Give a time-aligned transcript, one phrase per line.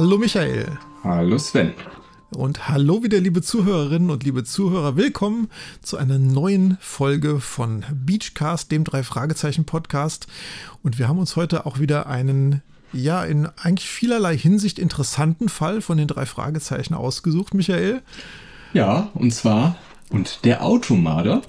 [0.00, 0.66] Hallo Michael.
[1.04, 1.74] Hallo Sven.
[2.30, 4.96] Und hallo wieder, liebe Zuhörerinnen und liebe Zuhörer.
[4.96, 5.50] Willkommen
[5.82, 10.26] zu einer neuen Folge von Beachcast, dem Drei-Fragezeichen-Podcast.
[10.82, 12.62] Und wir haben uns heute auch wieder einen,
[12.94, 18.00] ja, in eigentlich vielerlei Hinsicht interessanten Fall von den drei Fragezeichen ausgesucht, Michael.
[18.72, 19.76] Ja, und zwar,
[20.08, 21.42] und der Automader.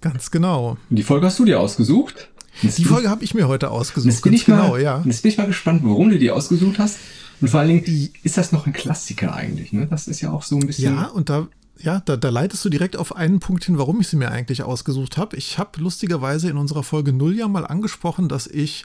[0.00, 0.78] Ganz genau.
[0.88, 2.30] Und die Folge hast du dir ausgesucht?
[2.62, 4.10] Die Folge habe ich mir heute ausgesucht.
[4.10, 5.02] Jetzt bin, ich genau, mal, ja.
[5.04, 6.96] jetzt bin ich mal gespannt, warum du die ausgesucht hast.
[7.40, 9.72] Und vor allen Dingen, ist das noch ein Klassiker eigentlich?
[9.72, 9.86] Ne?
[9.86, 10.96] Das ist ja auch so ein bisschen.
[10.96, 11.48] Ja, und da,
[11.78, 14.62] ja, da, da leitest du direkt auf einen Punkt hin, warum ich sie mir eigentlich
[14.62, 15.36] ausgesucht habe.
[15.36, 18.84] Ich habe lustigerweise in unserer Folge 0 ja mal angesprochen, dass ich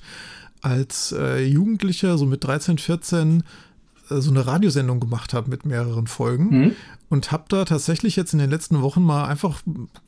[0.62, 3.44] als äh, Jugendlicher, so mit 13, 14, äh,
[4.10, 6.76] so eine Radiosendung gemacht habe mit mehreren Folgen mhm.
[7.10, 9.62] und habe da tatsächlich jetzt in den letzten Wochen mal einfach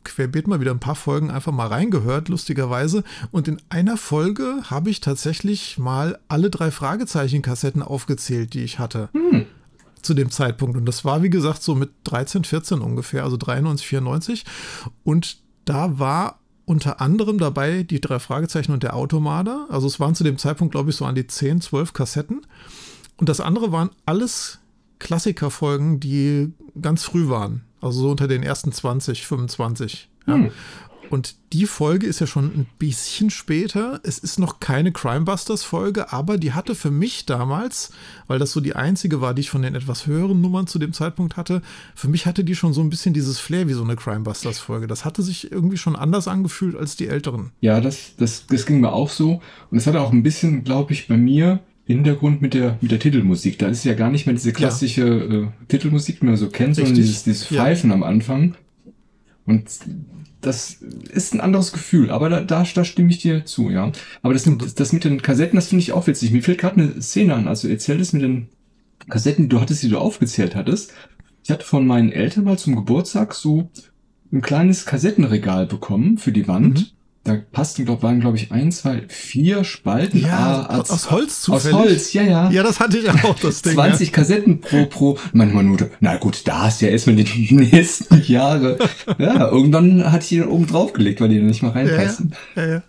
[0.04, 3.04] querbeet mal wieder ein paar Folgen einfach mal reingehört, lustigerweise.
[3.32, 9.10] Und in einer Folge habe ich tatsächlich mal alle drei Fragezeichen-Kassetten aufgezählt, die ich hatte.
[9.14, 9.46] Mhm.
[10.02, 10.78] Zu dem Zeitpunkt.
[10.78, 14.46] Und das war, wie gesagt, so mit 13, 14 ungefähr, also 93, 94.
[15.04, 19.68] Und da war unter anderem dabei die drei Fragezeichen und der Automader.
[19.70, 22.46] Also es waren zu dem Zeitpunkt, glaube ich, so an die 10, 12 Kassetten.
[23.18, 24.60] Und das andere waren alles
[25.00, 27.64] Klassikerfolgen, die ganz früh waren.
[27.82, 30.10] Also so unter den ersten 20, 25.
[30.28, 30.36] Ja.
[30.36, 30.52] Hm.
[31.10, 34.00] Und die Folge ist ja schon ein bisschen später.
[34.04, 37.92] Es ist noch keine Crimebusters-Folge, aber die hatte für mich damals,
[38.28, 40.94] weil das so die einzige war, die ich von den etwas höheren Nummern zu dem
[40.94, 41.62] Zeitpunkt hatte,
[41.94, 44.88] für mich hatte die schon so ein bisschen dieses Flair wie so eine Crimebusters-Folge.
[44.88, 47.52] Das hatte sich irgendwie schon anders angefühlt als die älteren.
[47.62, 49.42] Ja, das, das, das ging mir auch so.
[49.72, 53.00] Und es hatte auch ein bisschen, glaube ich, bei mir Hintergrund mit der, mit der
[53.00, 53.60] Titelmusik.
[53.60, 55.42] Da ist ja gar nicht mehr diese klassische ja.
[55.44, 56.86] äh, Titelmusik, die man so kennt, Richtig.
[56.86, 57.96] sondern dieses, dieses Pfeifen ja.
[57.96, 58.56] am Anfang.
[59.46, 59.70] Und
[60.42, 63.92] das ist ein anderes Gefühl, aber da, da, da stimme ich dir zu, ja.
[64.24, 66.32] Aber das, das, das mit den Kassetten, das finde ich auch witzig.
[66.32, 67.48] Mir fällt gerade eine Szene an.
[67.48, 68.48] Also erzähl das mit den
[69.08, 70.94] Kassetten, die du hattest, die du aufgezählt hattest.
[71.44, 73.70] Ich hatte von meinen Eltern mal zum Geburtstag so
[74.32, 76.80] ein kleines Kassettenregal bekommen für die Wand.
[76.80, 76.95] Mhm
[77.26, 80.20] da passten, glaub, waren, glaube ich, ein, zwei, vier Spalten.
[80.20, 81.76] Ja, als, aus Holz zufällig.
[81.76, 82.52] Aus Holz, ja, ja.
[82.52, 83.74] Ja, das hatte ich auch, das Ding.
[83.74, 84.14] 20 ja.
[84.14, 88.78] Kassetten pro, pro, manchmal nur, na gut, da hast du ja erstmal die nächsten Jahre.
[89.18, 92.36] ja, irgendwann hatte ich die dann oben drauf gelegt, weil die dann nicht mal reinpassen.
[92.56, 92.84] Ja, ja.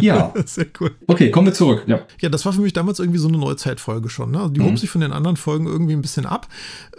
[0.00, 0.32] ja.
[0.34, 0.34] ja.
[0.46, 0.92] Sehr cool.
[1.08, 1.98] Okay, kommen wir zurück, ja.
[2.20, 4.48] Ja, das war für mich damals irgendwie so eine Neuzeitfolge schon, ne?
[4.54, 4.66] Die mhm.
[4.66, 6.46] hob sich von den anderen Folgen irgendwie ein bisschen ab.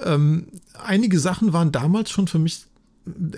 [0.03, 0.47] Ähm,
[0.83, 2.65] einige Sachen waren damals schon für mich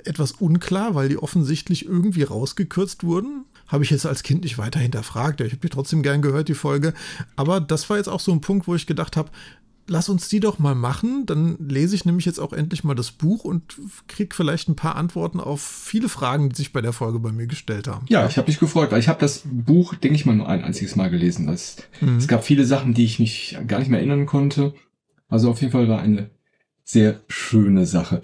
[0.06, 3.46] etwas unklar, weil die offensichtlich irgendwie rausgekürzt wurden.
[3.68, 5.42] Habe ich jetzt als Kind nicht weiter hinterfragt.
[5.42, 6.94] Ich habe die trotzdem gern gehört, die Folge.
[7.36, 9.30] Aber das war jetzt auch so ein Punkt, wo ich gedacht habe,
[9.88, 11.26] lass uns die doch mal machen.
[11.26, 14.96] Dann lese ich nämlich jetzt auch endlich mal das Buch und kriege vielleicht ein paar
[14.96, 18.06] Antworten auf viele Fragen, die sich bei der Folge bei mir gestellt haben.
[18.10, 20.64] Ja, ich habe mich gefreut, weil ich habe das Buch, denke ich mal, nur ein
[20.64, 21.50] einziges Mal gelesen.
[21.50, 22.18] Es, mhm.
[22.18, 24.74] es gab viele Sachen, die ich mich gar nicht mehr erinnern konnte.
[25.30, 26.30] Also auf jeden Fall war eine
[26.84, 28.22] sehr schöne Sache.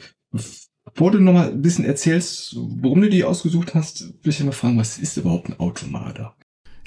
[0.93, 4.51] Bevor du nochmal ein bisschen erzählst, warum du die ausgesucht hast, will ich ja mal
[4.51, 6.35] fragen, was ist überhaupt ein Automader?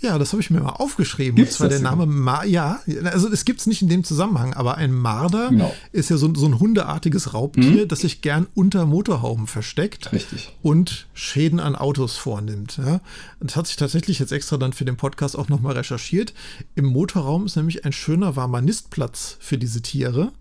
[0.01, 1.37] Ja, das habe ich mir mal aufgeschrieben.
[1.37, 4.53] Gibt's und zwar der Name Mar ja, also es gibt es nicht in dem Zusammenhang,
[4.53, 5.75] aber ein Marder genau.
[5.91, 7.89] ist ja so, so, ein hundeartiges Raubtier, mhm.
[7.89, 10.55] das sich gern unter Motorhauben versteckt Richtig.
[10.61, 12.77] und Schäden an Autos vornimmt.
[12.77, 13.01] Ja.
[13.41, 16.35] Das hat sich tatsächlich jetzt extra dann für den Podcast auch nochmal recherchiert.
[16.75, 20.33] Im Motorraum ist nämlich ein schöner warmer Nistplatz für diese Tiere.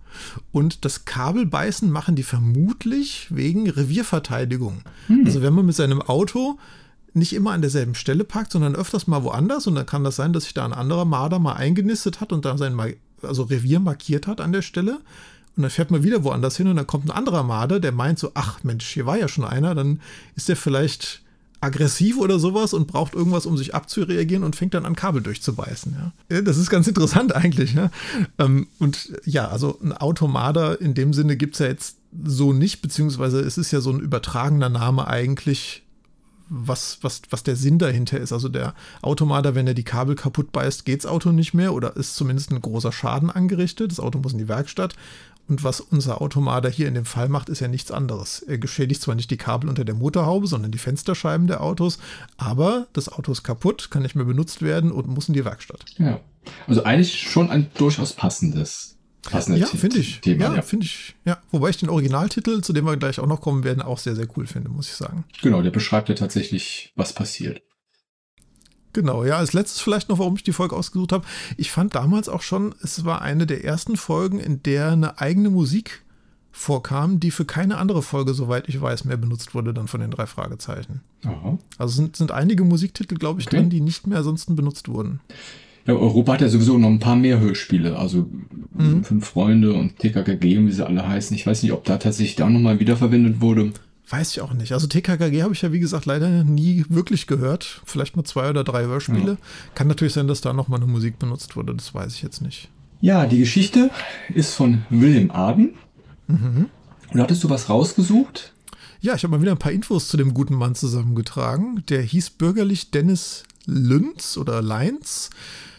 [0.51, 4.81] Und das Kabelbeißen machen die vermutlich wegen Revierverteidigung.
[5.07, 5.23] Mhm.
[5.25, 6.57] Also wenn man mit seinem Auto
[7.13, 9.67] nicht immer an derselben Stelle parkt, sondern öfters mal woanders.
[9.67, 12.45] Und dann kann das sein, dass sich da ein anderer Marder mal eingenistet hat und
[12.45, 12.77] da sein
[13.21, 14.99] also Revier markiert hat an der Stelle.
[15.55, 18.19] Und dann fährt man wieder woanders hin und dann kommt ein anderer Marder, der meint
[18.19, 20.01] so, ach Mensch, hier war ja schon einer, dann
[20.35, 21.21] ist der vielleicht
[21.65, 25.95] aggressiv oder sowas und braucht irgendwas, um sich abzureagieren und fängt dann an, Kabel durchzubeißen.
[26.29, 26.41] Ja.
[26.41, 27.73] Das ist ganz interessant eigentlich.
[27.73, 27.91] Ja.
[28.37, 32.81] Ähm, und ja, also ein Automader in dem Sinne gibt es ja jetzt so nicht,
[32.81, 35.83] beziehungsweise es ist ja so ein übertragener Name eigentlich
[36.47, 38.31] was, was, was der Sinn dahinter ist.
[38.31, 42.15] Also der Automater, wenn er die Kabel kaputt beißt, geht's Auto nicht mehr oder ist
[42.15, 43.91] zumindest ein großer Schaden angerichtet.
[43.91, 44.95] Das Auto muss in die Werkstatt.
[45.47, 48.41] Und was unser Automater hier in dem Fall macht, ist ja nichts anderes.
[48.41, 51.99] Er geschädigt zwar nicht die Kabel unter der Motorhaube, sondern die Fensterscheiben der Autos,
[52.37, 55.85] aber das Auto ist kaputt, kann nicht mehr benutzt werden und muss in die Werkstatt.
[55.97, 56.19] Ja.
[56.67, 58.95] Also eigentlich schon ein durchaus passendes
[59.25, 60.21] passende ja, finde ich.
[60.21, 60.45] Thema.
[60.45, 60.61] Ja, ja.
[60.61, 61.15] finde ich.
[61.25, 64.15] Ja, wobei ich den Originaltitel, zu dem wir gleich auch noch kommen werden, auch sehr,
[64.15, 65.25] sehr cool finde, muss ich sagen.
[65.41, 67.61] Genau, der beschreibt ja tatsächlich, was passiert.
[68.95, 71.25] Genau, ja, als letztes vielleicht noch, warum ich die Folge ausgesucht habe.
[71.57, 75.49] Ich fand damals auch schon, es war eine der ersten Folgen, in der eine eigene
[75.49, 76.01] Musik
[76.53, 80.11] vorkam, die für keine andere Folge, soweit ich weiß, mehr benutzt wurde dann von den
[80.11, 81.01] drei Fragezeichen.
[81.25, 81.57] Aha.
[81.77, 83.57] Also sind, sind einige Musiktitel, glaube ich, okay.
[83.57, 85.19] drin, die nicht mehr ansonsten benutzt wurden.
[85.85, 87.99] Ja, Europa hat ja sowieso noch ein paar mehr Hörspiele.
[87.99, 88.29] Also
[88.73, 89.03] mhm.
[89.03, 91.35] Fünf Freunde und TKKG wie sie alle heißen.
[91.35, 93.73] Ich weiß nicht, ob da tatsächlich da nochmal wiederverwendet wurde.
[94.09, 94.71] Weiß ich auch nicht.
[94.71, 97.81] Also TKKG habe ich ja, wie gesagt, leider nie wirklich gehört.
[97.85, 99.31] Vielleicht mal zwei oder drei Hörspiele.
[99.31, 99.37] Ja.
[99.73, 101.73] Kann natürlich sein, dass da nochmal eine Musik benutzt wurde.
[101.73, 102.69] Das weiß ich jetzt nicht.
[103.01, 103.89] Ja, die Geschichte
[104.33, 105.73] ist von William Arden.
[106.27, 106.69] Mhm.
[107.11, 108.53] Und hattest du was rausgesucht?
[109.01, 111.83] Ja, ich habe mal wieder ein paar Infos zu dem guten Mann zusammengetragen.
[111.89, 115.29] Der hieß bürgerlich Dennis Lünz oder Leins,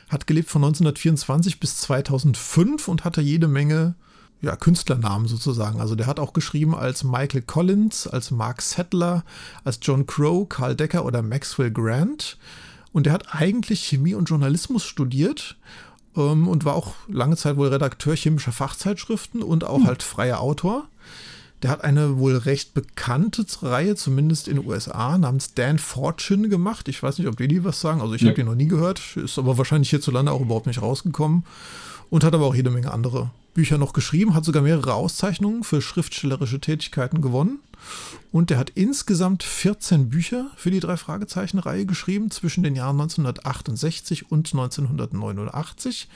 [0.09, 3.95] hat gelebt von 1924 bis 2005 und hatte jede Menge
[4.43, 5.81] ja, Künstlernamen sozusagen.
[5.81, 9.25] Also der hat auch geschrieben als Michael Collins, als Mark Settler,
[9.65, 12.37] als John Crow, Carl Decker oder Maxwell Grant.
[12.93, 15.57] Und der hat eigentlich Chemie und Journalismus studiert
[16.17, 19.87] ähm, und war auch lange Zeit wohl Redakteur chemischer Fachzeitschriften und auch hm.
[19.87, 20.89] halt freier Autor.
[21.63, 26.87] Der hat eine wohl recht bekannte Reihe, zumindest in den USA, namens Dan Fortune gemacht.
[26.89, 28.03] Ich weiß nicht, ob die die was sagen.
[28.03, 28.29] Also ich ja.
[28.29, 31.45] habe die noch nie gehört, ist aber wahrscheinlich hierzulande auch überhaupt nicht rausgekommen.
[32.11, 35.81] Und hat aber auch jede Menge andere Bücher noch geschrieben, hat sogar mehrere Auszeichnungen für
[35.81, 37.61] schriftstellerische Tätigkeiten gewonnen.
[38.31, 44.31] Und der hat insgesamt 14 Bücher für die drei Fragezeichen-Reihe geschrieben zwischen den Jahren 1968
[44.31, 46.09] und 1989.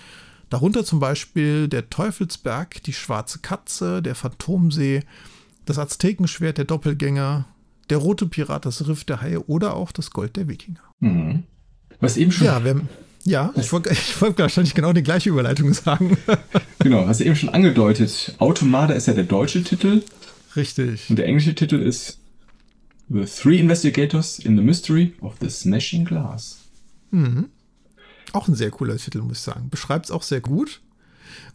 [0.50, 5.02] Darunter zum Beispiel Der Teufelsberg, Die Schwarze Katze, Der Phantomsee,
[5.64, 7.46] Das Aztekenschwert, Der Doppelgänger,
[7.88, 10.82] Der Rote Pirat, Das Riff der Haie oder auch Das Gold der Wikinger.
[10.98, 11.44] Mhm.
[12.00, 12.46] Was eben schon.
[12.46, 12.82] Ja, wir,
[13.24, 13.90] ja ich wollte
[14.20, 16.16] wollt wahrscheinlich genau die gleiche Überleitung sagen.
[16.78, 18.34] genau, hast du eben schon angedeutet.
[18.38, 20.02] Automada ist ja der deutsche Titel.
[20.56, 21.08] Richtig.
[21.10, 22.18] Und der englische Titel ist
[23.08, 26.58] The Three Investigators in the Mystery of the Smashing Glass.
[27.10, 27.48] Mhm.
[28.32, 29.68] Auch ein sehr cooler Titel, muss ich sagen.
[29.70, 30.80] Beschreibt es auch sehr gut.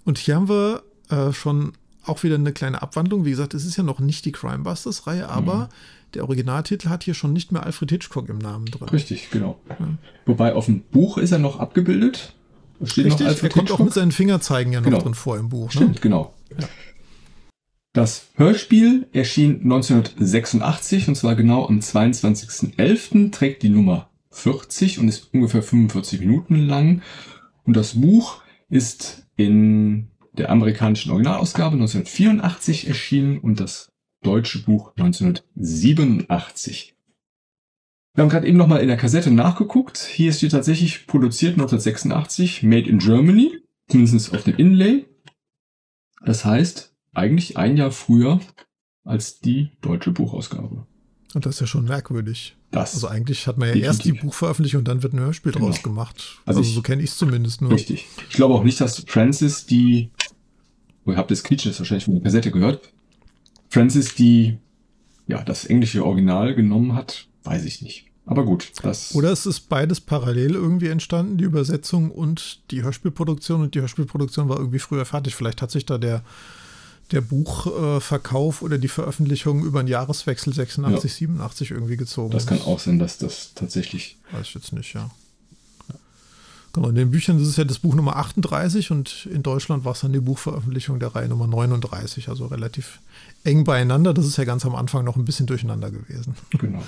[0.04, 1.74] Und hier haben wir äh, schon
[2.04, 3.26] auch wieder eine kleine Abwandlung.
[3.26, 5.68] Wie gesagt, es ist ja noch nicht die Crimebusters-Reihe, aber mhm.
[6.16, 8.90] Der Originaltitel hat hier schon nicht mehr Alfred Hitchcock im Namen drin.
[8.90, 9.60] Richtig, genau.
[9.70, 9.78] Ja.
[10.26, 12.34] Wobei auf dem Buch ist er noch abgebildet.
[12.84, 13.80] Steht Richtig, noch Alfred er kommt Hitchcock.
[13.80, 15.02] auch mit seinen Fingerzeigen ja noch genau.
[15.02, 15.68] drin vor im Buch.
[15.68, 15.72] Ne?
[15.72, 16.34] Stimmt, genau.
[16.60, 16.68] Ja.
[17.94, 23.32] Das Hörspiel erschien 1986 und zwar genau am 22.11.
[23.32, 27.02] trägt die Nummer 40 und ist ungefähr 45 Minuten lang.
[27.64, 33.94] Und das Buch ist in der amerikanischen Originalausgabe 1984 erschienen und das
[34.26, 36.96] deutsche Buch 1987.
[38.16, 39.98] Wir haben gerade eben nochmal in der Kassette nachgeguckt.
[40.00, 45.06] Hier ist die tatsächlich produziert 1986, made in Germany, zumindest auf dem Inlay.
[46.26, 48.40] Das heißt, eigentlich ein Jahr früher
[49.04, 50.88] als die deutsche Buchausgabe.
[51.34, 52.56] Und das ist ja schon merkwürdig.
[52.72, 54.06] Das also eigentlich hat man ja definitiv.
[54.06, 55.68] erst die Buchveröffentlichung und dann wird ein Hörspiel genau.
[55.68, 56.40] draus gemacht.
[56.46, 57.72] Also, also ich, so kenne ich es zumindest nur.
[57.72, 58.08] Richtig.
[58.30, 60.12] Ich glaube auch nicht, dass Francis die,
[61.06, 62.94] oh, ihr habt das Quietschen jetzt wahrscheinlich von der Kassette gehört,
[63.76, 64.58] Francis die,
[65.28, 68.06] ja, das englische Original genommen hat, weiß ich nicht.
[68.26, 69.14] Aber gut, das.
[69.14, 73.62] Oder es ist beides parallel irgendwie entstanden, die Übersetzung und die Hörspielproduktion.
[73.62, 75.36] Und die Hörspielproduktion war irgendwie früher fertig.
[75.36, 76.24] Vielleicht hat sich da der
[77.12, 81.18] der Buchverkauf äh, oder die Veröffentlichung über den Jahreswechsel 86, ja.
[81.18, 84.18] 87 irgendwie gezogen Das kann auch sein, dass das tatsächlich.
[84.32, 85.12] Weiß ich jetzt nicht, ja.
[86.76, 89.94] Genau, in den Büchern ist es ja das Buch Nummer 38 und in Deutschland war
[89.94, 93.00] es dann die Buchveröffentlichung der Reihe Nummer 39, also relativ
[93.46, 94.14] eng beieinander.
[94.14, 96.36] Das ist ja ganz am Anfang noch ein bisschen durcheinander gewesen.
[96.58, 96.84] Genau.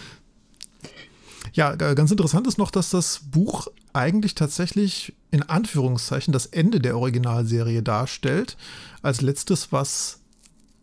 [1.53, 6.98] Ja, ganz interessant ist noch, dass das Buch eigentlich tatsächlich in Anführungszeichen das Ende der
[6.98, 8.58] Originalserie darstellt.
[9.01, 10.20] Als letztes, was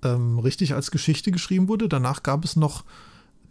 [0.02, 1.90] ähm, richtig als Geschichte geschrieben wurde.
[1.90, 2.84] Danach gab es noch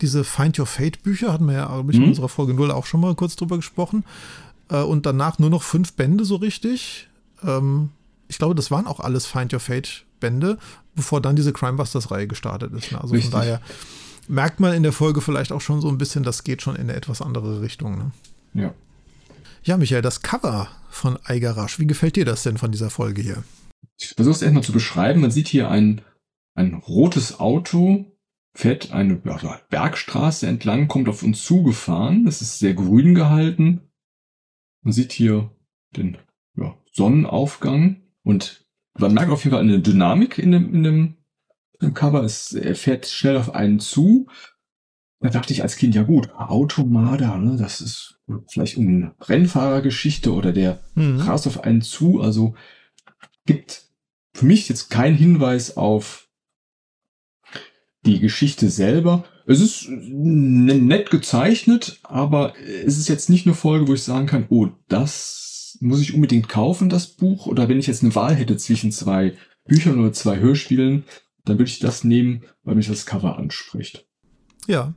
[0.01, 2.09] diese Find Your Fate Bücher, hatten wir ja, glaube ich, in mhm.
[2.09, 4.03] unserer Folge 0 auch schon mal kurz drüber gesprochen.
[4.69, 7.07] Äh, und danach nur noch fünf Bände so richtig.
[7.43, 7.89] Ähm,
[8.27, 10.57] ich glaube, das waren auch alles Find Your Fate Bände,
[10.95, 12.91] bevor dann diese Crimebusters-Reihe gestartet ist.
[12.91, 13.01] Ne?
[13.01, 13.31] Also richtig.
[13.31, 13.61] von daher
[14.27, 16.83] merkt man in der Folge vielleicht auch schon so ein bisschen, das geht schon in
[16.83, 17.97] eine etwas andere Richtung.
[17.97, 18.11] Ne?
[18.53, 18.73] Ja.
[19.63, 23.43] Ja, Michael, das Cover von Eigarasch, wie gefällt dir das denn von dieser Folge hier?
[23.97, 25.21] Ich versuche es erstmal zu beschreiben.
[25.21, 26.01] Man sieht hier ein,
[26.55, 28.05] ein rotes Auto,
[28.55, 32.25] fährt eine Bergstraße entlang, kommt auf uns zugefahren.
[32.25, 33.81] Das ist sehr grün gehalten.
[34.83, 35.49] Man sieht hier
[35.95, 36.17] den
[36.55, 38.65] ja, Sonnenaufgang und
[38.97, 41.17] man merkt auf jeden Fall eine Dynamik in dem, in dem,
[41.79, 42.23] im Cover.
[42.23, 44.27] Es, er fährt schnell auf einen zu.
[45.19, 50.51] Da dachte ich als Kind, ja gut, Automada, ne, das ist vielleicht eine Rennfahrergeschichte oder
[50.51, 51.21] der mhm.
[51.21, 52.21] rast auf einen zu.
[52.21, 52.55] Also
[53.45, 53.85] gibt
[54.33, 56.29] für mich jetzt keinen Hinweis auf
[58.05, 59.23] die Geschichte selber.
[59.45, 62.53] Es ist nett gezeichnet, aber
[62.85, 66.47] es ist jetzt nicht eine Folge, wo ich sagen kann, oh, das muss ich unbedingt
[66.47, 67.45] kaufen, das Buch.
[67.45, 69.33] Oder wenn ich jetzt eine Wahl hätte zwischen zwei
[69.65, 71.03] Büchern oder zwei Hörspielen,
[71.45, 74.05] dann würde ich das nehmen, weil mich das Cover anspricht.
[74.67, 74.93] Ja,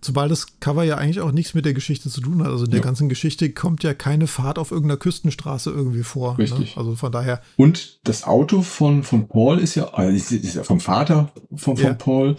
[0.00, 2.48] Zumal das Cover ja eigentlich auch nichts mit der Geschichte zu tun hat.
[2.48, 2.84] Also in der ja.
[2.84, 6.32] ganzen Geschichte kommt ja keine Fahrt auf irgendeiner Küstenstraße irgendwie vor.
[6.32, 6.38] Ne?
[6.38, 6.76] Richtig.
[6.76, 6.80] Ne?
[6.80, 7.40] Also von daher.
[7.56, 11.84] Und das Auto von, von Paul ist ja, also ist ja vom Vater von, von
[11.84, 11.94] ja.
[11.94, 12.36] Paul,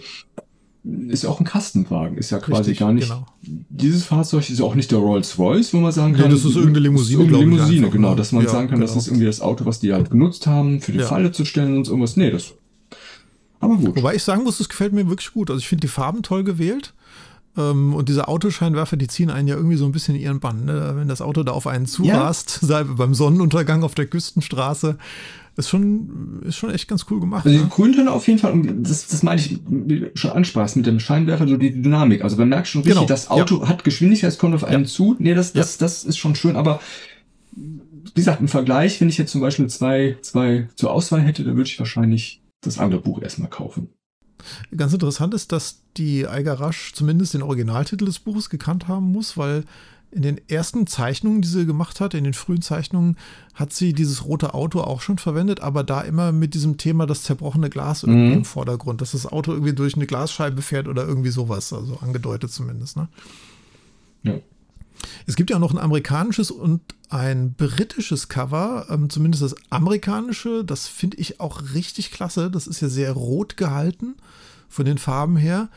[1.08, 3.08] ist ja auch ein Kastenwagen, ist ja quasi Richtig, gar nicht.
[3.08, 3.26] Genau.
[3.42, 6.28] Dieses Fahrzeug ist ja auch nicht der Rolls Royce, wo man sagen kann.
[6.28, 7.24] Nee, das ist irgendeine Limousine.
[7.24, 8.16] Ist irgendeine Limousine, genau, ne?
[8.16, 8.92] dass man ja, sagen kann, genau.
[8.92, 11.06] das ist irgendwie das Auto, was die halt genutzt haben, für die ja.
[11.06, 12.16] Falle zu stellen und irgendwas.
[12.16, 12.52] Nee, das.
[13.58, 13.96] Aber gut.
[13.96, 15.50] Wobei ich sagen muss, das gefällt mir wirklich gut.
[15.50, 16.94] Also ich finde die Farben toll gewählt.
[17.56, 20.66] Ähm, und diese Autoscheinwerfer, die ziehen einen ja irgendwie so ein bisschen in ihren Bann.
[20.66, 20.92] Ne?
[20.94, 22.82] Wenn das Auto da auf einen zurast, ja.
[22.84, 24.98] beim Sonnenuntergang auf der Küstenstraße,
[25.56, 27.46] ist schon, ist schon echt ganz cool gemacht.
[27.46, 28.12] Also die ne?
[28.12, 29.58] Auf jeden Fall, das, das meine ich
[30.14, 32.22] schon ansprachst mit dem Scheinwerfer, so die Dynamik.
[32.22, 33.06] Also man merkt schon richtig, genau.
[33.06, 33.68] das Auto ja.
[33.68, 34.88] hat Geschwindigkeit, es kommt auf einen ja.
[34.88, 35.16] zu.
[35.18, 36.80] Nee, das, das, das ist schon schön, aber
[37.56, 41.56] wie gesagt, im Vergleich, wenn ich jetzt zum Beispiel zwei, zwei zur Auswahl hätte, dann
[41.56, 43.88] würde ich wahrscheinlich das andere Buch erstmal kaufen.
[44.76, 49.64] Ganz interessant ist, dass die Rasch zumindest den Originaltitel des Buches gekannt haben muss, weil
[50.16, 53.18] in den ersten Zeichnungen, die sie gemacht hat, in den frühen Zeichnungen,
[53.54, 57.22] hat sie dieses rote Auto auch schon verwendet, aber da immer mit diesem Thema das
[57.22, 58.38] zerbrochene Glas irgendwie mhm.
[58.38, 62.50] im Vordergrund, dass das Auto irgendwie durch eine Glasscheibe fährt oder irgendwie sowas, also angedeutet
[62.50, 62.96] zumindest.
[62.96, 63.08] Ne?
[64.22, 64.38] Ja.
[65.26, 66.80] Es gibt ja auch noch ein amerikanisches und
[67.10, 72.50] ein britisches Cover, ähm, zumindest das amerikanische, das finde ich auch richtig klasse.
[72.50, 74.14] Das ist ja sehr rot gehalten
[74.70, 75.68] von den Farben her.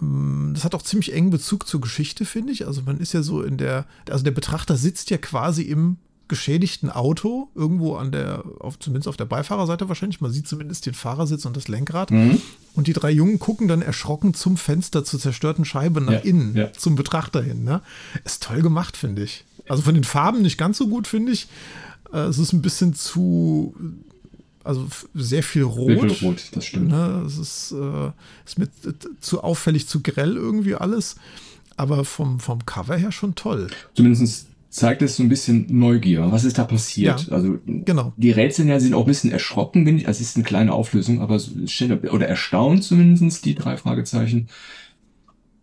[0.00, 2.66] Ähm, das hat auch ziemlich engen Bezug zur Geschichte, finde ich.
[2.66, 5.98] Also man ist ja so in der, also der Betrachter sitzt ja quasi im
[6.28, 10.20] geschädigten Auto, irgendwo an der, auf, zumindest auf der Beifahrerseite wahrscheinlich.
[10.20, 12.10] Man sieht zumindest den Fahrersitz und das Lenkrad.
[12.10, 12.40] Mhm.
[12.74, 16.56] Und die drei Jungen gucken dann erschrocken zum Fenster zur zerstörten Scheibe nach ja, innen,
[16.56, 16.72] ja.
[16.72, 17.64] zum Betrachter hin.
[17.64, 17.80] Ne?
[18.24, 19.44] Ist toll gemacht, finde ich.
[19.68, 21.48] Also von den Farben nicht ganz so gut, finde ich.
[22.12, 23.74] Äh, es ist ein bisschen zu
[24.66, 25.88] also sehr viel Rot.
[25.88, 26.88] Sehr viel Rot, das stimmt.
[26.88, 27.22] Ne?
[27.26, 28.10] Es ist, äh,
[28.44, 31.16] ist mit äh, zu auffällig, zu grell irgendwie alles.
[31.76, 33.68] Aber vom, vom Cover her schon toll.
[33.94, 36.30] Zumindest zeigt es so ein bisschen Neugier.
[36.30, 37.26] Was ist da passiert?
[37.28, 38.12] Ja, also genau.
[38.16, 40.06] die Rätsel ja sind auch ein bisschen erschrocken, bin ich.
[40.06, 41.40] Also es ist eine kleine Auflösung, aber
[42.12, 44.48] oder erstaunt zumindest die drei Fragezeichen.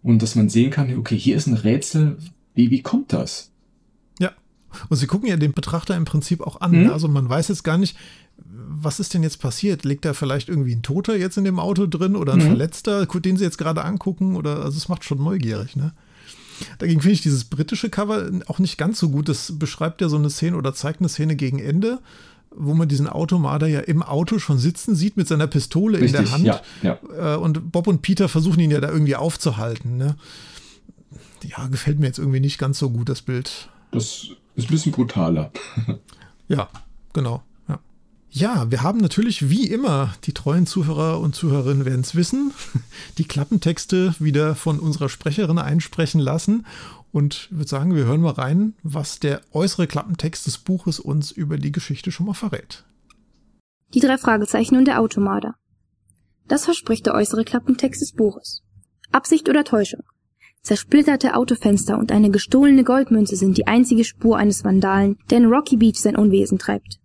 [0.02, 2.18] Und dass man sehen kann, okay, hier ist ein Rätsel.
[2.56, 3.52] Wie, wie kommt das?
[4.20, 4.32] Ja.
[4.90, 6.84] Und sie gucken ja den Betrachter im Prinzip auch an.
[6.84, 6.90] Mhm.
[6.90, 7.96] Also man weiß jetzt gar nicht,
[8.38, 9.84] was ist denn jetzt passiert?
[9.84, 12.48] Liegt da vielleicht irgendwie ein Toter jetzt in dem Auto drin oder ein mhm.
[12.48, 14.36] Verletzter, den sie jetzt gerade angucken?
[14.36, 15.94] Oder also es macht schon neugierig, ne?
[16.78, 19.28] Dagegen finde ich dieses britische Cover auch nicht ganz so gut.
[19.28, 22.00] Das beschreibt ja so eine Szene oder zeigt eine Szene gegen Ende,
[22.56, 26.26] wo man diesen Automarder ja im Auto schon sitzen sieht mit seiner Pistole Richtig, in
[26.26, 26.46] der Hand.
[26.46, 27.36] Ja, ja.
[27.36, 29.98] Äh, und Bob und Peter versuchen ihn ja da irgendwie aufzuhalten.
[29.98, 30.16] Ne?
[31.44, 33.70] Ja, gefällt mir jetzt irgendwie nicht ganz so gut, das Bild.
[33.92, 35.52] Das ist ein bisschen brutaler.
[36.48, 36.70] ja,
[37.14, 37.44] genau.
[38.36, 42.52] Ja, wir haben natürlich wie immer, die treuen Zuhörer und Zuhörerinnen werden es wissen,
[43.20, 46.66] die Klappentexte wieder von unserer Sprecherin einsprechen lassen.
[47.12, 51.30] Und ich würde sagen, wir hören mal rein, was der äußere Klappentext des Buches uns
[51.30, 52.86] über die Geschichte schon mal verrät.
[53.94, 55.54] Die drei Fragezeichen und der Automader.
[56.48, 58.64] Das verspricht der äußere Klappentext des Buches.
[59.12, 60.02] Absicht oder Täuschung?
[60.64, 65.78] Zersplitterte Autofenster und eine gestohlene Goldmünze sind die einzige Spur eines Vandalen, der in Rocky
[65.78, 67.00] Beach sein Unwesen treibt.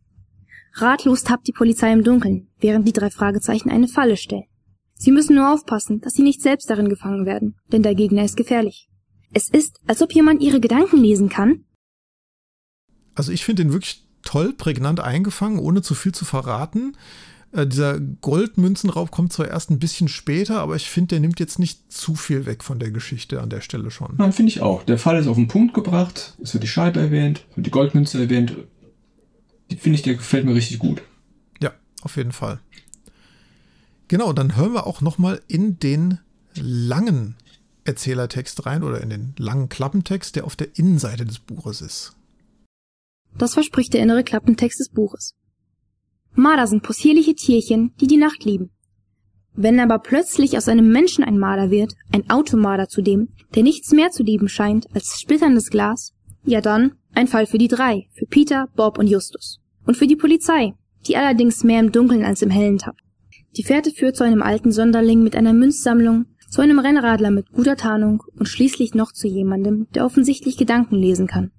[0.80, 4.44] Ratlos tappt die Polizei im Dunkeln, während die drei Fragezeichen eine Falle stellen.
[4.94, 8.37] Sie müssen nur aufpassen, dass sie nicht selbst darin gefangen werden, denn der Gegner ist
[8.37, 8.88] gefährlich.
[9.32, 11.64] Es ist, als ob jemand ihre Gedanken lesen kann.
[13.14, 16.97] Also ich finde ihn wirklich toll, prägnant eingefangen, ohne zu viel zu verraten.
[17.52, 21.58] Äh, dieser Goldmünzenraub kommt zwar erst ein bisschen später, aber ich finde, der nimmt jetzt
[21.58, 24.14] nicht zu viel weg von der Geschichte an der Stelle schon.
[24.18, 24.82] Nein, finde ich auch.
[24.82, 28.20] Der Fall ist auf den Punkt gebracht, es wird die Scheibe erwähnt, wird die Goldmünze
[28.20, 28.56] erwähnt,
[29.76, 31.02] finde ich, der gefällt mir richtig gut.
[31.60, 31.72] Ja,
[32.02, 32.60] auf jeden Fall.
[34.08, 36.18] Genau, dann hören wir auch noch mal in den
[36.54, 37.37] langen
[37.84, 42.14] Erzählertext rein oder in den langen Klappentext, der auf der Innenseite des Buches ist.
[43.37, 45.34] Das verspricht der innere Klappentext des Buches.
[46.34, 48.70] Marder sind possierliche Tierchen, die die Nacht lieben.
[49.54, 54.10] Wenn aber plötzlich aus einem Menschen ein Marder wird, ein Automarder zudem, der nichts mehr
[54.10, 56.12] zu lieben scheint als splitterndes Glas,
[56.44, 59.61] ja dann ein Fall für die drei, für Peter, Bob und Justus.
[59.87, 60.75] Und für die Polizei,
[61.07, 63.00] die allerdings mehr im Dunkeln als im Hellen tappt.
[63.57, 67.77] Die Fährte führt zu einem alten Sonderling mit einer Münzsammlung, zu einem Rennradler mit guter
[67.77, 71.50] Tarnung und schließlich noch zu jemandem, der offensichtlich Gedanken lesen kann.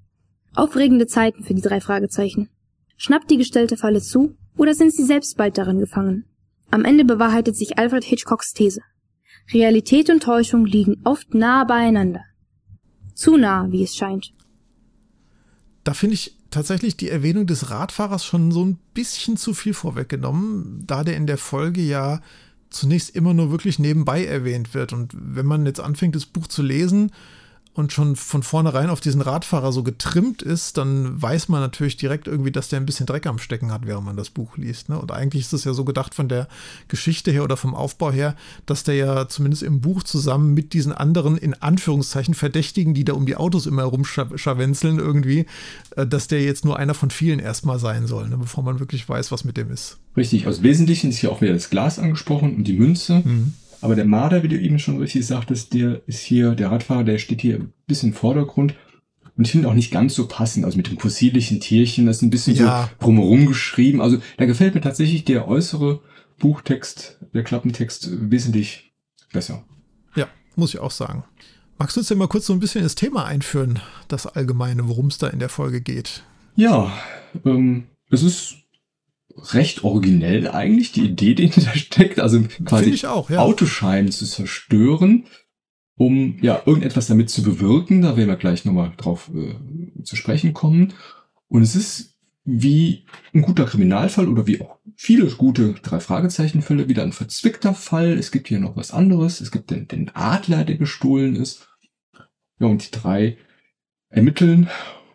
[0.55, 2.49] Aufregende Zeiten für die drei Fragezeichen.
[2.97, 6.25] Schnappt die gestellte Falle zu oder sind sie selbst bald darin gefangen?
[6.71, 8.81] Am Ende bewahrheitet sich Alfred Hitchcocks These.
[9.53, 12.21] Realität und Täuschung liegen oft nah beieinander.
[13.13, 14.33] Zu nah, wie es scheint
[15.89, 20.83] da finde ich tatsächlich die Erwähnung des Radfahrers schon so ein bisschen zu viel vorweggenommen,
[20.85, 22.21] da der in der Folge ja
[22.69, 24.93] zunächst immer nur wirklich nebenbei erwähnt wird.
[24.93, 27.11] Und wenn man jetzt anfängt, das Buch zu lesen,
[27.79, 32.27] und schon von vornherein auf diesen Radfahrer so getrimmt ist, dann weiß man natürlich direkt
[32.27, 34.89] irgendwie, dass der ein bisschen Dreck am Stecken hat, während man das Buch liest.
[34.89, 34.99] Ne?
[34.99, 36.49] Und eigentlich ist es ja so gedacht von der
[36.89, 40.91] Geschichte her oder vom Aufbau her, dass der ja zumindest im Buch zusammen mit diesen
[40.91, 45.45] anderen, in Anführungszeichen, Verdächtigen, die da um die Autos immer herumscharwenzeln irgendwie,
[45.95, 48.37] äh, dass der jetzt nur einer von vielen erstmal sein soll, ne?
[48.37, 49.97] bevor man wirklich weiß, was mit dem ist.
[50.17, 53.21] Richtig, aus Wesentlichen ist hier auch wieder das Glas angesprochen und die Münze.
[53.23, 53.53] Mhm.
[53.81, 57.17] Aber der Marder, wie du eben schon richtig sagtest, der ist hier, der Radfahrer, der
[57.17, 58.75] steht hier ein bisschen im Vordergrund.
[59.37, 62.23] Und ich finde auch nicht ganz so passend, also mit dem fossilischen Tierchen, das ist
[62.23, 62.89] ein bisschen ja.
[62.99, 64.01] so drumherum geschrieben.
[64.01, 66.01] Also da gefällt mir tatsächlich der äußere
[66.39, 68.93] Buchtext, der Klappentext wesentlich
[69.31, 69.63] besser.
[70.15, 71.23] Ja, muss ich auch sagen.
[71.77, 75.07] Magst du uns denn mal kurz so ein bisschen ins Thema einführen, das Allgemeine, worum
[75.07, 76.23] es da in der Folge geht?
[76.57, 76.91] Ja,
[77.45, 78.57] ähm, es ist
[79.53, 82.19] recht originell eigentlich, die Idee, die hinter steckt.
[82.19, 83.39] Also quasi auch, ja.
[83.39, 85.25] Autoscheine zu zerstören,
[85.95, 88.01] um ja irgendetwas damit zu bewirken.
[88.01, 90.93] Da werden wir gleich nochmal drauf äh, zu sprechen kommen.
[91.47, 92.15] Und es ist
[92.45, 98.17] wie ein guter Kriminalfall oder wie auch viele gute drei Fragezeichen-Fälle wieder ein verzwickter Fall.
[98.17, 99.41] Es gibt hier noch was anderes.
[99.41, 101.67] Es gibt den, den Adler, der gestohlen ist.
[102.59, 103.37] Ja, und die drei
[104.09, 104.69] ermitteln,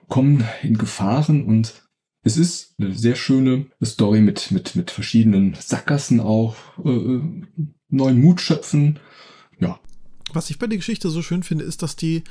[0.08, 1.83] kommen in Gefahren und
[2.24, 7.22] es ist eine sehr schöne Story mit, mit, mit verschiedenen Sackgassen auch, äh, äh,
[7.90, 8.98] neuen Mut schöpfen.
[9.60, 9.78] Ja.
[10.32, 12.24] Was ich bei der Geschichte so schön finde, ist, dass die,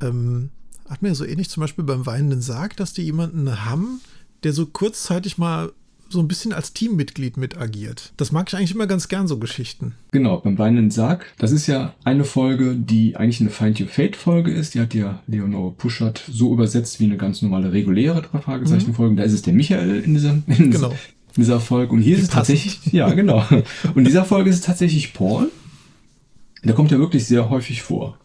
[0.00, 0.50] ähm,
[0.88, 4.00] hat mir so ähnlich zum Beispiel beim weinenden Sarg, dass die jemanden haben,
[4.44, 5.72] der so kurzzeitig mal
[6.12, 8.12] so ein bisschen als Teammitglied mit agiert.
[8.16, 9.94] Das mag ich eigentlich immer ganz gern, so Geschichten.
[10.10, 11.26] Genau, beim Weinenden Sarg.
[11.38, 14.74] Das ist ja eine Folge, die eigentlich eine Find Your Fate Folge ist.
[14.74, 19.14] Die hat ja Leonore Puschert so übersetzt wie eine ganz normale reguläre drei Fragezeichen Folge.
[19.14, 19.16] Mhm.
[19.16, 20.94] Da ist es der Michael in dieser, in genau.
[21.36, 21.92] dieser, Folge.
[21.92, 23.44] Und hier die ist es tatsächlich, ja, genau.
[23.50, 25.50] Und in dieser Folge ist es tatsächlich Paul.
[26.64, 28.18] Der kommt ja wirklich sehr häufig vor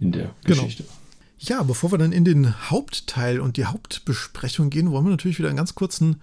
[0.00, 0.62] in der genau.
[0.62, 0.84] Geschichte.
[1.38, 5.48] Ja, bevor wir dann in den Hauptteil und die Hauptbesprechung gehen, wollen wir natürlich wieder
[5.48, 6.20] einen ganz kurzen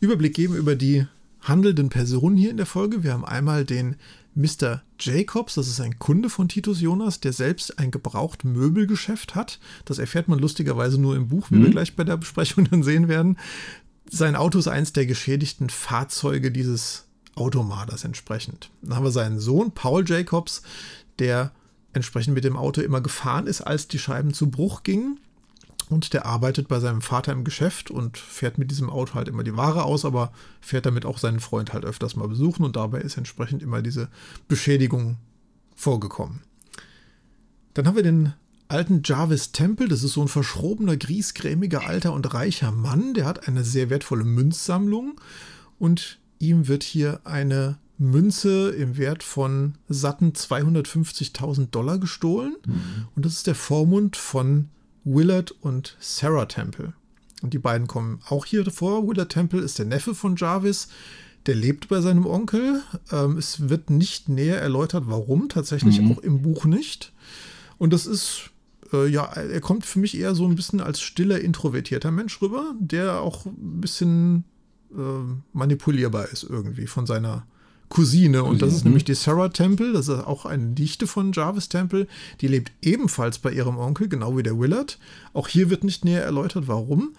[0.00, 1.06] Überblick geben über die
[1.40, 3.02] handelnden Personen hier in der Folge.
[3.02, 3.96] Wir haben einmal den
[4.34, 4.82] Mr.
[4.98, 9.58] Jacobs, das ist ein Kunde von Titus Jonas, der selbst ein gebraucht Möbelgeschäft hat.
[9.84, 11.64] Das erfährt man lustigerweise nur im Buch, wie mhm.
[11.64, 13.38] wir gleich bei der Besprechung dann sehen werden.
[14.10, 18.70] Sein Auto ist eins der geschädigten Fahrzeuge dieses Automaders entsprechend.
[18.82, 20.62] Dann haben wir seinen Sohn Paul Jacobs,
[21.18, 21.52] der
[21.92, 25.18] entsprechend mit dem Auto immer gefahren ist, als die Scheiben zu Bruch gingen
[25.90, 29.42] und der arbeitet bei seinem Vater im Geschäft und fährt mit diesem Auto halt immer
[29.42, 33.00] die Ware aus, aber fährt damit auch seinen Freund halt öfters mal besuchen und dabei
[33.00, 34.08] ist entsprechend immer diese
[34.46, 35.16] Beschädigung
[35.74, 36.42] vorgekommen.
[37.74, 38.32] Dann haben wir den
[38.68, 43.48] alten Jarvis Temple, das ist so ein verschrobener, griesgrämiger, alter und reicher Mann, der hat
[43.48, 45.20] eine sehr wertvolle Münzsammlung
[45.80, 53.08] und ihm wird hier eine Münze im Wert von satten 250.000 Dollar gestohlen mhm.
[53.16, 54.68] und das ist der Vormund von
[55.12, 56.92] Willard und Sarah Temple.
[57.42, 59.06] Und die beiden kommen auch hier vor.
[59.08, 60.88] Willard Temple ist der Neffe von Jarvis.
[61.46, 62.82] Der lebt bei seinem Onkel.
[63.10, 66.12] Ähm, es wird nicht näher erläutert, warum, tatsächlich mhm.
[66.12, 67.12] auch im Buch nicht.
[67.78, 68.50] Und das ist,
[68.92, 72.74] äh, ja, er kommt für mich eher so ein bisschen als stiller, introvertierter Mensch rüber,
[72.78, 74.44] der auch ein bisschen
[74.92, 77.46] äh, manipulierbar ist irgendwie von seiner
[77.90, 78.44] Cousine.
[78.44, 79.92] Und das ist nämlich die Sarah Temple.
[79.92, 82.06] Das ist auch eine Dichte von Jarvis Temple.
[82.40, 84.98] Die lebt ebenfalls bei ihrem Onkel, genau wie der Willard.
[85.34, 87.10] Auch hier wird nicht näher erläutert, warum.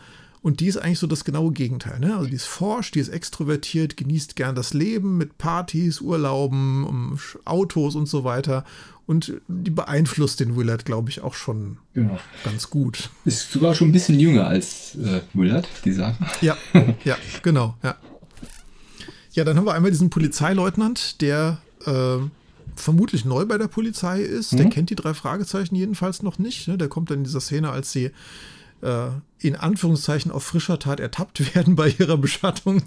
[0.42, 2.00] Und die ist eigentlich so das genaue Gegenteil.
[2.00, 2.16] Ne?
[2.16, 7.96] Also die ist forsch, die ist extrovertiert, genießt gern das Leben mit Partys, Urlauben, Autos
[7.96, 8.66] und so weiter.
[9.06, 12.18] Und die beeinflusst den Willard, glaube ich, auch schon genau.
[12.46, 13.10] ganz gut.
[13.26, 16.16] Ist sogar schon ein bisschen jünger als äh, Willard, die Sache.
[16.40, 16.58] Ja,
[17.04, 17.98] ja, genau, ja.
[19.34, 22.18] Ja, dann haben wir einmal diesen Polizeileutnant, der äh,
[22.76, 24.54] vermutlich neu bei der Polizei ist.
[24.54, 24.58] Mhm.
[24.58, 26.68] Der kennt die drei Fragezeichen jedenfalls noch nicht.
[26.68, 26.78] Ne?
[26.78, 28.12] Der kommt dann in dieser Szene, als sie
[28.82, 29.08] äh,
[29.40, 32.84] in Anführungszeichen auf frischer Tat ertappt werden bei ihrer Beschattung,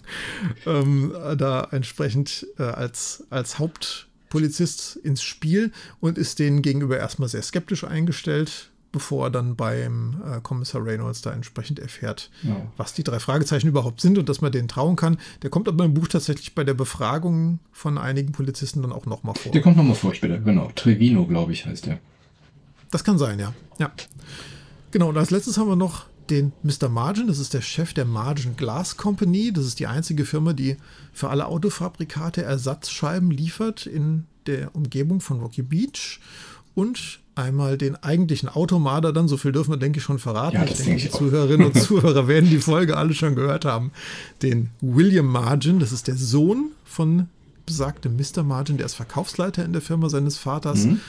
[0.66, 7.42] ähm, da entsprechend äh, als, als Hauptpolizist ins Spiel und ist denen gegenüber erstmal sehr
[7.42, 12.54] skeptisch eingestellt bevor er dann beim äh, Kommissar Reynolds da entsprechend erfährt, ja.
[12.76, 15.18] was die drei Fragezeichen überhaupt sind und dass man denen trauen kann.
[15.42, 19.34] Der kommt aber im Buch tatsächlich bei der Befragung von einigen Polizisten dann auch nochmal
[19.34, 19.50] vor.
[19.50, 20.40] Der kommt nochmal vor, ich bitte.
[20.40, 20.70] Genau.
[20.76, 21.98] Trevino, glaube ich, heißt der.
[22.92, 23.52] Das kann sein, ja.
[23.80, 23.90] Ja.
[24.92, 26.88] Genau, und als letztes haben wir noch den Mr.
[26.88, 29.52] Margin, das ist der Chef der Margin Glass Company.
[29.52, 30.76] Das ist die einzige Firma, die
[31.12, 36.20] für alle Autofabrikate Ersatzscheiben liefert in der Umgebung von Rocky Beach.
[36.76, 40.56] Und einmal den eigentlichen Automader dann, so viel dürfen wir, denke ich, schon verraten.
[40.56, 43.92] Ja, ich denke, die Zuhörerinnen und Zuhörer werden die Folge alle schon gehört haben.
[44.42, 47.28] Den William Margin, das ist der Sohn von
[47.66, 48.42] besagte Mr.
[48.42, 50.84] Margin, der ist Verkaufsleiter in der Firma seines Vaters.
[50.84, 51.00] Mhm.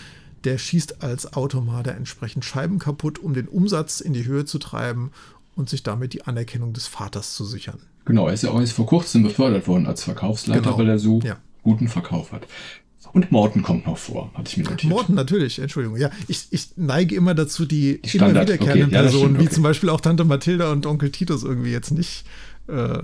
[0.43, 5.11] Der schießt als Automater entsprechend Scheiben kaputt, um den Umsatz in die Höhe zu treiben
[5.55, 7.79] und sich damit die Anerkennung des Vaters zu sichern.
[8.05, 10.77] Genau, er ist ja auch jetzt vor kurzem befördert worden als Verkaufsleiter, genau.
[10.77, 11.37] weil er so ja.
[11.63, 12.45] guten Verkauf hat.
[13.13, 14.89] Und Morten kommt noch vor, hatte ich mir notiert.
[14.89, 15.97] Morten, natürlich, Entschuldigung.
[15.97, 18.91] Ja, ich, ich neige immer dazu, die, die immer wiederkehrenden okay.
[18.91, 19.49] Personen, ja, okay.
[19.49, 22.25] wie zum Beispiel auch Tante Mathilda und Onkel Titus irgendwie jetzt nicht
[22.67, 22.99] äh,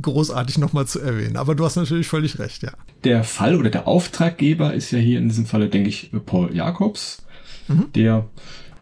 [0.00, 1.36] großartig nochmal zu erwähnen.
[1.36, 2.72] Aber du hast natürlich völlig recht, ja.
[3.04, 7.24] Der Fall oder der Auftraggeber ist ja hier in diesem Falle, denke ich, Paul Jacobs,
[7.68, 7.86] mhm.
[7.94, 8.28] der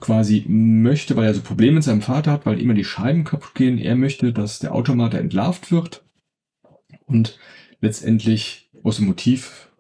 [0.00, 3.54] quasi möchte, weil er so Probleme mit seinem Vater hat, weil immer die Scheiben kaputt
[3.54, 3.78] gehen.
[3.78, 6.04] Er möchte, dass der Automat entlarvt wird
[7.06, 7.38] und
[7.80, 9.70] letztendlich aus dem Motiv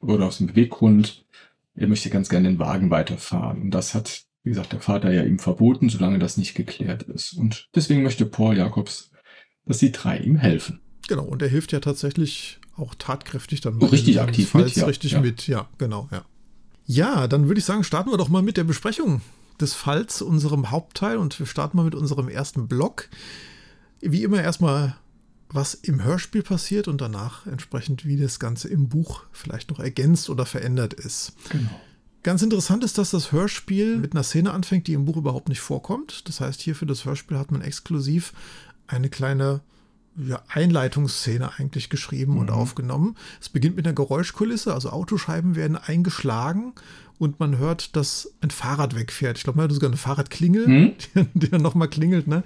[0.00, 1.24] oder aus dem Beweggrund,
[1.74, 3.62] er möchte ganz gerne den Wagen weiterfahren.
[3.62, 7.32] Und das hat, wie gesagt, der Vater ja ihm verboten, solange das nicht geklärt ist.
[7.32, 9.10] Und deswegen möchte Paul Jacobs,
[9.66, 10.80] dass die drei ihm helfen.
[11.08, 13.80] Genau, und er hilft ja tatsächlich auch tatkräftig dann.
[13.82, 14.86] Richtig aktiv mit, ja.
[14.86, 15.20] Richtig ja.
[15.20, 16.24] mit, ja, genau, ja.
[16.86, 19.20] Ja, dann würde ich sagen, starten wir doch mal mit der Besprechung
[19.60, 21.18] des Falls, unserem Hauptteil.
[21.18, 23.08] Und wir starten mal mit unserem ersten Block.
[24.00, 24.96] Wie immer erstmal
[25.52, 30.30] was im Hörspiel passiert und danach entsprechend, wie das Ganze im Buch vielleicht noch ergänzt
[30.30, 31.32] oder verändert ist.
[31.50, 31.70] Genau.
[32.22, 35.60] Ganz interessant ist, dass das Hörspiel mit einer Szene anfängt, die im Buch überhaupt nicht
[35.60, 36.28] vorkommt.
[36.28, 38.34] Das heißt, hier für das Hörspiel hat man exklusiv
[38.86, 39.60] eine kleine
[40.16, 42.40] ja, Einleitungsszene eigentlich geschrieben mhm.
[42.40, 43.16] und aufgenommen.
[43.40, 46.74] Es beginnt mit einer Geräuschkulisse, also Autoscheiben werden eingeschlagen
[47.18, 49.38] und man hört, dass ein Fahrrad wegfährt.
[49.38, 50.92] Ich glaube, man hört sogar eine Fahrradklingel, mhm.
[51.14, 52.26] die, die dann nochmal klingelt.
[52.26, 52.42] Ne?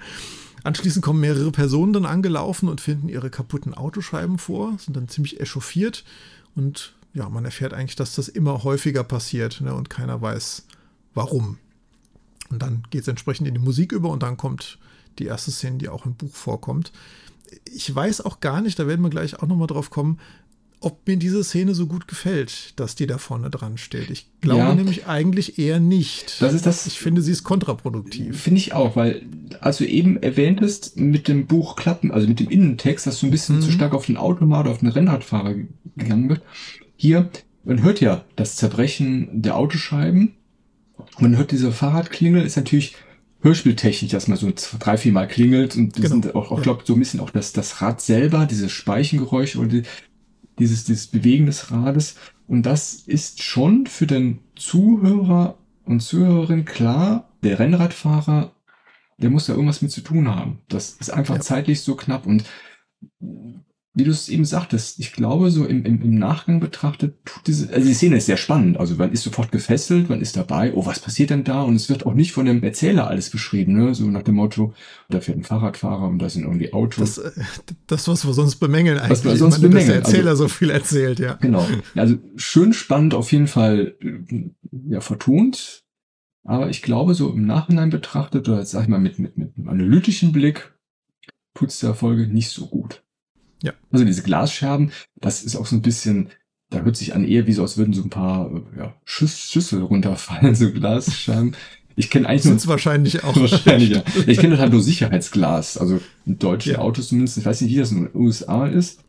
[0.65, 5.39] Anschließend kommen mehrere Personen dann angelaufen und finden ihre kaputten Autoscheiben vor, sind dann ziemlich
[5.39, 6.05] echauffiert
[6.57, 10.67] und ja, man erfährt eigentlich, dass das immer häufiger passiert ne, und keiner weiß,
[11.15, 11.59] warum.
[12.51, 14.79] Und dann geht es entsprechend in die Musik über und dann kommt
[15.19, 16.93] die erste Szene, die auch im Buch vorkommt.
[17.67, 20.19] Ich weiß auch gar nicht, da werden wir gleich auch nochmal drauf kommen,
[20.85, 24.11] ob mir diese Szene so gut gefällt, dass die da vorne dran steht.
[24.11, 26.41] Ich glaube ja, nämlich eigentlich eher nicht.
[26.41, 26.87] Das ist das.
[26.87, 28.41] Ich finde, sie ist kontraproduktiv.
[28.41, 29.23] Finde ich auch, weil,
[29.61, 33.31] als du eben erwähntest, mit dem Buch Klappen, also mit dem Innentext, dass du ein
[33.31, 33.63] bisschen mhm.
[33.63, 35.55] zu stark auf den Automat, auf den Rennradfahrer
[35.97, 36.43] gegangen wird.
[36.97, 37.31] Hier,
[37.65, 40.35] man hört ja das Zerbrechen der Autoscheiben.
[41.19, 42.95] Man hört diese Fahrradklingel, ist natürlich
[43.41, 46.09] Hörspieltechnik, dass man so drei, vier Mal klingelt und genau.
[46.09, 46.63] sind auch, auch ja.
[46.63, 49.83] glaube so ein bisschen auch das, das Rad selber, dieses Speichengeräusch oder die,
[50.59, 52.17] dieses, dieses Bewegen des Rades.
[52.47, 58.53] Und das ist schon für den Zuhörer und Zuhörerin klar, der Rennradfahrer,
[59.19, 60.61] der muss da irgendwas mit zu tun haben.
[60.69, 61.41] Das ist einfach ja.
[61.41, 62.45] zeitlich so knapp und
[63.97, 67.73] wie du es eben sagtest, ich glaube, so im, im, im Nachgang betrachtet, tut diese,
[67.73, 68.77] also die Szene ist sehr spannend.
[68.77, 71.63] Also man ist sofort gefesselt, man ist dabei, oh, was passiert denn da?
[71.63, 73.95] Und es wird auch nicht von dem Erzähler alles beschrieben, ne?
[73.95, 74.75] So nach dem Motto,
[75.11, 77.15] da fährt ein Fahrradfahrer und da sind irgendwie Autos.
[77.15, 77.45] Das, äh,
[77.87, 79.11] das was wir sonst bemängeln eigentlich.
[79.13, 80.01] Was wir sonst meine, bemängeln.
[80.01, 81.35] Dass der Erzähler also, so viel erzählt, ja.
[81.35, 81.65] Genau.
[81.95, 84.51] Also schön spannend auf jeden Fall, äh,
[84.89, 85.85] ja, vertont.
[86.43, 89.57] Aber ich glaube, so im Nachhinein betrachtet, oder jetzt sag ich mal mit, mit, mit
[89.57, 90.75] einem analytischen Blick,
[91.55, 93.04] tut's der Folge nicht so gut.
[93.63, 93.73] Ja.
[93.91, 96.29] Also diese Glasscherben, das ist auch so ein bisschen,
[96.71, 99.83] da hört sich an eher wie so, als würden so ein paar ja, Schüss, Schüssel
[99.83, 101.57] runterfallen, so Glasscherben.
[101.97, 102.73] Ich kenne eigentlich Sind's nur.
[102.73, 103.37] wahrscheinlich auch.
[103.37, 104.03] Wahrscheinlich, ja.
[104.27, 105.79] Ich kenne halt nur Sicherheitsglas.
[105.79, 106.79] Also in deutschen ja.
[106.79, 107.39] Autos zumindest.
[107.39, 109.01] Ich weiß nicht, wie das in den USA ist.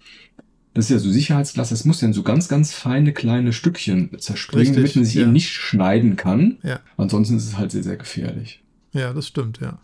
[0.76, 1.70] Das ist ja so Sicherheitsglas.
[1.70, 5.16] Das muss ja in so ganz, ganz feine kleine Stückchen zerspringen, Richtig, damit man sich
[5.16, 5.22] ja.
[5.24, 6.58] eben nicht schneiden kann.
[6.64, 6.80] Ja.
[6.98, 8.62] Ansonsten ist es halt sehr, sehr gefährlich.
[8.92, 9.80] Ja, das stimmt, ja.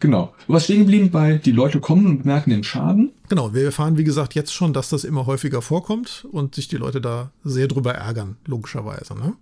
[0.00, 0.34] Genau.
[0.46, 3.12] Du warst stehen geblieben bei, die Leute kommen und bemerken den Schaden.
[3.28, 6.78] Genau, wir erfahren, wie gesagt, jetzt schon, dass das immer häufiger vorkommt und sich die
[6.78, 9.14] Leute da sehr drüber ärgern, logischerweise.
[9.14, 9.34] Ne?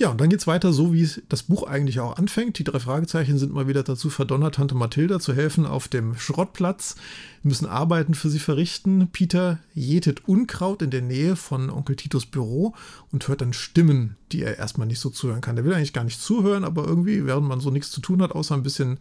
[0.00, 2.58] Ja, und dann geht es weiter, so wie das Buch eigentlich auch anfängt.
[2.58, 6.96] Die drei Fragezeichen sind mal wieder dazu verdonnert, Tante Mathilda zu helfen auf dem Schrottplatz,
[7.42, 9.08] müssen Arbeiten für sie verrichten.
[9.12, 12.74] Peter jätet Unkraut in der Nähe von Onkel Titos Büro
[13.12, 15.56] und hört dann Stimmen, die er erstmal nicht so zuhören kann.
[15.56, 18.32] Der will eigentlich gar nicht zuhören, aber irgendwie, während man so nichts zu tun hat,
[18.32, 19.00] außer ein bisschen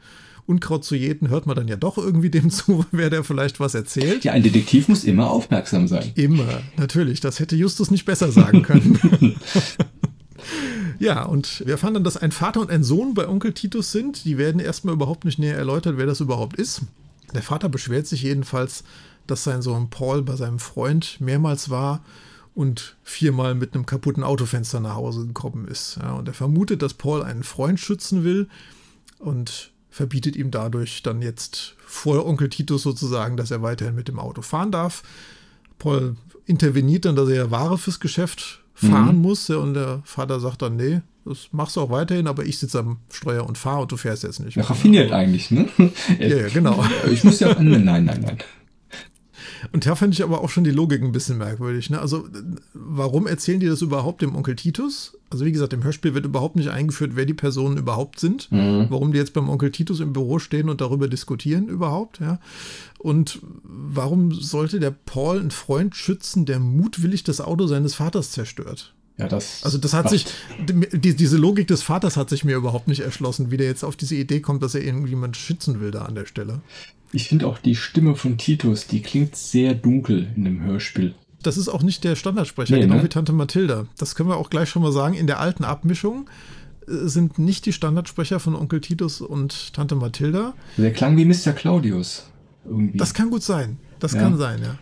[0.49, 3.75] Unkraut zu jäten, hört man dann ja doch irgendwie dem zu, wer der vielleicht was
[3.75, 4.23] erzählt.
[4.23, 6.11] Ja, ein Detektiv muss immer aufmerksam sein.
[6.15, 7.19] Immer, natürlich.
[7.19, 9.35] Das hätte Justus nicht besser sagen können.
[10.99, 14.25] Ja, und wir erfahren dann, dass ein Vater und ein Sohn bei Onkel Titus sind.
[14.25, 16.81] Die werden erstmal überhaupt nicht näher erläutert, wer das überhaupt ist.
[17.33, 18.83] Der Vater beschwert sich jedenfalls,
[19.25, 22.03] dass sein Sohn Paul bei seinem Freund mehrmals war
[22.53, 25.99] und viermal mit einem kaputten Autofenster nach Hause gekommen ist.
[26.01, 28.49] Ja, und er vermutet, dass Paul einen Freund schützen will
[29.19, 34.17] und verbietet ihm dadurch dann jetzt vor Onkel Titus sozusagen, dass er weiterhin mit dem
[34.17, 35.03] Auto fahren darf.
[35.77, 39.21] Paul interveniert dann, dass er Ware fürs Geschäft fahren mhm.
[39.21, 39.49] muss.
[39.49, 42.99] Und der Vater sagt dann, nee, das machst du auch weiterhin, aber ich sitze am
[43.11, 44.55] Steuer und fahre und du fährst jetzt nicht.
[44.55, 45.67] Ja, raffiniert eigentlich, ne?
[46.17, 46.81] ja, ja, genau.
[47.11, 48.37] Ich muss ja, nein, nein, nein.
[49.71, 51.89] Und da fand ich aber auch schon die Logik ein bisschen merkwürdig.
[51.89, 51.99] Ne?
[51.99, 52.27] Also,
[52.73, 55.17] warum erzählen die das überhaupt dem Onkel Titus?
[55.29, 58.51] Also, wie gesagt, im Hörspiel wird überhaupt nicht eingeführt, wer die Personen überhaupt sind.
[58.51, 58.87] Mhm.
[58.89, 62.39] Warum die jetzt beim Onkel Titus im Büro stehen und darüber diskutieren überhaupt, ja.
[62.97, 68.93] Und warum sollte der Paul einen Freund schützen, der mutwillig das Auto seines Vaters zerstört?
[69.19, 69.63] Ja, das.
[69.63, 70.13] Also das hat macht.
[70.13, 70.25] sich,
[70.59, 73.97] die, diese Logik des Vaters hat sich mir überhaupt nicht erschlossen, wie der jetzt auf
[73.97, 76.61] diese Idee kommt, dass er irgendjemand schützen will da an der Stelle.
[77.11, 81.15] Ich finde auch die Stimme von Titus, die klingt sehr dunkel in dem Hörspiel.
[81.43, 83.03] Das ist auch nicht der Standardsprecher, nee, genau ne?
[83.03, 83.87] wie Tante Mathilda.
[83.97, 85.15] Das können wir auch gleich schon mal sagen.
[85.15, 86.29] In der alten Abmischung
[86.87, 90.53] äh, sind nicht die Standardsprecher von Onkel Titus und Tante Mathilda.
[90.77, 91.51] Der klang wie Mr.
[91.53, 92.25] Claudius.
[92.65, 92.97] Irgendwie.
[92.97, 93.77] Das kann gut sein.
[93.99, 94.21] Das ja.
[94.21, 94.77] kann sein, ja.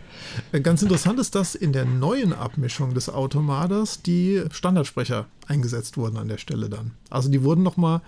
[0.52, 6.18] Äh, ganz interessant ist, dass in der neuen Abmischung des Automaters die Standardsprecher eingesetzt wurden
[6.18, 6.92] an der Stelle dann.
[7.10, 8.02] Also die wurden nochmal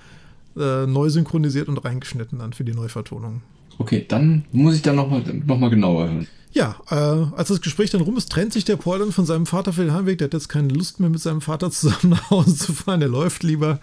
[0.58, 3.42] äh, neu synchronisiert und reingeschnitten dann für die Neuvertonung.
[3.78, 6.28] Okay, dann muss ich da nochmal noch mal genauer hören.
[6.52, 6.96] Ja, äh,
[7.36, 9.84] als das Gespräch dann rum ist, trennt sich der Paul dann von seinem Vater für
[9.84, 10.18] den Heimweg.
[10.18, 13.00] Der hat jetzt keine Lust mehr mit seinem Vater zusammen nach Hause zu fahren.
[13.00, 13.80] Der läuft lieber.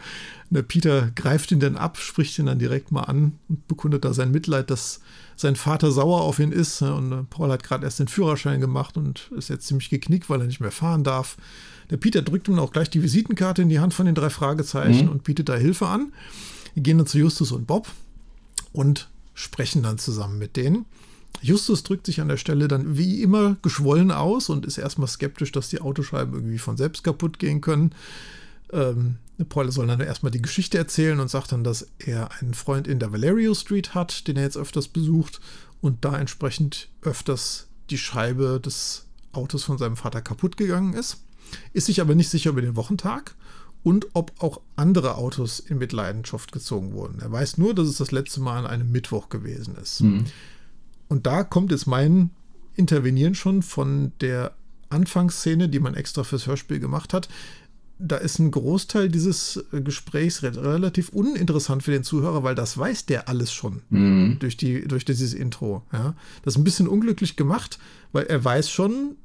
[0.50, 4.14] Der Peter greift ihn dann ab, spricht ihn dann direkt mal an und bekundet da
[4.14, 5.00] sein Mitleid, dass
[5.34, 6.82] sein Vater sauer auf ihn ist.
[6.82, 10.40] Und äh, Paul hat gerade erst den Führerschein gemacht und ist jetzt ziemlich geknickt, weil
[10.40, 11.36] er nicht mehr fahren darf.
[11.90, 15.06] Der Peter drückt ihm auch gleich die Visitenkarte in die Hand von den drei Fragezeichen
[15.06, 15.12] mhm.
[15.12, 16.12] und bietet da Hilfe an.
[16.74, 17.88] Die gehen dann zu Justus und Bob
[18.72, 20.84] und sprechen dann zusammen mit denen.
[21.42, 25.52] Justus drückt sich an der Stelle dann wie immer geschwollen aus und ist erstmal skeptisch,
[25.52, 27.92] dass die Autoscheiben irgendwie von selbst kaputt gehen können.
[28.72, 32.88] Ähm, Paul soll dann erstmal die Geschichte erzählen und sagt dann, dass er einen Freund
[32.88, 35.40] in der Valerio Street hat, den er jetzt öfters besucht
[35.80, 41.22] und da entsprechend öfters die Scheibe des Autos von seinem Vater kaputt gegangen ist.
[41.72, 43.34] Ist sich aber nicht sicher über den Wochentag
[43.82, 47.20] und ob auch andere Autos in Mitleidenschaft gezogen wurden.
[47.20, 50.00] Er weiß nur, dass es das letzte Mal an einem Mittwoch gewesen ist.
[50.00, 50.24] Mhm.
[51.08, 52.30] Und da kommt jetzt mein
[52.74, 54.56] Intervenieren schon von der
[54.88, 57.28] Anfangsszene, die man extra fürs Hörspiel gemacht hat.
[57.98, 63.28] Da ist ein Großteil dieses Gesprächs relativ uninteressant für den Zuhörer, weil das weiß der
[63.28, 64.36] alles schon mhm.
[64.38, 65.82] durch, die, durch dieses Intro.
[65.92, 66.14] Ja.
[66.42, 67.78] Das ist ein bisschen unglücklich gemacht,
[68.12, 69.16] weil er weiß schon,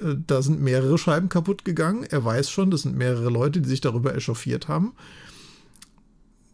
[0.00, 2.04] äh, da sind mehrere Scheiben kaputt gegangen.
[2.04, 4.92] Er weiß schon, das sind mehrere Leute, die sich darüber echauffiert haben.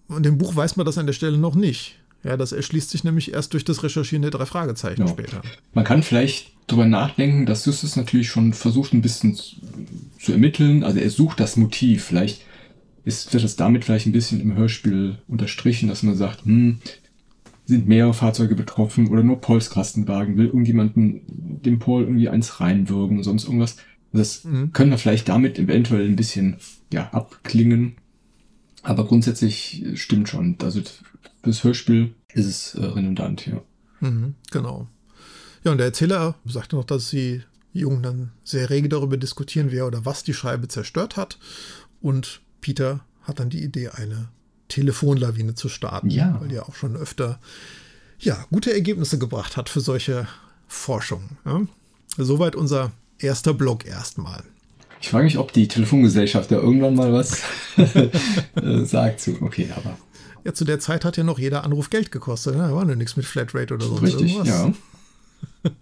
[0.06, 1.97] Und im Buch weiß man das an der Stelle noch nicht.
[2.24, 5.08] Ja, das erschließt sich nämlich erst durch das Recherchieren der drei Fragezeichen ja.
[5.08, 5.42] später.
[5.72, 10.84] Man kann vielleicht darüber nachdenken, dass Justus natürlich schon versucht, ein bisschen zu, ermitteln.
[10.84, 12.04] Also er sucht das Motiv.
[12.04, 12.42] Vielleicht
[13.04, 16.78] ist, wird das damit vielleicht ein bisschen im Hörspiel unterstrichen, dass man sagt, hm,
[17.64, 23.22] sind mehrere Fahrzeuge betroffen oder nur Pauls Kastenwagen, will irgendjemanden dem Paul irgendwie eins reinwürgen,
[23.22, 23.76] sonst irgendwas.
[24.12, 24.72] Das mhm.
[24.72, 26.56] können wir vielleicht damit eventuell ein bisschen
[26.92, 27.96] ja, abklingen.
[28.82, 30.56] Aber grundsätzlich stimmt schon.
[30.62, 30.80] Also
[31.48, 33.62] fürs Hörspiel ist es äh, redundant, ja.
[34.00, 34.86] Mhm, genau.
[35.64, 39.86] Ja, und der Erzähler sagt noch, dass die Jungen dann sehr rege darüber diskutieren, wer
[39.86, 41.38] oder was die Scheibe zerstört hat.
[42.00, 44.28] Und Peter hat dann die Idee, eine
[44.68, 46.36] Telefonlawine zu starten, ja.
[46.40, 47.40] weil die auch schon öfter
[48.18, 50.26] ja, gute Ergebnisse gebracht hat für solche
[50.66, 51.38] Forschungen.
[51.44, 51.62] Ja.
[52.16, 54.42] Soweit unser erster Blog erstmal.
[55.00, 57.42] Ich frage mich, ob die Telefongesellschaft da irgendwann mal was
[57.76, 59.40] äh, sagt zu.
[59.40, 59.96] Okay, aber.
[60.44, 62.56] Ja, zu der Zeit hat ja noch jeder Anruf Geld gekostet.
[62.56, 62.62] Ne?
[62.68, 63.94] Da war nur nichts mit Flatrate oder so.
[63.96, 64.48] Richtig, irgendwas.
[64.48, 65.72] ja.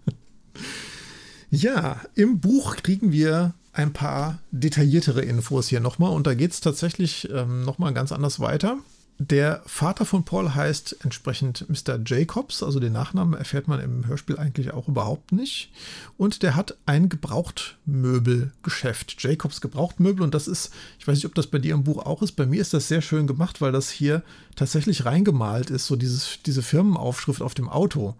[1.49, 6.61] ja, im Buch kriegen wir ein paar detailliertere Infos hier nochmal und da geht es
[6.61, 8.77] tatsächlich ähm, nochmal ganz anders weiter.
[9.19, 11.97] Der Vater von Paul heißt entsprechend Mr.
[12.05, 15.71] Jacobs, also den Nachnamen erfährt man im Hörspiel eigentlich auch überhaupt nicht.
[16.17, 20.21] Und der hat ein Gebrauchtmöbelgeschäft, Jacobs Gebrauchtmöbel.
[20.21, 22.45] Und das ist, ich weiß nicht, ob das bei dir im Buch auch ist, bei
[22.45, 24.21] mir ist das sehr schön gemacht, weil das hier
[24.55, 28.13] tatsächlich reingemalt ist, so dieses, diese Firmenaufschrift auf dem Auto.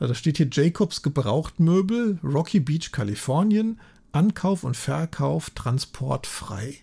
[0.00, 3.78] Also da steht hier Jacobs Gebrauchtmöbel, Rocky Beach, Kalifornien,
[4.12, 6.76] Ankauf und Verkauf transportfrei.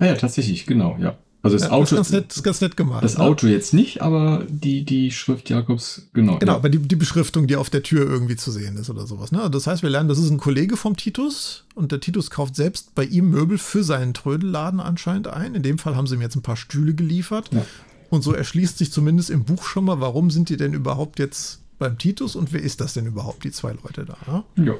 [0.00, 1.16] Ja, ja, tatsächlich, genau, ja.
[1.42, 1.82] Also das ja, Auto.
[1.82, 3.02] Das ist, ganz nett, ist ganz nett gemacht.
[3.02, 3.24] Das ne?
[3.24, 6.38] Auto jetzt nicht, aber die, die Schrift Jakobs, genau.
[6.38, 6.56] Genau, ja.
[6.56, 9.32] aber die, die Beschriftung, die auf der Tür irgendwie zu sehen ist oder sowas.
[9.32, 9.50] Ne?
[9.50, 12.94] Das heißt, wir lernen, das ist ein Kollege vom Titus und der Titus kauft selbst
[12.94, 15.56] bei ihm Möbel für seinen Trödelladen anscheinend ein.
[15.56, 17.50] In dem Fall haben sie ihm jetzt ein paar Stühle geliefert.
[17.52, 17.66] Ja.
[18.08, 21.60] Und so erschließt sich zumindest im Buch schon mal, warum sind die denn überhaupt jetzt
[21.78, 24.44] beim Titus und wer ist das denn überhaupt, die zwei Leute da?
[24.56, 24.66] Ne?
[24.66, 24.74] Ja.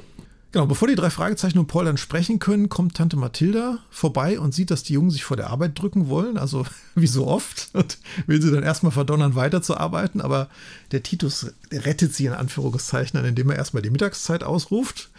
[0.53, 4.53] Genau, bevor die drei Fragezeichen und Paul dann sprechen können, kommt Tante Mathilda vorbei und
[4.53, 6.63] sieht, dass die Jungen sich vor der Arbeit drücken wollen, also
[6.95, 10.49] wie so oft, und will sie dann erstmal verdonnern, weiterzuarbeiten, aber
[10.91, 15.09] der Titus rettet sie in Anführungszeichen, indem er erstmal die Mittagszeit ausruft.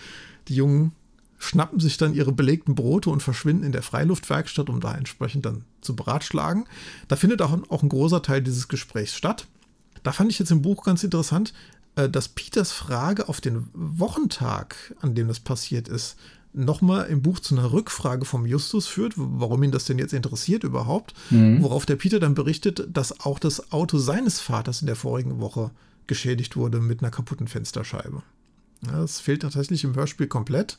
[0.47, 0.93] Die Jungen
[1.37, 5.65] schnappen sich dann ihre belegten Brote und verschwinden in der Freiluftwerkstatt, um da entsprechend dann
[5.81, 6.67] zu beratschlagen.
[7.09, 9.49] Da findet auch, auch ein großer Teil dieses Gesprächs statt.
[10.05, 11.53] Da fand ich jetzt im Buch ganz interessant,
[11.95, 16.17] dass Peters Frage auf den Wochentag, an dem das passiert ist,
[16.53, 20.65] nochmal im Buch zu einer Rückfrage vom Justus führt, warum ihn das denn jetzt interessiert
[20.65, 21.63] überhaupt, mhm.
[21.63, 25.71] worauf der Peter dann berichtet, dass auch das Auto seines Vaters in der vorigen Woche
[26.07, 28.23] geschädigt wurde mit einer kaputten Fensterscheibe.
[28.87, 30.79] Ja, das fehlt tatsächlich im Hörspiel komplett.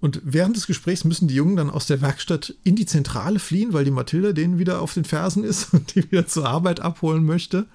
[0.00, 3.72] Und während des Gesprächs müssen die Jungen dann aus der Werkstatt in die Zentrale fliehen,
[3.72, 7.24] weil die Mathilda denen wieder auf den Fersen ist und die wieder zur Arbeit abholen
[7.24, 7.66] möchte.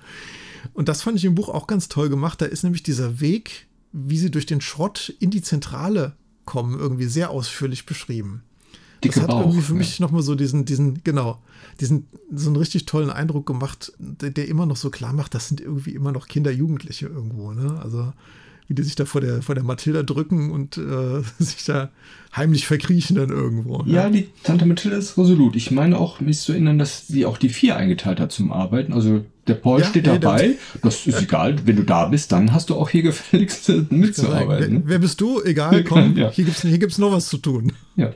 [0.73, 2.41] Und das fand ich im Buch auch ganz toll gemacht.
[2.41, 6.15] Da ist nämlich dieser Weg, wie sie durch den Schrott in die Zentrale
[6.45, 8.43] kommen, irgendwie sehr ausführlich beschrieben.
[9.03, 9.79] Dicke das hat Bauch, irgendwie für ja.
[9.79, 11.39] mich nochmal so diesen, diesen, genau,
[11.79, 15.47] diesen, so einen richtig tollen Eindruck gemacht, der, der, immer noch so klar macht, das
[15.47, 17.79] sind irgendwie immer noch Kinder, Jugendliche irgendwo, ne?
[17.81, 18.11] Also,
[18.67, 21.89] wie die sich da vor der, vor der Mathilda drücken und äh, sich da
[22.35, 23.83] heimlich verkriechen dann irgendwo.
[23.83, 23.93] Ne?
[23.93, 25.55] Ja, die Tante Mathilda ist resolut.
[25.55, 28.93] Ich meine auch, mich zu erinnern, dass sie auch die vier eingeteilt hat zum Arbeiten.
[28.93, 30.55] Also der Paul ja, steht nee, dabei.
[30.83, 31.55] Das ist egal.
[31.65, 34.83] Wenn du da bist, dann hast du auch hier gefälligst mitzuarbeiten.
[34.83, 35.41] Wer, wer, bist du?
[35.41, 36.29] Egal, komm, ja.
[36.31, 37.73] hier gibt's, hier gibt's noch was zu tun.
[37.95, 38.11] Ja.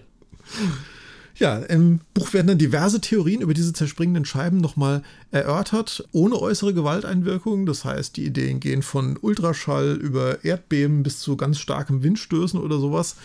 [1.41, 5.01] Ja, im Buch werden dann diverse Theorien über diese zerspringenden Scheiben nochmal
[5.32, 7.65] erörtert, ohne äußere Gewalteinwirkung.
[7.65, 12.77] Das heißt, die Ideen gehen von Ultraschall über Erdbeben bis zu ganz starkem Windstößen oder
[12.77, 13.15] sowas.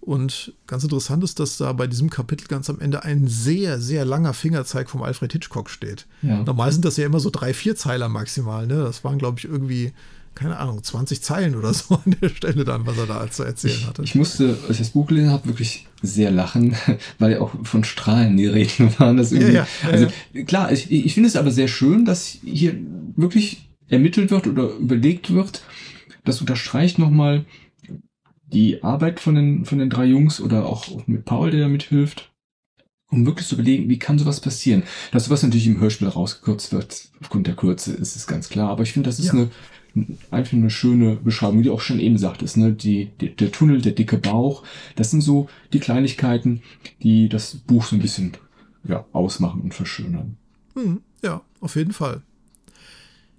[0.00, 4.06] Und ganz interessant ist, dass da bei diesem Kapitel ganz am Ende ein sehr, sehr
[4.06, 6.06] langer Fingerzeig vom Alfred Hitchcock steht.
[6.22, 6.44] Ja.
[6.44, 8.66] Normal sind das ja immer so drei, vier Zeiler maximal.
[8.66, 8.76] Ne?
[8.76, 9.92] Das waren, glaube ich, irgendwie
[10.36, 13.86] keine Ahnung, 20 Zeilen oder so an der Stelle dann, was er da zu erzählen
[13.86, 14.02] hatte.
[14.02, 16.76] Ich, ich musste, als ich das Buch gelesen habe, wirklich sehr lachen,
[17.18, 19.16] weil ja auch von Strahlen die Reden waren.
[19.16, 20.06] Das irgendwie, ja, ja, also
[20.46, 22.76] klar, ich, ich finde es aber sehr schön, dass hier
[23.16, 25.62] wirklich ermittelt wird oder überlegt wird.
[26.24, 27.44] Das unterstreicht nochmal
[28.52, 32.30] die Arbeit von den, von den drei Jungs oder auch mit Paul, der da mithilft
[33.08, 34.82] um wirklich zu überlegen, wie kann sowas passieren.
[35.12, 38.70] Das, was natürlich im Hörspiel rausgekürzt wird, aufgrund der Kürze, ist es ganz klar.
[38.70, 39.32] Aber ich finde, das ist ja.
[39.32, 39.50] eine
[40.30, 42.72] einfach eine schöne Beschreibung, wie du auch schon eben sagtest, ne?
[42.72, 44.62] Die, die, der Tunnel, der dicke Bauch,
[44.94, 46.62] das sind so die Kleinigkeiten,
[47.02, 48.32] die das Buch so ein bisschen
[48.84, 50.36] ja, ausmachen und verschönern.
[50.74, 52.22] Hm, ja, auf jeden Fall.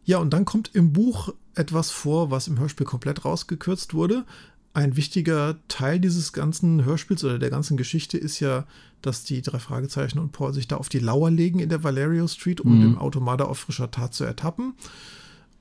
[0.04, 4.26] Ja, und dann kommt im Buch etwas vor, was im Hörspiel komplett rausgekürzt wurde.
[4.74, 8.66] Ein wichtiger Teil dieses ganzen Hörspiels oder der ganzen Geschichte ist ja,
[9.02, 12.28] dass die drei Fragezeichen und Paul sich da auf die Lauer legen in der Valerio
[12.28, 12.82] Street, um mhm.
[12.82, 14.74] den Automata auf frischer Tat zu ertappen.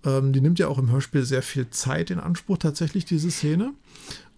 [0.06, 3.74] Ähm, die nimmt ja auch im Hörspiel sehr viel Zeit in Anspruch, tatsächlich, diese Szene.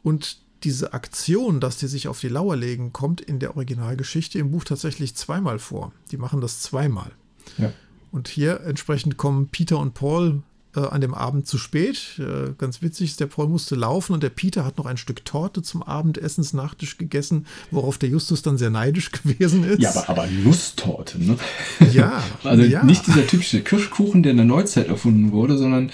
[0.02, 4.50] Und diese Aktion, dass die sich auf die Lauer legen, kommt in der Originalgeschichte im
[4.50, 5.92] Buch tatsächlich zweimal vor.
[6.10, 7.12] Die machen das zweimal.
[7.58, 7.72] Ja.
[8.10, 10.42] Und hier entsprechend kommen Peter und Paul
[10.76, 12.18] äh, an dem Abend zu spät.
[12.18, 15.24] Äh, ganz witzig ist, der Paul musste laufen und der Peter hat noch ein Stück
[15.24, 19.80] Torte zum Abendessensnachtisch gegessen, worauf der Justus dann sehr neidisch gewesen ist.
[19.80, 21.36] Ja, aber, aber Nusstorte, ne?
[21.92, 22.22] Ja.
[22.44, 22.84] also ja.
[22.84, 25.90] nicht dieser typische Kirschkuchen, der in der Neuzeit erfunden wurde, sondern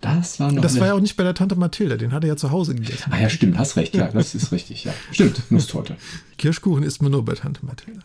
[0.00, 0.62] das war noch.
[0.62, 2.74] Das war ja auch nicht bei der Tante Mathilda, den hat er ja zu Hause
[2.74, 3.10] gegessen.
[3.10, 4.92] Ah ja, stimmt, hast recht, ja, das ist richtig, ja.
[5.10, 5.96] Stimmt, Nusstorte.
[6.38, 8.02] Kirschkuchen isst man nur bei Tante Mathilda.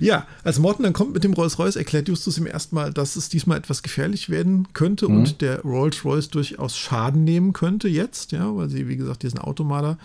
[0.00, 3.58] Ja, als Morton dann kommt mit dem Rolls-Royce, erklärt Justus ihm erstmal, dass es diesmal
[3.58, 5.18] etwas gefährlich werden könnte mhm.
[5.18, 9.98] und der Rolls-Royce durchaus Schaden nehmen könnte jetzt, ja, weil sie, wie gesagt, diesen Automaler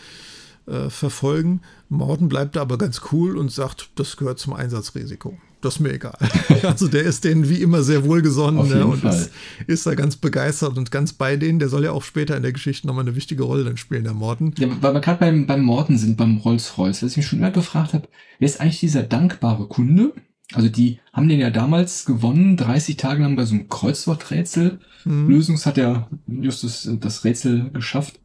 [0.65, 1.61] äh, verfolgen.
[1.89, 5.93] Morton bleibt da aber ganz cool und sagt, das gehört zum Einsatzrisiko das ist mir
[5.93, 6.17] egal.
[6.63, 9.31] also der ist denen wie immer sehr wohlgesonnen ne, und ist,
[9.65, 11.59] ist, da ganz begeistert und ganz bei denen.
[11.59, 14.13] Der soll ja auch später in der Geschichte nochmal eine wichtige Rolle dann spielen, der
[14.13, 14.53] Morten.
[14.57, 17.51] Ja, weil wir gerade beim, beim Morten sind, beim Rolls-Royce, was ich mich schon immer
[17.51, 18.07] gefragt habe,
[18.39, 20.13] wer ist eigentlich dieser dankbare Kunde?
[20.53, 24.79] Also die haben den ja damals gewonnen, 30 Tage lang bei so einem Kreuzworträtsel.
[25.03, 25.29] Mhm.
[25.29, 28.19] Lösungs hat ja Justus das Rätsel geschafft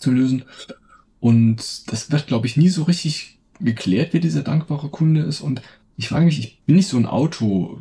[0.00, 0.44] zu lösen.
[1.20, 5.40] Und das wird, glaube ich, nie so richtig geklärt, wer dieser dankbare Kunde ist.
[5.40, 5.60] Und
[5.96, 7.80] ich frage mich, ich bin nicht so ein Auto,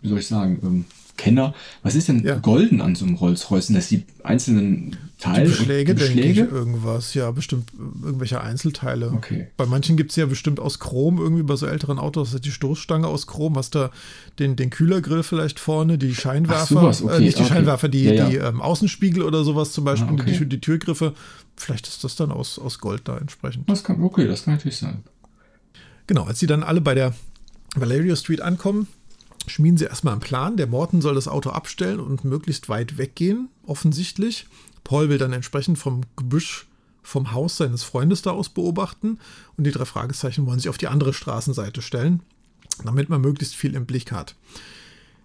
[0.00, 0.84] wie soll ich sagen, ähm,
[1.20, 1.54] Kenner.
[1.82, 2.36] Was ist denn ja.
[2.36, 3.66] golden an so einem Rolls-Royce?
[3.66, 5.44] Sind das die einzelnen Teile?
[5.44, 6.22] Die Beschläge, Beschläge?
[6.22, 7.12] denke ich, irgendwas.
[7.12, 7.70] Ja, bestimmt
[8.02, 9.12] irgendwelche Einzelteile.
[9.12, 9.48] Okay.
[9.58, 13.06] Bei manchen gibt es ja bestimmt aus Chrom, irgendwie bei so älteren Autos, die Stoßstange
[13.06, 13.90] aus Chrom, hast da
[14.38, 17.52] den, den Kühlergrill vielleicht vorne, die Scheinwerfer, sowas, okay, äh, nicht die okay.
[17.52, 18.28] Scheinwerfer, die, ja, ja.
[18.30, 20.38] die ähm, Außenspiegel oder sowas zum Beispiel, ah, okay.
[20.38, 21.12] die, die Türgriffe.
[21.54, 23.68] Vielleicht ist das dann aus, aus Gold da entsprechend.
[23.68, 25.02] Das kann, okay, das kann natürlich sein.
[26.10, 27.14] Genau, als sie dann alle bei der
[27.76, 28.88] Valerio Street ankommen,
[29.46, 30.56] schmieden sie erstmal einen Plan.
[30.56, 34.48] Der Morton soll das Auto abstellen und möglichst weit weggehen, offensichtlich.
[34.82, 36.66] Paul will dann entsprechend vom Gebüsch
[37.04, 39.20] vom Haus seines Freundes da aus beobachten
[39.56, 42.24] und die drei Fragezeichen wollen sich auf die andere Straßenseite stellen,
[42.82, 44.34] damit man möglichst viel im Blick hat.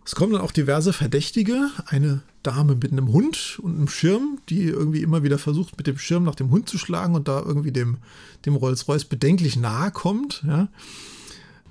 [0.05, 4.65] Es kommen dann auch diverse Verdächtige, eine Dame mit einem Hund und einem Schirm, die
[4.65, 7.71] irgendwie immer wieder versucht, mit dem Schirm nach dem Hund zu schlagen und da irgendwie
[7.71, 7.97] dem,
[8.45, 10.43] dem Rolls-Royce bedenklich nahe kommt.
[10.47, 10.67] Ja.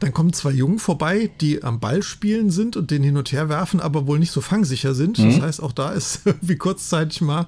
[0.01, 3.49] Dann kommen zwei Jungen vorbei, die am Ball spielen sind und den hin und her
[3.49, 5.19] werfen, aber wohl nicht so fangsicher sind.
[5.21, 5.31] Mhm.
[5.31, 7.47] Das heißt, auch da ist wie kurzzeitig mal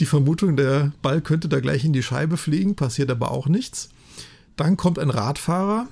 [0.00, 3.90] die Vermutung, der Ball könnte da gleich in die Scheibe fliegen, passiert aber auch nichts.
[4.56, 5.86] Dann kommt ein Radfahrer,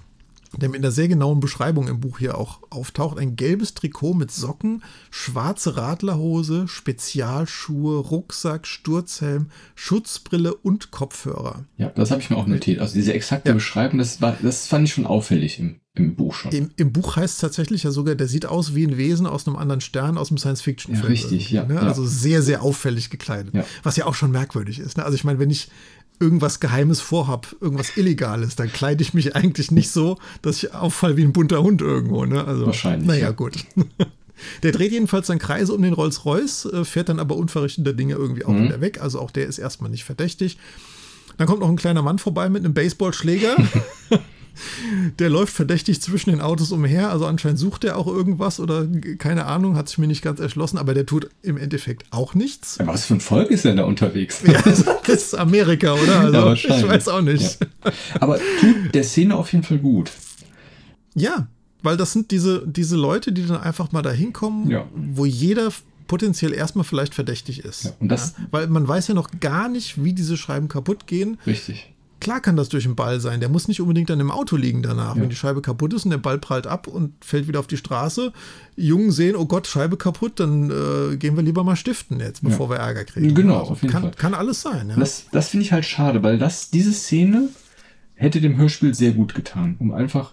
[0.61, 3.19] der mit einer sehr genauen Beschreibung im Buch hier auch auftaucht.
[3.19, 11.65] Ein gelbes Trikot mit Socken, schwarze Radlerhose, Spezialschuhe, Rucksack, Sturzhelm, Schutzbrille und Kopfhörer.
[11.77, 12.81] Ja, das habe ich mir auch notiert.
[12.81, 13.55] Also diese exakte ja.
[13.55, 16.53] Beschreibung, das, war, das fand ich schon auffällig im, im Buch schon.
[16.53, 19.47] Im, Im, Buch heißt es tatsächlich ja sogar, der sieht aus wie ein Wesen aus
[19.47, 21.05] einem anderen Stern, aus einem Science-Fiction-Film.
[21.05, 21.75] Ja, richtig, ja, ne?
[21.75, 23.55] ja, Also sehr, sehr auffällig gekleidet.
[23.55, 23.65] Ja.
[23.83, 24.97] Was ja auch schon merkwürdig ist.
[24.97, 25.05] Ne?
[25.05, 25.71] Also ich meine, wenn ich
[26.21, 31.17] irgendwas Geheimes vorhab, irgendwas Illegales, dann kleide ich mich eigentlich nicht so, dass ich auffall
[31.17, 32.25] wie ein bunter Hund irgendwo.
[32.25, 32.45] Ne?
[32.45, 33.09] Also, Wahrscheinlich.
[33.09, 33.31] Naja, ja.
[33.31, 33.57] gut.
[34.63, 38.45] Der dreht jedenfalls dann Kreise um den Rolls-Royce, äh, fährt dann aber unverrichteter Dinge irgendwie
[38.45, 38.65] auch mhm.
[38.65, 39.01] wieder weg.
[39.01, 40.59] Also auch der ist erstmal nicht verdächtig.
[41.39, 43.57] Dann kommt noch ein kleiner Mann vorbei mit einem Baseballschläger.
[45.19, 47.11] der läuft verdächtig zwischen den Autos umher.
[47.11, 48.87] Also anscheinend sucht er auch irgendwas oder
[49.19, 52.79] keine Ahnung, hat sich mir nicht ganz erschlossen, aber der tut im Endeffekt auch nichts.
[52.85, 54.43] was für ein Volk ist denn da unterwegs?
[54.47, 56.21] Ja, das ist Amerika, oder?
[56.21, 56.85] Also, ja, wahrscheinlich.
[56.85, 57.59] Ich weiß auch nicht.
[57.61, 57.93] Ja.
[58.21, 60.11] Aber tut der Szene auf jeden Fall gut.
[61.15, 61.49] Ja,
[61.83, 64.87] weil das sind diese, diese Leute, die dann einfach mal da hinkommen, ja.
[64.95, 65.71] wo jeder
[66.07, 67.85] potenziell erstmal vielleicht verdächtig ist.
[67.85, 71.07] Ja, und das, ja, weil man weiß ja noch gar nicht, wie diese Scheiben kaputt
[71.07, 71.39] gehen.
[71.47, 71.92] Richtig.
[72.23, 73.41] Klar kann das durch den Ball sein.
[73.41, 75.17] Der muss nicht unbedingt an dem Auto liegen danach.
[75.17, 75.23] Ja.
[75.23, 77.77] Wenn die Scheibe kaputt ist und der Ball prallt ab und fällt wieder auf die
[77.77, 78.33] Straße,
[78.77, 82.69] Jungen sehen, oh Gott, Scheibe kaputt, dann äh, gehen wir lieber mal stiften jetzt, bevor
[82.69, 82.75] ja.
[82.75, 83.35] wir Ärger kriegen.
[83.35, 84.13] Genau, also, auf jeden kann, Fall.
[84.13, 84.91] Kann alles sein.
[84.91, 84.97] Ja.
[84.97, 87.49] Das, das finde ich halt schade, weil das, diese Szene
[88.15, 90.33] hätte dem Hörspiel sehr gut getan, um einfach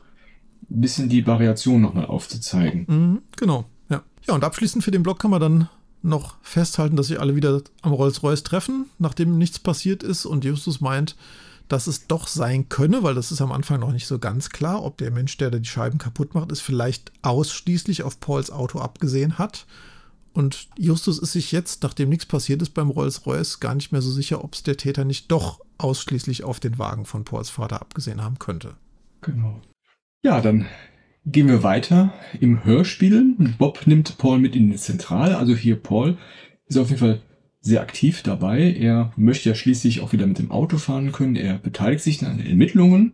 [0.69, 2.85] ein bisschen die Variation nochmal aufzuzeigen.
[2.87, 4.03] Mhm, genau, ja.
[4.27, 5.69] Ja, und abschließend für den Blog kann man dann
[6.03, 10.81] noch festhalten, dass sich alle wieder am Rolls-Royce treffen, nachdem nichts passiert ist und Justus
[10.81, 11.15] meint,
[11.69, 14.83] dass es doch sein könne, weil das ist am Anfang noch nicht so ganz klar,
[14.83, 18.79] ob der Mensch, der da die Scheiben kaputt macht, es vielleicht ausschließlich auf Pauls Auto
[18.79, 19.65] abgesehen hat.
[20.33, 24.11] Und Justus ist sich jetzt, nachdem nichts passiert ist beim Rolls-Royce, gar nicht mehr so
[24.11, 28.23] sicher, ob es der Täter nicht doch ausschließlich auf den Wagen von Pauls Vater abgesehen
[28.23, 28.75] haben könnte.
[29.21, 29.61] Genau.
[30.23, 30.65] Ja, dann
[31.25, 33.35] gehen wir weiter im Hörspiel.
[33.57, 35.37] Bob nimmt Paul mit in die Zentrale.
[35.37, 36.17] Also hier Paul
[36.65, 37.21] ist auf jeden Fall
[37.61, 38.73] sehr aktiv dabei.
[38.73, 41.35] Er möchte ja schließlich auch wieder mit dem Auto fahren können.
[41.35, 43.13] Er beteiligt sich an den Ermittlungen.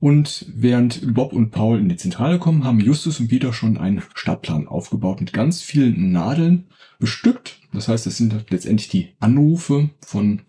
[0.00, 4.02] Und während Bob und Paul in die Zentrale kommen, haben Justus und Peter schon einen
[4.14, 6.68] Stadtplan aufgebaut mit ganz vielen Nadeln
[7.00, 7.58] bestückt.
[7.72, 10.42] Das heißt, das sind letztendlich die Anrufe von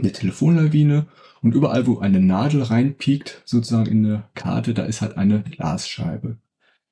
[0.00, 1.06] der Telefonlawine.
[1.42, 6.38] Und überall, wo eine Nadel reinpiekt, sozusagen in eine Karte, da ist halt eine Glasscheibe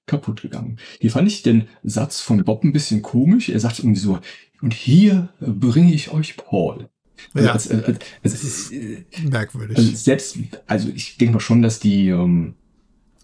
[0.07, 0.79] kaputt gegangen.
[1.01, 3.49] Hier fand ich den Satz von Bob ein bisschen komisch.
[3.51, 4.19] Er sagt irgendwie so,
[4.61, 6.89] und hier bringe ich euch Paul.
[7.35, 7.93] Also, ja, also, also,
[8.23, 9.77] das ist äh, merkwürdig.
[9.77, 12.55] Also selbst, also ich denke mal schon, dass die ähm,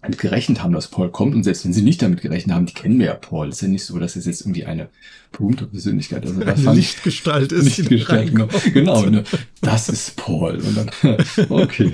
[0.05, 1.35] damit gerechnet haben, dass Paul kommt.
[1.35, 3.49] Und selbst wenn sie nicht damit gerechnet haben, die kennen wir ja Paul.
[3.49, 4.89] ist ja nicht so, dass es jetzt irgendwie eine
[5.32, 7.78] berühmte Persönlichkeit also das eine Lichtgestalt ist.
[7.78, 8.49] Lichtgestalt, genau.
[8.72, 9.24] genau ne?
[9.62, 10.57] Das ist Paul.
[10.57, 11.16] Und dann,
[11.49, 11.93] okay.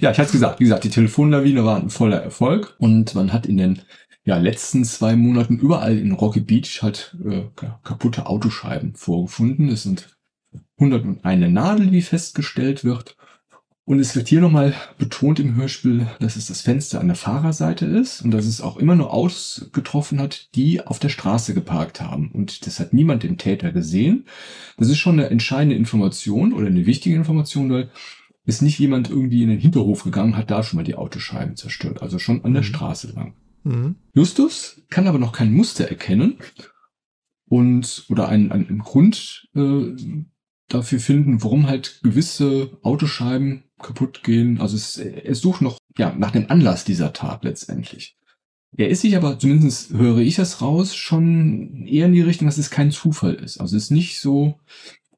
[0.00, 3.32] Ja, ich hatte es gesagt, wie gesagt, die Telefonlawine war ein voller Erfolg und man
[3.32, 3.80] hat in den
[4.26, 7.44] ja, letzten zwei Monaten überall in Rocky Beach halt äh,
[7.84, 9.68] kaputte Autoscheiben vorgefunden.
[9.68, 10.16] Es sind
[10.78, 13.16] 101 Nadel, wie festgestellt wird.
[13.84, 17.86] Und es wird hier nochmal betont im Hörspiel, dass es das Fenster an der Fahrerseite
[17.86, 22.00] ist und dass es auch immer nur Autos getroffen hat, die auf der Straße geparkt
[22.00, 22.32] haben.
[22.32, 24.24] Und das hat niemand den Täter gesehen.
[24.76, 27.90] Das ist schon eine entscheidende Information oder eine wichtige Information, weil
[28.44, 32.02] ist nicht jemand irgendwie in den Hinterhof gegangen, hat da schon mal die Autoscheiben zerstört.
[32.02, 32.66] Also schon an der mhm.
[32.66, 33.34] Straße lang.
[33.66, 33.96] Mhm.
[34.14, 36.38] Justus kann aber noch kein Muster erkennen
[37.48, 39.94] und oder einen, einen Grund äh,
[40.68, 44.60] dafür finden, warum halt gewisse Autoscheiben kaputt gehen.
[44.60, 48.16] Also es, er sucht noch ja nach dem Anlass dieser Tat letztendlich.
[48.76, 52.58] Er ist sich aber, zumindest höre ich das raus, schon eher in die Richtung, dass
[52.58, 53.58] es kein Zufall ist.
[53.58, 54.60] Also es ist nicht so,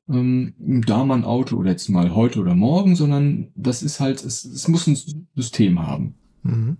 [0.08, 4.24] ähm, da mal ein Auto oder jetzt mal heute oder morgen, sondern das ist halt,
[4.24, 6.14] es, es muss ein System haben.
[6.44, 6.76] Mhm.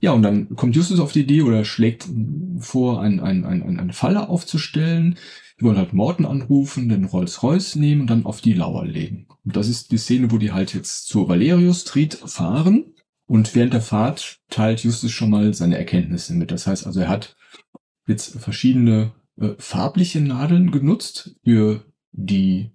[0.00, 2.08] Ja, und dann kommt Justus auf die Idee oder schlägt
[2.58, 5.16] vor, ein, ein, ein, eine Falle aufzustellen.
[5.58, 9.26] Die wollen halt Morten anrufen, den Rolls-Royce nehmen und dann auf die Lauer legen.
[9.44, 12.94] Und das ist die Szene, wo die halt jetzt zur Valerius Street fahren.
[13.26, 16.50] Und während der Fahrt teilt Justus schon mal seine Erkenntnisse mit.
[16.50, 17.36] Das heißt also, er hat
[18.06, 22.72] jetzt verschiedene äh, farbliche Nadeln genutzt für die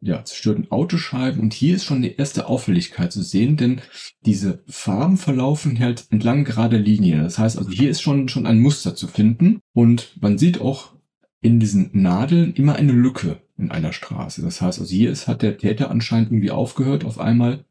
[0.00, 1.40] ja, zerstörten Autoscheiben.
[1.40, 3.80] Und hier ist schon die erste Auffälligkeit zu sehen, denn
[4.24, 7.22] diese Farben verlaufen halt entlang gerader Linien.
[7.22, 9.60] Das heißt also, hier ist schon, schon ein Muster zu finden.
[9.72, 10.92] Und man sieht auch
[11.40, 14.42] in diesen Nadeln immer eine Lücke in einer Straße.
[14.42, 17.64] Das heißt also, hier ist, hat der Täter anscheinend irgendwie aufgehört, auf einmal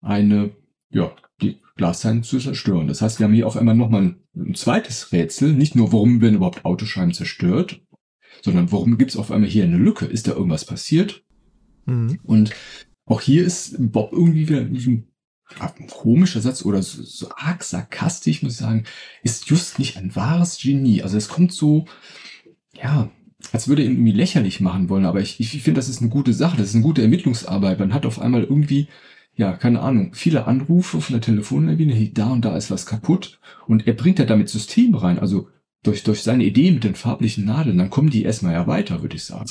[0.00, 0.50] eine,
[0.90, 2.88] ja, die Glasscheiben zu zerstören.
[2.88, 5.52] Das heißt, wir haben hier auf einmal nochmal ein, zweites Rätsel.
[5.52, 7.80] Nicht nur, warum werden überhaupt Autoscheiben zerstört,
[8.42, 10.04] sondern warum gibt es auf einmal hier eine Lücke?
[10.06, 11.24] Ist da irgendwas passiert?
[11.90, 12.18] Mhm.
[12.22, 12.50] Und
[13.06, 15.04] auch hier ist Bob irgendwie wieder ein,
[15.58, 18.84] ein komischer Satz oder so, so arg sarkastisch, muss ich sagen,
[19.22, 21.02] ist just nicht ein wahres Genie.
[21.02, 21.86] Also es kommt so,
[22.72, 23.10] ja,
[23.52, 26.10] als würde er ihn irgendwie lächerlich machen wollen, aber ich, ich finde, das ist eine
[26.10, 27.78] gute Sache, das ist eine gute Ermittlungsarbeit.
[27.78, 28.88] Man hat auf einmal irgendwie,
[29.34, 33.86] ja, keine Ahnung, viele Anrufe von der Telefonlawine, da und da ist was kaputt und
[33.86, 35.48] er bringt ja damit System rein, also
[35.82, 39.16] durch, durch seine Idee mit den farblichen Nadeln, dann kommen die erstmal ja weiter, würde
[39.16, 39.50] ich sagen.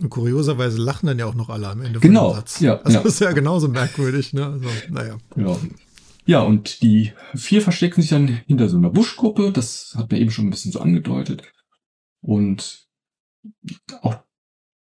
[0.00, 2.60] Und kurioserweise lachen dann ja auch noch alle am Ende genau, von dem Satz.
[2.60, 3.02] Ja, also ja.
[3.02, 4.46] das ist ja genauso merkwürdig, ne?
[4.46, 5.18] Also, naja.
[5.36, 5.58] Ja.
[6.24, 10.30] ja, und die vier verstecken sich dann hinter so einer Buschgruppe, das hat man eben
[10.30, 11.42] schon ein bisschen so angedeutet.
[12.22, 12.86] Und
[14.02, 14.16] auch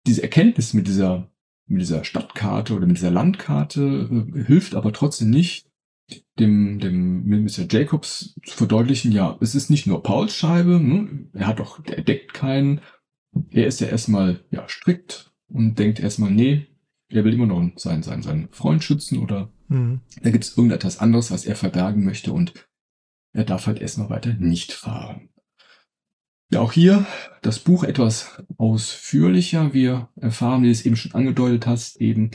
[0.06, 1.30] diese Erkenntnis mit dieser,
[1.66, 5.68] mit dieser Stadtkarte oder mit dieser Landkarte äh, hilft aber trotzdem nicht,
[6.38, 7.66] dem, dem Mr.
[7.68, 11.28] Jacobs zu verdeutlichen, ja, es ist nicht nur Pauls Scheibe, ne?
[11.34, 12.80] er hat doch, er deckt keinen,
[13.51, 16.66] er ist ja erstmal, ja, strikt und denkt erstmal, nee,
[17.09, 20.01] er will immer noch seinen, seinen, seinen Freund schützen oder mhm.
[20.22, 22.55] da gibt es irgendetwas anderes, was er verbergen möchte und
[23.32, 25.28] er darf halt erstmal weiter nicht fahren.
[26.51, 27.07] Ja, auch hier
[27.43, 29.74] das Buch etwas ausführlicher.
[29.74, 32.30] Wir erfahren, wie du es eben schon angedeutet hast, eben,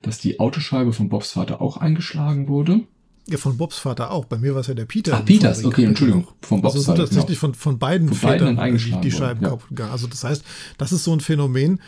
[0.00, 2.88] dass die Autoscheibe von Bobs Vater auch eingeschlagen wurde.
[3.28, 4.24] Ja, von Bobs Vater auch.
[4.24, 5.16] Bei mir war es ja der Peter.
[5.16, 6.26] Ah, Peters, okay, Entschuldigung.
[6.40, 7.04] Von Bobs also Vater.
[7.04, 7.52] tatsächlich genau.
[7.52, 9.90] von, von beiden von Vätern beiden die, die Scheiben worden, ja.
[9.90, 10.44] Also das heißt,
[10.78, 11.80] das ist so ein Phänomen,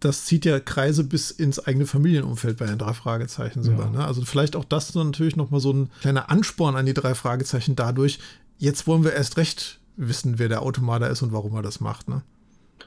[0.00, 3.92] das zieht ja Kreise bis ins eigene Familienumfeld bei den drei Fragezeichen sogar.
[3.92, 3.98] Ja.
[3.98, 4.04] Ne?
[4.04, 7.76] Also vielleicht auch das dann natürlich nochmal so ein kleiner Ansporn an die drei Fragezeichen
[7.76, 8.18] dadurch.
[8.58, 12.08] Jetzt wollen wir erst recht wissen, wer der Automater ist und warum er das macht.
[12.08, 12.22] Ne?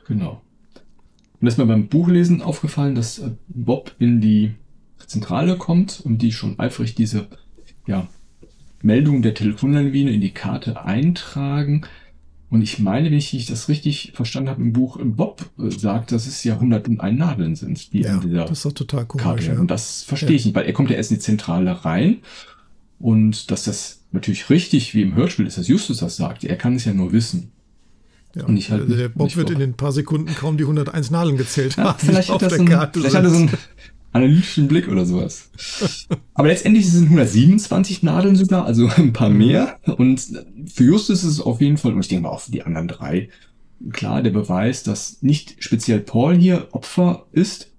[0.08, 0.42] Genau.
[1.40, 4.56] Und ist mir beim Buchlesen aufgefallen, dass äh, Bob in die
[5.06, 7.28] Zentrale kommt und die schon eifrig diese
[7.86, 8.08] ja,
[8.82, 11.84] Meldung der Telefonlawine in die Karte eintragen.
[12.50, 16.28] Und ich meine, wenn ich das richtig verstanden habe im Buch, Bob äh, sagt, dass
[16.28, 19.46] es ja 101 Nadeln sind, die ja, in dieser das ist doch total komisch, Karte
[19.48, 19.60] ja.
[19.60, 20.36] Und das verstehe ja.
[20.36, 22.18] ich nicht, weil er kommt ja erst in die Zentrale rein
[23.00, 26.44] und dass das natürlich richtig, wie im Hörspiel ist, dass Justus das sagt.
[26.44, 27.52] Er kann es ja nur wissen.
[28.36, 29.54] Ja, und ich halt also der Bob wird vor.
[29.54, 32.00] in den paar Sekunden kaum die 101 Nadeln gezählt ja, haben.
[32.00, 33.52] Vielleicht, hat, das ein, vielleicht hat er so einen
[34.14, 35.50] analytischen Blick oder sowas.
[36.34, 39.38] Aber letztendlich sind es 127 Nadeln sogar, also ein paar mhm.
[39.38, 39.80] mehr.
[39.98, 40.22] Und
[40.74, 42.88] für Justus ist es auf jeden Fall, und ich denke mal auch für die anderen
[42.88, 43.30] drei,
[43.92, 47.74] klar der Beweis, dass nicht speziell Paul hier Opfer ist,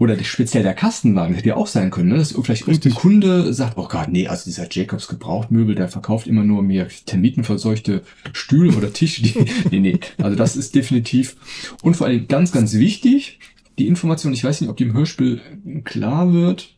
[0.00, 2.16] oder speziell der Kastenwagen hätte ja auch sein können, ne?
[2.16, 6.42] dass vielleicht irgendein Kunde sagt, oh Gott, nee, also dieser Jacobs Gebrauchtmöbel, der verkauft immer
[6.42, 9.22] nur mehr termitenverseuchte Stühle oder Tische.
[9.22, 9.34] Die,
[9.70, 11.36] nee, nee, also das ist definitiv
[11.82, 13.40] und vor allem ganz, ganz wichtig,
[13.80, 15.40] die Information, ich weiß nicht, ob die im Hörspiel
[15.84, 16.76] klar wird,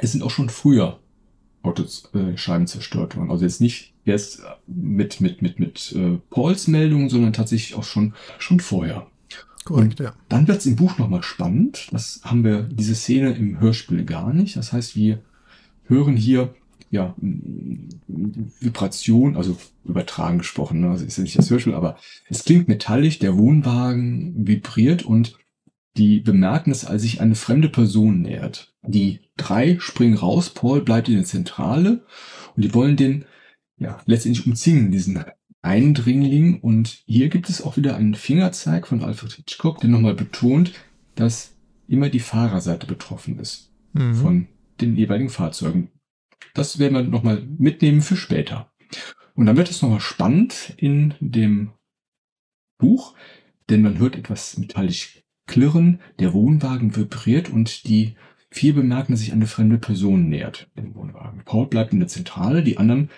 [0.00, 1.00] es sind auch schon früher
[1.62, 3.30] Autoscheiben äh, zerstört worden.
[3.30, 8.14] Also jetzt nicht erst mit, mit, mit, mit äh, Pauls Meldungen, sondern tatsächlich auch schon,
[8.38, 9.06] schon vorher.
[9.64, 10.14] Korrekt, ja.
[10.28, 11.88] Dann wird es im Buch nochmal spannend.
[11.92, 14.56] Das haben wir, diese Szene im Hörspiel gar nicht.
[14.56, 15.20] Das heißt, wir
[15.84, 16.54] hören hier
[16.90, 17.14] ja
[18.60, 20.90] Vibration, also übertragen gesprochen, ne?
[20.90, 21.98] also ist ja nicht das Hörspiel, aber
[22.30, 25.38] es klingt metallisch, der Wohnwagen vibriert und
[25.98, 28.72] die bemerken es, als sich eine fremde Person nähert.
[28.82, 32.06] Die drei springen raus, Paul bleibt in der Zentrale
[32.54, 33.24] und die wollen den
[33.78, 35.24] ja letztendlich umzingeln, diesen
[35.60, 36.60] Eindringling.
[36.60, 40.72] Und hier gibt es auch wieder einen Fingerzeig von Alfred Hitchcock, der nochmal betont,
[41.16, 41.56] dass
[41.88, 44.14] immer die Fahrerseite betroffen ist mhm.
[44.14, 44.48] von
[44.80, 45.90] den jeweiligen Fahrzeugen.
[46.54, 48.70] Das werden wir nochmal mitnehmen für später.
[49.34, 51.72] Und dann wird es nochmal spannend in dem
[52.78, 53.14] Buch,
[53.68, 55.17] denn man hört etwas metallisch
[55.48, 58.14] klirren, der Wohnwagen vibriert und die
[58.50, 61.42] vier bemerken, dass sich eine fremde Person nähert, dem Wohnwagen.
[61.44, 63.10] Paul bleibt in der Zentrale, die anderen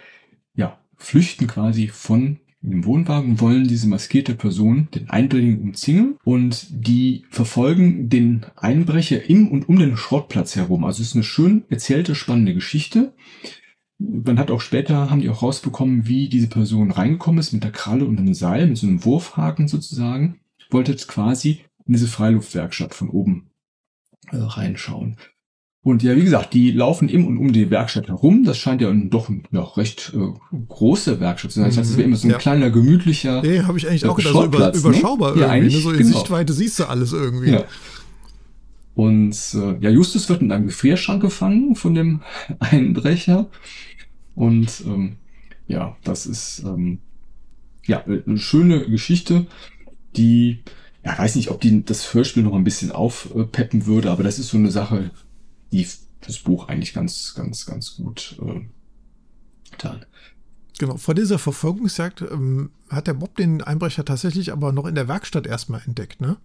[1.01, 8.11] flüchten quasi von dem Wohnwagen, wollen diese maskierte Person, den Eindringling, umzingeln und die verfolgen
[8.11, 10.85] den Einbrecher im und um den Schrottplatz herum.
[10.85, 13.15] Also es ist eine schön erzählte, spannende Geschichte.
[13.99, 17.73] Man hat auch später, haben die auch rausbekommen, wie diese Person reingekommen ist mit der
[17.73, 20.41] Kralle und einem Seil, mit so einem Wurfhaken sozusagen.
[20.71, 21.61] Wollte jetzt quasi
[21.91, 23.51] in diese Freiluftwerkstatt von oben
[24.31, 25.17] äh, reinschauen.
[25.83, 28.45] Und ja, wie gesagt, die laufen im und um die Werkstatt herum.
[28.45, 31.69] Das scheint ja doch eine ja, recht äh, große Werkstatt zu sein.
[31.69, 32.39] Das heißt, es wäre immer so ein ja.
[32.39, 33.43] kleiner, gemütlicher.
[33.43, 35.43] Nee, habe ich eigentlich auch gedacht, so über, überschaubar ne?
[35.43, 35.75] irgendwie.
[35.75, 35.83] Ne?
[35.83, 36.19] So in genau.
[36.19, 37.51] Sichtweite siehst du alles irgendwie.
[37.51, 37.65] Ja.
[38.95, 42.21] Und äh, ja, Justus wird in einem Gefrierschrank gefangen von dem
[42.61, 43.49] Einbrecher.
[44.37, 45.17] Und ähm,
[45.67, 47.01] ja, das ist ähm,
[47.85, 49.49] ja eine schöne Geschichte,
[50.17, 50.63] die
[51.05, 54.49] ja, weiß nicht, ob die das Hörspiel noch ein bisschen aufpeppen würde, aber das ist
[54.49, 55.11] so eine Sache,
[55.73, 55.87] die
[56.21, 58.61] das Buch eigentlich ganz, ganz, ganz gut äh,
[59.71, 60.05] getan.
[60.79, 65.09] Genau, vor dieser Verfolgungsjagd ähm, hat der Bob den Einbrecher tatsächlich aber noch in der
[65.09, 66.37] Werkstatt erstmal entdeckt, ne?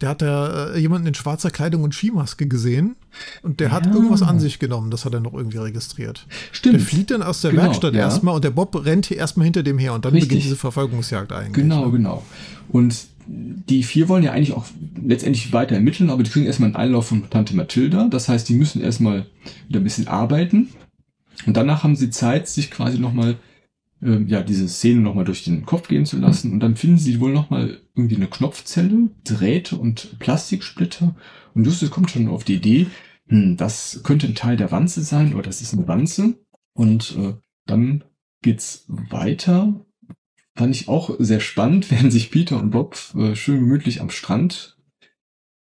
[0.00, 2.96] Der hat da äh, jemanden in schwarzer Kleidung und Skimaske gesehen
[3.42, 3.74] und der ja.
[3.74, 6.26] hat irgendwas an sich genommen, das hat er noch irgendwie registriert.
[6.52, 6.76] Stimmt.
[6.76, 8.00] Der flieht dann aus der genau, Werkstatt ja.
[8.00, 10.28] erstmal und der Bob rennt hier erstmal hinter dem her und dann Richtig.
[10.30, 11.52] beginnt diese Verfolgungsjagd eigentlich.
[11.52, 11.92] Genau, ne?
[11.92, 12.24] genau.
[12.70, 14.66] Und die vier wollen ja eigentlich auch
[15.02, 18.08] letztendlich weiter ermitteln, aber die kriegen erstmal einen Einlauf von Tante Mathilda.
[18.08, 19.26] Das heißt, die müssen erstmal
[19.68, 20.68] wieder ein bisschen arbeiten.
[21.46, 23.36] Und danach haben sie Zeit, sich quasi nochmal,
[24.02, 26.52] äh, ja, diese Szene nochmal durch den Kopf gehen zu lassen.
[26.52, 31.14] Und dann finden sie wohl nochmal irgendwie eine Knopfzelle, Drähte und Plastiksplitter.
[31.54, 32.86] Und Justus kommt schon auf die Idee,
[33.28, 36.34] hm, das könnte ein Teil der Wanze sein oder das ist eine Wanze.
[36.74, 37.34] Und äh,
[37.66, 38.04] dann
[38.42, 39.86] geht's weiter.
[40.56, 44.76] Fand ich auch sehr spannend, während sich Peter und Bob äh, schön gemütlich am Strand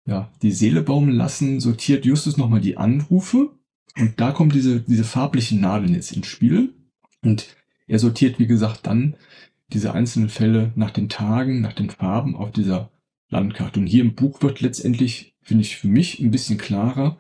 [0.08, 3.52] ja, die Seele baumeln lassen, sortiert Justus nochmal die Anrufe
[3.98, 6.74] und da kommt diese, diese farblichen Nadeln jetzt ins Spiel.
[7.24, 7.56] Und
[7.88, 9.16] er sortiert, wie gesagt, dann
[9.74, 12.90] diese einzelnen Fälle nach den Tagen, nach den Farben auf dieser
[13.30, 13.80] Landkarte.
[13.80, 17.18] Und hier im Buch wird letztendlich, finde ich, für mich ein bisschen klarer,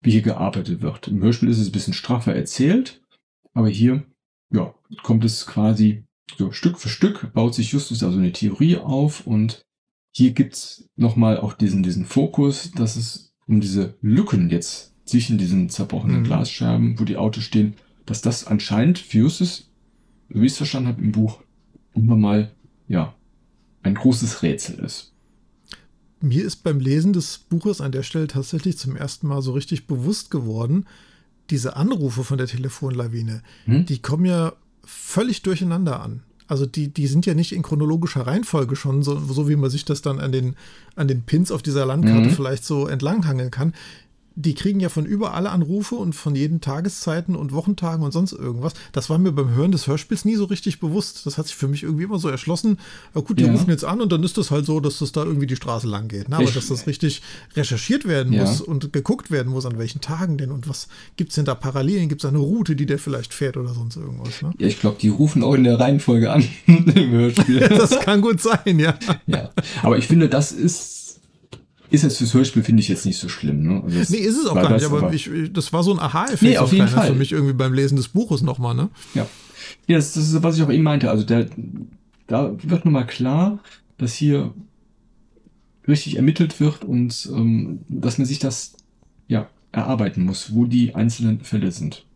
[0.00, 1.08] wie hier gearbeitet wird.
[1.08, 3.02] Im Hörspiel ist es ein bisschen straffer erzählt,
[3.52, 4.04] aber hier,
[4.50, 6.04] ja, kommt es quasi
[6.38, 9.64] so Stück für Stück, baut sich Justus also eine Theorie auf und
[10.14, 15.68] hier gibt's nochmal auch diesen, diesen Fokus, dass es um diese Lücken jetzt zwischen diesen
[15.68, 16.24] zerbrochenen mhm.
[16.24, 17.74] Glasscherben, wo die Autos stehen,
[18.06, 19.70] dass das anscheinend für Justus,
[20.28, 21.40] wie ich es verstanden habe im Buch,
[21.94, 22.52] immer mal,
[22.88, 23.14] ja,
[23.82, 25.12] ein großes Rätsel ist.
[26.20, 29.86] Mir ist beim Lesen des Buches an der Stelle tatsächlich zum ersten Mal so richtig
[29.86, 30.86] bewusst geworden,
[31.50, 33.86] diese Anrufe von der Telefonlawine, hm?
[33.86, 34.52] die kommen ja
[34.84, 36.22] völlig durcheinander an.
[36.48, 39.84] Also die, die sind ja nicht in chronologischer Reihenfolge schon, so, so wie man sich
[39.84, 40.56] das dann an den,
[40.96, 42.34] an den Pins auf dieser Landkarte mhm.
[42.34, 43.72] vielleicht so entlanghangeln kann
[44.34, 48.72] die kriegen ja von überall Anrufe und von jeden Tageszeiten und Wochentagen und sonst irgendwas.
[48.92, 51.26] Das war mir beim Hören des Hörspiels nie so richtig bewusst.
[51.26, 52.78] Das hat sich für mich irgendwie immer so erschlossen.
[53.14, 53.52] Ja, gut, die ja.
[53.52, 55.86] rufen jetzt an und dann ist das halt so, dass das da irgendwie die Straße
[55.86, 56.28] lang geht.
[56.28, 56.36] Ne?
[56.36, 57.22] Aber ich, dass das richtig
[57.54, 58.44] recherchiert werden ja.
[58.44, 61.54] muss und geguckt werden muss, an welchen Tagen denn und was gibt es denn da
[61.54, 62.08] Parallelen?
[62.08, 64.42] Gibt es eine Route, die der vielleicht fährt oder sonst irgendwas?
[64.42, 64.52] Ne?
[64.58, 67.60] Ja, ich glaube, die rufen auch in der Reihenfolge an im Hörspiel.
[67.68, 68.98] das kann gut sein, ja.
[69.26, 69.50] Ja,
[69.82, 71.01] aber ich finde, das ist
[71.92, 73.62] ist jetzt fürs Hörspiel, finde ich jetzt nicht so schlimm.
[73.62, 73.82] Ne?
[73.84, 76.42] Also nee, ist es auch gar nicht, aber, aber ich, das war so ein Aha-Effekt
[76.42, 77.08] nee, auf jeden Fall.
[77.08, 78.74] für mich irgendwie beim Lesen des Buches nochmal.
[78.74, 78.88] Ne?
[79.14, 79.26] Ja,
[79.86, 81.10] ja das, das ist, was ich auch eben meinte.
[81.10, 81.46] Also der,
[82.26, 83.58] da wird nochmal klar,
[83.98, 84.54] dass hier
[85.86, 88.72] richtig ermittelt wird und ähm, dass man sich das
[89.28, 92.06] ja erarbeiten muss, wo die einzelnen Fälle sind.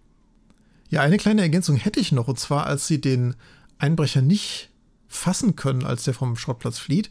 [0.88, 3.34] Ja, eine kleine Ergänzung hätte ich noch, und zwar, als sie den
[3.78, 4.70] Einbrecher nicht
[5.08, 7.10] fassen können, als der vom Schrottplatz flieht,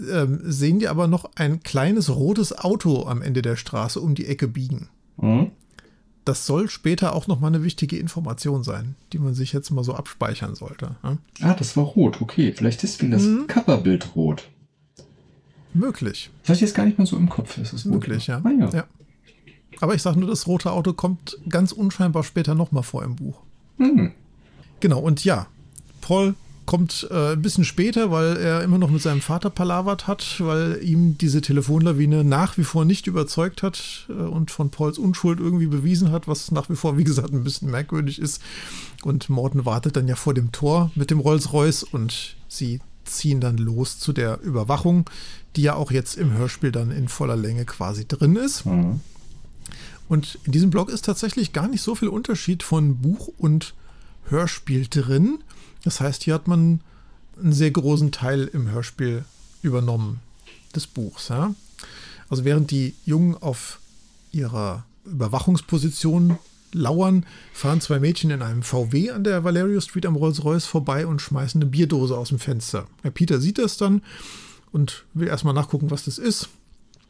[0.00, 4.26] ähm, sehen die aber noch ein kleines rotes Auto am Ende der Straße um die
[4.26, 4.88] Ecke biegen.
[5.16, 5.50] Mhm.
[6.24, 9.82] Das soll später auch noch mal eine wichtige Information sein, die man sich jetzt mal
[9.82, 10.96] so abspeichern sollte.
[11.02, 11.16] Ja?
[11.40, 12.52] Ah, das war rot, okay.
[12.52, 13.46] Vielleicht ist das mhm.
[13.46, 14.48] Coverbild rot.
[15.72, 16.30] Möglich.
[16.44, 17.56] Das ich jetzt gar nicht mehr so im Kopf.
[17.56, 18.42] Ist möglich, ja.
[18.44, 18.68] Ah, ja.
[18.70, 18.84] ja.
[19.80, 23.16] Aber ich sage nur, das rote Auto kommt ganz unscheinbar später noch mal vor im
[23.16, 23.40] Buch.
[23.78, 24.12] Mhm.
[24.80, 25.46] Genau, und ja,
[26.00, 26.34] Paul
[26.68, 30.78] kommt äh, ein bisschen später, weil er immer noch mit seinem Vater palavert hat, weil
[30.84, 35.66] ihm diese Telefonlawine nach wie vor nicht überzeugt hat äh, und von Pauls Unschuld irgendwie
[35.66, 38.42] bewiesen hat, was nach wie vor, wie gesagt, ein bisschen merkwürdig ist.
[39.02, 43.56] Und Morton wartet dann ja vor dem Tor mit dem Rolls-Royce und sie ziehen dann
[43.56, 45.08] los zu der Überwachung,
[45.56, 48.66] die ja auch jetzt im Hörspiel dann in voller Länge quasi drin ist.
[48.66, 49.00] Mhm.
[50.06, 53.72] Und in diesem Blog ist tatsächlich gar nicht so viel Unterschied von Buch und
[54.28, 55.38] Hörspiel drin.
[55.84, 56.80] Das heißt, hier hat man
[57.40, 59.24] einen sehr großen Teil im Hörspiel
[59.62, 60.20] übernommen
[60.74, 61.28] des Buchs.
[61.28, 61.54] Ja?
[62.28, 63.80] Also während die Jungen auf
[64.32, 66.38] ihrer Überwachungsposition
[66.72, 71.22] lauern, fahren zwei Mädchen in einem VW an der Valerio Street am Rolls-Royce vorbei und
[71.22, 72.86] schmeißen eine Bierdose aus dem Fenster.
[73.04, 74.02] Der Peter sieht das dann
[74.70, 76.48] und will erstmal nachgucken, was das ist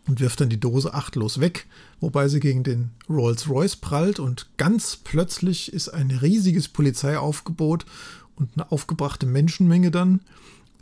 [0.06, 1.66] und wirft dann die Dose achtlos weg,
[2.00, 7.84] wobei sie gegen den Rolls-Royce prallt und ganz plötzlich ist ein riesiges Polizeiaufgebot
[8.38, 10.20] und eine aufgebrachte Menschenmenge dann.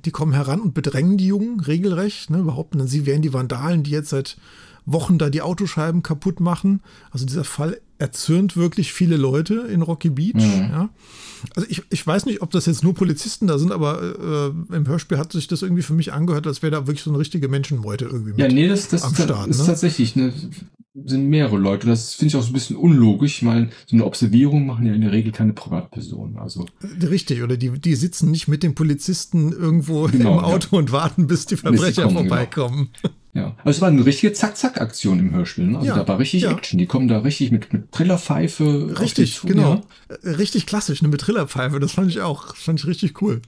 [0.04, 3.82] Die kommen heran und bedrängen die Jungen regelrecht, ne, behaupten dann, sie wären die Vandalen,
[3.82, 4.36] die jetzt seit
[4.84, 6.80] Wochen da die Autoscheiben kaputt machen.
[7.10, 10.34] Also dieser Fall erzürnt wirklich viele Leute in Rocky Beach.
[10.34, 10.70] Mhm.
[10.70, 10.90] Ja.
[11.54, 14.86] Also ich, ich weiß nicht, ob das jetzt nur Polizisten da sind, aber äh, im
[14.86, 17.48] Hörspiel hat sich das irgendwie für mich angehört, als wäre da wirklich so eine richtige
[17.48, 19.66] Menschenmeute irgendwie mit Ja, nee, das, das, am Start, ist ne?
[19.66, 20.32] tatsächlich eine
[21.04, 21.86] sind mehrere Leute.
[21.86, 23.42] Das finde ich auch so ein bisschen unlogisch.
[23.42, 26.38] Meine, so eine Observierung machen ja in der Regel keine Privatpersonen.
[26.38, 26.66] Also
[27.02, 30.78] Richtig, oder die, die sitzen nicht mit den Polizisten irgendwo genau, im Auto ja.
[30.78, 32.88] und warten, bis die Verbrecher bis vorbeikommen.
[33.02, 33.14] Genau.
[33.36, 35.66] Ja, also es war eine richtige Zack-Zack-Aktion im Hörspiel.
[35.66, 35.76] Ne?
[35.76, 36.52] Also ja, da war richtig ja.
[36.52, 36.78] Action.
[36.78, 38.98] Die kommen da richtig mit, mit Trillerpfeife.
[38.98, 39.82] Richtig, genau.
[40.08, 40.16] Ja.
[40.22, 41.78] Äh, richtig klassisch, ne, mit Trillerpfeife.
[41.78, 42.46] Das fand ich auch.
[42.46, 43.42] Das fand ich richtig cool.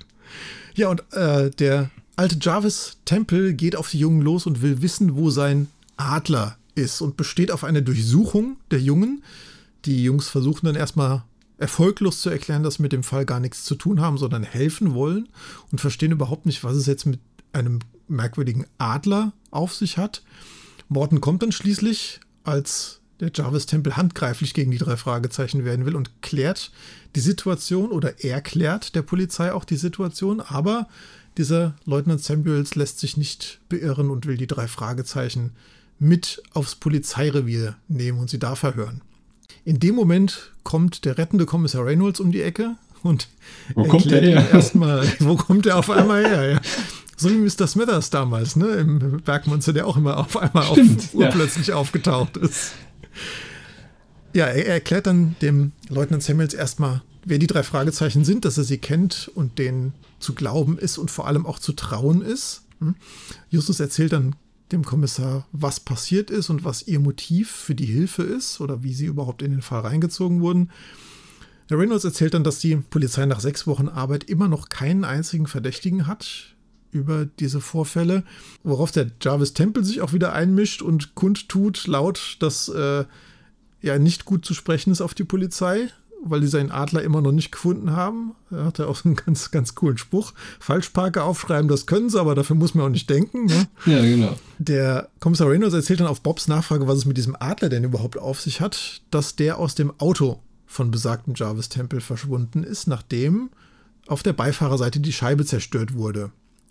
[0.75, 5.17] Ja, und äh, der alte Jarvis Temple geht auf die Jungen los und will wissen,
[5.17, 9.23] wo sein Adler ist und besteht auf eine Durchsuchung der Jungen.
[9.87, 11.23] Die Jungs versuchen dann erstmal
[11.57, 14.93] erfolglos zu erklären, dass sie mit dem Fall gar nichts zu tun haben, sondern helfen
[14.93, 15.31] wollen
[15.73, 17.21] und verstehen überhaupt nicht, was es jetzt mit
[17.55, 17.79] einem
[18.09, 20.23] merkwürdigen Adler auf sich hat.
[20.89, 26.23] Morton kommt dann schließlich, als der Jarvis-Tempel handgreiflich gegen die drei Fragezeichen werden will und
[26.23, 26.71] klärt
[27.17, 30.89] die Situation oder erklärt der Polizei auch die Situation, aber
[31.37, 35.53] dieser Leutnant Samuels lässt sich nicht beirren und will die drei Fragezeichen
[35.99, 39.03] mit aufs Polizeirevier nehmen und sie da verhören.
[39.65, 43.29] In dem Moment kommt der rettende Kommissar Reynolds um die Ecke und
[43.75, 44.49] wo kommt der her?
[44.53, 46.53] Erstmal, wo kommt der auf einmal her?
[46.53, 46.61] Ja.
[47.19, 47.67] So wie Mr.
[47.67, 48.69] Smithers damals, ne?
[48.77, 51.75] Im Bergmonster, der auch immer auf einmal Stimmt, auf, urplötzlich ja.
[51.75, 52.75] aufgetaucht ist.
[54.33, 58.63] Ja, er erklärt dann dem Leutnant Samuels erstmal, wer die drei Fragezeichen sind, dass er
[58.63, 62.63] sie kennt und denen zu glauben ist und vor allem auch zu trauen ist.
[62.79, 62.95] Hm?
[63.51, 64.37] Justus erzählt dann
[64.71, 68.95] dem Kommissar, was passiert ist und was ihr Motiv für die Hilfe ist oder wie
[68.95, 70.71] sie überhaupt in den Fall reingezogen wurden.
[71.69, 75.49] Der Reynolds erzählt dann, dass die Polizei nach sechs Wochen Arbeit immer noch keinen einzigen
[75.49, 76.55] Verdächtigen hat
[76.91, 78.25] über diese Vorfälle,
[78.63, 83.05] worauf der Jarvis Temple sich auch wieder einmischt und kundtut laut, dass äh,
[83.81, 85.89] ja nicht gut zu sprechen ist auf die Polizei,
[86.25, 88.35] weil die seinen Adler immer noch nicht gefunden haben.
[88.51, 90.33] Da hat er auch einen ganz, ganz coolen Spruch.
[90.59, 93.47] Falschparker aufschreiben, das können sie, aber dafür muss man auch nicht denken.
[93.47, 93.69] Ne?
[93.87, 94.37] Ja, genau.
[94.59, 98.19] Der Kommissar Reynolds erzählt dann auf Bobs Nachfrage, was es mit diesem Adler denn überhaupt
[98.19, 103.51] auf sich hat, dass der aus dem Auto von besagtem Jarvis Temple verschwunden ist, nachdem
[104.07, 106.31] auf der Beifahrerseite die Scheibe zerstört wurde.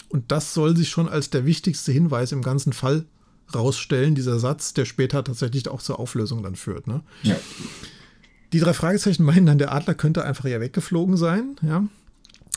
[0.10, 3.06] Und das soll sich schon als der wichtigste Hinweis im ganzen Fall
[3.54, 6.88] rausstellen, dieser Satz, der später tatsächlich auch zur Auflösung dann führt.
[6.88, 7.02] Ne?
[7.24, 7.36] Ja.
[8.54, 11.56] Die drei Fragezeichen meinen dann, der Adler könnte einfach ja weggeflogen sein.
[11.62, 11.88] Ja?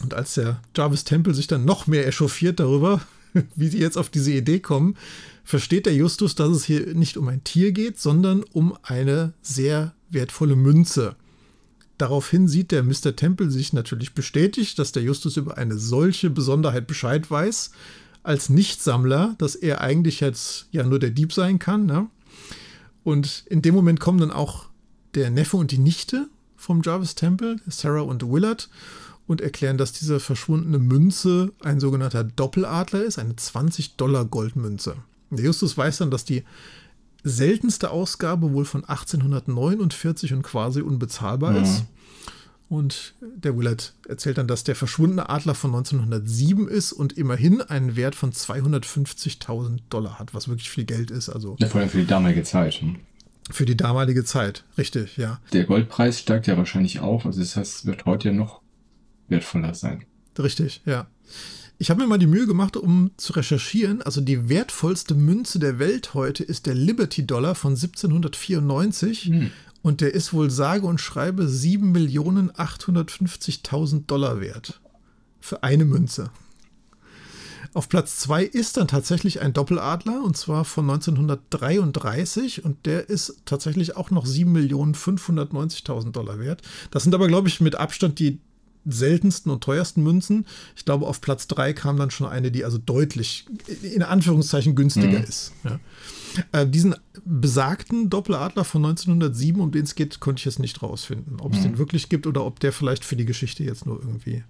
[0.02, 3.00] Und als der Jarvis Temple sich dann noch mehr echauffiert darüber,
[3.56, 4.96] wie sie jetzt auf diese Idee kommen,
[5.44, 9.94] versteht der Justus, dass es hier nicht um ein Tier geht, sondern um eine sehr
[10.10, 11.16] wertvolle Münze.
[12.00, 13.14] Daraufhin sieht der Mr.
[13.14, 17.72] Temple sich natürlich bestätigt, dass der Justus über eine solche Besonderheit Bescheid weiß,
[18.22, 21.84] als Nichtsammler, dass er eigentlich jetzt ja nur der Dieb sein kann.
[21.84, 22.08] Ne?
[23.04, 24.70] Und in dem Moment kommen dann auch
[25.14, 28.70] der Neffe und die Nichte vom Jarvis Temple, Sarah und Willard,
[29.26, 34.96] und erklären, dass diese verschwundene Münze ein sogenannter Doppeladler ist, eine 20-Dollar-Goldmünze.
[35.28, 36.44] Der Justus weiß dann, dass die
[37.22, 41.62] seltenste Ausgabe wohl von 1849 und quasi unbezahlbar mhm.
[41.62, 41.84] ist.
[42.68, 47.96] Und der Willard erzählt dann, dass der verschwundene Adler von 1907 ist und immerhin einen
[47.96, 51.28] Wert von 250.000 Dollar hat, was wirklich viel Geld ist.
[51.28, 52.74] Also ja, vor allem für die damalige Zeit.
[52.74, 53.00] Hm?
[53.50, 55.40] Für die damalige Zeit, richtig, ja.
[55.52, 58.60] Der Goldpreis steigt ja wahrscheinlich auch, also das heißt, es wird heute ja noch
[59.26, 60.04] wertvoller sein.
[60.38, 61.08] Richtig, ja.
[61.80, 64.02] Ich habe mir mal die Mühe gemacht, um zu recherchieren.
[64.02, 69.24] Also die wertvollste Münze der Welt heute ist der Liberty Dollar von 1794.
[69.24, 69.50] Hm.
[69.80, 74.82] Und der ist wohl sage und schreibe 7.850.000 Dollar wert.
[75.40, 76.30] Für eine Münze.
[77.72, 83.40] Auf Platz 2 ist dann tatsächlich ein Doppeladler und zwar von 1933 und der ist
[83.46, 86.60] tatsächlich auch noch 7.590.000 Dollar wert.
[86.90, 88.38] Das sind aber, glaube ich, mit Abstand die
[88.86, 90.46] seltensten und teuersten Münzen.
[90.76, 93.46] Ich glaube, auf Platz 3 kam dann schon eine, die also deutlich,
[93.82, 95.24] in Anführungszeichen, günstiger mhm.
[95.24, 95.52] ist.
[95.64, 95.80] Ja.
[96.52, 101.40] Äh, diesen besagten Doppeladler von 1907, um den es geht, konnte ich jetzt nicht rausfinden.
[101.40, 101.64] Ob es mhm.
[101.64, 104.42] den wirklich gibt oder ob der vielleicht für die Geschichte jetzt nur irgendwie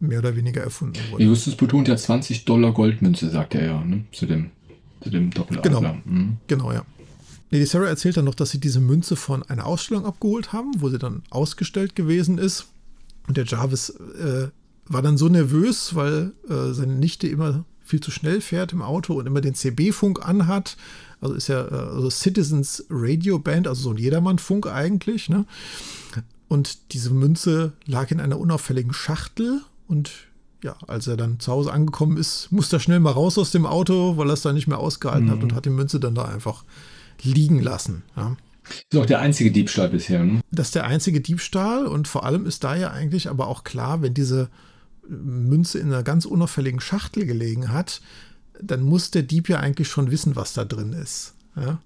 [0.00, 1.24] mehr oder weniger erfunden wurde.
[1.24, 4.04] Justus betont ja 20 Dollar Goldmünze, sagt er ja, ne?
[4.12, 4.50] zu, dem,
[5.02, 5.80] zu dem Doppeladler.
[5.80, 6.36] Genau, mhm.
[6.46, 6.84] genau ja.
[7.50, 10.88] Lady Sarah erzählt dann noch, dass sie diese Münze von einer Ausstellung abgeholt haben, wo
[10.88, 12.66] sie dann ausgestellt gewesen ist.
[13.26, 14.48] Und der Jarvis äh,
[14.86, 19.14] war dann so nervös, weil äh, seine Nichte immer viel zu schnell fährt im Auto
[19.14, 20.76] und immer den CB-Funk anhat.
[21.20, 25.28] Also ist ja äh, also Citizens Radio Band, also so ein Jedermann-Funk eigentlich.
[25.28, 25.46] Ne?
[26.48, 30.10] Und diese Münze lag in einer unauffälligen Schachtel und
[30.62, 33.66] ja, als er dann zu Hause angekommen ist, musste er schnell mal raus aus dem
[33.66, 35.30] Auto, weil er es da nicht mehr ausgehalten mhm.
[35.30, 36.64] hat und hat die Münze dann da einfach
[37.22, 38.02] liegen lassen.
[38.16, 38.36] Ja.
[38.90, 40.40] Ist auch der einzige Diebstahl bisher, ne?
[40.50, 44.02] Das ist der einzige Diebstahl und vor allem ist da ja eigentlich aber auch klar,
[44.02, 44.48] wenn diese
[45.08, 48.00] Münze in einer ganz unauffälligen Schachtel gelegen hat,
[48.60, 51.34] dann muss der Dieb ja eigentlich schon wissen, was da drin ist.
[51.56, 51.80] Ja?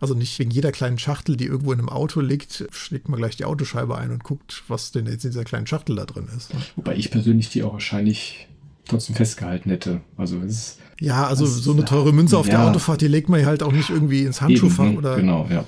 [0.00, 3.36] Also nicht wegen jeder kleinen Schachtel, die irgendwo in einem Auto liegt, schlägt man gleich
[3.36, 6.50] die Autoscheibe ein und guckt, was denn jetzt in dieser kleinen Schachtel da drin ist.
[6.76, 8.48] Wobei ich persönlich die auch wahrscheinlich
[8.86, 10.00] trotzdem festgehalten hätte.
[10.16, 12.58] Also es ist, ja, also so eine teure Münze auf ja.
[12.58, 15.16] der Autofahrt, die legt man ja halt auch nicht irgendwie ins Handschuhfach Eben, oder.
[15.16, 15.64] Genau, ja.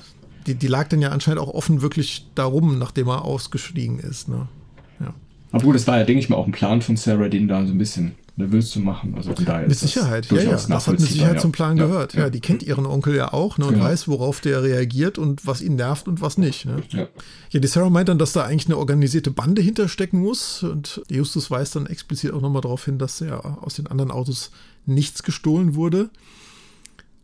[0.46, 4.28] Die, die lag dann ja anscheinend auch offen wirklich darum, nachdem er ausgestiegen ist.
[4.28, 4.48] Ne?
[5.00, 5.14] Ja.
[5.52, 7.72] Obwohl, das war ja, denke ich mal, auch ein Plan von Sarah, den da so
[7.72, 9.14] ein bisschen nervös zu machen.
[9.14, 10.50] Also von daher mit Sicherheit, ja, ja.
[10.52, 11.40] Das hat mit Sicherheit ja.
[11.40, 11.86] zum Plan ja.
[11.86, 12.14] gehört.
[12.14, 12.30] Ja.
[12.30, 13.84] die kennt ihren Onkel ja auch ne, und genau.
[13.84, 16.64] weiß, worauf der reagiert und was ihn nervt und was nicht.
[16.64, 16.82] Ne?
[16.90, 17.08] Ja.
[17.50, 21.50] ja, die Sarah meint dann, dass da eigentlich eine organisierte Bande hinterstecken muss und Justus
[21.50, 24.50] weist dann explizit auch nochmal darauf hin, dass ja aus den anderen Autos
[24.86, 26.08] nichts gestohlen wurde.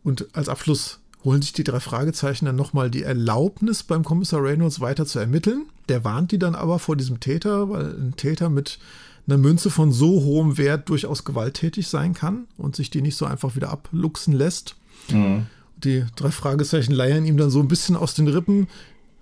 [0.03, 4.79] Und als Abschluss holen sich die drei Fragezeichen dann nochmal die Erlaubnis beim Kommissar Reynolds
[4.79, 5.65] weiter zu ermitteln.
[5.89, 8.79] Der warnt die dann aber vor diesem Täter, weil ein Täter mit
[9.27, 13.25] einer Münze von so hohem Wert durchaus gewalttätig sein kann und sich die nicht so
[13.25, 14.75] einfach wieder abluchsen lässt.
[15.09, 15.45] Mhm.
[15.77, 18.67] Die drei Fragezeichen leiern ihm dann so ein bisschen aus den Rippen,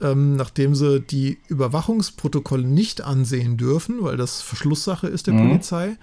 [0.01, 5.49] ähm, nachdem sie die Überwachungsprotokolle nicht ansehen dürfen, weil das Verschlusssache ist der mhm.
[5.49, 5.97] Polizei,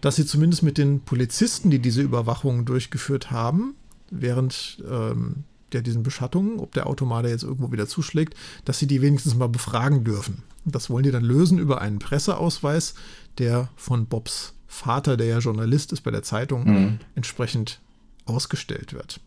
[0.00, 3.74] dass sie zumindest mit den Polizisten, die diese Überwachung durchgeführt haben,
[4.10, 8.34] während ähm, der diesen Beschattungen, ob der Automat jetzt irgendwo wieder zuschlägt,
[8.64, 10.42] dass sie die wenigstens mal befragen dürfen.
[10.64, 12.94] Das wollen die dann lösen über einen Presseausweis,
[13.38, 16.98] der von Bobs Vater, der ja Journalist ist bei der Zeitung, mhm.
[17.14, 17.80] entsprechend
[18.24, 19.20] ausgestellt wird.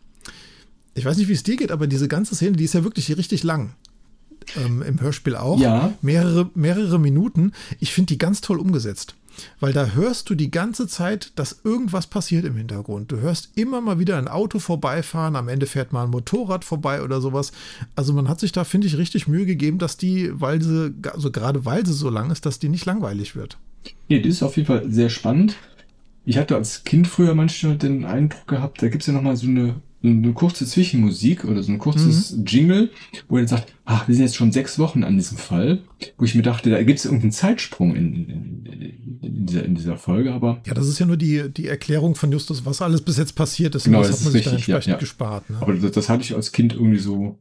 [0.95, 3.15] Ich weiß nicht, wie es dir geht, aber diese ganze Szene, die ist ja wirklich
[3.17, 3.73] richtig lang.
[4.55, 5.59] Ähm, Im Hörspiel auch.
[5.59, 5.93] Ja.
[6.01, 7.53] Mehrere, mehrere Minuten.
[7.79, 9.15] Ich finde die ganz toll umgesetzt.
[9.59, 13.11] Weil da hörst du die ganze Zeit, dass irgendwas passiert im Hintergrund.
[13.11, 17.01] Du hörst immer mal wieder ein Auto vorbeifahren, am Ende fährt mal ein Motorrad vorbei
[17.01, 17.51] oder sowas.
[17.95, 21.31] Also man hat sich da, finde ich, richtig Mühe gegeben, dass die, weil sie, also
[21.31, 23.57] gerade weil sie so lang ist, dass die nicht langweilig wird.
[24.09, 25.55] Nee, die ist auf jeden Fall sehr spannend.
[26.25, 29.47] Ich hatte als Kind früher manchmal den Eindruck gehabt, da gibt es ja nochmal so
[29.47, 32.45] eine eine kurze Zwischenmusik oder so ein kurzes mhm.
[32.45, 32.89] Jingle,
[33.29, 35.79] wo er dann sagt, ach, wir sind jetzt schon sechs Wochen an diesem Fall,
[36.17, 38.65] wo ich mir dachte, da gibt es irgendeinen Zeitsprung in, in,
[39.21, 40.61] in, dieser, in dieser Folge, aber.
[40.65, 43.75] Ja, das ist ja nur die, die Erklärung von Justus, was alles bis jetzt passiert
[43.75, 43.85] ist.
[43.85, 44.99] Genau, das hat man sich richtig, da entsprechend ja, ja.
[44.99, 45.49] gespart.
[45.49, 45.57] Ne?
[45.61, 47.39] Aber das, das hatte ich als Kind irgendwie so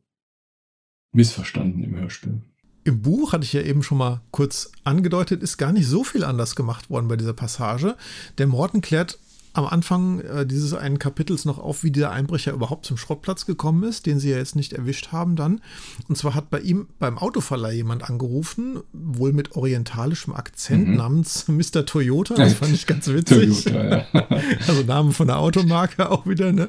[1.13, 2.43] missverstanden im Hörspiel.
[2.85, 6.25] Im Buch, hatte ich ja eben schon mal kurz angedeutet, ist gar nicht so viel
[6.25, 7.97] anders gemacht worden bei dieser Passage.
[8.39, 9.19] Der Morten klärt
[9.55, 13.83] am Anfang äh, dieses einen Kapitels noch auf, wie der Einbrecher überhaupt zum Schrottplatz gekommen
[13.83, 15.61] ist, den sie ja jetzt nicht erwischt haben dann.
[16.09, 20.97] Und zwar hat bei ihm beim Autoverleih jemand angerufen, wohl mit orientalischem Akzent mhm.
[20.97, 21.85] namens Mr.
[21.85, 22.35] Toyota.
[22.35, 23.65] Das fand ich ganz witzig.
[23.65, 24.27] Toyota, ja.
[24.67, 26.69] also Name von der Automarke auch wieder, ne?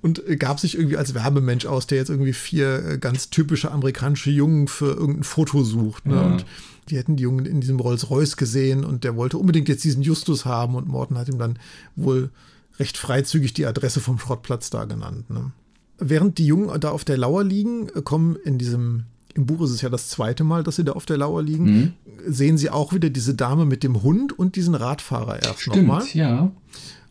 [0.00, 3.72] Und äh, gab sich irgendwie als Werbemensch aus, der jetzt irgendwie vier äh, ganz typische
[3.72, 6.06] amerikanische Jungen für irgendein Foto sucht.
[6.06, 6.14] Ne?
[6.14, 6.22] Ja.
[6.22, 6.44] Und
[6.88, 10.44] die hätten die Jungen in diesem Rolls-Royce gesehen und der wollte unbedingt jetzt diesen Justus
[10.44, 11.58] haben und Morten hat ihm dann
[11.96, 12.30] wohl
[12.78, 15.30] recht freizügig die Adresse vom Schrottplatz da genannt.
[15.30, 15.52] Ne?
[15.98, 19.04] Während die Jungen da auf der Lauer liegen, äh, kommen in diesem,
[19.34, 21.64] im Buch ist es ja das zweite Mal, dass sie da auf der Lauer liegen,
[21.64, 21.92] mhm.
[22.26, 26.04] sehen sie auch wieder diese Dame mit dem Hund und diesen Radfahrer erst nochmal.
[26.14, 26.50] ja.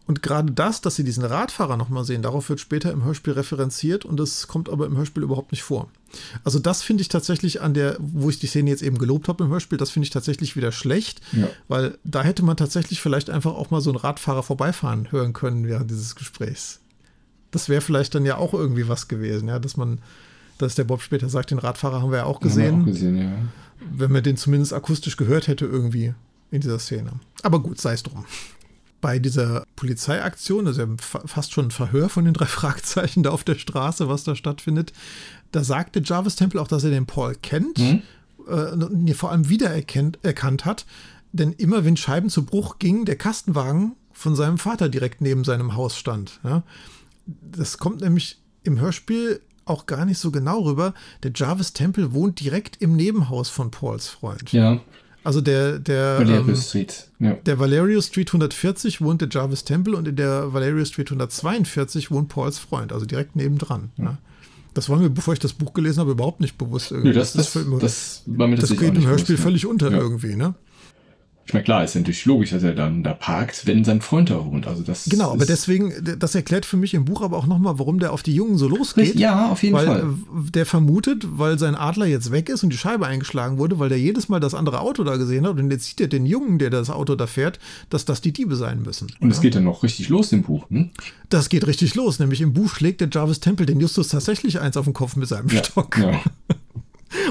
[0.09, 4.05] Und gerade das, dass sie diesen Radfahrer nochmal sehen, darauf wird später im Hörspiel referenziert
[4.05, 5.87] und das kommt aber im Hörspiel überhaupt nicht vor.
[6.43, 9.43] Also das finde ich tatsächlich an der, wo ich die Szene jetzt eben gelobt habe
[9.43, 11.47] im Hörspiel, das finde ich tatsächlich wieder schlecht, ja.
[11.67, 15.67] weil da hätte man tatsächlich vielleicht einfach auch mal so einen Radfahrer vorbeifahren hören können
[15.67, 16.79] während dieses Gesprächs.
[17.51, 19.99] Das wäre vielleicht dann ja auch irgendwie was gewesen, ja, dass man,
[20.57, 22.77] dass der Bob später sagt, den Radfahrer haben wir ja auch gesehen.
[22.77, 23.31] Haben wir auch gesehen ja.
[23.95, 26.15] Wenn man den zumindest akustisch gehört hätte irgendwie
[26.49, 27.11] in dieser Szene.
[27.43, 28.25] Aber gut, sei es drum
[29.01, 33.55] bei dieser Polizeiaktion, also fast schon ein Verhör von den drei Fragezeichen da auf der
[33.55, 34.93] Straße, was da stattfindet,
[35.51, 38.01] da sagte Jarvis Temple auch, dass er den Paul kennt, mhm.
[38.47, 40.85] äh, vor allem wiedererkannt erkannt hat,
[41.31, 45.75] denn immer wenn Scheiben zu Bruch gingen, der Kastenwagen von seinem Vater direkt neben seinem
[45.75, 46.39] Haus stand.
[46.43, 46.63] Ja?
[47.25, 50.93] Das kommt nämlich im Hörspiel auch gar nicht so genau rüber.
[51.23, 54.51] Der Jarvis Temple wohnt direkt im Nebenhaus von Pauls Freund.
[54.51, 54.81] Ja.
[55.23, 57.07] Also der, der Valerio ähm, Street.
[57.19, 57.33] Ja.
[57.33, 62.29] Der Valerio Street 140 wohnt der Jarvis Temple und in der Valerio Street 142 wohnt
[62.29, 63.89] Pauls Freund, also direkt nebendran.
[63.97, 64.03] Ja.
[64.03, 64.17] Ne?
[64.73, 66.91] Das war mir, bevor ich das Buch gelesen habe, überhaupt nicht bewusst.
[66.91, 67.09] Irgendwie.
[67.09, 70.35] Nee, das, das, das, das, war mir das geht im Hörspiel bewusst, völlig unter irgendwie,
[70.35, 70.53] ne?
[71.49, 74.45] Ich meine, klar, ist natürlich logisch, dass er dann da parkt, wenn sein Freund da
[74.45, 74.67] wohnt.
[74.67, 77.97] Also das genau, aber deswegen, das erklärt für mich im Buch aber auch nochmal, warum
[77.97, 79.15] der auf die Jungen so losgeht.
[79.15, 80.01] Ja, auf jeden weil Fall.
[80.01, 83.89] Äh, der vermutet, weil sein Adler jetzt weg ist und die Scheibe eingeschlagen wurde, weil
[83.89, 86.59] der jedes Mal das andere Auto da gesehen hat und jetzt sieht er den Jungen,
[86.59, 87.57] der das Auto da fährt,
[87.89, 89.07] dass das die Diebe sein müssen.
[89.19, 89.41] Und es ja?
[89.41, 90.91] geht dann noch richtig los im Buch, hm?
[91.29, 94.77] Das geht richtig los, nämlich im Buch schlägt der Jarvis Temple den Justus tatsächlich eins
[94.77, 95.97] auf den Kopf mit seinem ja, Stock.
[95.97, 96.21] Ja.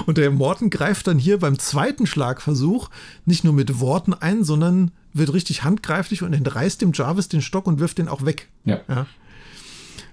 [0.06, 2.90] Und der Morten greift dann hier beim zweiten Schlagversuch
[3.24, 7.66] nicht nur mit Worten ein, sondern wird richtig handgreiflich und entreißt dem Jarvis den Stock
[7.66, 8.48] und wirft den auch weg.
[8.64, 8.80] Ja.
[8.88, 9.06] ja.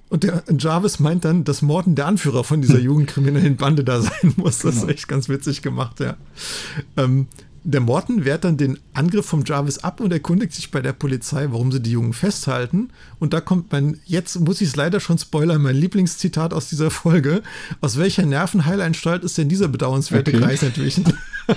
[0.09, 4.33] Und der Jarvis meint dann, dass Morten der Anführer von dieser jugendkriminellen Bande da sein
[4.37, 4.59] muss.
[4.59, 4.93] Das ist genau.
[4.93, 6.15] echt ganz witzig gemacht, ja.
[6.95, 7.27] Ähm,
[7.67, 11.47] Der Morton wehrt dann den Angriff vom Jarvis ab und erkundigt sich bei der Polizei,
[11.49, 12.91] warum sie die Jungen festhalten.
[13.17, 16.91] Und da kommt mein, jetzt muss ich es leider schon spoilern, mein Lieblingszitat aus dieser
[16.91, 17.41] Folge.
[17.81, 20.41] Aus welcher Nervenheilanstalt ist denn dieser bedauernswerte okay.
[20.41, 21.05] Kreis entwichen?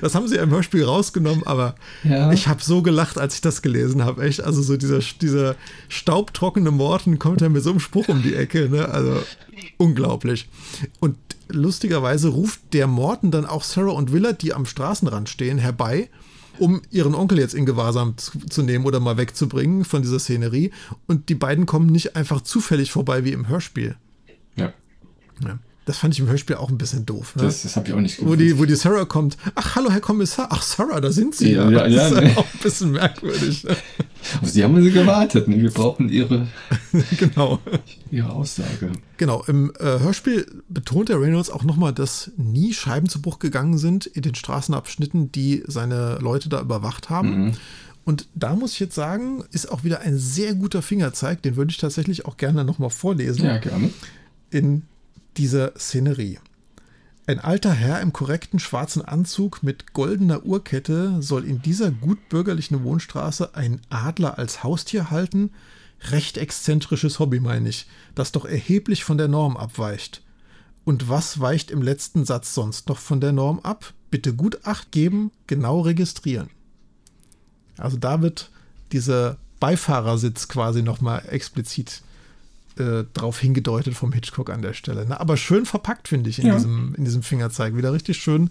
[0.00, 1.74] Das haben sie im Hörspiel rausgenommen, aber
[2.04, 2.30] ja.
[2.30, 4.22] ich habe so gelacht, als ich das gelesen habe.
[4.22, 5.56] Echt, also so dieser, dieser
[5.88, 8.68] staubtrockene Morten kommt ja mit so einem Spruch um die Ecke.
[8.68, 8.88] Ne?
[8.88, 9.20] Also
[9.76, 10.48] unglaublich.
[11.00, 11.16] Und
[11.48, 16.08] lustigerweise ruft der Morten dann auch Sarah und Willard, die am Straßenrand stehen, herbei
[16.58, 20.72] um ihren Onkel jetzt in Gewahrsam zu, nehmen oder mal wegzubringen von dieser Szenerie.
[21.06, 23.96] Und die beiden kommen nicht einfach zufällig vorbei wie im Hörspiel.
[24.56, 24.72] Ja.
[25.42, 25.58] ja.
[25.88, 27.34] Das fand ich im Hörspiel auch ein bisschen doof.
[27.34, 27.44] Ne?
[27.44, 28.30] Das, das habe ich auch nicht gewusst.
[28.30, 29.38] Wo die, wo die Sarah kommt.
[29.54, 30.48] Ach, hallo, Herr Kommissar.
[30.50, 31.70] Ach, Sarah, da sind Sie ja.
[31.70, 33.64] ja, ja das ist ja auch ein bisschen merkwürdig.
[33.64, 33.74] Ne?
[34.42, 35.48] Auf Sie haben sie gewartet.
[35.48, 35.62] Ne?
[35.62, 36.46] Wir brauchen Ihre,
[37.16, 37.58] genau.
[38.10, 38.92] ihre Aussage.
[39.16, 39.42] Genau.
[39.46, 44.04] Im äh, Hörspiel betont der Reynolds auch nochmal, dass nie Scheiben zu Bruch gegangen sind
[44.04, 47.46] in den Straßenabschnitten, die seine Leute da überwacht haben.
[47.46, 47.52] Mhm.
[48.04, 51.40] Und da muss ich jetzt sagen, ist auch wieder ein sehr guter Fingerzeig.
[51.40, 53.46] Den würde ich tatsächlich auch gerne nochmal vorlesen.
[53.46, 53.88] Ja, gerne.
[54.50, 54.82] In
[55.38, 56.38] dieser Szenerie.
[57.26, 63.54] Ein alter Herr im korrekten schwarzen Anzug mit goldener Uhrkette soll in dieser gutbürgerlichen Wohnstraße
[63.54, 65.50] einen Adler als Haustier halten?
[66.10, 70.22] Recht exzentrisches Hobby, meine ich, das doch erheblich von der Norm abweicht.
[70.84, 73.92] Und was weicht im letzten Satz sonst noch von der Norm ab?
[74.10, 76.48] Bitte gut Acht geben, genau registrieren.
[77.76, 78.50] Also da wird
[78.90, 82.02] dieser Beifahrersitz quasi nochmal explizit
[82.78, 85.06] äh, drauf hingedeutet vom Hitchcock an der Stelle.
[85.06, 85.18] Ne?
[85.20, 86.54] Aber schön verpackt, finde ich, in, ja.
[86.54, 87.76] diesem, in diesem Fingerzeig.
[87.76, 88.50] Wieder richtig schön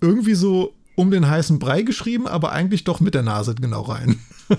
[0.00, 4.20] irgendwie so um den heißen Brei geschrieben, aber eigentlich doch mit der Nase genau rein.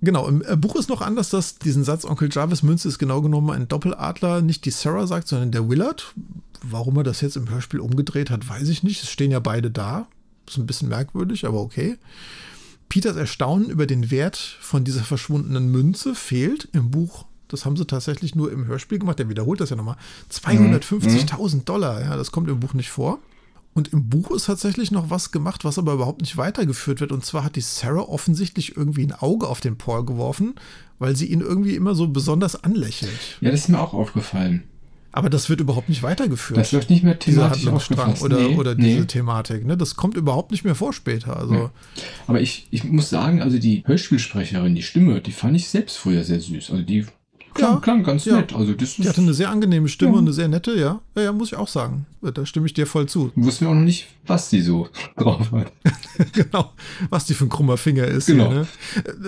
[0.00, 3.22] genau, im äh, Buch ist noch anders, dass diesen Satz Onkel Jarvis Münze ist genau
[3.22, 6.14] genommen ein Doppeladler, nicht die Sarah sagt, sondern der Willard.
[6.62, 9.02] Warum er das jetzt im Hörspiel umgedreht hat, weiß ich nicht.
[9.02, 10.08] Es stehen ja beide da.
[10.46, 11.96] Ist ein bisschen merkwürdig, aber okay.
[12.90, 17.86] Peters Erstaunen über den Wert von dieser verschwundenen Münze fehlt im Buch das haben sie
[17.86, 19.18] tatsächlich nur im Hörspiel gemacht.
[19.18, 19.96] Der wiederholt das ja nochmal.
[20.32, 21.64] 250.000 mhm.
[21.64, 23.18] Dollar, ja, das kommt im Buch nicht vor.
[23.72, 27.12] Und im Buch ist tatsächlich noch was gemacht, was aber überhaupt nicht weitergeführt wird.
[27.12, 30.54] Und zwar hat die Sarah offensichtlich irgendwie ein Auge auf den Paul geworfen,
[30.98, 33.38] weil sie ihn irgendwie immer so besonders anlächelt.
[33.40, 34.64] Ja, das ist mir auch aufgefallen.
[35.12, 36.58] Aber das wird überhaupt nicht weitergeführt.
[36.58, 39.06] Das wird nicht mehr thematisch Handlungsstrang oder, nee, oder diese nee.
[39.06, 39.64] Thematik.
[39.64, 39.76] Ne?
[39.76, 41.36] Das kommt überhaupt nicht mehr vor später.
[41.36, 41.54] Also.
[41.54, 41.70] Ja.
[42.28, 46.22] Aber ich, ich muss sagen, also die Hörspielsprecherin, die Stimme, die fand ich selbst früher
[46.22, 46.70] sehr süß.
[46.70, 47.06] Also die
[47.54, 48.36] Klang, ja, klang ganz ja.
[48.36, 48.54] nett.
[48.54, 50.18] Also das die hatte eine sehr angenehme Stimme ja.
[50.18, 51.00] und eine sehr nette, ja.
[51.16, 51.22] ja.
[51.22, 52.06] Ja, muss ich auch sagen.
[52.22, 53.32] Da stimme ich dir voll zu.
[53.34, 55.72] Wussten wir auch noch nicht, was die so drauf hat.
[56.32, 56.72] genau,
[57.08, 58.26] was die für ein krummer Finger ist.
[58.26, 58.48] Genau.
[58.48, 58.68] Hier, ne?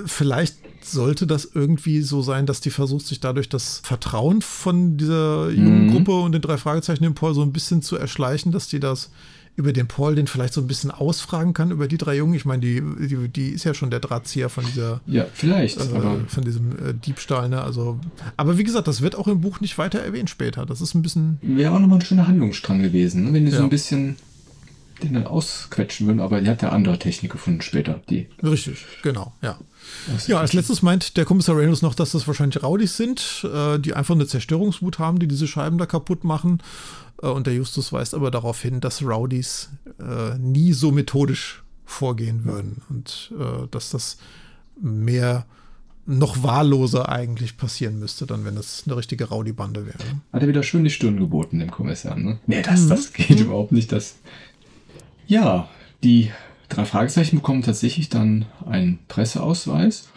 [0.06, 5.50] Vielleicht sollte das irgendwie so sein, dass die versucht, sich dadurch das Vertrauen von dieser
[5.50, 5.92] jungen mhm.
[5.92, 9.10] Gruppe und den drei Fragezeichen im Paul so ein bisschen zu erschleichen, dass die das
[9.54, 12.34] über den Paul den vielleicht so ein bisschen ausfragen kann, über die drei Jungen.
[12.34, 15.00] Ich meine, die, die, die ist ja schon der Drahtzieher von dieser.
[15.06, 15.78] Ja, vielleicht.
[15.78, 15.84] Äh,
[16.26, 17.62] von diesem äh, Diebstahl, ne?
[17.62, 17.98] Also,
[18.36, 20.64] aber wie gesagt, das wird auch im Buch nicht weiter erwähnt später.
[20.64, 21.38] Das ist ein bisschen.
[21.42, 23.32] Wäre auch nochmal ein schöner Handlungsstrang gewesen, ne?
[23.34, 23.58] wenn die ja.
[23.58, 24.16] so ein bisschen
[25.02, 28.00] den dann ausquetschen würden, aber die hat ja andere Technik gefunden später.
[28.08, 28.28] Die.
[28.42, 29.58] Richtig, genau, ja.
[30.26, 33.94] Ja, als letztes meint der Kommissar Reynolds noch, dass das wahrscheinlich Raudis sind, äh, die
[33.94, 36.60] einfach eine Zerstörungswut haben, die diese Scheiben da kaputt machen.
[37.22, 39.70] Äh, und der Justus weist aber darauf hin, dass Rowdies
[40.00, 44.18] äh, nie so methodisch vorgehen würden und äh, dass das
[44.80, 45.46] mehr
[46.04, 50.20] noch wahlloser eigentlich passieren müsste, dann wenn das eine richtige Rowdy-Bande wäre.
[50.32, 52.40] Hat er wieder schön die Stirn geboten, dem Kommissar, ne?
[52.46, 52.88] Nee, das, mhm.
[52.88, 53.46] das geht mhm.
[53.46, 53.92] überhaupt nicht.
[53.92, 54.16] Das
[55.26, 55.68] ja,
[56.02, 56.30] die
[56.68, 60.08] drei Fragezeichen bekommen tatsächlich dann einen Presseausweis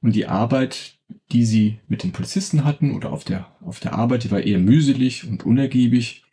[0.00, 0.94] und die Arbeit,
[1.32, 4.58] die sie mit den Polizisten hatten oder auf der, auf der Arbeit, die war eher
[4.58, 6.23] mühselig und unergiebig.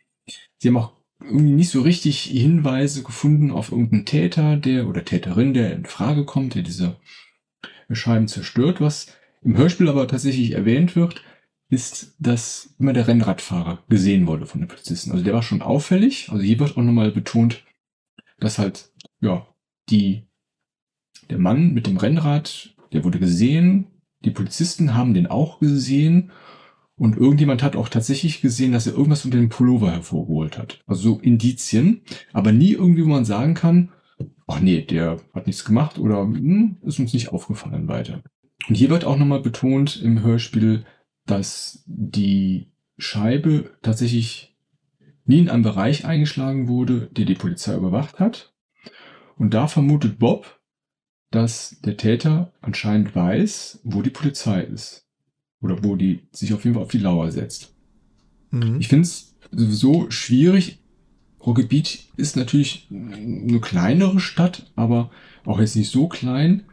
[0.58, 5.54] Sie haben auch irgendwie nicht so richtig Hinweise gefunden auf irgendeinen Täter, der oder Täterin,
[5.54, 6.96] der in Frage kommt, der diese
[7.90, 8.80] Scheiben zerstört.
[8.80, 11.22] Was im Hörspiel aber tatsächlich erwähnt wird,
[11.68, 15.10] ist, dass immer der Rennradfahrer gesehen wurde von den Polizisten.
[15.10, 16.28] Also der war schon auffällig.
[16.30, 17.64] Also hier wird auch nochmal betont,
[18.38, 19.46] dass halt, ja,
[19.88, 20.26] die,
[21.30, 23.86] der Mann mit dem Rennrad, der wurde gesehen,
[24.24, 26.30] die Polizisten haben den auch gesehen
[27.02, 30.84] und irgendjemand hat auch tatsächlich gesehen, dass er irgendwas unter dem Pullover hervorgeholt hat.
[30.86, 33.88] Also so Indizien, aber nie irgendwie, wo man sagen kann,
[34.46, 38.22] ach nee, der hat nichts gemacht oder hm, ist uns nicht aufgefallen weiter.
[38.68, 40.84] Und hier wird auch nochmal betont im Hörspiel,
[41.26, 44.56] dass die Scheibe tatsächlich
[45.24, 48.54] nie in einem Bereich eingeschlagen wurde, der die Polizei überwacht hat.
[49.36, 50.60] Und da vermutet Bob,
[51.32, 55.02] dass der Täter anscheinend weiß, wo die Polizei ist.
[55.62, 57.72] Oder wo die sich auf jeden Fall auf die Lauer setzt.
[58.50, 58.78] Mhm.
[58.80, 60.78] Ich finde es sowieso schwierig,
[61.68, 65.10] Beach ist natürlich eine kleinere Stadt, aber
[65.44, 66.64] auch jetzt nicht so klein.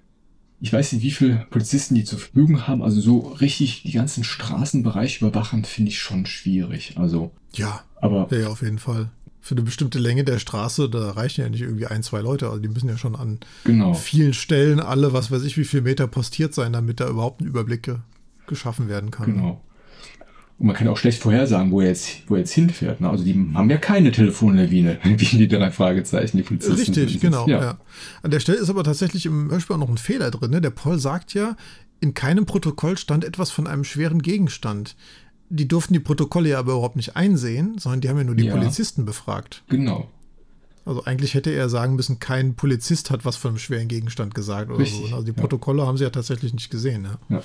[0.61, 2.83] Ich weiß nicht, wie viele Polizisten die zur Verfügung haben.
[2.83, 6.95] Also so richtig die ganzen Straßenbereiche überwachen, finde ich schon schwierig.
[6.97, 7.31] Also.
[7.53, 7.83] Ja.
[7.95, 8.27] Aber.
[8.35, 9.09] Ja, auf jeden Fall.
[9.41, 12.47] Für eine bestimmte Länge der Straße, da reichen ja nicht irgendwie ein, zwei Leute.
[12.47, 13.93] Also die müssen ja schon an genau.
[13.93, 17.47] vielen Stellen alle, was weiß ich, wie viel Meter postiert sein, damit da überhaupt ein
[17.47, 17.83] Überblick
[18.50, 19.34] geschaffen werden kann.
[19.34, 19.62] Genau.
[20.60, 23.00] Und man kann auch schlecht vorhersagen, wo er jetzt, wo er jetzt hinfährt.
[23.00, 23.10] Ne?
[23.10, 26.76] Also die haben ja keine Telefonlawine, wie die drei Fragezeichen, die Polizisten.
[26.76, 27.47] Richtig, genau.
[27.47, 27.62] Ja.
[27.62, 27.78] ja.
[28.24, 30.52] An der Stelle ist aber tatsächlich im Hörspiel auch noch ein Fehler drin.
[30.52, 30.60] Ne?
[30.60, 31.56] Der Paul sagt ja,
[32.02, 34.97] in keinem Protokoll stand etwas von einem schweren Gegenstand.
[35.50, 38.45] Die durften die Protokolle ja aber überhaupt nicht einsehen, sondern die haben ja nur die
[38.45, 38.56] ja.
[38.56, 39.64] Polizisten befragt.
[39.70, 40.10] Genau.
[40.86, 44.70] Also eigentlich hätte er sagen müssen, kein Polizist hat was von einem schweren Gegenstand gesagt
[44.70, 45.08] oder Richtig, so.
[45.08, 45.14] Ne?
[45.14, 47.08] Also die Protokolle haben sie ja tatsächlich nicht gesehen.
[47.30, 47.41] Ja.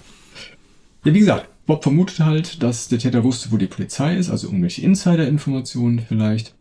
[1.04, 1.14] Ja.
[1.14, 4.82] Wie gesagt, Bob vermutet halt, dass der Täter wusste, wo die Polizei ist, also irgendwelche
[4.82, 6.54] Insider-Informationen vielleicht.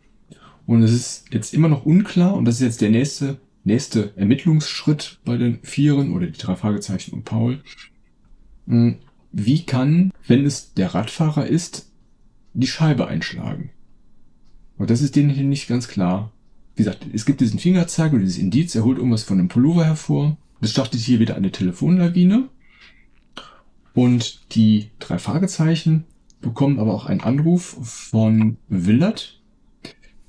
[0.66, 5.18] Und es ist jetzt immer noch unklar, und das ist jetzt der nächste, nächste Ermittlungsschritt
[5.24, 7.60] bei den Vieren oder die drei Fragezeichen und Paul.
[8.66, 8.96] Hm,
[9.32, 11.90] wie kann, wenn es der Radfahrer ist,
[12.54, 13.70] die Scheibe einschlagen?
[14.78, 16.32] Und das ist denen hier nicht ganz klar.
[16.76, 19.84] Wie gesagt, es gibt diesen Fingerzeig und dieses Indiz, er holt irgendwas von einem Pullover
[19.84, 20.36] hervor.
[20.60, 22.48] Das startet hier wieder eine Telefonlawine.
[23.94, 26.04] Und die drei Fragezeichen
[26.40, 29.40] bekommen aber auch einen Anruf von Willard,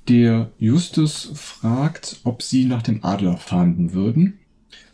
[0.08, 4.38] der Justus fragt, ob sie nach dem Adler fahnden würden.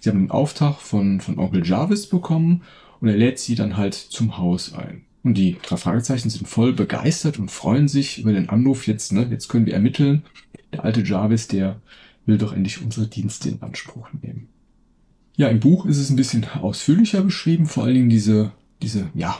[0.00, 2.62] Sie haben einen Auftrag von, von Onkel Jarvis bekommen
[3.00, 5.02] und er lädt sie dann halt zum Haus ein.
[5.22, 9.26] Und die drei Fragezeichen sind voll begeistert und freuen sich über den Anruf jetzt, ne?
[9.30, 10.22] Jetzt können wir ermitteln.
[10.72, 11.80] Der alte Jarvis, der
[12.26, 14.48] will doch endlich unsere Dienste in Anspruch nehmen.
[15.36, 18.52] Ja, im Buch ist es ein bisschen ausführlicher beschrieben, vor allen Dingen diese
[18.82, 19.38] diese, ja,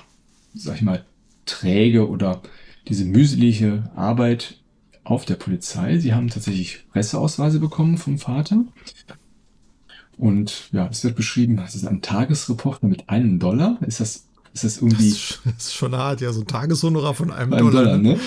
[0.55, 1.05] sag ich mal,
[1.45, 2.43] träge oder
[2.89, 4.59] diese mühselige Arbeit
[5.05, 5.99] auf der Polizei.
[5.99, 8.65] Sie haben tatsächlich Presseausweise bekommen vom Vater.
[10.17, 13.79] Und ja, es wird beschrieben, es ist ein Tagesreporter mit einem Dollar.
[13.83, 15.15] Ist das ist das irgendwie.
[15.45, 17.85] Das ist schon hart, ja, so ein Tageshonorar von einem, einem Dollar.
[17.85, 18.19] Dollar ne?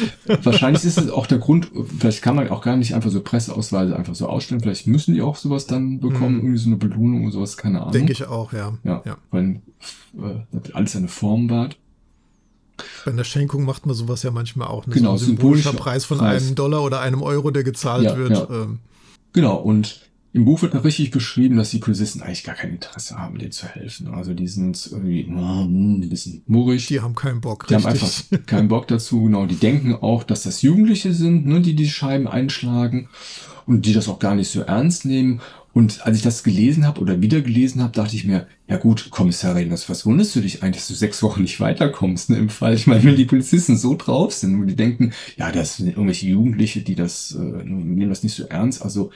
[0.43, 3.95] Wahrscheinlich ist es auch der Grund, vielleicht kann man auch gar nicht einfach so Presseausweise
[3.95, 4.61] einfach so ausstellen.
[4.61, 6.41] Vielleicht müssen die auch sowas dann bekommen, mhm.
[6.41, 7.93] irgendwie so eine Belohnung oder sowas, keine Ahnung.
[7.93, 8.73] Denke ich auch, ja.
[8.83, 9.17] Ja, ja.
[9.31, 9.61] weil
[10.17, 11.69] äh, alles eine Form war.
[13.05, 14.87] Bei einer Schenkung macht man sowas ja manchmal auch.
[14.87, 14.95] Ne?
[14.95, 16.43] Genau, so ein symbolischer Preis von Preis.
[16.43, 18.31] einem Dollar oder einem Euro, der gezahlt ja, wird.
[18.31, 18.47] Ja.
[18.49, 18.79] Ähm.
[19.33, 20.04] Genau, und
[20.35, 23.53] im Buch wird noch richtig beschrieben, dass die Polizisten eigentlich gar kein Interesse haben, denen
[23.53, 24.09] zu helfen.
[24.09, 26.87] Also die sind irgendwie ein bisschen murrig.
[26.87, 27.67] Die haben keinen Bock.
[27.67, 27.89] Die richtig.
[27.89, 29.23] haben einfach keinen Bock dazu.
[29.23, 33.07] Genau, die denken auch, dass das Jugendliche sind, ne, die die Scheiben einschlagen
[33.65, 35.39] und die das auch gar nicht so ernst nehmen.
[35.71, 39.11] Und als ich das gelesen habe oder wieder gelesen habe, dachte ich mir, ja gut,
[39.11, 42.49] Kommissarin, was, was wunderst du dich eigentlich, dass du sechs Wochen nicht weiterkommst ne, im
[42.49, 42.73] Fall?
[42.73, 46.27] Ich meine, wenn die Polizisten so drauf sind und die denken, ja, das sind irgendwelche
[46.27, 48.81] Jugendliche, die das äh, nehmen das nicht so ernst.
[48.81, 49.11] Also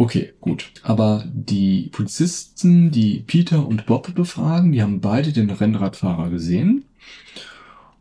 [0.00, 0.72] Okay, gut.
[0.82, 6.86] Aber die Polizisten, die Peter und Bob befragen, die haben beide den Rennradfahrer gesehen.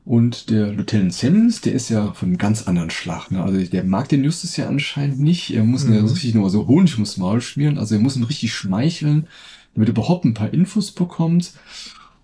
[0.05, 3.31] Und der Lieutenant Simmons, der ist ja von einem ganz anderen Schlag.
[3.31, 3.43] Ne?
[3.43, 5.53] Also der mag den Justus ja anscheinend nicht.
[5.53, 5.93] Er muss mhm.
[5.93, 7.77] ja richtig nur so Honig muss Maul spielen.
[7.77, 9.27] Also er muss ihn richtig schmeicheln,
[9.73, 11.51] damit er überhaupt ein paar Infos bekommt.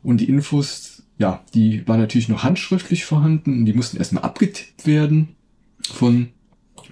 [0.04, 3.66] Und die Infos, ja, die waren natürlich noch handschriftlich vorhanden.
[3.66, 5.36] Die mussten erstmal abgetippt werden
[5.82, 6.30] von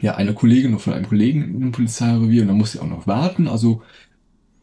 [0.03, 3.47] ja, eine Kollegin von einem Kollegen im Polizeirevier und dann muss sie auch noch warten.
[3.47, 3.81] Also,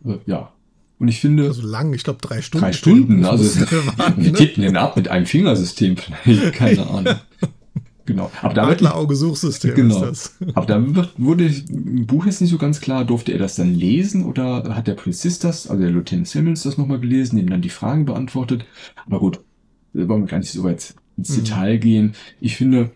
[0.05, 0.53] äh, ja.
[0.99, 1.45] Und ich finde.
[1.45, 2.67] Also lang, ich glaube drei Stunden.
[2.67, 3.61] Drei Stunden, also
[3.97, 4.37] warten, wir ne?
[4.37, 7.15] tippen den ab mit einem Fingersystem vielleicht, keine Ahnung.
[8.05, 8.31] Genau.
[8.43, 10.05] Aber damit, Auge-Suchsystem genau.
[10.11, 10.49] ist das.
[10.55, 10.85] Aber da
[11.17, 14.89] wurde im Buch jetzt nicht so ganz klar, durfte er das dann lesen oder hat
[14.89, 18.67] der Polizist das, also der Lieutenant Simmons das nochmal gelesen, dem dann die Fragen beantwortet.
[19.07, 19.41] Aber gut,
[19.95, 21.45] wollen wir gar nicht so weit ins mhm.
[21.45, 22.15] Detail gehen.
[22.41, 22.91] Ich finde,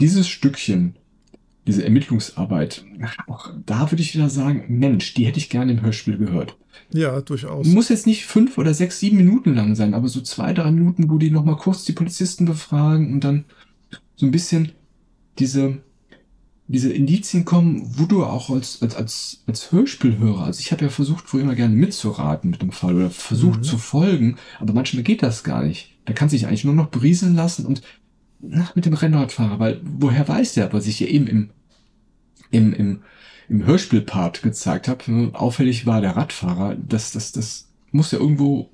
[0.00, 0.96] dieses Stückchen
[1.66, 2.84] diese Ermittlungsarbeit,
[3.26, 6.56] auch da würde ich wieder sagen, Mensch, die hätte ich gerne im Hörspiel gehört.
[6.92, 7.66] Ja, durchaus.
[7.66, 11.10] Muss jetzt nicht fünf oder sechs, sieben Minuten lang sein, aber so zwei, drei Minuten,
[11.10, 13.44] wo die nochmal kurz die Polizisten befragen und dann
[14.14, 14.72] so ein bisschen
[15.38, 15.78] diese,
[16.68, 20.90] diese Indizien kommen, wo du auch als, als, als, als Hörspielhörer, also ich habe ja
[20.90, 23.64] versucht, wo immer gerne mitzuraten mit dem Fall oder versucht mhm.
[23.64, 25.96] zu folgen, aber manchmal geht das gar nicht.
[26.04, 27.82] Da kann sich eigentlich nur noch berieseln lassen und
[28.40, 31.50] na, mit dem Rennradfahrer, weil woher weiß der, was ich ja eben im
[32.50, 33.02] im, im,
[33.48, 38.70] im Hörspielpart gezeigt habe, auffällig war der Radfahrer, das, das, das muss ja irgendwo,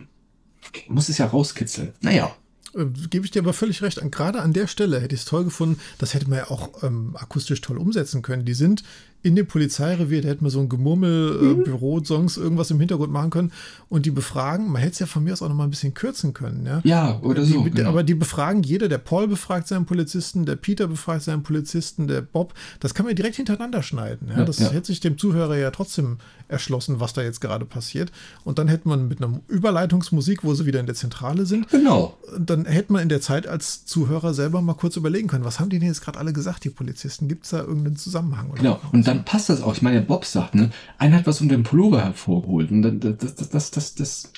[0.88, 1.92] muss es ja rauskitzeln.
[2.00, 2.34] Naja.
[2.74, 4.00] Äh, gebe ich dir aber völlig recht.
[4.10, 5.78] Gerade an der Stelle hätte ich es toll gefunden.
[5.98, 8.44] Das hätte man ja auch ähm, akustisch toll umsetzen können.
[8.44, 8.82] Die sind
[9.22, 11.64] in dem Polizeirevier, da hätten wir so ein Gemurmel, äh, mhm.
[11.64, 13.52] Büro-Songs, irgendwas im Hintergrund machen können
[13.88, 15.94] und die befragen, man hätte es ja von mir aus auch noch mal ein bisschen
[15.94, 16.80] kürzen können, ja.
[16.84, 17.62] Ja, oder so.
[17.62, 17.88] Die, genau.
[17.88, 22.20] Aber die befragen jeder, der Paul befragt seinen Polizisten, der Peter befragt seinen Polizisten, der
[22.20, 24.38] Bob, das kann man direkt hintereinander schneiden, ja.
[24.38, 24.70] ja das ja.
[24.70, 26.18] hätte sich dem Zuhörer ja trotzdem
[26.48, 28.12] erschlossen, was da jetzt gerade passiert.
[28.44, 32.16] Und dann hätte man mit einer Überleitungsmusik, wo sie wieder in der Zentrale sind, genau.
[32.38, 35.70] dann hätte man in der Zeit als Zuhörer selber mal kurz überlegen können, was haben
[35.70, 37.28] die denn jetzt gerade alle gesagt, die Polizisten?
[37.28, 38.50] Gibt es da irgendeinen Zusammenhang?
[38.50, 39.74] Oder genau, und dann passt das auch.
[39.74, 42.70] Ich meine, Bob sagt, ne, einer hat was unter dem Pullover hervorgeholt.
[42.70, 44.32] Und das, das, das, das, das,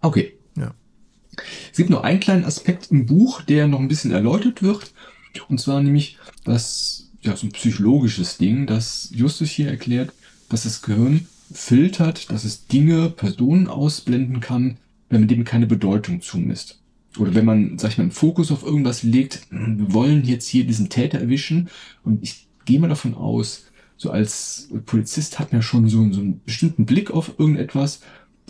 [0.00, 0.34] okay.
[0.56, 0.74] Ja.
[1.70, 4.92] Es gibt noch einen kleinen Aspekt im Buch, der noch ein bisschen erläutert wird.
[5.48, 10.12] Und zwar nämlich das, ja, so ein psychologisches Ding, das Justus hier erklärt,
[10.48, 14.78] dass das Gehirn filtert, dass es Dinge, Personen ausblenden kann,
[15.08, 16.80] wenn man dem keine Bedeutung zumisst.
[17.18, 20.64] Oder wenn man, sag ich mal, einen Fokus auf irgendwas legt, wir wollen jetzt hier
[20.64, 21.68] diesen Täter erwischen
[22.02, 23.63] und ich gehe mal davon aus,
[23.96, 28.00] so als Polizist hat man ja schon so, so einen bestimmten Blick auf irgendetwas.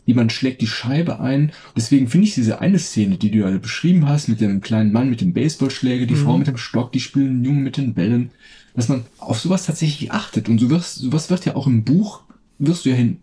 [0.07, 1.53] Jemand schlägt die Scheibe ein.
[1.77, 5.11] Deswegen finde ich diese eine Szene, die du ja beschrieben hast, mit dem kleinen Mann
[5.11, 6.25] mit dem Baseballschläger, die mhm.
[6.25, 8.31] Frau mit dem Stock, die spielen den Jungen mit den Bällen,
[8.75, 10.49] dass man auf sowas tatsächlich achtet.
[10.49, 12.23] Und so wirst, sowas wird ja auch im Buch,
[12.59, 13.19] wirst du ja hin,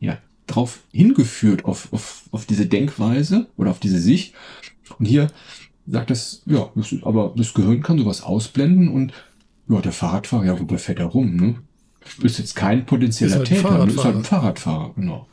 [0.00, 4.34] ja, drauf hingeführt, auf, auf, auf diese Denkweise oder auf diese Sicht.
[4.98, 5.28] Und hier
[5.86, 9.12] sagt das, ja, das ist, aber das Gehirn kann sowas ausblenden und
[9.68, 11.56] ja, der Fahrradfahrer, ja, wobei fährt er rum, ne?
[12.22, 15.28] Ist jetzt kein potenzieller halt Täter, ist halt ein Fahrradfahrer, genau.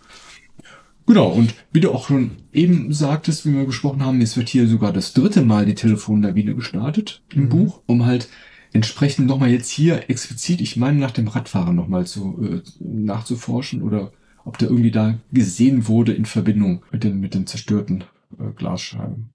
[1.07, 4.67] Genau, und wie du auch schon eben sagtest, wie wir gesprochen haben, es wird hier
[4.67, 7.49] sogar das dritte Mal die Telefonlawine gestartet im mhm.
[7.49, 8.27] Buch, um halt
[8.73, 14.11] entsprechend nochmal jetzt hier explizit, ich meine, nach dem Radfahrer nochmal zu, äh, nachzuforschen oder
[14.43, 18.03] ob der irgendwie da gesehen wurde in Verbindung mit den, mit den zerstörten
[18.39, 19.29] äh, Glasscheiben.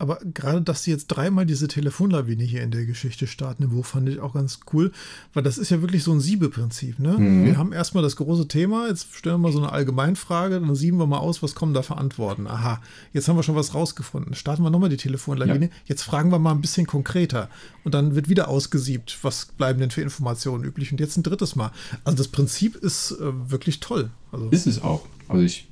[0.00, 3.84] Aber gerade, dass sie jetzt dreimal diese Telefonlawine hier in der Geschichte starten im Buch,
[3.84, 4.92] fand ich auch ganz cool,
[5.34, 6.98] weil das ist ja wirklich so ein Siebeprinzip.
[6.98, 7.18] Ne?
[7.18, 7.44] Mhm.
[7.44, 10.96] Wir haben erstmal das große Thema, jetzt stellen wir mal so eine Allgemeinfrage, dann sieben
[10.96, 12.46] wir mal aus, was kommen da für Antworten.
[12.46, 12.80] Aha,
[13.12, 14.34] jetzt haben wir schon was rausgefunden.
[14.34, 15.66] Starten wir nochmal die Telefonlawine.
[15.66, 15.72] Ja.
[15.84, 17.50] Jetzt fragen wir mal ein bisschen konkreter.
[17.84, 20.92] Und dann wird wieder ausgesiebt, was bleiben denn für Informationen üblich.
[20.92, 21.72] Und jetzt ein drittes Mal.
[22.04, 24.08] Also das Prinzip ist äh, wirklich toll.
[24.32, 25.04] Also, ist es auch.
[25.28, 25.68] Also ich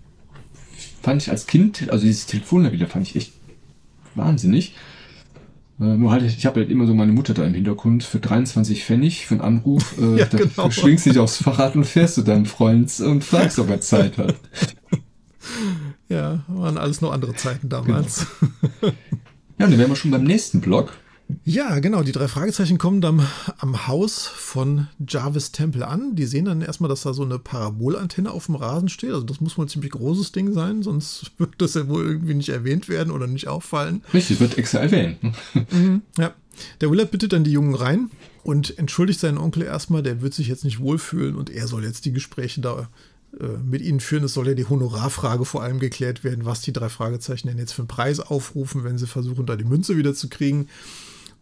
[1.01, 3.33] fand ich als Kind, also dieses Telefonlawine fand ich echt
[4.19, 4.75] wahnsinnig.
[5.81, 8.85] Äh, nur halt, ich habe halt immer so meine Mutter da im Hintergrund für 23
[8.85, 9.97] Pfennig für einen Anruf.
[9.99, 10.71] Äh, ja, da genau.
[10.71, 14.35] schwingst dich aufs Fahrrad und fährst zu deinem Freund und fragst, ob er Zeit hat.
[16.11, 18.27] Ja, waren alles nur andere Zeiten damals.
[18.81, 18.93] Genau.
[19.59, 20.93] Ja, und dann wären wir schon beim nächsten Block.
[21.45, 22.03] Ja, genau.
[22.03, 23.27] Die drei Fragezeichen kommen dann
[23.59, 26.15] am Haus von Jarvis Temple an.
[26.15, 29.13] Die sehen dann erstmal, dass da so eine Parabolantenne auf dem Rasen steht.
[29.13, 32.35] Also das muss wohl ein ziemlich großes Ding sein, sonst wird das ja wohl irgendwie
[32.35, 34.03] nicht erwähnt werden oder nicht auffallen.
[34.13, 35.19] Richtig, wird extra erwähnt.
[35.71, 36.35] Mhm, ja.
[36.81, 38.11] Der Willard bittet dann die Jungen rein
[38.43, 42.05] und entschuldigt seinen Onkel erstmal, der wird sich jetzt nicht wohlfühlen und er soll jetzt
[42.05, 42.89] die Gespräche da
[43.39, 44.25] äh, mit ihnen führen.
[44.25, 47.73] Es soll ja die Honorarfrage vor allem geklärt werden, was die drei Fragezeichen denn jetzt
[47.73, 50.69] für einen Preis aufrufen, wenn sie versuchen, da die Münze wieder zu kriegen.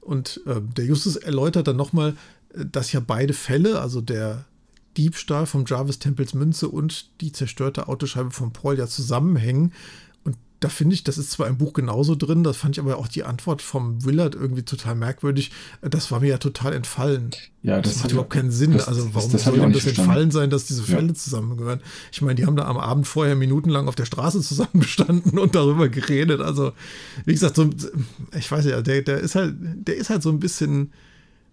[0.07, 2.17] Und äh, der Justus erläutert dann nochmal,
[2.55, 4.45] äh, dass ja beide Fälle, also der
[4.97, 9.73] Diebstahl vom Jarvis Tempels Münze und die zerstörte Autoscheibe von Paul ja zusammenhängen
[10.61, 13.09] da finde ich, das ist zwar im Buch genauso drin, das fand ich aber auch
[13.09, 15.51] die Antwort vom Willard irgendwie total merkwürdig.
[15.83, 17.31] Das war mir ja total entfallen.
[17.63, 18.73] Ja, das, das macht überhaupt keinen Sinn.
[18.73, 20.11] Das, also warum das, soll ihm das verstanden.
[20.11, 21.15] entfallen sein, dass diese Fälle ja.
[21.15, 21.81] zusammengehören?
[22.11, 25.91] Ich meine, die haben da am Abend vorher minutenlang auf der Straße zusammengestanden und darüber
[25.91, 26.41] geredet.
[26.41, 26.73] Also,
[27.27, 27.69] wie gesagt, so,
[28.37, 30.93] ich weiß ja, der, der ist halt, der ist halt so ein bisschen,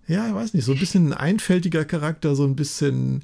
[0.07, 3.23] ja, ich weiß nicht, so ein bisschen ein einfältiger Charakter, so ein bisschen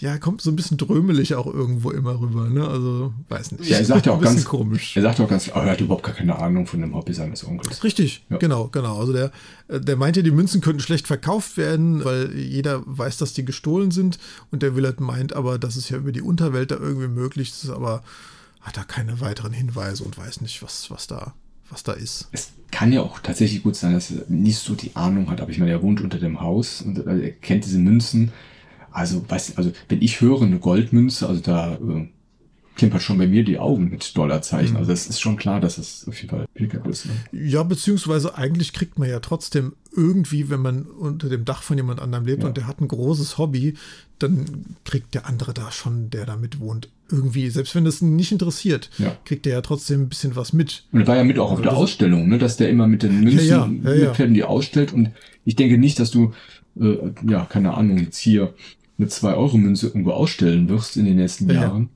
[0.00, 2.66] ja, kommt so ein bisschen drömelig auch irgendwo immer rüber, ne?
[2.66, 3.70] Also, weiß nicht.
[3.70, 4.96] Ja, er sagt ja auch ganz komisch.
[4.96, 7.46] Er sagt auch ganz, oh, er hat überhaupt gar keine Ahnung von dem Hobby seines
[7.46, 7.84] Onkels.
[7.84, 8.38] Richtig, ja.
[8.38, 8.98] genau, genau.
[8.98, 9.30] Also der,
[9.68, 13.92] der meint ja, die Münzen könnten schlecht verkauft werden, weil jeder weiß, dass die gestohlen
[13.92, 14.18] sind
[14.50, 17.70] und der Willard meint aber, dass es ja über die Unterwelt da irgendwie möglich ist,
[17.70, 18.02] aber
[18.60, 21.34] hat da keine weiteren Hinweise und weiß nicht, was, was da
[21.70, 22.28] was da ist.
[22.32, 25.50] Es kann ja auch tatsächlich gut sein, dass er nicht so die Ahnung hat, aber
[25.50, 28.32] ich meine, er wohnt unter dem Haus und er kennt diese Münzen
[28.96, 32.08] also, weiß, also wenn ich höre eine Goldmünze, also da äh,
[32.76, 34.72] klimpert schon bei mir die Augen mit Dollarzeichen.
[34.72, 34.76] Mhm.
[34.78, 37.06] Also es ist schon klar, dass es auf jeden Fall Pilger ist.
[37.06, 37.12] Ne?
[37.32, 42.00] Ja, beziehungsweise eigentlich kriegt man ja trotzdem irgendwie, wenn man unter dem Dach von jemand
[42.00, 42.48] anderem lebt ja.
[42.48, 43.74] und der hat ein großes Hobby,
[44.18, 48.16] dann kriegt der andere da schon, der da mit wohnt, irgendwie, selbst wenn das ihn
[48.16, 49.16] nicht interessiert, ja.
[49.24, 50.84] kriegt der ja trotzdem ein bisschen was mit.
[50.92, 53.02] Und er war ja mit auch auf also der Ausstellung, ne, dass der immer mit
[53.02, 54.92] den Münzen ja, ja, ja, die ausstellt.
[54.92, 55.10] Und
[55.44, 56.32] ich denke nicht, dass du,
[56.78, 56.96] äh,
[57.26, 58.54] ja, keine Ahnung, jetzt hier
[58.98, 61.90] eine 2-Euro-Münze irgendwo ausstellen wirst in den nächsten ja, Jahren.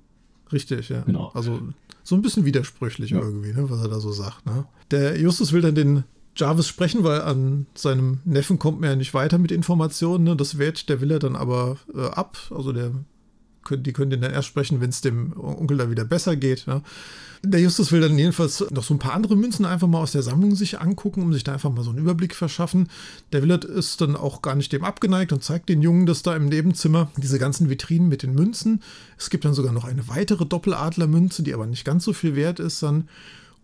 [0.52, 1.02] Richtig, ja.
[1.02, 1.30] Genau.
[1.34, 1.60] Also
[2.02, 3.20] so ein bisschen widersprüchlich ja.
[3.20, 4.46] irgendwie, ne, was er da so sagt.
[4.46, 4.64] Ne?
[4.90, 6.04] Der Justus will dann den
[6.36, 10.24] Jarvis sprechen, weil an seinem Neffen kommt man ja nicht weiter mit Informationen.
[10.24, 10.36] Ne?
[10.36, 12.38] Das wehrt der Wille dann aber äh, ab.
[12.50, 12.92] Also der,
[13.70, 16.66] die können den dann erst sprechen, wenn es dem Onkel da wieder besser geht.
[16.66, 16.82] Ja?
[17.42, 20.22] Der Justus will dann jedenfalls noch so ein paar andere Münzen einfach mal aus der
[20.22, 22.88] Sammlung sich angucken, um sich da einfach mal so einen Überblick verschaffen.
[23.32, 26.36] Der Willard ist dann auch gar nicht dem abgeneigt und zeigt den Jungen das da
[26.36, 28.82] im Nebenzimmer, diese ganzen Vitrinen mit den Münzen.
[29.16, 32.60] Es gibt dann sogar noch eine weitere Doppeladlermünze, die aber nicht ganz so viel wert
[32.60, 33.08] ist dann.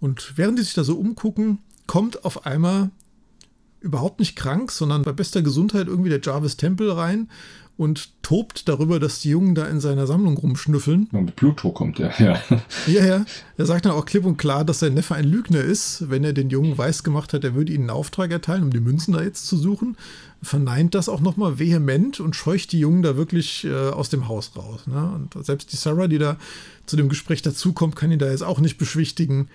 [0.01, 2.91] Und während die sich da so umgucken, kommt auf einmal
[3.81, 7.29] überhaupt nicht krank, sondern bei bester Gesundheit irgendwie der Jarvis Tempel rein
[7.77, 11.09] und tobt darüber, dass die Jungen da in seiner Sammlung rumschnüffeln.
[11.13, 12.41] Und mit Pluto kommt er, ja.
[12.87, 13.25] Ja, ja.
[13.59, 16.33] Er sagt dann auch klipp und klar, dass sein Neffe ein Lügner ist, wenn er
[16.33, 19.23] den Jungen weiß gemacht hat, er würde ihnen einen Auftrag erteilen, um die Münzen da
[19.23, 19.97] jetzt zu suchen.
[20.43, 24.53] Verneint das auch nochmal vehement und scheucht die Jungen da wirklich äh, aus dem Haus
[24.57, 24.87] raus.
[24.87, 25.13] Ne?
[25.15, 26.37] Und selbst die Sarah, die da
[26.87, 29.49] zu dem Gespräch dazukommt, kann ihn da jetzt auch nicht beschwichtigen.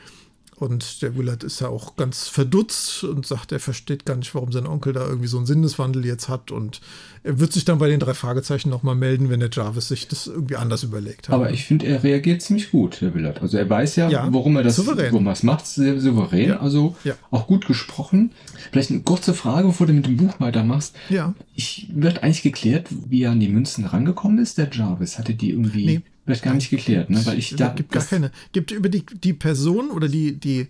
[0.61, 4.51] Und der Willard ist ja auch ganz verdutzt und sagt, er versteht gar nicht, warum
[4.51, 6.51] sein Onkel da irgendwie so einen Sinneswandel jetzt hat.
[6.51, 6.81] Und
[7.23, 10.27] er wird sich dann bei den drei Fragezeichen nochmal melden, wenn der Jarvis sich das
[10.27, 11.33] irgendwie anders überlegt hat.
[11.33, 13.41] Aber ich finde, er reagiert ziemlich gut, der Willard.
[13.41, 15.11] Also er weiß ja, ja warum er das souverän.
[15.11, 16.49] warum er macht, sehr souverän.
[16.49, 16.59] Ja.
[16.59, 17.15] Also ja.
[17.31, 18.29] auch gut gesprochen.
[18.71, 20.95] Vielleicht eine kurze Frage, bevor du mit dem Buch weitermachst.
[21.09, 21.33] Ja.
[21.55, 25.17] Ich wird eigentlich geklärt, wie er an die Münzen rangekommen ist, der Jarvis.
[25.17, 25.85] Hatte die irgendwie.
[25.87, 27.25] Nee wird gar nicht geklärt, ne?
[27.25, 27.69] Weil ich da.
[27.69, 28.31] Gibt gar keine.
[28.51, 30.67] Gibt über die, die Person oder die, die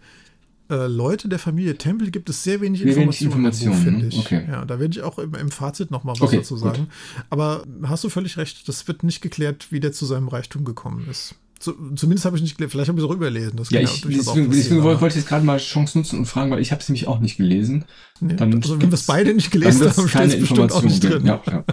[0.72, 4.08] äh, Leute der Familie Tempel gibt es sehr wenig Informationen, Informationen finde ne?
[4.08, 4.18] ich.
[4.20, 4.46] Okay.
[4.50, 6.84] Ja, da werde ich auch im, im Fazit nochmal was okay, dazu sagen.
[6.84, 7.26] Gut.
[7.30, 11.06] Aber hast du völlig recht, das wird nicht geklärt, wie der zu seinem Reichtum gekommen
[11.10, 11.36] ist.
[11.60, 13.58] Zu, zumindest habe ich nicht gelesen, vielleicht habe ich es auch überlesen.
[13.58, 16.62] Das ja, ich, deswegen, deswegen wollte ich jetzt gerade mal Chance nutzen und fragen, weil
[16.62, 17.86] ich habe es nämlich auch nicht gelesen.
[18.20, 21.04] Nee, dann also wenn wir es beide nicht gelesen haben, steht es bestimmt auch nicht
[21.04, 21.26] drin.
[21.26, 21.64] Ja, ja.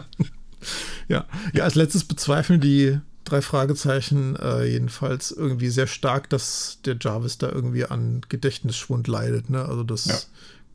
[1.09, 1.27] ja.
[1.55, 2.99] ja, als letztes bezweifeln die
[3.29, 9.51] drei Fragezeichen äh, jedenfalls irgendwie sehr stark, dass der Jarvis da irgendwie an Gedächtnisschwund leidet.
[9.51, 9.65] Ne?
[9.65, 10.17] Also das ja.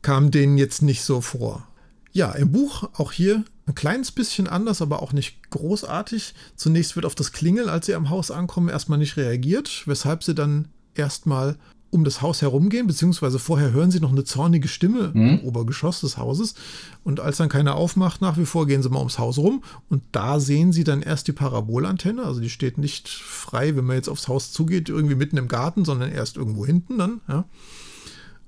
[0.02, 1.66] kam denen jetzt nicht so vor.
[2.12, 6.34] Ja, im Buch auch hier ein kleines bisschen anders, aber auch nicht großartig.
[6.54, 10.34] Zunächst wird auf das Klingeln, als sie am Haus ankommen, erstmal nicht reagiert, weshalb sie
[10.34, 11.56] dann erstmal
[11.94, 15.28] um das Haus herumgehen, beziehungsweise vorher hören sie noch eine zornige Stimme mhm.
[15.28, 16.56] im Obergeschoss des Hauses.
[17.04, 19.62] Und als dann keiner aufmacht, nach wie vor gehen sie mal ums Haus rum.
[19.88, 22.24] Und da sehen sie dann erst die Parabolantenne.
[22.24, 25.84] Also die steht nicht frei, wenn man jetzt aufs Haus zugeht, irgendwie mitten im Garten,
[25.84, 27.20] sondern erst irgendwo hinten dann.
[27.28, 27.44] Ja.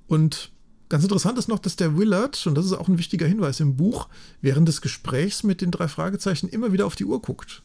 [0.09, 0.51] Und
[0.89, 3.77] ganz interessant ist noch, dass der Willard, und das ist auch ein wichtiger Hinweis im
[3.77, 4.09] Buch,
[4.41, 7.63] während des Gesprächs mit den drei Fragezeichen immer wieder auf die Uhr guckt.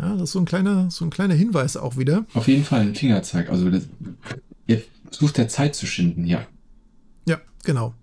[0.00, 2.26] Ja, das ist so ein kleiner, so ein kleiner Hinweis auch wieder.
[2.34, 3.50] Auf jeden Fall ein Fingerzeig.
[3.50, 3.84] Also das,
[5.14, 6.46] sucht der Zeit zu schinden, ja.
[7.26, 7.94] Ja, genau.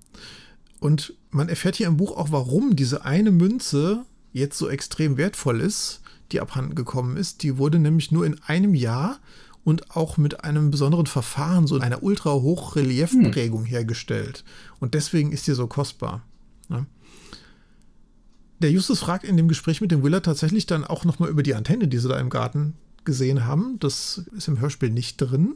[0.79, 5.61] Und man erfährt hier im Buch auch, warum diese eine Münze jetzt so extrem wertvoll
[5.61, 7.43] ist, die abhanden gekommen ist.
[7.43, 9.19] Die wurde nämlich nur in einem Jahr
[9.63, 13.67] und auch mit einem besonderen Verfahren, so einer ultra-Hochreliefprägung hm.
[13.67, 14.43] hergestellt.
[14.79, 16.23] Und deswegen ist die so kostbar.
[16.69, 16.85] Ja.
[18.59, 21.55] Der Justus fragt in dem Gespräch mit dem Willer tatsächlich dann auch nochmal über die
[21.55, 22.75] Antenne, die sie da im Garten
[23.05, 23.77] gesehen haben.
[23.79, 25.55] Das ist im Hörspiel nicht drin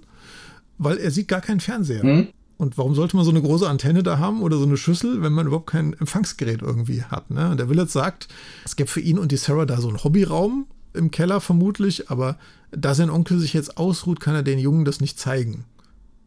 [0.77, 2.03] weil er sieht gar keinen Fernseher.
[2.03, 2.27] Mhm.
[2.57, 5.33] Und warum sollte man so eine große Antenne da haben oder so eine Schüssel, wenn
[5.33, 7.29] man überhaupt kein Empfangsgerät irgendwie hat?
[7.31, 7.49] Ne?
[7.49, 8.27] Und der Willard sagt,
[8.63, 12.37] es gäbe für ihn und die Sarah da so einen Hobbyraum im Keller vermutlich, aber
[12.71, 15.65] da sein Onkel sich jetzt ausruht, kann er den Jungen das nicht zeigen.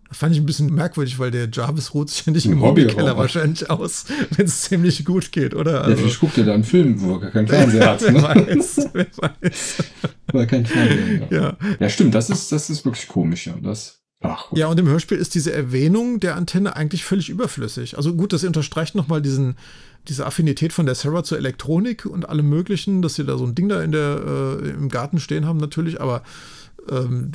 [0.09, 3.17] Das fand ich ein bisschen merkwürdig, weil der Jarvis ruht sich ja nicht im Hobbykeller
[3.17, 4.05] wahrscheinlich aus,
[4.37, 5.83] wenn es ziemlich gut geht, oder?
[5.83, 8.03] Also, ja, vielleicht guckt er da einen Film, wo er gar keinen Fernseher hat.
[8.03, 8.23] wer ne?
[8.23, 9.85] weiß, wer weiß.
[10.33, 11.29] Weil kein Fernseher.
[11.31, 11.39] Ja.
[11.39, 11.57] ja.
[11.81, 13.55] ja, stimmt, das ist, das ist wirklich komisch, ja.
[13.61, 17.97] Das Ach, ja, und im Hörspiel ist diese Erwähnung der Antenne eigentlich völlig überflüssig.
[17.97, 19.57] Also gut, das unterstreicht nochmal diesen,
[20.09, 23.55] diese Affinität von der Sarah zur Elektronik und allem Möglichen, dass sie da so ein
[23.55, 26.23] Ding da in der, äh, im Garten stehen haben natürlich, aber
[26.91, 27.33] ähm,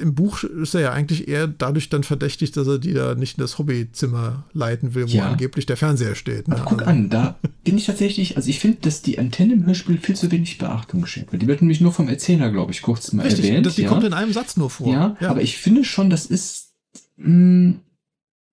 [0.00, 3.38] im Buch ist er ja eigentlich eher dadurch dann verdächtig, dass er die da nicht
[3.38, 5.30] in das Hobbyzimmer leiten will, wo ja.
[5.30, 6.48] angeblich der Fernseher steht.
[6.48, 6.60] Ne?
[6.64, 6.90] guck also.
[6.90, 10.30] an, da bin ich tatsächlich, also ich finde, dass die Antenne im Hörspiel viel zu
[10.30, 11.42] wenig Beachtung geschenkt wird.
[11.42, 13.66] Die wird nämlich nur vom Erzähler, glaube ich, kurz mal Richtig, erwähnt.
[13.66, 13.88] Das, die ja.
[13.88, 14.92] kommt in einem Satz nur vor.
[14.92, 15.30] Ja, ja.
[15.30, 16.74] aber ich finde schon, das ist
[17.16, 17.80] mh, mm,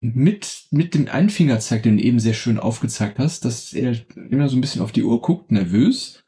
[0.02, 3.96] mit, mit dem Einfingerzeig, den du eben sehr schön aufgezeigt hast, dass er
[4.30, 6.21] immer so ein bisschen auf die Uhr guckt, nervös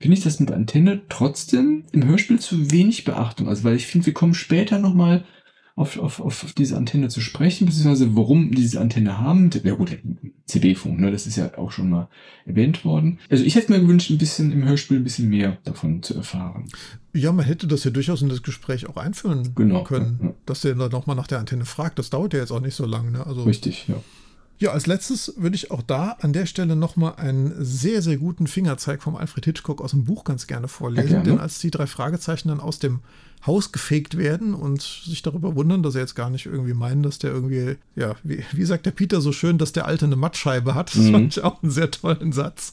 [0.00, 3.48] finde ich das mit Antenne trotzdem im Hörspiel zu wenig Beachtung.
[3.48, 5.24] Also, weil ich finde, wir kommen später nochmal
[5.74, 9.50] auf, auf, auf diese Antenne zu sprechen, beziehungsweise warum diese Antenne haben.
[9.64, 9.98] Ja gut,
[10.46, 12.08] CB-Funk, ne, das ist ja auch schon mal
[12.44, 13.18] erwähnt worden.
[13.30, 16.66] Also ich hätte mir gewünscht, ein bisschen im Hörspiel ein bisschen mehr davon zu erfahren.
[17.14, 20.34] Ja, man hätte das ja durchaus in das Gespräch auch einführen genau, können, ja, ja.
[20.44, 21.98] dass der dann nochmal nach der Antenne fragt.
[21.98, 23.10] Das dauert ja jetzt auch nicht so lange.
[23.10, 23.26] Ne?
[23.26, 23.96] Also, Richtig, ja.
[24.62, 28.46] Ja, als letztes würde ich auch da an der Stelle nochmal einen sehr, sehr guten
[28.46, 31.08] Fingerzeig vom Alfred Hitchcock aus dem Buch ganz gerne vorlesen.
[31.08, 31.30] Ja, gerne.
[31.30, 33.00] Denn als die drei Fragezeichen dann aus dem
[33.44, 37.18] Haus gefegt werden und sich darüber wundern, dass er jetzt gar nicht irgendwie meinen, dass
[37.18, 40.76] der irgendwie, ja, wie, wie sagt der Peter so schön, dass der Alte eine Mattscheibe
[40.76, 40.94] hat.
[40.94, 41.12] Das mhm.
[41.12, 42.72] fand ich auch einen sehr tollen Satz.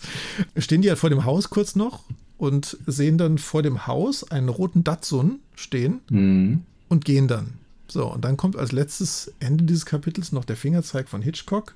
[0.58, 2.04] Stehen die halt vor dem Haus kurz noch
[2.38, 6.62] und sehen dann vor dem Haus einen roten Datsun stehen mhm.
[6.88, 7.54] und gehen dann.
[7.92, 11.74] So, und dann kommt als letztes Ende dieses Kapitels noch der Fingerzeig von Hitchcock.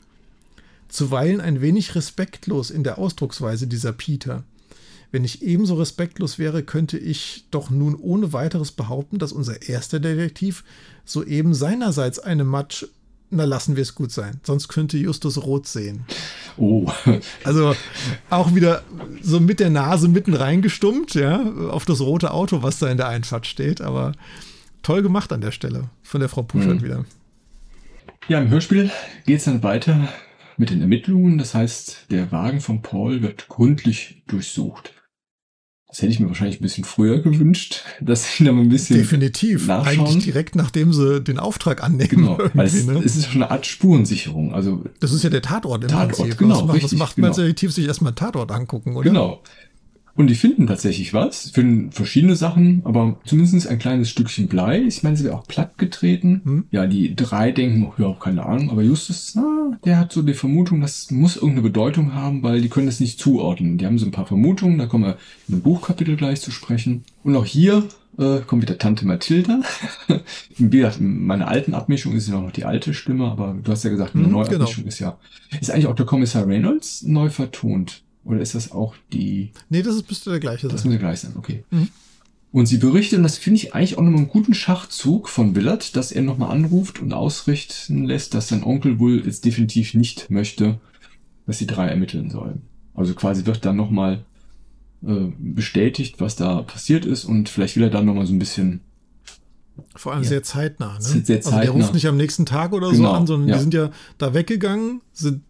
[0.89, 4.43] Zuweilen ein wenig respektlos in der Ausdrucksweise dieser Peter.
[5.11, 9.99] Wenn ich ebenso respektlos wäre, könnte ich doch nun ohne weiteres behaupten, dass unser erster
[9.99, 10.63] Detektiv
[11.05, 12.85] soeben seinerseits eine Matsch
[13.35, 14.39] na lassen wir es gut sein.
[14.43, 16.05] Sonst könnte Justus rot sehen.
[16.57, 16.91] Oh.
[17.43, 17.75] Also
[18.29, 18.83] auch wieder
[19.21, 23.07] so mit der Nase mitten reingestummt, ja, auf das rote Auto, was da in der
[23.07, 23.81] Einfahrt steht.
[23.81, 24.13] Aber
[24.83, 26.83] toll gemacht an der Stelle von der Frau Puschert mhm.
[26.83, 27.05] wieder.
[28.27, 28.91] Ja, im Hörspiel
[29.25, 30.07] geht es dann weiter
[30.57, 31.37] mit den Ermittlungen.
[31.37, 34.93] Das heißt, der Wagen von Paul wird gründlich durchsucht.
[35.87, 38.97] Das hätte ich mir wahrscheinlich ein bisschen früher gewünscht, dass sie da mal ein bisschen
[38.97, 39.67] Definitiv.
[39.67, 39.99] Nachschauen.
[39.99, 42.09] Eigentlich direkt nachdem sie den Auftrag annehmen.
[42.09, 42.39] Genau.
[42.53, 42.99] Weil es, ne?
[43.03, 44.55] es ist schon eine Art Spurensicherung.
[44.55, 46.37] Also das ist ja der Tatort im Tatort, Prinzip.
[46.39, 47.27] Genau, was macht, richtig, was macht man genau.
[47.27, 49.07] als Detektiv sich erstmal einen Tatort angucken, oder?
[49.07, 49.43] Genau.
[50.15, 54.81] Und die finden tatsächlich was, finden verschiedene Sachen, aber zumindest ein kleines Stückchen Blei.
[54.81, 56.41] Ich meine, sie wird auch platt getreten.
[56.43, 56.65] Hm?
[56.69, 60.35] Ja, die drei denken, oh, ja, keine Ahnung, aber Justus, na, der hat so die
[60.35, 63.79] Vermutung, das muss irgendeine Bedeutung haben, weil die können das nicht zuordnen.
[63.79, 65.17] Die haben so ein paar Vermutungen, da kommen wir
[65.47, 67.03] in einem Buchkapitel gleich zu sprechen.
[67.23, 67.83] Und auch hier
[68.19, 69.61] äh, kommt wieder Tante Mathilda.
[70.57, 73.83] Wie gesagt, in meiner alten Abmischung ist ja noch die alte Stimme, aber du hast
[73.83, 74.87] ja gesagt, in der hm, Neuabmischung genau.
[74.87, 75.17] ist ja,
[75.59, 78.03] ist eigentlich auch der Kommissar Reynolds neu vertont.
[78.25, 79.51] Oder ist das auch die.
[79.69, 80.75] Nee, das ist, müsste der gleiche sein.
[80.75, 81.63] Das müsste gleich sein, okay.
[81.71, 81.89] Mhm.
[82.51, 85.95] Und sie berichtet, und das finde ich eigentlich auch nochmal einen guten Schachzug von Willard,
[85.95, 90.79] dass er nochmal anruft und ausrichten lässt, dass sein Onkel wohl jetzt definitiv nicht möchte,
[91.47, 92.61] dass die drei ermitteln sollen.
[92.93, 94.23] Also quasi wird dann nochmal
[95.05, 98.81] äh, bestätigt, was da passiert ist und vielleicht will er dann nochmal so ein bisschen
[99.95, 100.29] vor allem ja.
[100.29, 100.93] sehr zeitnah.
[100.93, 101.01] Ne?
[101.01, 101.57] Sehr zeitnah.
[101.57, 103.09] Also der ruft nicht am nächsten Tag oder genau.
[103.09, 103.55] so an, sondern ja.
[103.55, 105.41] die sind ja da weggegangen, sind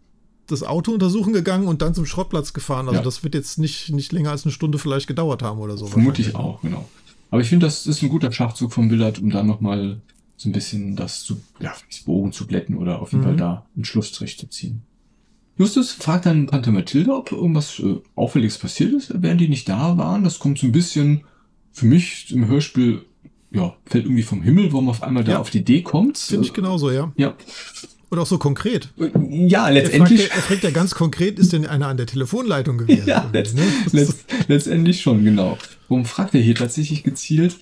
[0.46, 2.88] das Auto untersuchen gegangen und dann zum Schrottplatz gefahren.
[2.88, 3.04] Also ja.
[3.04, 5.86] das wird jetzt nicht, nicht länger als eine Stunde vielleicht gedauert haben oder so.
[5.86, 6.88] Vermute ich auch, genau.
[7.30, 10.00] Aber ich finde, das ist ein guter Schachzug von Billard, um dann nochmal
[10.36, 13.28] so ein bisschen das zu, ja, Bogen zu blätten oder auf jeden mhm.
[13.28, 14.82] Fall da einen Schlussstrich zu ziehen.
[15.56, 19.96] Justus fragt dann Tante Mathilde, ob irgendwas äh, Auffälliges passiert ist, während die nicht da
[19.96, 20.24] waren.
[20.24, 21.24] Das kommt so ein bisschen
[21.72, 23.04] für mich im Hörspiel,
[23.52, 26.18] ja, fällt irgendwie vom Himmel, warum auf einmal da auf die Idee kommt.
[26.18, 27.12] Finde ich genauso, ja.
[27.16, 27.34] Ja.
[28.14, 28.90] Und auch so konkret.
[29.30, 30.20] Ja, letztendlich.
[30.20, 33.08] Er fragt, er fragt ja ganz konkret, ist denn einer an der Telefonleitung gewesen?
[33.08, 33.62] ja, letzt, ne?
[33.90, 35.58] letzt, letztendlich schon, genau.
[35.88, 37.56] Warum fragt er hier tatsächlich gezielt?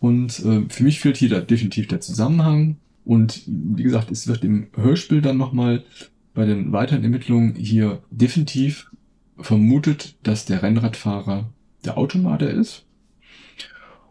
[0.00, 2.78] Und äh, für mich fehlt hier da definitiv der Zusammenhang.
[3.04, 5.84] Und wie gesagt, es wird im Hörspiel dann nochmal
[6.32, 8.90] bei den weiteren Ermittlungen hier definitiv
[9.38, 11.50] vermutet, dass der Rennradfahrer
[11.84, 12.84] der Automater ist.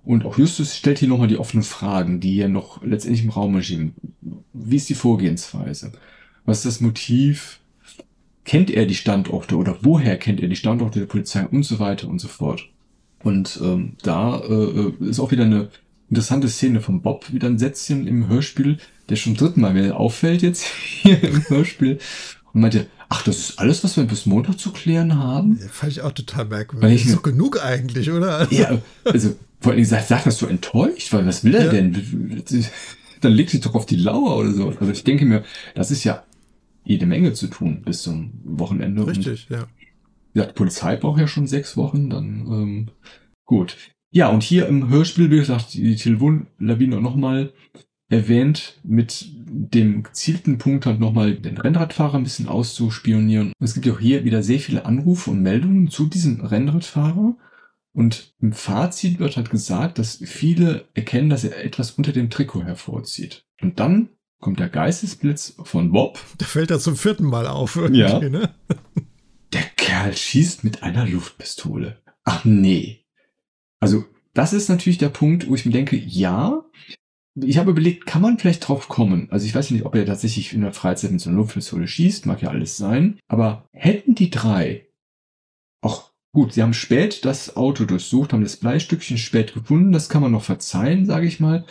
[0.03, 3.61] Und auch Justus stellt hier nochmal die offenen Fragen, die hier noch letztendlich im Raum
[3.61, 3.93] stehen.
[4.53, 5.91] Wie ist die Vorgehensweise?
[6.45, 7.59] Was ist das Motiv?
[8.43, 12.07] Kennt er die Standorte oder woher kennt er die Standorte der Polizei und so weiter
[12.07, 12.67] und so fort?
[13.23, 15.69] Und ähm, da äh, ist auch wieder eine
[16.09, 18.77] interessante Szene von Bob, wieder ein Sätzchen im Hörspiel,
[19.09, 20.65] der schon dritten Mal mir auffällt jetzt
[21.01, 21.99] hier im Hörspiel
[22.53, 25.59] und meinte, ach, das ist alles, was wir bis Montag zu klären haben?
[25.61, 27.05] Ja, fand ich auch total merkwürdig.
[27.05, 28.47] Ist doch genug eigentlich, oder?
[28.51, 31.71] Ja, also vor allem sagt, sagt das so enttäuscht, weil was will er ja.
[31.71, 32.41] denn?
[33.19, 34.69] Dann legt sich doch auf die Lauer oder so.
[34.69, 35.43] Also ich denke mir,
[35.75, 36.23] das ist ja
[36.85, 39.05] jede Menge zu tun bis zum Wochenende.
[39.05, 39.67] Richtig, und, ja.
[40.33, 42.91] Ja, die Polizei braucht ja schon sechs Wochen, dann ähm,
[43.45, 43.75] gut.
[44.09, 47.51] Ja, und hier im Hörspiel, wie gesagt, die Telefonlawine nochmal
[48.07, 53.53] erwähnt, mit dem gezielten Punkt halt nochmal den Rennradfahrer ein bisschen auszuspionieren.
[53.59, 57.35] Und es gibt ja auch hier wieder sehr viele Anrufe und Meldungen zu diesem Rennradfahrer.
[57.93, 62.63] Und im Fazit wird halt gesagt, dass viele erkennen, dass er etwas unter dem Trikot
[62.63, 63.45] hervorzieht.
[63.61, 64.09] Und dann
[64.39, 66.19] kommt der Geistesblitz von Bob.
[66.39, 67.79] Der fällt da zum vierten Mal auf.
[67.91, 68.19] Ja.
[68.19, 68.53] Ne?
[69.53, 72.01] Der Kerl schießt mit einer Luftpistole.
[72.23, 73.05] Ach nee.
[73.81, 76.63] Also, das ist natürlich der Punkt, wo ich mir denke, ja,
[77.35, 79.27] ich habe überlegt, kann man vielleicht drauf kommen?
[79.31, 82.25] Also ich weiß nicht, ob er tatsächlich in der Freizeit mit so einer Luftpistole schießt,
[82.25, 83.19] mag ja alles sein.
[83.27, 84.87] Aber hätten die drei
[85.81, 90.21] auch Gut, sie haben spät das Auto durchsucht, haben das Bleistückchen spät gefunden, das kann
[90.21, 91.65] man noch verzeihen, sage ich mal.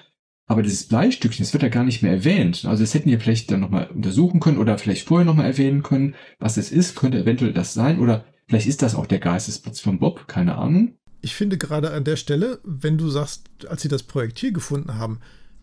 [0.46, 2.66] Aber dieses Bleistückchen, das wird ja gar nicht mehr erwähnt.
[2.66, 6.14] Also das hätten wir vielleicht dann nochmal untersuchen können oder vielleicht vorher nochmal erwähnen können,
[6.38, 9.98] was es ist, könnte eventuell das sein oder vielleicht ist das auch der Geistesplatz von
[9.98, 10.96] Bob, keine Ahnung.
[11.22, 15.20] Ich finde gerade an der Stelle, wenn du sagst, als sie das Projektil gefunden haben,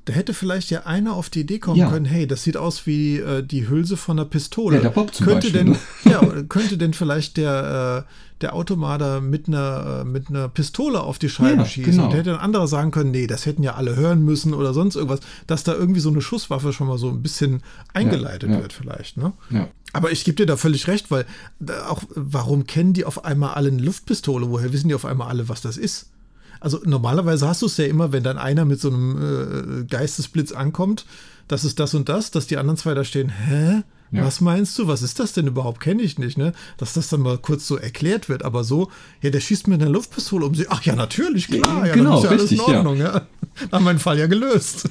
[0.08, 1.90] Da hätte vielleicht ja einer auf die Idee kommen ja.
[1.90, 4.78] können, hey, das sieht aus wie äh, die Hülse von einer Pistole.
[4.78, 5.80] Ja, der Bob zum könnte Beispiel, denn, ne?
[6.06, 11.20] ja, könnte denn vielleicht der, äh, der Automater mit einer, äh, mit einer Pistole auf
[11.20, 11.92] die Scheibe ja, schießen?
[11.92, 12.06] Genau.
[12.06, 14.96] Und hätte ein anderer sagen können, nee, das hätten ja alle hören müssen oder sonst
[14.96, 17.62] irgendwas, dass da irgendwie so eine Schusswaffe schon mal so ein bisschen
[17.94, 19.18] eingeleitet wird vielleicht.
[19.18, 19.34] Ne?
[19.50, 19.68] Ja.
[19.92, 21.26] Aber ich gebe dir da völlig recht, weil
[21.68, 24.50] äh, auch, warum kennen die auf einmal alle eine Luftpistole?
[24.50, 26.12] Woher wissen die auf einmal alle, was das ist?
[26.60, 30.52] Also normalerweise hast du es ja immer, wenn dann einer mit so einem äh, Geistesblitz
[30.52, 31.06] ankommt,
[31.48, 33.84] das ist das und das, dass die anderen zwei da stehen, hä?
[34.12, 34.24] Ja.
[34.24, 34.88] Was meinst du?
[34.88, 35.82] Was ist das denn überhaupt?
[35.82, 36.54] Kenne ich nicht, ne?
[36.78, 38.90] Dass das dann mal kurz so erklärt wird, aber so,
[39.22, 40.66] ja, der schießt mit einer Luftpistole um sie.
[40.70, 43.16] Ach ja, natürlich, klar, ja, genau, ja alles in Ordnung, ja.
[43.16, 43.28] ja.
[43.72, 44.90] Haben meinen Fall ja gelöst.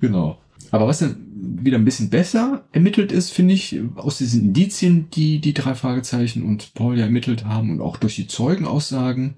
[0.00, 0.38] Genau.
[0.70, 1.16] Aber was dann
[1.62, 6.42] wieder ein bisschen besser ermittelt ist, finde ich, aus diesen Indizien, die die drei Fragezeichen
[6.42, 9.36] und Paul ja ermittelt haben und auch durch die Zeugenaussagen,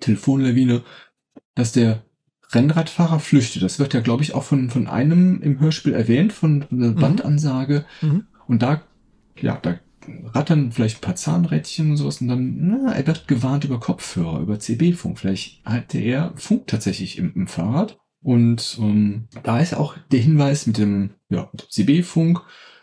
[0.00, 0.82] Telefonlawine,
[1.54, 2.02] dass der
[2.52, 3.62] Rennradfahrer flüchtet.
[3.62, 6.96] Das wird ja, glaube ich, auch von, von einem im Hörspiel erwähnt, von einer mhm.
[6.96, 7.84] Bandansage.
[8.00, 8.26] Mhm.
[8.46, 8.82] Und da,
[9.40, 9.78] ja, da
[10.32, 14.40] rattern vielleicht ein paar Zahnrädchen und sowas und dann, na, er wird gewarnt über Kopfhörer,
[14.40, 15.18] über CB-Funk.
[15.18, 17.98] Vielleicht hatte er Funk tatsächlich im, im Fahrrad.
[18.22, 22.40] Und ähm, da ist auch der Hinweis mit dem, ja, dem CB-Funk,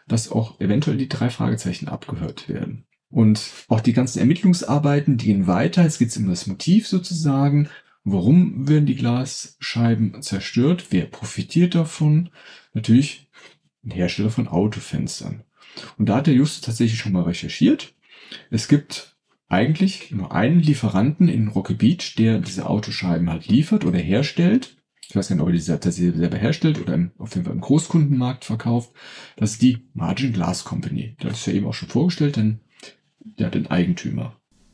[0.08, 2.86] dass auch eventuell die drei Fragezeichen abgehört werden.
[3.14, 5.86] Und auch die ganzen Ermittlungsarbeiten gehen weiter.
[5.86, 7.70] Es geht um das Motiv sozusagen.
[8.04, 10.88] Warum werden die Glasscheiben zerstört?
[10.90, 12.32] Wer profitiert davon?
[12.74, 13.30] Natürlich
[13.86, 15.44] ein Hersteller von Autofenstern.
[16.00, 17.94] Und da hat der Just tatsächlich schon mal recherchiert.
[18.50, 19.16] Es gibt
[19.48, 24.76] eigentlich nur einen Lieferanten in Rocky Beach, der diese Autoscheiben halt liefert oder herstellt.
[25.08, 27.54] Ich weiß gar nicht, ob er die tatsächlich selber herstellt oder im, auf jeden Fall
[27.54, 28.92] im Großkundenmarkt verkauft.
[29.36, 31.16] Das ist die Margin Glass Company.
[31.20, 32.62] Das ist ja eben auch schon vorgestellt, denn
[33.24, 34.34] der hat den Eigentümer.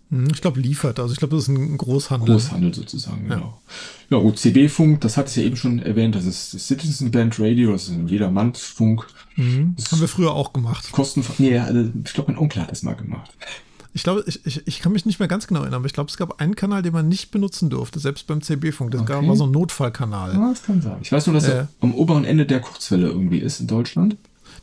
[0.09, 0.99] Hm, ich glaube, liefert.
[0.99, 2.35] Also ich glaube, das ist ein Großhandel.
[2.35, 3.61] Großhandel sozusagen, genau.
[4.09, 7.11] Ja, ja gut, CB-Funk, das hat es ja eben schon erwähnt, das ist das Citizen
[7.11, 9.05] Band Radio, das ist ein Jedermannsfunk.
[9.35, 9.75] Mhm.
[9.77, 10.91] Das haben wir früher auch gemacht.
[10.91, 13.31] Kosten, nee, also ich glaube, mein Onkel hat das mal gemacht.
[13.93, 16.09] Ich glaube, ich, ich, ich kann mich nicht mehr ganz genau erinnern, aber ich glaube,
[16.09, 18.91] es gab einen Kanal, den man nicht benutzen durfte, selbst beim CB-Funk.
[18.91, 19.27] Das okay.
[19.27, 20.33] war so ein Notfallkanal.
[20.33, 20.97] Ja, das kann sein.
[21.01, 24.15] Ich weiß nur, dass äh, er am oberen Ende der Kurzwelle irgendwie ist in Deutschland.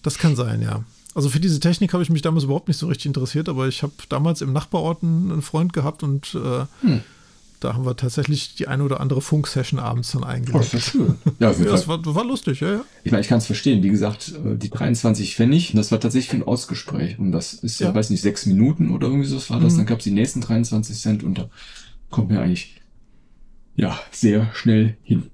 [0.03, 0.85] Das kann sein, ja.
[1.17, 3.83] Also für diese Technik habe ich mich damals überhaupt nicht so richtig interessiert, aber ich
[3.83, 7.01] habe damals im Nachbarort einen Freund gehabt und äh, hm.
[7.61, 10.75] da haben wir tatsächlich die eine oder andere Funksession abends dann eingelegt.
[10.75, 10.93] Oh, das.
[11.39, 12.85] Ja, das war, war, lustig, ja, ja.
[13.03, 13.83] Ich meine, ich kann es verstehen.
[13.83, 17.19] Wie gesagt, äh, die 23 Pfennig, das war tatsächlich ein Ausgespräch.
[17.19, 19.73] Und das ist ja, ja weiß nicht, sechs Minuten oder irgendwie so war das.
[19.73, 19.79] Mhm.
[19.79, 21.49] Dann gab es die nächsten 23 Cent und da
[22.11, 22.83] kommt mir eigentlich
[23.75, 25.31] ja sehr schnell hin.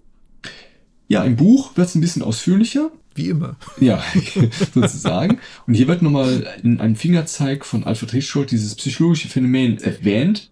[1.09, 2.93] Ja, im Buch wird es ein bisschen ausführlicher.
[3.15, 3.57] Wie immer.
[3.81, 4.03] Ja,
[4.75, 5.39] sozusagen.
[5.67, 10.51] Und hier wird nochmal ein Fingerzeig von Alfred Hitchcock dieses psychologische Phänomen erwähnt.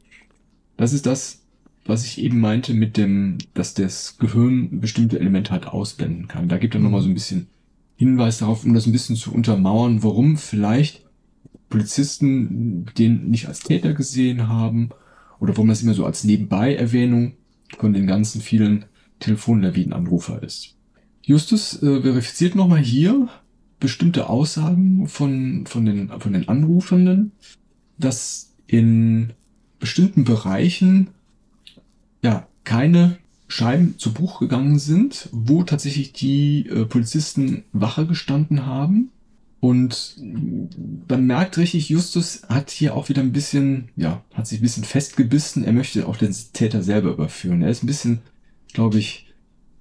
[0.77, 1.41] Das ist das,
[1.87, 6.49] was ich eben meinte mit dem, dass das Gehirn bestimmte Elemente halt ausblenden kann.
[6.49, 7.49] Da gibt er nochmal so ein bisschen
[7.97, 11.05] Hinweis darauf, um das ein bisschen zu untermauern, warum vielleicht
[11.69, 14.91] Polizisten den nicht als Täter gesehen haben
[15.39, 17.35] oder warum das immer so als Nebenbei-Erwähnung
[17.78, 18.87] von den ganzen vielen
[19.20, 20.77] Telefonlawinenanrufer ist.
[21.23, 23.29] Justus äh, verifiziert nochmal hier
[23.79, 27.33] bestimmte Aussagen von, von, den, von den Anrufenden,
[27.99, 29.33] dass in
[29.79, 31.09] bestimmten Bereichen
[32.23, 33.19] ja keine
[33.49, 39.11] Scheiben zu Buch gegangen sind, wo tatsächlich die äh, Polizisten Wache gestanden haben.
[39.59, 40.17] Und
[41.09, 44.85] man merkt richtig, Justus hat hier auch wieder ein bisschen, ja, hat sich ein bisschen
[44.85, 45.65] festgebissen.
[45.65, 47.61] Er möchte auch den Täter selber überführen.
[47.61, 48.21] Er ist ein bisschen,
[48.73, 49.30] glaube ich,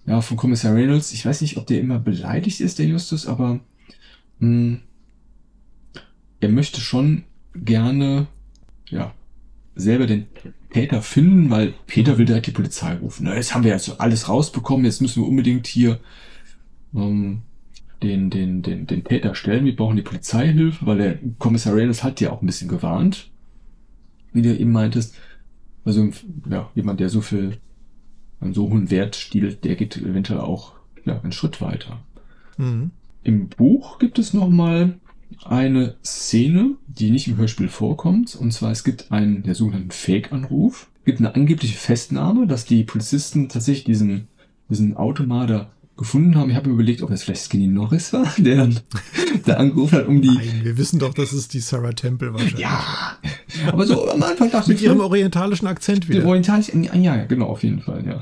[0.05, 1.13] ja, von Kommissar Reynolds.
[1.13, 3.59] Ich weiß nicht, ob der immer beleidigt ist, der Justus, aber
[4.39, 4.79] mh, hm,
[6.39, 7.23] er möchte schon
[7.53, 8.27] gerne,
[8.89, 9.13] ja,
[9.75, 10.27] selber den
[10.71, 13.25] Täter finden, weil Peter will direkt die Polizei rufen.
[13.25, 15.99] Na, jetzt haben wir jetzt alles rausbekommen, jetzt müssen wir unbedingt hier
[16.93, 17.41] ähm,
[18.03, 19.65] den, den, den, den Täter stellen.
[19.65, 23.31] Wir brauchen die Polizeihilfe, weil der Kommissar Reynolds hat ja auch ein bisschen gewarnt,
[24.31, 25.15] wie du eben meintest.
[25.85, 26.09] Also,
[26.49, 27.57] ja, jemand, der so viel
[28.41, 30.73] einen so hohen Wert stiehlt, der geht eventuell auch
[31.05, 31.99] ja, einen Schritt weiter.
[32.57, 32.91] Mhm.
[33.23, 34.99] Im Buch gibt es nochmal
[35.45, 38.35] eine Szene, die nicht im Hörspiel vorkommt.
[38.35, 40.89] Und zwar es gibt einen der sogenannten Fake-Anruf.
[40.99, 44.27] Es gibt eine angebliche Festnahme, dass die Polizisten tatsächlich diesen,
[44.69, 46.49] diesen Automater gefunden haben.
[46.49, 48.79] Ich habe überlegt, ob es vielleicht Skinny Norris war, der dann
[49.45, 50.29] da angerufen hat, um die.
[50.29, 52.59] Nein, wir wissen doch, dass es die Sarah Temple wahrscheinlich.
[52.59, 53.17] Ja,
[53.67, 54.87] aber so am Anfang dachte Mit ich.
[54.87, 56.25] Mit ihrem orientalischen Akzent wieder.
[56.25, 58.21] Orientalischen, ja, genau, auf jeden Fall, ja.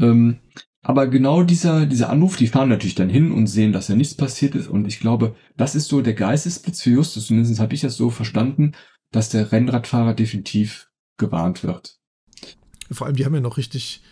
[0.00, 0.38] ähm,
[0.82, 4.14] aber genau dieser, dieser Anruf, die fahren natürlich dann hin und sehen, dass ja nichts
[4.14, 4.68] passiert ist.
[4.68, 7.26] Und ich glaube, das ist so der Geistesblitz für Justus.
[7.26, 8.72] Zumindest habe ich das so verstanden,
[9.12, 10.88] dass der Rennradfahrer definitiv
[11.18, 11.98] gewarnt wird.
[12.90, 14.02] Vor allem, die haben ja noch richtig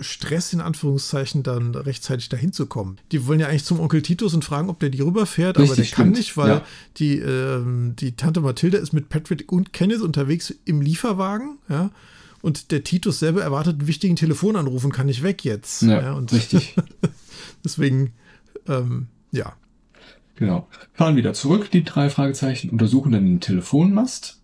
[0.00, 2.96] Stress in Anführungszeichen dann rechtzeitig dahin zu kommen.
[3.12, 5.76] Die wollen ja eigentlich zum Onkel Titus und fragen, ob der die rüberfährt, Richtig, aber
[5.76, 6.16] der kann stimmt.
[6.16, 6.64] nicht, weil ja.
[6.96, 7.60] die, äh,
[7.94, 11.90] die Tante Mathilda ist mit Patrick und Kenneth unterwegs im Lieferwagen, ja.
[12.40, 15.82] Und der Titus selber erwartet einen wichtigen Telefonanruf und kann nicht weg jetzt.
[15.82, 16.76] Ja, ja und richtig.
[17.64, 18.12] deswegen,
[18.68, 19.54] ähm, ja.
[20.36, 20.68] Genau.
[20.92, 24.37] Fahren wieder zurück, die drei Fragezeichen, untersuchen dann den Telefonmast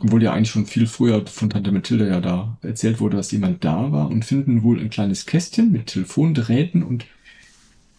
[0.00, 3.64] obwohl ja eigentlich schon viel früher von Tante Mathilde ja da erzählt wurde, dass jemand
[3.64, 7.06] da war und finden wohl ein kleines Kästchen mit Telefondrähten und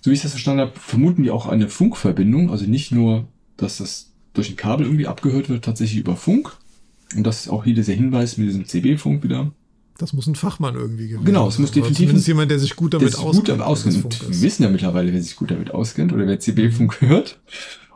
[0.02, 3.78] so wie ich das verstanden habe, vermuten die auch eine Funkverbindung, also nicht nur, dass
[3.78, 6.58] das durch ein Kabel irgendwie abgehört wird, tatsächlich über Funk.
[7.16, 9.52] Und das ist auch hier dieser Hinweis mit diesem CB-Funk wieder.
[9.98, 12.96] Das muss ein Fachmann irgendwie gewesen Genau, es muss definitiv zumindest jemand, der sich gut
[12.96, 13.36] damit auskennt.
[13.36, 14.22] Gut damit auskennt.
[14.22, 17.40] Wir wissen ja mittlerweile, wer sich gut damit auskennt oder wer CB-Funk hört.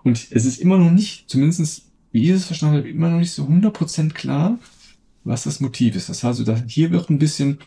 [0.04, 1.85] Und es ist immer noch nicht, zumindest
[2.16, 4.58] wie ich es verstanden habe, immer noch nicht so 100% klar,
[5.26, 6.08] was das Motiv ist.
[6.08, 7.58] Das heißt, also, hier wird ein bisschen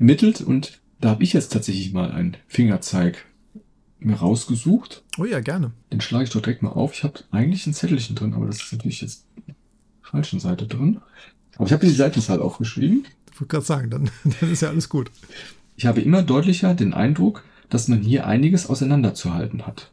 [0.00, 3.24] ermittelt und da habe ich jetzt tatsächlich mal einen Fingerzeig
[4.00, 5.04] mir rausgesucht.
[5.18, 5.70] Oh ja, gerne.
[5.92, 6.94] Den schlage ich doch direkt mal auf.
[6.94, 9.24] Ich habe eigentlich ein Zettelchen drin, aber das ist natürlich jetzt
[10.00, 11.00] falschen Seite drin.
[11.54, 13.06] Aber ich habe die Seitenzahl aufgeschrieben.
[13.32, 14.10] Ich wollte gerade sagen, dann,
[14.40, 15.12] dann ist ja alles gut.
[15.76, 19.92] Ich habe immer deutlicher den Eindruck, dass man hier einiges auseinanderzuhalten hat.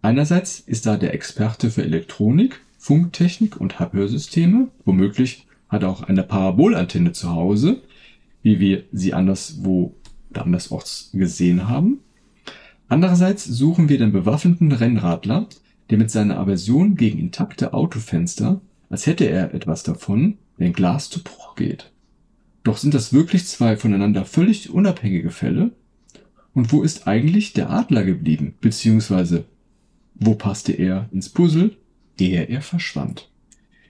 [0.00, 4.68] Einerseits ist da der Experte für Elektronik, Funktechnik und Abhörsysteme.
[4.84, 7.82] Womöglich hat er auch eine Parabolantenne zu Hause,
[8.42, 9.94] wie wir sie anderswo
[10.32, 11.98] andersorts gesehen haben.
[12.88, 15.48] Andererseits suchen wir den bewaffneten Rennradler,
[15.90, 21.22] der mit seiner Aversion gegen intakte Autofenster, als hätte er etwas davon, wenn Glas zu
[21.22, 21.92] Bruch geht.
[22.64, 25.72] Doch sind das wirklich zwei voneinander völlig unabhängige Fälle?
[26.54, 28.54] Und wo ist eigentlich der Adler geblieben?
[28.60, 29.44] Beziehungsweise,
[30.14, 31.76] wo passte er ins Puzzle?
[32.20, 33.30] Ehe er verschwand.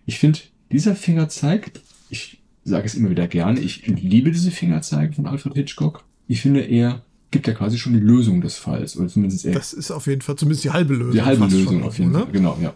[0.06, 0.40] Ich finde,
[0.72, 1.72] dieser Fingerzeig,
[2.10, 6.04] ich sage es immer wieder gerne, ich liebe diese Fingerzeige von Alfred Hitchcock.
[6.26, 8.96] Ich finde, er gibt ja quasi schon die Lösung des Falls.
[8.96, 9.52] Oder zumindest er.
[9.52, 11.12] Das ist auf jeden Fall zumindest die halbe Lösung.
[11.12, 12.20] Die halbe Lösung auf jeden ne?
[12.20, 12.74] Fall, genau, ja.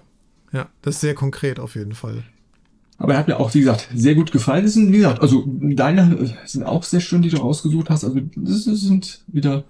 [0.52, 2.24] Ja, das ist sehr konkret auf jeden Fall.
[2.98, 4.64] Aber er hat mir auch, wie gesagt, sehr gut gefallen.
[4.64, 8.04] Das sind, wie gesagt, also deine sind auch sehr schön, die du rausgesucht hast.
[8.04, 9.64] Also das sind wieder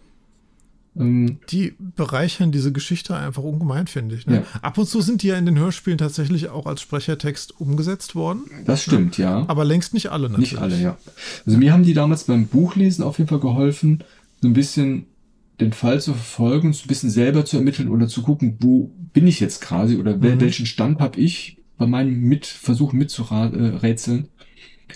[0.95, 4.27] die bereichern diese Geschichte einfach ungemein, finde ich.
[4.27, 4.37] Ne?
[4.37, 4.61] Ja.
[4.61, 8.43] Ab und zu sind die ja in den Hörspielen tatsächlich auch als Sprechertext umgesetzt worden.
[8.67, 9.41] Das stimmt, ja.
[9.41, 9.49] ja.
[9.49, 10.53] Aber längst nicht alle natürlich.
[10.53, 10.99] Nicht alle, ja.
[11.47, 14.05] Also mir haben die damals beim Buchlesen auf jeden Fall geholfen,
[14.43, 15.07] so ein bisschen
[15.61, 19.27] den Fall zu verfolgen, so ein bisschen selber zu ermitteln oder zu gucken, wo bin
[19.27, 20.41] ich jetzt quasi oder mhm.
[20.41, 24.29] welchen Stand habe ich bei meinem mit Versuch mitzurätseln.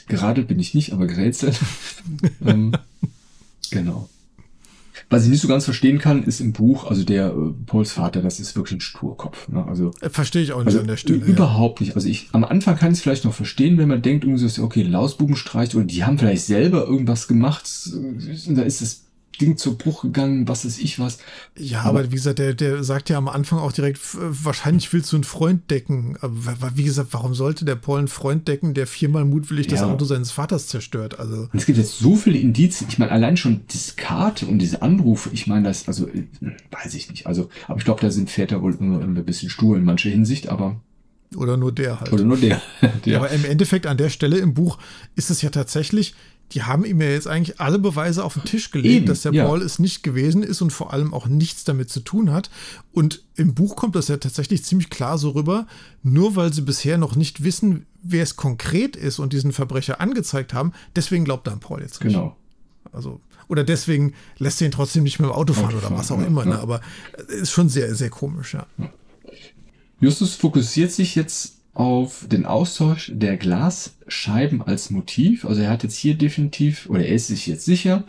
[0.09, 1.59] Geradelt bin ich nicht, aber gerätselt.
[2.45, 2.73] ähm,
[3.71, 4.11] genau.
[5.09, 8.23] Was ich nicht so ganz verstehen kann, ist im Buch, also der äh, Pauls Vater,
[8.23, 9.49] das ist wirklich ein Sturkopf.
[9.49, 9.65] Ne?
[9.65, 11.19] Also verstehe ich auch nicht also an der Stelle.
[11.19, 11.87] Überhaupt ja.
[11.87, 11.97] nicht.
[11.97, 14.63] Also ich am Anfang kann ich es vielleicht noch verstehen, wenn man denkt, irgendwie so,
[14.65, 17.71] okay, Lausbubenstreich oder die haben vielleicht selber irgendwas gemacht.
[18.49, 19.06] Da ist es
[19.39, 21.19] Ding zu Bruch gegangen, was ist ich was.
[21.59, 25.13] Ja, aber, aber, wie gesagt, der, der sagt ja am Anfang auch direkt, wahrscheinlich willst
[25.13, 26.17] du einen Freund decken.
[26.21, 29.73] Aber wie gesagt, warum sollte der Paul einen Freund decken, der viermal mutwillig ja.
[29.73, 31.19] das Auto seines Vaters zerstört?
[31.19, 31.49] Also.
[31.53, 32.89] Es gibt jetzt so viele Indizien.
[32.91, 36.09] Ich meine, allein schon diese Karte und diese Anrufe, ich meine, das, also,
[36.71, 37.27] weiß ich nicht.
[37.27, 40.49] Also, aber ich glaube, da sind Väter wohl immer ein bisschen stur in mancher Hinsicht,
[40.49, 40.81] aber.
[41.35, 42.13] Oder nur der halt.
[42.13, 42.63] Oder nur der.
[43.05, 43.19] der.
[43.19, 44.79] Aber im Endeffekt an der Stelle im Buch
[45.17, 46.15] ist es ja tatsächlich,
[46.53, 49.33] die haben ihm ja jetzt eigentlich alle Beweise auf den Tisch gelegt, Eben, dass der
[49.33, 49.47] ja.
[49.47, 52.51] Paul es nicht gewesen ist und vor allem auch nichts damit zu tun hat.
[52.93, 55.67] Und im Buch kommt das ja tatsächlich ziemlich klar so rüber,
[56.03, 60.55] nur weil sie bisher noch nicht wissen, wer es konkret ist und diesen Verbrecher angezeigt
[60.55, 62.15] haben, deswegen glaubt dann Paul jetzt nicht.
[62.15, 62.37] Genau.
[62.93, 66.21] Also, oder deswegen lässt er ihn trotzdem nicht mehr im Auto fahren oder was auch
[66.21, 66.45] ja, immer.
[66.45, 66.59] Ne?
[66.59, 66.81] Aber
[67.29, 68.67] ist schon sehr, sehr komisch, ja.
[70.01, 75.45] Justus fokussiert sich jetzt auf den Austausch der Glasscheiben als Motiv.
[75.45, 78.03] Also er hat jetzt hier definitiv, oder er ist sich jetzt sicher,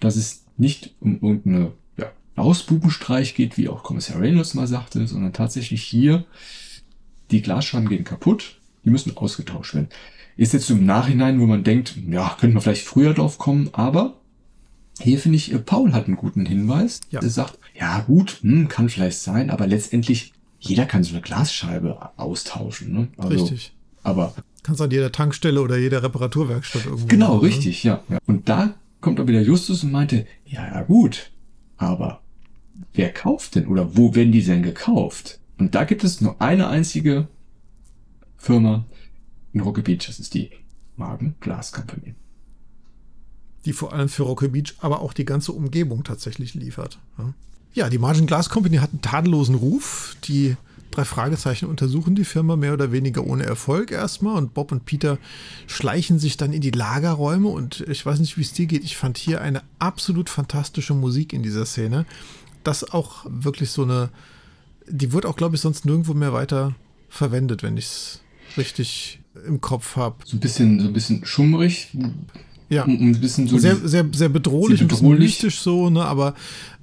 [0.00, 5.32] dass es nicht um irgendeine ja, Ausbubenstreich geht, wie auch Kommissar Reynolds mal sagte, sondern
[5.32, 6.24] tatsächlich hier
[7.30, 9.88] die Glasscheiben gehen kaputt, die müssen ausgetauscht werden.
[10.36, 14.20] Ist jetzt im Nachhinein, wo man denkt, ja, könnte man vielleicht früher drauf kommen, aber
[15.00, 17.00] hier finde ich, Paul hat einen guten Hinweis.
[17.10, 17.22] Ja.
[17.22, 22.10] Er sagt, ja gut, hm, kann vielleicht sein, aber letztendlich jeder kann so eine Glasscheibe
[22.16, 22.92] austauschen.
[22.92, 23.08] Ne?
[23.16, 23.72] Also, richtig.
[24.02, 27.06] Aber kannst an jeder Tankstelle oder jeder Reparaturwerkstatt irgendwo.
[27.06, 27.48] Genau, machen, ne?
[27.48, 28.18] richtig, ja, ja.
[28.26, 31.30] Und da kommt auch wieder Justus und meinte, ja, ja gut,
[31.76, 32.20] aber
[32.92, 35.40] wer kauft denn oder wo werden die denn gekauft?
[35.58, 37.28] Und da gibt es nur eine einzige
[38.36, 38.86] Firma
[39.52, 40.50] in Rocky Beach, das ist die
[40.96, 42.14] Magen Glass Company.
[43.64, 46.98] Die vor allem für Rocky Beach, aber auch die ganze Umgebung tatsächlich liefert.
[47.18, 47.34] Ja?
[47.72, 50.16] Ja, die Margin Glass Company hat einen tadellosen Ruf.
[50.24, 50.56] Die
[50.90, 55.18] Drei Fragezeichen untersuchen die Firma mehr oder weniger ohne Erfolg erstmal und Bob und Peter
[55.68, 58.82] schleichen sich dann in die Lagerräume und ich weiß nicht, wie es dir geht.
[58.82, 62.06] Ich fand hier eine absolut fantastische Musik in dieser Szene.
[62.64, 64.10] Das auch wirklich so eine,
[64.88, 66.74] die wird auch, glaube ich, sonst nirgendwo mehr weiter
[67.08, 68.20] verwendet, wenn ich es
[68.56, 70.16] richtig im Kopf habe.
[70.24, 71.96] So ein bisschen, so ein bisschen schummrig.
[72.70, 75.18] Ja, ein bisschen so sehr, sehr, sehr bedrohlich, sehr bedrohlich.
[75.18, 76.34] mystisch so, ne, aber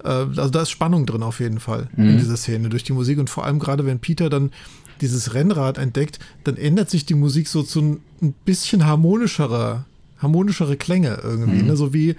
[0.03, 2.09] äh, also da ist Spannung drin auf jeden Fall mhm.
[2.09, 4.51] in dieser Szene durch die Musik und vor allem gerade wenn Peter dann
[4.99, 9.85] dieses Rennrad entdeckt, dann ändert sich die Musik so zu ein bisschen harmonischere,
[10.18, 11.68] harmonischere Klänge irgendwie, mhm.
[11.68, 12.18] ne, so wie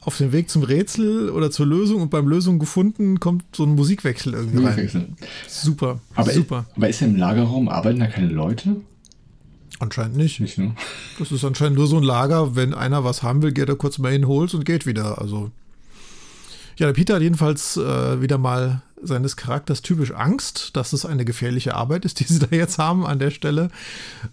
[0.00, 3.74] auf dem Weg zum Rätsel oder zur Lösung und beim Lösung gefunden kommt so ein
[3.74, 5.00] Musikwechsel irgendwie Musikwechsel.
[5.02, 5.16] rein.
[5.46, 6.64] Super, aber super.
[6.74, 8.76] aber ist ja im Lagerraum, arbeiten da keine Leute?
[9.80, 10.40] Anscheinend nicht.
[10.40, 10.76] nicht ne?
[11.18, 13.98] Das ist anscheinend nur so ein Lager, wenn einer was haben will, geht er kurz
[13.98, 15.20] mal hin, holt und geht wieder.
[15.20, 15.50] Also.
[16.76, 21.24] Ja, der Peter hat jedenfalls äh, wieder mal seines Charakters typisch Angst, dass es eine
[21.24, 23.70] gefährliche Arbeit ist, die sie da jetzt haben an der Stelle.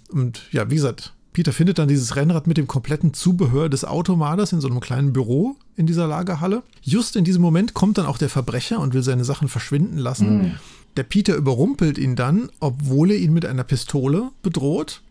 [0.09, 4.53] Und ja, wie gesagt, Peter findet dann dieses Rennrad mit dem kompletten Zubehör des Automaters
[4.53, 6.63] in so einem kleinen Büro in dieser Lagerhalle.
[6.81, 10.37] Just in diesem Moment kommt dann auch der Verbrecher und will seine Sachen verschwinden lassen.
[10.37, 10.51] Mhm.
[10.97, 15.01] Der Peter überrumpelt ihn dann, obwohl er ihn mit einer Pistole bedroht.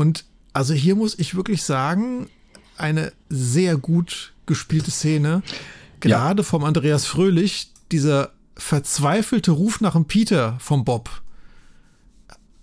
[0.00, 0.24] Und
[0.54, 2.30] also hier muss ich wirklich sagen,
[2.78, 5.42] eine sehr gut gespielte Szene.
[6.00, 6.42] Gerade ja.
[6.42, 11.10] vom Andreas Fröhlich, dieser verzweifelte Ruf nach dem Peter vom Bob.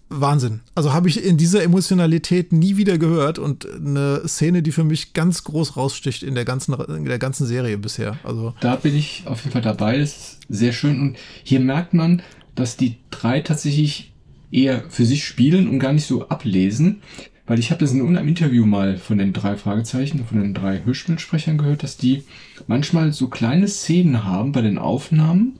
[0.09, 0.61] Wahnsinn.
[0.73, 5.13] Also habe ich in dieser Emotionalität nie wieder gehört und eine Szene, die für mich
[5.13, 8.17] ganz groß raussticht in der ganzen, in der ganzen Serie bisher.
[8.23, 9.99] Also da bin ich auf jeden Fall dabei.
[9.99, 10.99] Das ist sehr schön.
[10.99, 12.23] Und hier merkt man,
[12.55, 14.11] dass die drei tatsächlich
[14.51, 17.01] eher für sich spielen und gar nicht so ablesen.
[17.47, 20.83] Weil ich habe das in einem Interview mal von den drei Fragezeichen, von den drei
[20.83, 22.23] Hörspielsprechern gehört, dass die
[22.67, 25.57] manchmal so kleine Szenen haben bei den Aufnahmen,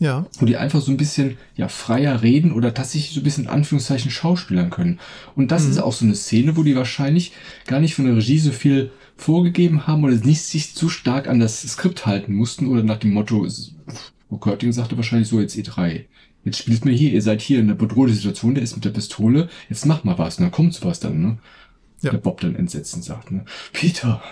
[0.00, 0.26] ja.
[0.40, 3.50] wo die einfach so ein bisschen ja, freier reden oder tatsächlich so ein bisschen in
[3.50, 4.98] Anführungszeichen schauspielern können.
[5.36, 5.70] Und das mhm.
[5.70, 7.32] ist auch so eine Szene, wo die wahrscheinlich
[7.68, 11.38] gar nicht von der Regie so viel vorgegeben haben oder nicht sich zu stark an
[11.38, 13.46] das Skript halten mussten oder nach dem Motto,
[14.28, 16.04] wo Körting sagte wahrscheinlich so jetzt E3
[16.48, 18.90] jetzt spielt mir hier, ihr seid hier in einer bedrohten Situation, der ist mit der
[18.90, 21.38] Pistole, jetzt mach mal was, und dann kommt sowas dann, ne?
[22.00, 22.12] Ja.
[22.12, 23.44] Der Bob dann entsetzend sagt, ne?
[23.72, 24.22] Peter.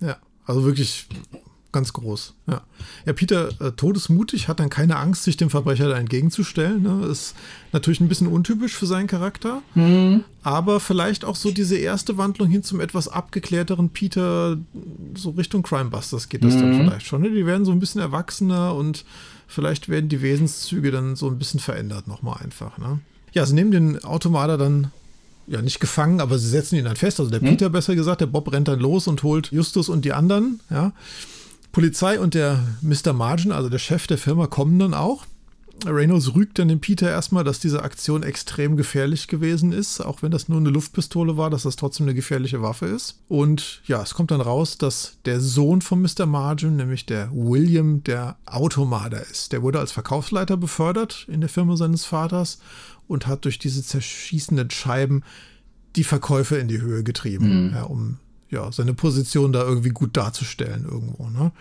[0.00, 0.16] Ja,
[0.46, 1.08] also wirklich
[1.72, 2.34] ganz groß.
[2.48, 2.62] Ja,
[3.06, 6.82] ja Peter, äh, todesmutig, hat dann keine Angst, sich dem Verbrecher da entgegenzustellen.
[6.82, 7.06] Ne?
[7.06, 7.34] Ist
[7.72, 10.24] natürlich ein bisschen untypisch für seinen Charakter, mhm.
[10.42, 14.56] aber vielleicht auch so diese erste Wandlung hin zum etwas abgeklärteren Peter,
[15.14, 16.60] so Richtung Crimebusters geht das mhm.
[16.60, 17.22] dann vielleicht schon.
[17.22, 17.30] Ne?
[17.30, 19.04] Die werden so ein bisschen erwachsener und
[19.50, 22.78] Vielleicht werden die Wesenszüge dann so ein bisschen verändert nochmal einfach.
[22.78, 23.00] Ne?
[23.32, 24.92] Ja, sie nehmen den Automater dann
[25.48, 27.18] ja nicht gefangen, aber sie setzen ihn dann fest.
[27.18, 27.48] Also der hm?
[27.48, 30.60] Peter besser gesagt, der Bob rennt dann los und holt Justus und die anderen.
[30.70, 30.92] Ja.
[31.72, 33.12] Polizei und der Mr.
[33.12, 35.26] Margin, also der Chef der Firma, kommen dann auch.
[35.86, 40.30] Reynolds rügt dann dem Peter erstmal, dass diese Aktion extrem gefährlich gewesen ist, auch wenn
[40.30, 43.20] das nur eine Luftpistole war, dass das trotzdem eine gefährliche Waffe ist.
[43.28, 46.26] Und ja, es kommt dann raus, dass der Sohn von Mr.
[46.26, 49.52] Margin, nämlich der William, der Automader ist.
[49.52, 52.60] Der wurde als Verkaufsleiter befördert in der Firma seines Vaters
[53.08, 55.22] und hat durch diese zerschießenden Scheiben
[55.96, 57.74] die Verkäufe in die Höhe getrieben, mhm.
[57.74, 58.18] ja, um
[58.50, 61.28] ja, seine Position da irgendwie gut darzustellen irgendwo.
[61.28, 61.52] Ne?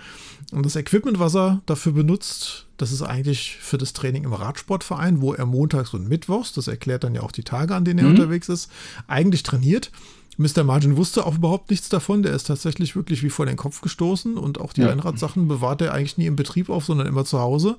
[0.52, 5.22] Und das Equipment, was er dafür benutzt, das ist eigentlich für das Training im Radsportverein,
[5.22, 8.06] wo er montags und mittwochs, das erklärt dann ja auch die Tage, an denen er
[8.06, 8.12] mhm.
[8.12, 8.72] unterwegs ist,
[9.08, 9.92] eigentlich trainiert.
[10.38, 10.64] Mr.
[10.64, 12.24] Margin wusste auch überhaupt nichts davon.
[12.24, 14.88] Der ist tatsächlich wirklich wie vor den Kopf gestoßen und auch die ja.
[14.88, 17.78] Rennradsachen bewahrt er eigentlich nie im Betrieb auf, sondern immer zu Hause.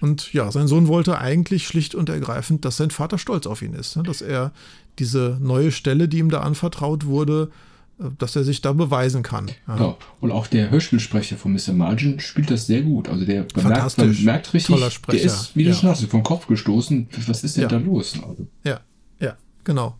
[0.00, 3.74] Und ja, sein Sohn wollte eigentlich schlicht und ergreifend, dass sein Vater stolz auf ihn
[3.74, 4.02] ist, ne?
[4.04, 4.52] dass er
[4.98, 7.50] diese neue Stelle, die ihm da anvertraut wurde,
[7.98, 9.50] dass er sich da beweisen kann.
[9.68, 9.76] Ja.
[9.76, 9.96] ja.
[10.20, 11.72] Und auch der Hörspielsprecher von Mr.
[11.72, 13.08] Margin spielt das sehr gut.
[13.08, 15.18] Also der bemerkt, man merkt richtig, Toller Sprecher.
[15.18, 17.08] der ist, wie du schon hast, vom Kopf gestoßen.
[17.26, 17.68] Was ist denn ja.
[17.68, 18.14] da los?
[18.14, 18.46] Also.
[18.64, 18.80] Ja,
[19.20, 19.96] ja, genau.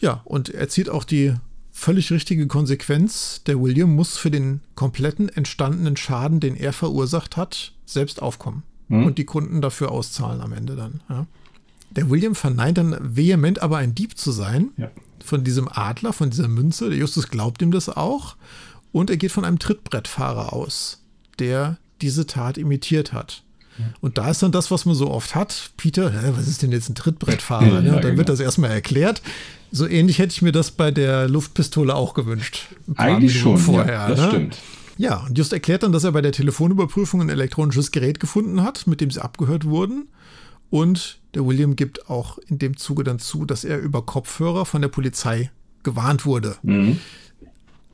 [0.00, 1.34] Ja, und er zieht auch die
[1.70, 3.42] völlig richtige Konsequenz.
[3.46, 8.64] Der William muss für den kompletten entstandenen Schaden, den er verursacht hat, selbst aufkommen.
[8.88, 9.06] Hm.
[9.06, 11.00] Und die Kunden dafür auszahlen am Ende dann.
[11.08, 11.26] Ja.
[11.90, 14.70] Der William verneint dann vehement aber ein Dieb zu sein.
[14.76, 14.90] Ja
[15.24, 16.88] von diesem Adler, von dieser Münze.
[16.88, 18.36] Der Justus glaubt ihm das auch.
[18.92, 21.02] Und er geht von einem Trittbrettfahrer aus,
[21.38, 23.42] der diese Tat imitiert hat.
[24.00, 25.70] Und da ist dann das, was man so oft hat.
[25.76, 27.62] Peter, hä, was ist denn jetzt ein Trittbrettfahrer?
[27.72, 27.88] Ja, ne?
[27.88, 28.18] Und dann genau.
[28.18, 29.22] wird das erstmal erklärt.
[29.70, 32.68] So ähnlich hätte ich mir das bei der Luftpistole auch gewünscht.
[32.96, 34.28] Eigentlich schon, vorher, ja, das ne?
[34.28, 34.58] stimmt.
[34.98, 38.86] Ja, und Just erklärt dann, dass er bei der Telefonüberprüfung ein elektronisches Gerät gefunden hat,
[38.86, 40.08] mit dem sie abgehört wurden.
[40.72, 44.80] Und der William gibt auch in dem Zuge dann zu, dass er über Kopfhörer von
[44.80, 45.50] der Polizei
[45.82, 46.56] gewarnt wurde.
[46.62, 46.98] Mhm.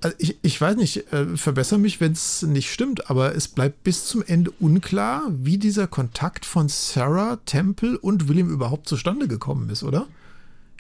[0.01, 3.83] Also ich, ich weiß nicht, äh, verbessere mich, wenn es nicht stimmt, aber es bleibt
[3.83, 9.71] bis zum Ende unklar, wie dieser Kontakt von Sarah, Temple und William überhaupt zustande gekommen
[9.71, 10.07] ist, oder?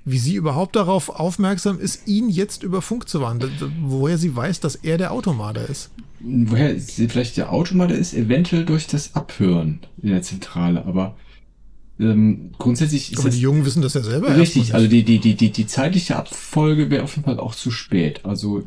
[0.04, 3.50] Wie sie überhaupt darauf aufmerksam ist, ihn jetzt über Funk zu warnen,
[3.82, 5.90] woher sie weiß, dass er der Automater ist.
[6.20, 11.16] Woher sie vielleicht der Automater ist, eventuell durch das Abhören in der Zentrale, aber
[12.00, 14.36] ähm, grundsätzlich ist Aber die Jungen wissen das ja selber.
[14.36, 17.70] Richtig, also die, die, die, die, die zeitliche Abfolge wäre auf jeden Fall auch zu
[17.70, 18.24] spät.
[18.24, 18.62] Also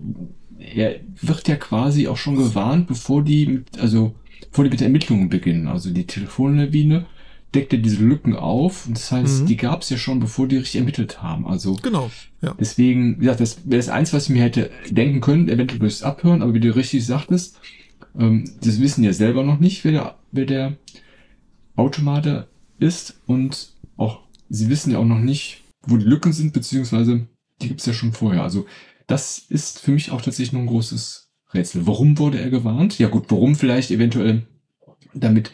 [0.59, 4.13] er wird ja quasi auch schon gewarnt, bevor die, mit, also
[4.49, 5.67] bevor die mit Ermittlungen beginnen.
[5.67, 7.05] Also die Telefonlawine
[7.55, 8.85] deckt ja diese Lücken auf.
[8.85, 9.45] Und das heißt, mhm.
[9.47, 11.47] die gab es ja schon, bevor die richtig ermittelt haben.
[11.47, 12.11] Also genau.
[12.41, 12.53] Ja.
[12.59, 16.41] Deswegen, ja, das wäre das eins, was ich mir hätte denken können, eventuell durchs Abhören.
[16.41, 17.59] Aber wie du richtig sagtest,
[18.17, 20.77] ähm, das wissen ja selber noch nicht, wer der, wer der
[21.75, 22.47] Automater
[22.81, 27.27] ist und auch sie wissen ja auch noch nicht, wo die Lücken sind, beziehungsweise
[27.61, 28.43] die gibt es ja schon vorher.
[28.43, 28.65] Also
[29.07, 31.85] das ist für mich auch tatsächlich noch ein großes Rätsel.
[31.85, 32.97] Warum wurde er gewarnt?
[32.97, 34.47] Ja gut, warum vielleicht eventuell,
[35.13, 35.51] damit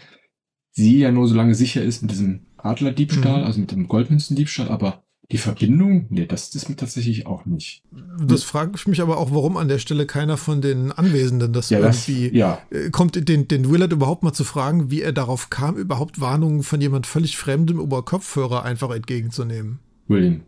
[0.71, 3.45] sie ja nur so lange sicher ist mit diesem Adlerdiebstahl, mhm.
[3.45, 6.05] also mit dem Goldmünzendiebstahl, aber die Verbindung?
[6.09, 7.83] Nee, das ist mir tatsächlich auch nicht.
[8.25, 11.69] Das frage ich mich aber auch, warum an der Stelle keiner von den Anwesenden das
[11.69, 12.61] ja, irgendwie das, ja.
[12.69, 16.63] Äh, kommt, den, den Willard überhaupt mal zu fragen, wie er darauf kam, überhaupt Warnungen
[16.63, 19.79] von jemand völlig Fremdem über Kopfhörer einfach entgegenzunehmen.
[20.07, 20.41] William.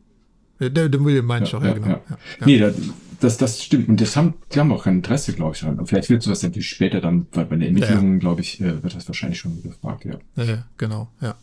[0.61, 1.87] Der, der William meine ich auch, ja, genau.
[1.87, 2.01] Ja.
[2.45, 2.63] Nee,
[3.19, 3.89] das, das stimmt.
[3.89, 5.65] Und das haben, die haben auch kein Interesse, glaube ich.
[5.85, 9.07] Vielleicht wird sowas natürlich später dann, weil bei der Ermittlungen, glaube ich, äh, wird das
[9.07, 10.19] wahrscheinlich schon gefragt, ja.
[10.41, 11.35] Ja, genau, ja.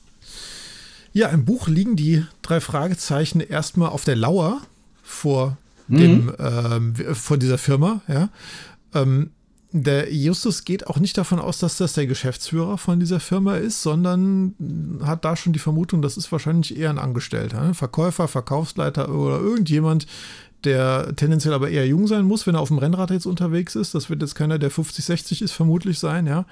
[1.17, 4.61] Ja, im Buch liegen die drei Fragezeichen erstmal auf der Lauer
[5.03, 5.57] vor,
[5.89, 5.97] mhm.
[5.97, 8.03] dem, ähm, vor dieser Firma.
[8.07, 8.29] Ja.
[8.93, 9.31] Ähm,
[9.73, 13.81] der Justus geht auch nicht davon aus, dass das der Geschäftsführer von dieser Firma ist,
[13.81, 14.55] sondern
[15.05, 19.41] hat da schon die Vermutung, das ist wahrscheinlich eher ein Angestellter, ein Verkäufer, Verkaufsleiter oder
[19.41, 20.07] irgendjemand,
[20.65, 23.95] der tendenziell aber eher jung sein muss, wenn er auf dem Rennrad jetzt unterwegs ist.
[23.95, 26.45] Das wird jetzt keiner, der 50, 60 ist, vermutlich sein, ja.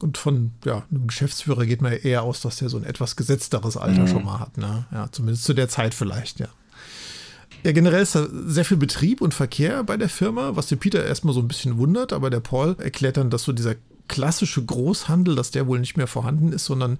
[0.00, 3.76] Und von ja, einem Geschäftsführer geht man eher aus, dass der so ein etwas gesetzteres
[3.76, 4.08] Alter mhm.
[4.08, 4.86] schon mal hat, ne?
[4.92, 6.48] Ja, zumindest zu der Zeit vielleicht, ja.
[7.62, 11.02] Ja, generell ist da sehr viel Betrieb und Verkehr bei der Firma, was den Peter
[11.02, 13.76] erstmal so ein bisschen wundert, aber der Paul erklärt dann, dass so dieser
[14.06, 16.98] klassische Großhandel, dass der wohl nicht mehr vorhanden ist, sondern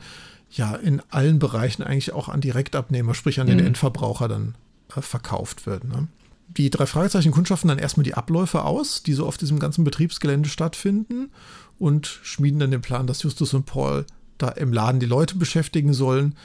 [0.50, 3.66] ja in allen Bereichen eigentlich auch an Direktabnehmer, sprich an den mhm.
[3.66, 4.54] Endverbraucher dann
[4.96, 5.84] äh, verkauft wird.
[5.84, 6.08] Ne?
[6.48, 10.48] Die drei Fragezeichen kundschaften dann erstmal die Abläufe aus, die so auf diesem ganzen Betriebsgelände
[10.48, 11.30] stattfinden
[11.78, 14.06] und schmieden dann den Plan, dass Justus und Paul
[14.38, 16.36] da im Laden die Leute beschäftigen sollen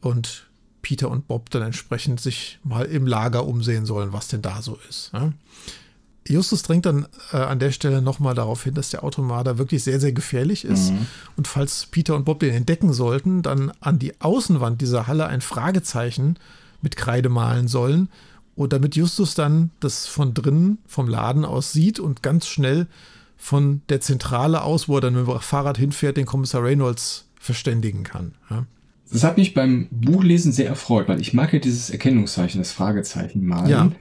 [0.00, 0.48] und
[0.80, 4.78] Peter und Bob dann entsprechend sich mal im Lager umsehen sollen, was denn da so
[4.88, 5.10] ist.
[5.12, 5.32] Ja.
[6.26, 10.00] Justus drängt dann äh, an der Stelle nochmal darauf hin, dass der Automater wirklich sehr,
[10.00, 10.90] sehr gefährlich ist.
[10.90, 11.06] Mhm.
[11.36, 15.40] Und falls Peter und Bob den entdecken sollten, dann an die Außenwand dieser Halle ein
[15.40, 16.38] Fragezeichen
[16.80, 18.08] mit Kreide malen sollen,
[18.54, 22.86] und damit Justus dann das von drinnen, vom Laden aus sieht und ganz schnell
[23.36, 28.04] von der Zentrale aus, wo er dann mit dem Fahrrad hinfährt, den Kommissar Reynolds verständigen
[28.04, 28.34] kann.
[28.50, 28.66] Ja.
[29.10, 33.44] Das hat mich beim Buchlesen sehr erfreut, weil ich mag ja dieses Erkennungszeichen, das Fragezeichen
[33.44, 33.68] malen.
[33.68, 33.92] Ja.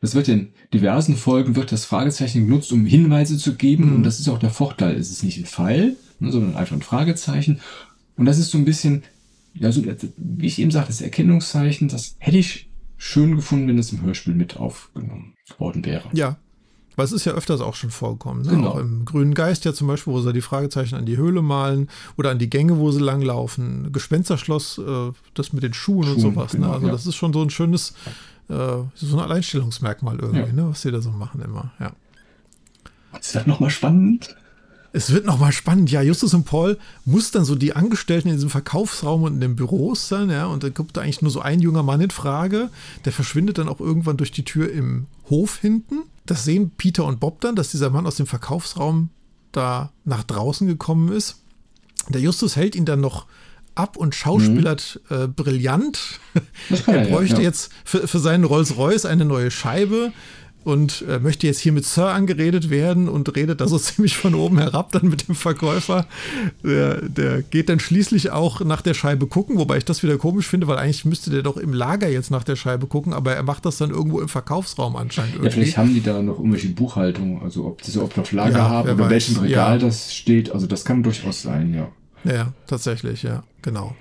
[0.00, 3.88] Das wird in diversen Folgen, wird das Fragezeichen genutzt, um Hinweise zu geben.
[3.88, 3.96] Mhm.
[3.96, 4.96] Und das ist auch der Vorteil.
[4.96, 7.60] Es ist nicht ein Pfeil, ne, sondern einfach ein Fragezeichen.
[8.16, 9.02] Und das ist so ein bisschen,
[9.54, 9.82] ja, so,
[10.16, 12.69] wie ich eben sagte, das Erkennungszeichen, das hätte ich
[13.00, 16.04] schön gefunden, wenn es im Hörspiel mit aufgenommen worden wäre.
[16.12, 16.36] Ja,
[16.96, 18.42] weil es ist ja öfters auch schon vorgekommen.
[18.42, 18.50] Ne?
[18.50, 18.72] Genau.
[18.72, 21.88] Auch im Grünen Geist ja zum Beispiel, wo sie die Fragezeichen an die Höhle malen
[22.18, 23.90] oder an die Gänge, wo sie langlaufen.
[23.90, 26.52] Gespensterschloss, äh, das mit den Schuhen, Schuhen und sowas.
[26.52, 26.60] Ne?
[26.60, 26.74] Genau, ne?
[26.74, 26.92] Also ja.
[26.92, 27.94] das ist schon so ein schönes,
[28.50, 28.54] äh,
[28.94, 30.52] so ein Alleinstellungsmerkmal irgendwie, ja.
[30.52, 30.68] ne?
[30.68, 31.72] was sie da so machen immer.
[31.80, 31.92] Ja.
[33.18, 34.36] Ist das nochmal spannend?
[34.92, 35.90] Es wird nochmal spannend.
[35.90, 39.56] Ja, Justus und Paul muss dann so die Angestellten in diesem Verkaufsraum und in den
[39.56, 42.70] Büros sein, ja, und da kommt da eigentlich nur so ein junger Mann in Frage.
[43.04, 46.00] Der verschwindet dann auch irgendwann durch die Tür im Hof hinten.
[46.26, 49.10] Das sehen Peter und Bob dann, dass dieser Mann aus dem Verkaufsraum
[49.52, 51.36] da nach draußen gekommen ist.
[52.08, 53.26] Der Justus hält ihn dann noch
[53.74, 55.16] ab und schauspielert mhm.
[55.16, 56.20] äh, brillant.
[56.86, 57.46] er bräuchte ja, ja.
[57.46, 60.12] jetzt für, für seinen Rolls-Royce eine neue Scheibe
[60.64, 64.34] und äh, möchte jetzt hier mit Sir angeredet werden und redet da so ziemlich von
[64.34, 66.06] oben herab dann mit dem Verkäufer.
[66.62, 70.46] Der, der geht dann schließlich auch nach der Scheibe gucken, wobei ich das wieder komisch
[70.46, 73.42] finde, weil eigentlich müsste der doch im Lager jetzt nach der Scheibe gucken, aber er
[73.42, 75.34] macht das dann irgendwo im Verkaufsraum anscheinend.
[75.34, 75.48] Irgendwie.
[75.48, 78.58] Ja, vielleicht haben die da noch irgendwelche Buchhaltung, also ob sie so ob auf Lager
[78.58, 79.86] ja, haben oder welchem Regal ja.
[79.86, 80.52] das steht.
[80.52, 81.88] Also das kann durchaus sein, ja.
[82.24, 83.96] Ja, tatsächlich, ja, genau.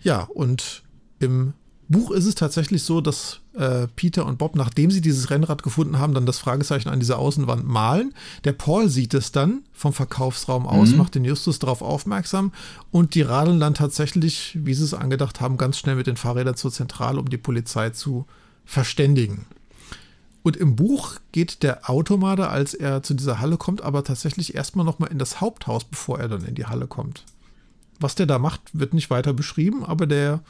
[0.00, 0.82] Ja, und
[1.18, 1.52] im
[1.90, 5.98] Buch ist es tatsächlich so, dass äh, Peter und Bob, nachdem sie dieses Rennrad gefunden
[5.98, 8.14] haben, dann das Fragezeichen an dieser Außenwand malen.
[8.44, 10.98] Der Paul sieht es dann vom Verkaufsraum aus, mhm.
[10.98, 12.52] macht den Justus darauf aufmerksam
[12.90, 16.56] und die radeln dann tatsächlich, wie sie es angedacht haben, ganz schnell mit den Fahrrädern
[16.56, 18.26] zur Zentrale, um die Polizei zu
[18.66, 19.46] verständigen.
[20.42, 24.84] Und im Buch geht der Automater, als er zu dieser Halle kommt, aber tatsächlich erstmal
[24.84, 27.24] nochmal in das Haupthaus, bevor er dann in die Halle kommt.
[27.98, 30.40] Was der da macht, wird nicht weiter beschrieben, aber der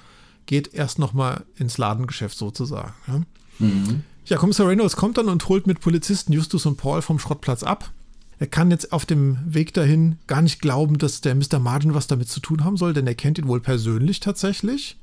[0.48, 2.94] geht erst nochmal ins Ladengeschäft sozusagen.
[3.06, 3.20] Ja.
[3.60, 4.02] Mhm.
[4.24, 7.92] ja, Kommissar Reynolds kommt dann und holt mit Polizisten Justus und Paul vom Schrottplatz ab.
[8.40, 11.58] Er kann jetzt auf dem Weg dahin gar nicht glauben, dass der Mr.
[11.58, 14.96] Margin was damit zu tun haben soll, denn er kennt ihn wohl persönlich tatsächlich.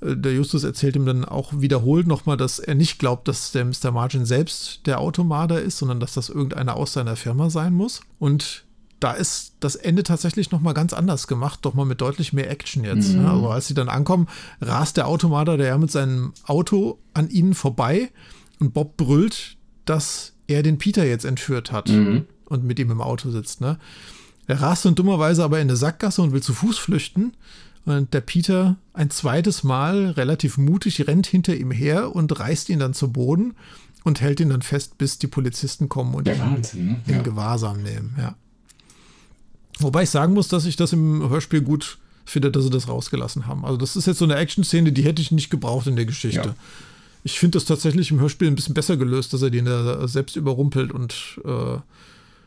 [0.00, 3.64] Äh, der Justus erzählt ihm dann auch wiederholt nochmal, dass er nicht glaubt, dass der
[3.64, 3.90] Mr.
[3.90, 8.02] Margin selbst der Automader ist, sondern dass das irgendeiner aus seiner Firma sein muss.
[8.18, 8.64] Und
[9.00, 12.84] da ist das Ende tatsächlich nochmal ganz anders gemacht, doch mal mit deutlich mehr Action
[12.84, 13.14] jetzt.
[13.14, 13.26] Mhm.
[13.26, 14.28] Also als sie dann ankommen,
[14.60, 18.10] rast der Automater der ja mit seinem Auto an ihnen vorbei
[18.60, 19.56] und Bob brüllt,
[19.86, 22.26] dass er den Peter jetzt entführt hat mhm.
[22.44, 23.62] und mit ihm im Auto sitzt.
[23.62, 23.78] Ne?
[24.46, 27.32] Er rast dann dummerweise aber in eine Sackgasse und will zu Fuß flüchten.
[27.86, 32.78] Und der Peter ein zweites Mal relativ mutig rennt hinter ihm her und reißt ihn
[32.78, 33.54] dann zu Boden
[34.04, 36.36] und hält ihn dann fest, bis die Polizisten kommen und ihn
[36.74, 37.00] ne?
[37.06, 37.22] in.
[37.22, 38.14] Gewahrsam nehmen.
[38.18, 38.36] Ja.
[39.80, 43.46] Wobei ich sagen muss, dass ich das im Hörspiel gut finde, dass sie das rausgelassen
[43.46, 43.64] haben.
[43.64, 46.48] Also das ist jetzt so eine Action-Szene, die hätte ich nicht gebraucht in der Geschichte.
[46.48, 46.54] Ja.
[47.24, 50.36] Ich finde das tatsächlich im Hörspiel ein bisschen besser gelöst, dass er den da selbst
[50.36, 51.78] überrumpelt und äh,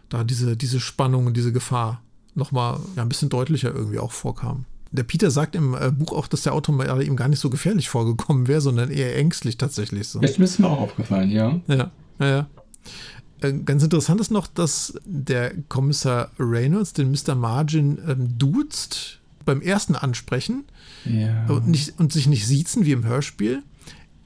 [0.10, 2.02] da diese, diese Spannung und diese Gefahr
[2.36, 4.66] nochmal ja, ein bisschen deutlicher irgendwie auch vorkam.
[4.92, 7.90] Der Peter sagt im äh, Buch auch, dass der Automat ihm gar nicht so gefährlich
[7.90, 10.08] vorgekommen wäre, sondern eher ängstlich tatsächlich.
[10.08, 10.20] So.
[10.20, 11.60] Das ist mir auch aufgefallen, ja.
[11.68, 12.48] Ja, ja, ja.
[13.44, 17.36] Äh, ganz interessant ist noch, dass der Kommissar Reynolds den Mr.
[17.36, 20.64] Margin ähm, duzt beim ersten Ansprechen
[21.06, 21.46] ja.
[21.48, 23.62] und, nicht, und sich nicht siezen wie im Hörspiel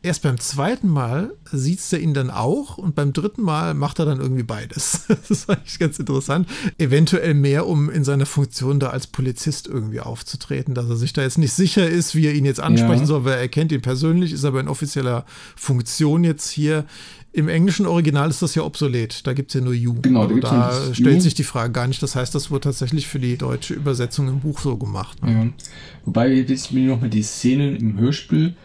[0.07, 4.05] erst beim zweiten Mal sieht er ihn dann auch und beim dritten Mal macht er
[4.05, 5.05] dann irgendwie beides.
[5.27, 6.47] Das ist eigentlich ganz interessant.
[6.77, 11.21] Eventuell mehr, um in seiner Funktion da als Polizist irgendwie aufzutreten, dass er sich da
[11.21, 13.05] jetzt nicht sicher ist, wie er ihn jetzt ansprechen ja.
[13.05, 15.25] soll, weil er kennt ihn persönlich, ist aber in offizieller
[15.55, 16.85] Funktion jetzt hier.
[17.33, 19.27] Im englischen Original ist das ja obsolet.
[19.27, 19.95] Da gibt es ja nur You.
[20.01, 21.21] Genau, da, da stellt you.
[21.21, 22.01] sich die Frage gar nicht.
[22.01, 25.21] Das heißt, das wurde tatsächlich für die deutsche Übersetzung im Buch so gemacht.
[25.23, 25.31] Ne?
[25.31, 25.65] Ja.
[26.05, 28.55] Wobei, jetzt mir nochmal die Szenen im Hörspiel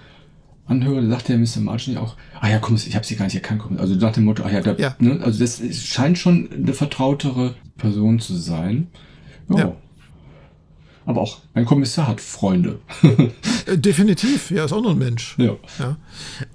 [0.66, 1.60] anhöre, da sagt der Mr.
[1.60, 3.62] Margin auch, ah ja, komm, ich habe sie gar nicht erkannt.
[3.78, 4.94] Also nach dem Motto, ah ja, da, ja.
[4.98, 8.89] Ne, also das scheint schon eine vertrautere Person zu sein.
[9.48, 9.59] Oh.
[9.59, 9.76] Ja.
[11.05, 12.78] Aber auch ein Kommissar hat Freunde.
[13.64, 15.36] Äh, definitiv, ja, ist auch noch ein Mensch.
[15.39, 15.56] Ja.
[15.78, 15.97] ja.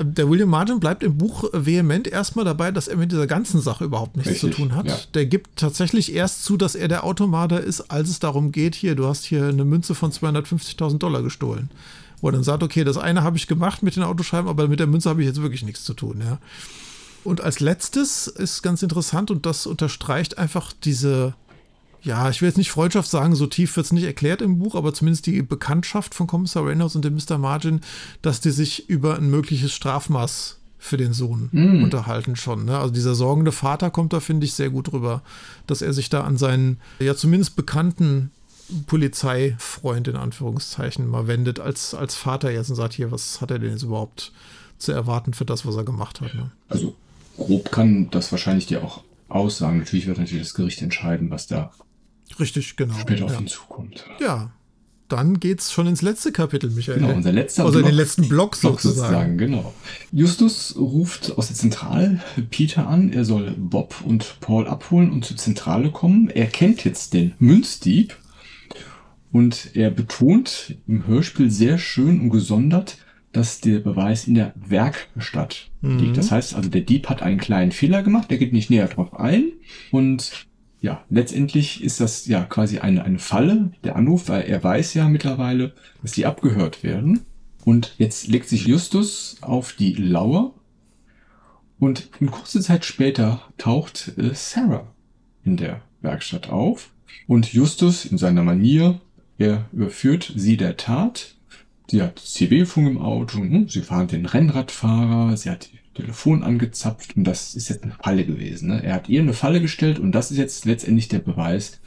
[0.03, 3.85] Der William Martin bleibt im Buch vehement erstmal dabei, dass er mit dieser ganzen Sache
[3.85, 4.87] überhaupt nichts Richtig, zu tun hat.
[4.87, 4.97] Ja.
[5.13, 8.95] Der gibt tatsächlich erst zu, dass er der Automater ist, als es darum geht, hier,
[8.95, 11.69] du hast hier eine Münze von 250.000 Dollar gestohlen
[12.21, 14.79] wo er dann sagt, okay, das eine habe ich gemacht mit den Autoscheiben, aber mit
[14.79, 16.39] der Münze habe ich jetzt wirklich nichts zu tun, ja.
[17.23, 21.33] Und als letztes ist ganz interessant und das unterstreicht einfach diese,
[22.01, 24.75] ja, ich will jetzt nicht Freundschaft sagen, so tief wird es nicht erklärt im Buch,
[24.75, 27.37] aber zumindest die Bekanntschaft von Kommissar Reynolds und dem Mr.
[27.37, 27.81] Margin,
[28.21, 31.83] dass die sich über ein mögliches Strafmaß für den Sohn mm.
[31.83, 32.65] unterhalten schon.
[32.65, 32.77] Ne?
[32.77, 35.21] Also dieser sorgende Vater kommt da, finde ich, sehr gut rüber,
[35.65, 38.31] dass er sich da an seinen, ja zumindest bekannten
[38.85, 43.59] Polizeifreund in Anführungszeichen mal wendet als, als Vater jetzt und sagt, hier, was hat er
[43.59, 44.31] denn jetzt überhaupt
[44.77, 46.33] zu erwarten für das, was er gemacht hat.
[46.33, 46.51] Ne?
[46.69, 46.95] Also
[47.37, 49.79] grob kann das wahrscheinlich dir auch aussagen.
[49.79, 51.71] Natürlich wird natürlich das Gericht entscheiden, was da
[52.39, 52.93] Richtig, genau.
[52.99, 54.03] später auf ihn zukommt.
[54.19, 54.51] Ja,
[55.07, 56.99] dann geht's schon ins letzte Kapitel, Michael.
[56.99, 59.07] Genau, unser letzter Also Block, in den letzten Block, Block sozusagen.
[59.07, 59.37] sozusagen.
[59.37, 59.73] Genau.
[60.11, 62.19] Justus ruft aus der Zentrale
[62.49, 66.29] Peter an, er soll Bob und Paul abholen und zur Zentrale kommen.
[66.29, 68.17] Er kennt jetzt den Münzdieb
[69.31, 72.97] und er betont im Hörspiel sehr schön und gesondert,
[73.31, 75.99] dass der Beweis in der Werkstatt mhm.
[75.99, 76.17] liegt.
[76.17, 79.19] Das heißt also, der Dieb hat einen kleinen Fehler gemacht, der geht nicht näher drauf
[79.19, 79.51] ein.
[79.91, 80.47] Und
[80.81, 85.07] ja, letztendlich ist das ja quasi eine, eine Falle, der Anruf, weil er weiß ja
[85.09, 87.21] mittlerweile, dass die abgehört werden.
[87.65, 90.53] Und jetzt legt sich Justus auf die Lauer
[91.79, 94.87] und eine kurze Zeit später taucht äh, Sarah
[95.43, 96.91] in der Werkstatt auf
[97.27, 99.01] und Justus in seiner Manier
[99.37, 101.35] er überführt sie der Tat.
[101.89, 107.23] Sie hat CB-Funk im Auto, hm, sie fahren den Rennradfahrer, sie hat Telefon angezapft und
[107.23, 108.69] das ist jetzt eine Falle gewesen.
[108.69, 108.83] Ne?
[108.83, 111.81] Er hat ihr eine Falle gestellt und das ist jetzt letztendlich der Beweis,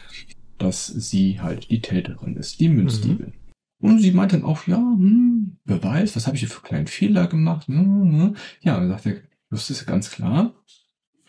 [0.59, 3.27] dass sie halt die Täterin ist, die Münzdiebin.
[3.27, 3.32] Mhm.
[3.81, 6.86] Und sie meint dann auch, ja, hm, Beweis, was habe ich hier für einen kleinen
[6.86, 7.66] Fehler gemacht?
[7.68, 8.36] Hm, hm.
[8.60, 9.16] Ja, dann sagt er,
[9.51, 10.55] das ist ganz klar,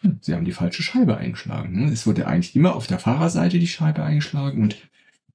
[0.02, 1.86] hm, sie haben die falsche Scheibe eingeschlagen.
[1.86, 1.92] Ne?
[1.92, 4.76] Es wurde eigentlich immer auf der Fahrerseite die Scheibe eingeschlagen und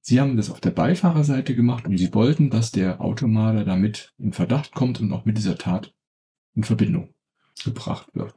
[0.07, 4.31] Sie haben das auf der Beifahrerseite gemacht und Sie wollten, dass der Automaler damit in
[4.31, 5.93] Verdacht kommt und auch mit dieser Tat
[6.55, 7.09] in Verbindung
[7.65, 8.33] gebracht wird.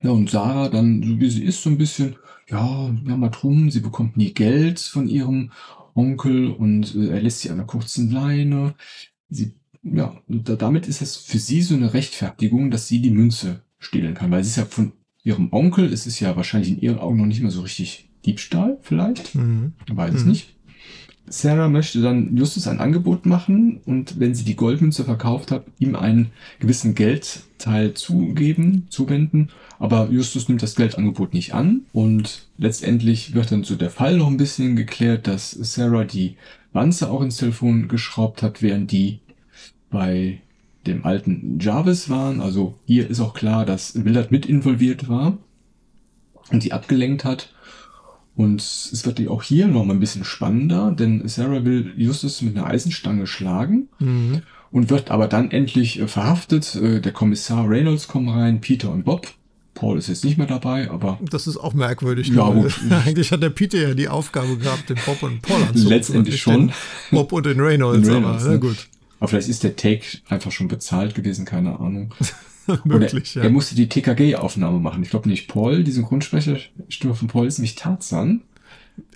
[0.00, 2.14] Ja, und Sarah dann, so wie sie ist, so ein bisschen,
[2.48, 5.50] ja, ja, mal drum, sie bekommt nie Geld von ihrem
[5.94, 8.76] Onkel und äh, er lässt sie an einer kurzen Leine.
[9.28, 13.64] Sie, ja, da, damit ist es für sie so eine Rechtfertigung, dass sie die Münze
[13.80, 14.30] stehlen kann.
[14.30, 14.92] Weil es ist ja von
[15.24, 18.78] ihrem Onkel, es ist ja wahrscheinlich in ihren Augen noch nicht mehr so richtig Diebstahl,
[18.80, 19.34] vielleicht.
[19.34, 19.72] Mhm.
[19.90, 20.30] Weiß es mhm.
[20.30, 20.57] nicht.
[21.30, 25.94] Sarah möchte dann Justus ein Angebot machen und wenn sie die Goldmünze verkauft hat, ihm
[25.94, 26.30] einen
[26.60, 29.50] gewissen Geldteil zugeben, zuwenden.
[29.78, 34.28] Aber Justus nimmt das Geldangebot nicht an und letztendlich wird dann so der Fall noch
[34.28, 36.36] ein bisschen geklärt, dass Sarah die
[36.72, 39.20] Wanze auch ins Telefon geschraubt hat, während die
[39.90, 40.40] bei
[40.86, 42.40] dem alten Jarvis waren.
[42.40, 45.38] Also hier ist auch klar, dass Willard mit involviert war
[46.50, 47.52] und sie abgelenkt hat.
[48.38, 52.56] Und es wird auch hier noch mal ein bisschen spannender, denn Sarah will Justus mit
[52.56, 54.42] einer Eisenstange schlagen mhm.
[54.70, 56.76] und wird aber dann endlich äh, verhaftet.
[56.76, 59.26] Äh, der Kommissar Reynolds kommt rein, Peter und Bob.
[59.74, 61.18] Paul ist jetzt nicht mehr dabei, aber.
[61.28, 62.28] Das ist auch merkwürdig.
[62.28, 62.78] Ja, gut.
[63.04, 65.88] Eigentlich hat der Peter ja die Aufgabe gehabt, den Bob und Paul anzurufen.
[65.88, 66.70] Letztendlich schon.
[67.10, 68.88] Bob und den Reynolds, den Reynolds aber, na gut.
[69.18, 72.14] Aber vielleicht ist der Take einfach schon bezahlt gewesen, keine Ahnung.
[72.84, 73.48] Möglich, er, ja.
[73.48, 75.02] Er musste die TKG-Aufnahme machen.
[75.02, 78.42] Ich glaube nicht Paul, die Synchronsprecherstimme von Paul ist nämlich Tarzan.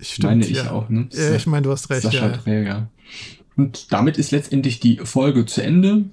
[0.01, 0.71] Stimmt, meine ich ja.
[0.71, 1.09] auch, ne?
[1.13, 2.03] Ja, ich meine, du hast recht.
[2.03, 2.37] Sascha ja.
[2.37, 2.89] Träger.
[3.57, 6.05] Und damit ist letztendlich die Folge zu Ende.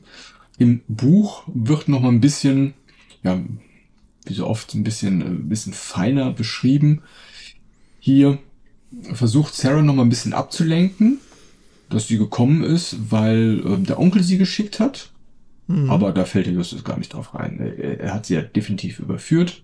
[0.57, 2.73] Im Buch wird noch mal ein bisschen,
[3.23, 3.39] ja,
[4.25, 7.01] wie so oft, ein bisschen, ein bisschen feiner beschrieben.
[7.99, 8.39] Hier
[9.13, 11.19] versucht Sarah noch mal ein bisschen abzulenken,
[11.89, 15.11] dass sie gekommen ist, weil äh, der Onkel sie geschickt hat.
[15.69, 15.89] Mhm.
[15.91, 17.59] Aber da fällt der Justus gar nicht drauf rein.
[17.59, 19.61] Er, hat sie ja definitiv überführt.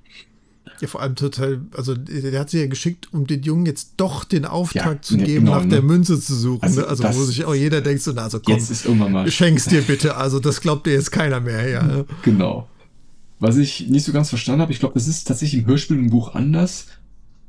[0.80, 4.24] Ja, vor allem total, also der hat sie ja geschickt, um den Jungen jetzt doch
[4.24, 5.70] den Auftrag ja, zu geben, genau, nach ne?
[5.70, 6.62] der Münze zu suchen.
[6.62, 6.88] Also, ne?
[6.88, 9.32] also wo sich auch jeder denkt, so, na, also komm, jetzt ist irgendwann mal.
[9.32, 10.16] schenk's dir bitte.
[10.16, 11.82] Also das glaubt dir jetzt keiner mehr, ja.
[11.82, 12.06] Ne?
[12.22, 12.70] Genau.
[13.40, 16.12] Was ich nicht so ganz verstanden habe, ich glaube, das ist tatsächlich im Hörspiel im
[16.12, 16.88] Buch anders.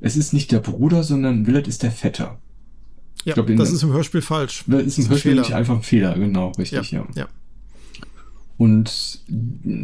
[0.00, 2.38] Es ist nicht der Bruder, sondern Willard ist der Vetter.
[3.24, 4.64] Ja, glaub, das ist im Hörspiel falsch.
[4.66, 7.00] Das ist im Hörspiel nicht einfach ein Fehler, genau, richtig, ja.
[7.14, 7.22] ja.
[7.22, 7.28] ja.
[8.58, 9.20] Und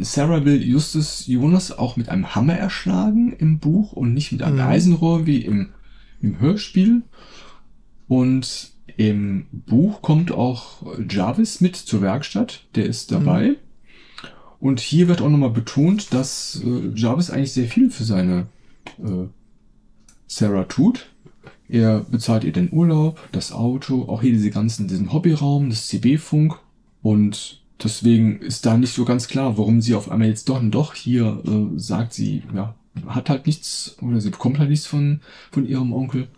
[0.00, 4.56] Sarah will Justus Jonas auch mit einem Hammer erschlagen im Buch und nicht mit einem
[4.56, 4.62] mhm.
[4.62, 5.70] Eisenrohr wie im,
[6.20, 7.02] im Hörspiel.
[8.08, 13.48] Und im Buch kommt auch Jarvis mit zur Werkstatt, der ist dabei.
[13.48, 13.56] Mhm.
[14.60, 18.46] Und hier wird auch nochmal betont, dass äh, Jarvis eigentlich sehr viel für seine
[18.98, 19.26] äh,
[20.26, 21.10] Sarah tut.
[21.68, 26.58] Er bezahlt ihr den Urlaub, das Auto, auch hier diese ganzen, diesen Hobbyraum, das CB-Funk
[27.02, 30.70] und Deswegen ist da nicht so ganz klar, warum sie auf einmal jetzt doch und
[30.70, 32.74] doch hier äh, sagt, sie ja,
[33.06, 36.28] hat halt nichts oder sie bekommt halt nichts von, von ihrem Onkel.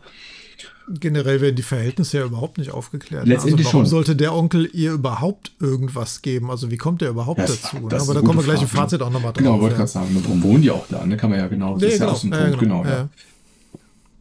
[0.87, 3.25] Generell werden die Verhältnisse ja überhaupt nicht aufgeklärt.
[3.25, 3.33] Ne?
[3.33, 3.91] Letztendlich also warum schon.
[3.91, 6.51] sollte der Onkel ihr überhaupt irgendwas geben?
[6.51, 7.77] Also wie kommt er überhaupt ja, dazu?
[7.79, 7.99] Ne?
[7.99, 9.39] Aber da kommen wir gleich im Fazit auch nochmal drauf.
[9.43, 9.79] Genau, wollte ja.
[9.79, 11.07] gerade sagen, warum wohnen die auch da?
[11.07, 11.17] Ne?
[11.17, 12.07] Kann man ja genau, das nee, ist genau.
[12.07, 12.83] ja aus dem Punkt, genau.
[12.83, 13.09] genau ja.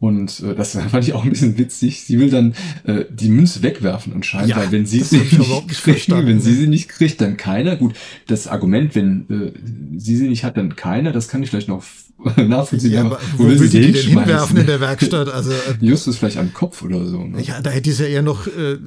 [0.04, 2.02] Und äh, das fand ich auch ein bisschen witzig.
[2.02, 2.54] Sie will dann
[2.84, 6.54] äh, die Münze wegwerfen anscheinend, ja, weil wenn sie sie nicht, nicht kriegt, wenn sie
[6.54, 7.76] sie nicht kriegt, dann keiner.
[7.76, 7.94] Gut,
[8.26, 11.82] das Argument, wenn äh, sie sie nicht hat, dann keiner, das kann ich vielleicht noch
[12.36, 12.92] nachvollziehen.
[12.92, 15.28] Ja, aber wo, wo will sie die denn hinwerfen in der Werkstatt?
[15.28, 17.24] Also, äh, Justus vielleicht am Kopf oder so.
[17.24, 17.42] Ne?
[17.42, 18.78] Ja, da hätte ich es ja eher noch, äh,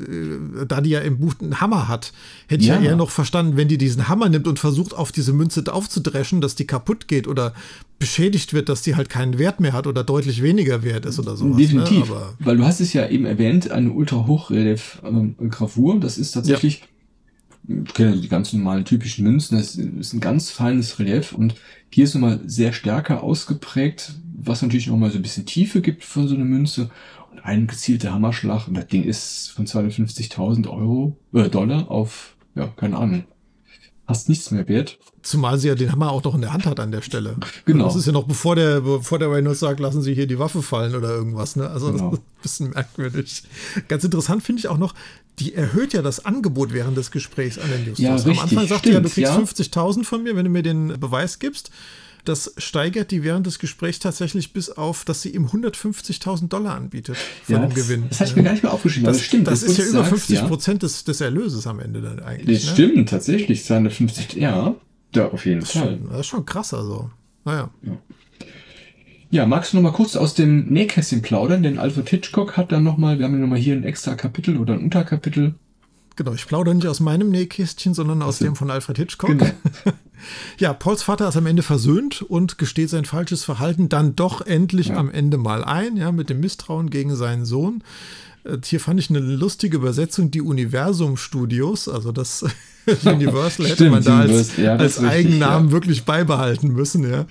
[0.68, 2.14] da die ja im Buch einen Hammer hat,
[2.48, 2.80] hätte ich ja.
[2.80, 6.42] ja eher noch verstanden, wenn die diesen Hammer nimmt und versucht, auf diese Münze aufzudreschen,
[6.42, 7.54] dass die kaputt geht oder
[8.00, 11.36] beschädigt wird, dass die halt keinen Wert mehr hat oder deutlich weniger wert ist oder
[11.36, 11.58] sowas.
[11.58, 11.64] Ne?
[11.64, 12.22] Definitiv, ne?
[12.40, 16.80] weil du hast es ja eben erwähnt, eine Ultra-Hochrelief-Gravur, das ist tatsächlich...
[16.80, 16.86] Ja
[17.68, 21.56] ich kenne die ganz normalen typischen Münzen, das ist ein ganz feines Relief und
[21.90, 26.28] hier ist nochmal sehr stärker ausgeprägt, was natürlich nochmal so ein bisschen Tiefe gibt für
[26.28, 26.90] so eine Münze
[27.32, 32.68] und ein gezielter Hammerschlag und das Ding ist von 250.000 Euro, äh, Dollar auf, ja,
[32.68, 33.24] keine Ahnung,
[34.08, 34.98] fast nichts mehr wert.
[35.22, 37.36] Zumal sie ja den Hammer auch noch in der Hand hat an der Stelle.
[37.66, 37.84] Genau.
[37.84, 40.62] Das ist ja noch bevor der, bevor der Reynolds sagt, lassen Sie hier die Waffe
[40.62, 41.58] fallen oder irgendwas.
[41.58, 41.70] Ne?
[41.70, 42.12] Also genau.
[42.12, 43.44] das ist ein bisschen merkwürdig.
[43.90, 44.94] Ganz interessant finde ich auch noch,
[45.40, 48.00] die erhöht ja das Angebot während des Gesprächs an den Justus.
[48.00, 49.38] Ja, richtig, Am Anfang sagt sie ja, du kriegst ja.
[49.38, 51.70] 50.000 von mir, wenn du mir den Beweis gibst.
[52.26, 57.16] Das steigert die während des Gesprächs tatsächlich bis auf, dass sie ihm 150.000 Dollar anbietet
[57.44, 58.06] von ja, dem das, Gewinn.
[58.10, 59.06] Das habe ich mir gar nicht mehr aufgeschrieben.
[59.06, 59.48] Das, das stimmt.
[59.48, 62.64] Das, das ist ja über 50 Prozent des, des Erlöses am Ende dann eigentlich.
[62.64, 62.86] Das ne?
[62.86, 63.64] stimmt, tatsächlich.
[63.64, 64.76] 250, ja.
[65.14, 66.00] Da auf jeden das Fall.
[66.00, 67.10] Schon, das ist schon krass, also.
[67.46, 67.70] Naja.
[67.84, 67.98] Ja.
[69.30, 71.64] Ja, magst du noch mal kurz aus dem Nähkästchen plaudern?
[71.64, 74.16] Denn Alfred Hitchcock hat dann noch mal, wir haben ja noch mal hier ein extra
[74.16, 75.56] Kapitel oder ein Unterkapitel.
[76.16, 79.30] Genau, ich plaudere nicht aus meinem Nähkästchen, sondern aus also, dem von Alfred Hitchcock.
[79.30, 79.46] Genau.
[80.58, 84.88] ja, Pauls Vater ist am Ende versöhnt und gesteht sein falsches Verhalten dann doch endlich
[84.88, 84.96] ja.
[84.96, 87.84] am Ende mal ein, ja, mit dem Misstrauen gegen seinen Sohn.
[88.48, 92.46] Äh, hier fand ich eine lustige Übersetzung, die Universum Studios, also das
[93.04, 95.74] Universal hätte Stimmt, man da als, ja, als Eigennamen ja.
[95.74, 97.10] wirklich beibehalten müssen.
[97.10, 97.26] Ja.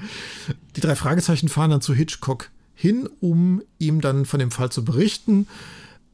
[0.77, 4.85] Die drei Fragezeichen fahren dann zu Hitchcock hin, um ihm dann von dem Fall zu
[4.85, 5.47] berichten.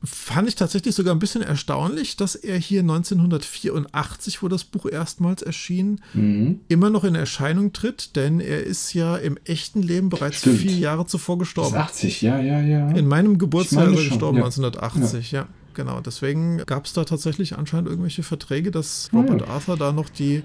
[0.05, 5.43] Fand ich tatsächlich sogar ein bisschen erstaunlich, dass er hier 1984, wo das Buch erstmals
[5.43, 6.61] erschien, mhm.
[6.69, 10.59] immer noch in Erscheinung tritt, denn er ist ja im echten Leben bereits Stimmt.
[10.59, 11.77] vier Jahre zuvor gestorben.
[11.77, 12.91] 80, ja, ja, ja.
[12.91, 14.45] In meinem Geburtsjahr ist er gestorben, ja.
[14.45, 15.41] 1980, ja.
[15.43, 15.49] ja.
[15.75, 19.47] Genau, deswegen gab es da tatsächlich anscheinend irgendwelche Verträge, dass Robert ja.
[19.47, 20.43] Arthur da noch die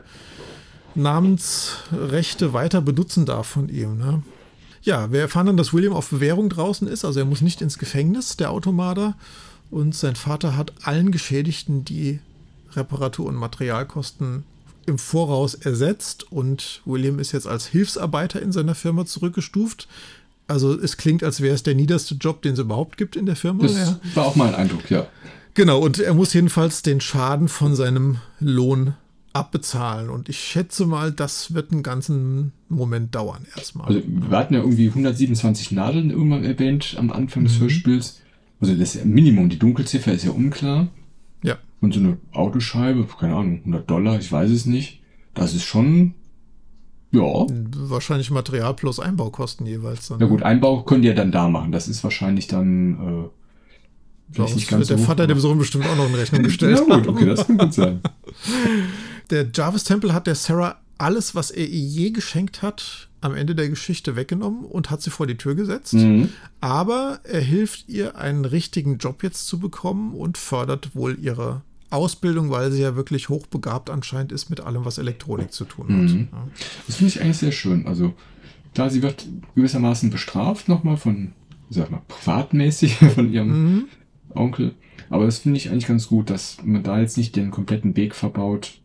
[0.96, 3.98] Namensrechte weiter benutzen darf von ihm.
[3.98, 4.24] Ne?
[4.82, 7.78] Ja, wir erfahren dann, dass William auf Bewährung draußen ist, also er muss nicht ins
[7.78, 9.18] Gefängnis, der Automater.
[9.69, 12.19] Und sein Vater hat allen Geschädigten die
[12.73, 14.44] Reparatur- und Materialkosten
[14.85, 19.88] im Voraus ersetzt und William ist jetzt als Hilfsarbeiter in seiner Firma zurückgestuft.
[20.48, 23.35] Also es klingt, als wäre es der niederste Job, den es überhaupt gibt in der
[23.35, 23.64] Firma.
[23.64, 23.99] Das ja.
[24.15, 25.07] war auch mein Eindruck, ja.
[25.56, 28.94] Genau, und er muss jedenfalls den Schaden von seinem Lohn
[29.34, 30.10] abbezahlen.
[30.10, 33.88] Und ich schätze mal, das wird einen ganzen Moment dauern erstmal.
[33.88, 37.64] Also wir hatten ja irgendwie 127 Nadeln irgendwann erwähnt am Anfang des mhm.
[37.64, 38.22] Hörspiels.
[38.60, 40.88] Also das ja Minimum, die Dunkelziffer ist ja unklar.
[41.44, 41.58] Ja.
[41.82, 45.02] Und so eine Autoscheibe, keine Ahnung, 100 Dollar, ich weiß es nicht.
[45.34, 46.16] Das ist schon,
[47.12, 47.22] ja.
[47.22, 50.08] Wahrscheinlich Material plus Einbaukosten jeweils.
[50.08, 50.42] Dann, Na gut?
[50.42, 51.72] Einbau könnt ihr dann da machen.
[51.72, 53.30] Das ist wahrscheinlich dann, äh,
[54.32, 56.78] Vielleicht nicht ganz der so Vater dem Sohn bestimmt auch noch in Rechnung gestellt.
[56.86, 58.02] ja gut, okay, das kann gut sein.
[59.30, 63.56] Der Jarvis Temple hat der Sarah alles, was er ihr je geschenkt hat, am Ende
[63.56, 65.94] der Geschichte weggenommen und hat sie vor die Tür gesetzt.
[65.94, 66.30] Mhm.
[66.61, 72.49] Aber er hilft ihr, einen richtigen Job jetzt zu bekommen und fördert wohl ihre Ausbildung,
[72.49, 76.14] weil sie ja wirklich hochbegabt anscheinend ist mit allem, was Elektronik zu tun hat.
[76.14, 76.27] Mhm.
[76.31, 76.48] Ja.
[76.85, 77.88] Das finde ich eigentlich sehr schön.
[77.88, 78.14] Also,
[78.73, 79.26] da sie wird
[79.56, 81.34] gewissermaßen bestraft nochmal von,
[81.69, 83.85] sag mal, privatmäßig von ihrem mhm.
[84.34, 84.76] Onkel.
[85.10, 88.14] Aber das finde ich eigentlich ganz gut, dass man da jetzt nicht den kompletten Weg
[88.14, 88.80] verbaut,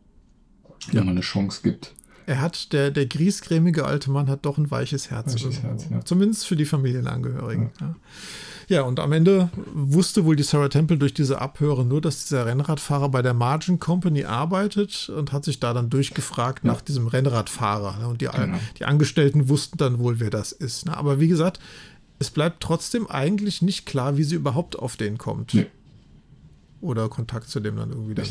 [0.86, 0.94] ja.
[0.94, 1.94] wenn man eine Chance gibt.
[2.26, 5.34] Er hat, der, der griesgrämige alte Mann hat doch ein weiches Herz.
[5.34, 6.04] Weiches Herz ja.
[6.04, 7.70] Zumindest für die Familienangehörigen.
[7.80, 7.94] Ja.
[8.68, 8.82] ja.
[8.82, 13.08] Und am Ende wusste wohl die Sarah Temple durch diese Abhöre nur, dass dieser Rennradfahrer
[13.08, 16.72] bei der Margin Company arbeitet und hat sich da dann durchgefragt ja.
[16.72, 18.08] nach diesem Rennradfahrer.
[18.08, 18.58] Und die, genau.
[18.78, 20.88] die Angestellten wussten dann wohl, wer das ist.
[20.88, 21.60] Aber wie gesagt,
[22.18, 25.54] es bleibt trotzdem eigentlich nicht klar, wie sie überhaupt auf den kommt.
[25.54, 25.66] Nee.
[26.80, 28.26] Oder Kontakt zu dem dann irgendwie dann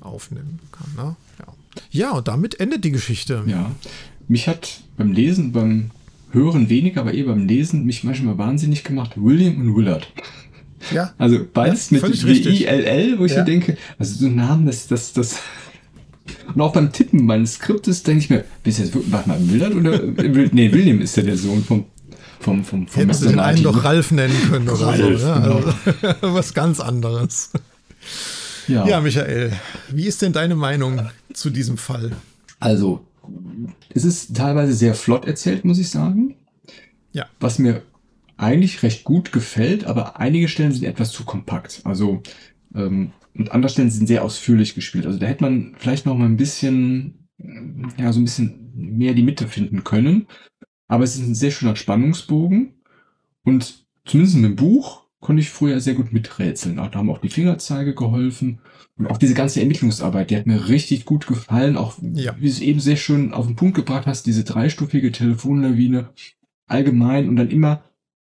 [0.00, 0.94] aufnehmen kann.
[0.96, 1.16] Ne?
[1.40, 1.46] Ja.
[1.90, 3.42] Ja, und damit endet die Geschichte.
[3.46, 3.70] Ja,
[4.28, 5.90] mich hat beim Lesen, beim
[6.30, 10.12] Hören weniger, aber eh beim Lesen mich manchmal wahnsinnig gemacht, William und Willard.
[10.92, 11.14] Ja.
[11.18, 13.38] Also beides ja, mit W-I-L-L, wo ich ja.
[13.38, 15.38] mir denke, also so Namen, das, das, das.
[16.54, 20.02] Und auch beim Tippen meines Skriptes denke ich mir, bist jetzt, warte mal, Willard oder,
[20.52, 21.86] nee, William ist ja der Sohn vom
[22.40, 25.26] vom, vom, vom Hätten sie den einen doch Ralf nennen können oder Ralf, so.
[25.26, 25.56] Ja, genau.
[25.94, 27.50] also, was ganz anderes.
[28.68, 28.86] Ja.
[28.86, 29.52] ja, Michael,
[29.90, 32.12] wie ist denn deine Meinung zu diesem Fall?
[32.60, 33.06] Also,
[33.90, 36.36] es ist teilweise sehr flott erzählt, muss ich sagen.
[37.12, 37.26] Ja.
[37.40, 37.82] Was mir
[38.36, 41.82] eigentlich recht gut gefällt, aber einige Stellen sind etwas zu kompakt.
[41.84, 42.22] Also,
[42.74, 45.06] ähm, und andere Stellen sind sehr ausführlich gespielt.
[45.06, 47.28] Also da hätte man vielleicht noch mal ein bisschen,
[47.98, 50.26] ja, so ein bisschen mehr die Mitte finden können.
[50.86, 52.74] Aber es ist ein sehr schöner Spannungsbogen
[53.44, 56.76] und zumindest mit dem Buch konnte ich früher sehr gut miträtseln.
[56.76, 58.60] Da haben auch die Fingerzeige geholfen
[58.98, 61.78] und auch diese ganze Ermittlungsarbeit, die hat mir richtig gut gefallen.
[61.78, 62.36] Auch ja.
[62.36, 66.10] wie du es eben sehr schön auf den Punkt gebracht hast, diese dreistufige Telefonlawine
[66.66, 67.84] allgemein und dann immer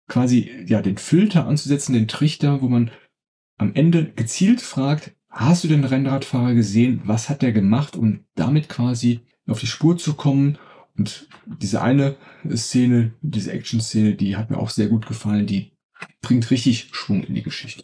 [0.08, 2.92] quasi ja den Filter anzusetzen, den Trichter, wo man
[3.58, 7.02] am Ende gezielt fragt, hast du den Rennradfahrer gesehen?
[7.06, 7.96] Was hat der gemacht?
[7.96, 10.60] Und damit quasi auf die Spur zu kommen
[10.96, 12.16] und diese eine
[12.54, 15.48] Szene, diese Action-Szene, die hat mir auch sehr gut gefallen.
[15.48, 15.75] Die
[16.26, 17.84] bringt richtig Schwung in die Geschichte.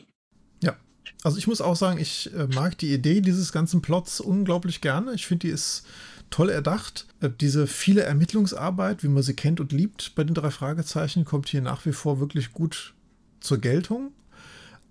[0.61, 0.75] Ja,
[1.23, 5.13] also ich muss auch sagen, ich äh, mag die Idee dieses ganzen Plots unglaublich gerne.
[5.13, 5.85] Ich finde, die ist
[6.29, 7.07] toll erdacht.
[7.21, 11.49] Äh, diese viele Ermittlungsarbeit, wie man sie kennt und liebt bei den drei Fragezeichen, kommt
[11.49, 12.93] hier nach wie vor wirklich gut
[13.39, 14.11] zur Geltung.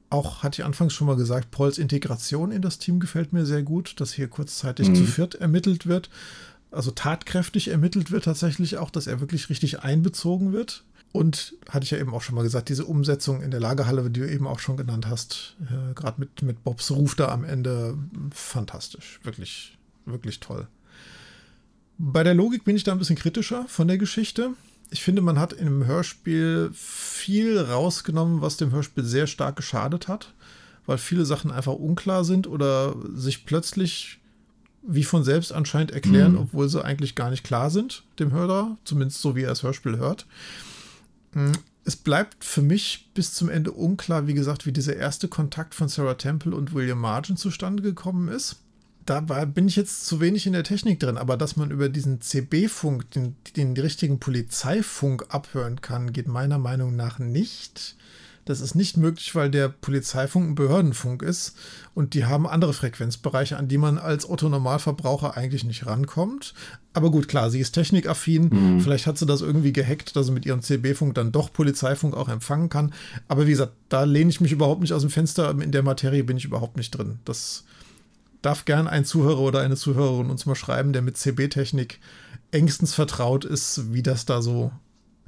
[0.08, 3.62] Auch hatte ich anfangs schon mal gesagt, Pauls Integration in das Team gefällt mir sehr
[3.62, 4.94] gut, dass hier kurzzeitig mhm.
[4.96, 6.10] zu viert ermittelt wird
[6.70, 10.84] also tatkräftig ermittelt wird tatsächlich auch, dass er wirklich richtig einbezogen wird.
[11.12, 14.20] Und hatte ich ja eben auch schon mal gesagt, diese Umsetzung in der Lagerhalle, die
[14.20, 17.98] du eben auch schon genannt hast, äh, gerade mit, mit Bobs Ruf da am Ende,
[18.32, 19.18] fantastisch.
[19.24, 19.76] Wirklich,
[20.06, 20.68] wirklich toll.
[21.98, 24.50] Bei der Logik bin ich da ein bisschen kritischer von der Geschichte.
[24.90, 30.32] Ich finde, man hat einem Hörspiel viel rausgenommen, was dem Hörspiel sehr stark geschadet hat,
[30.86, 34.20] weil viele Sachen einfach unklar sind oder sich plötzlich
[34.82, 36.38] wie von selbst anscheinend erklären, mhm.
[36.38, 39.98] obwohl sie eigentlich gar nicht klar sind, dem Hörer, zumindest so wie er das Hörspiel
[39.98, 40.26] hört.
[41.32, 41.52] Mm,
[41.84, 45.88] es bleibt für mich bis zum Ende unklar, wie gesagt, wie dieser erste Kontakt von
[45.88, 48.56] Sarah Temple und William Margin zustande gekommen ist.
[49.06, 52.20] Da bin ich jetzt zu wenig in der Technik drin, aber dass man über diesen
[52.20, 57.96] CB-Funk, den, den richtigen Polizeifunk abhören kann, geht meiner Meinung nach nicht.
[58.50, 61.56] Das ist nicht möglich, weil der Polizeifunk ein Behördenfunk ist
[61.94, 66.52] und die haben andere Frequenzbereiche, an die man als Otto-Normalverbraucher eigentlich nicht rankommt.
[66.92, 68.48] Aber gut, klar, sie ist technikaffin.
[68.48, 68.80] Mhm.
[68.80, 72.28] Vielleicht hat sie das irgendwie gehackt, dass sie mit ihrem CB-Funk dann doch Polizeifunk auch
[72.28, 72.92] empfangen kann.
[73.28, 75.52] Aber wie gesagt, da lehne ich mich überhaupt nicht aus dem Fenster.
[75.52, 77.20] In der Materie bin ich überhaupt nicht drin.
[77.24, 77.62] Das
[78.42, 82.00] darf gern ein Zuhörer oder eine Zuhörerin uns mal schreiben, der mit CB-Technik
[82.50, 84.72] engstens vertraut ist, wie das da so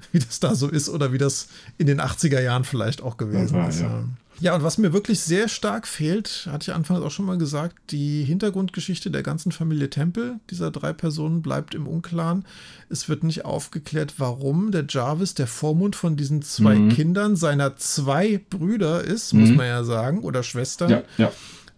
[0.13, 1.49] wie das da so ist oder wie das
[1.79, 3.81] in den 80er Jahren vielleicht auch gewesen ja, ist.
[3.81, 4.05] Ja.
[4.41, 7.77] ja, und was mir wirklich sehr stark fehlt, hatte ich anfangs auch schon mal gesagt,
[7.91, 12.45] die Hintergrundgeschichte der ganzen Familie Temple, dieser drei Personen, bleibt im Unklaren.
[12.89, 16.89] Es wird nicht aufgeklärt, warum der Jarvis der Vormund von diesen zwei mhm.
[16.91, 19.41] Kindern seiner zwei Brüder ist, mhm.
[19.41, 20.91] muss man ja sagen, oder Schwestern.
[20.91, 21.33] Ja, ja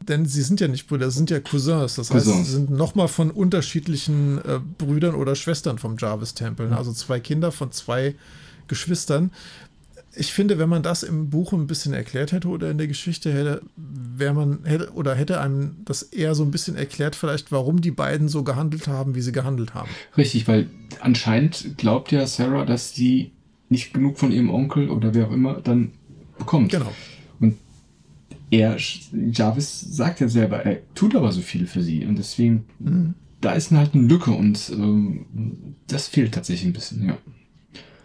[0.09, 1.95] denn sie sind ja nicht Brüder, sie sind ja Cousins.
[1.97, 2.47] Das heißt, Cousins.
[2.47, 6.73] sie sind nochmal von unterschiedlichen äh, Brüdern oder Schwestern vom Jarvis-Tempel.
[6.73, 8.15] Also zwei Kinder von zwei
[8.69, 9.31] Geschwistern.
[10.17, 13.33] Ich finde, wenn man das im Buch ein bisschen erklärt hätte oder in der Geschichte
[13.33, 17.81] hätte, wäre man hätte oder hätte einem das eher so ein bisschen erklärt, vielleicht, warum
[17.81, 19.89] die beiden so gehandelt haben, wie sie gehandelt haben.
[20.17, 20.71] Richtig, weil
[21.01, 23.33] anscheinend glaubt ja Sarah, dass sie
[23.69, 25.93] nicht genug von ihrem Onkel oder wer auch immer dann
[26.39, 26.71] bekommt.
[26.71, 26.93] Genau
[28.51, 28.77] er,
[29.33, 33.15] Jarvis sagt ja selber, er tut aber so viel für sie und deswegen, mhm.
[33.41, 37.19] da ist halt eine Lücke und ähm, das fehlt tatsächlich ein bisschen, ja.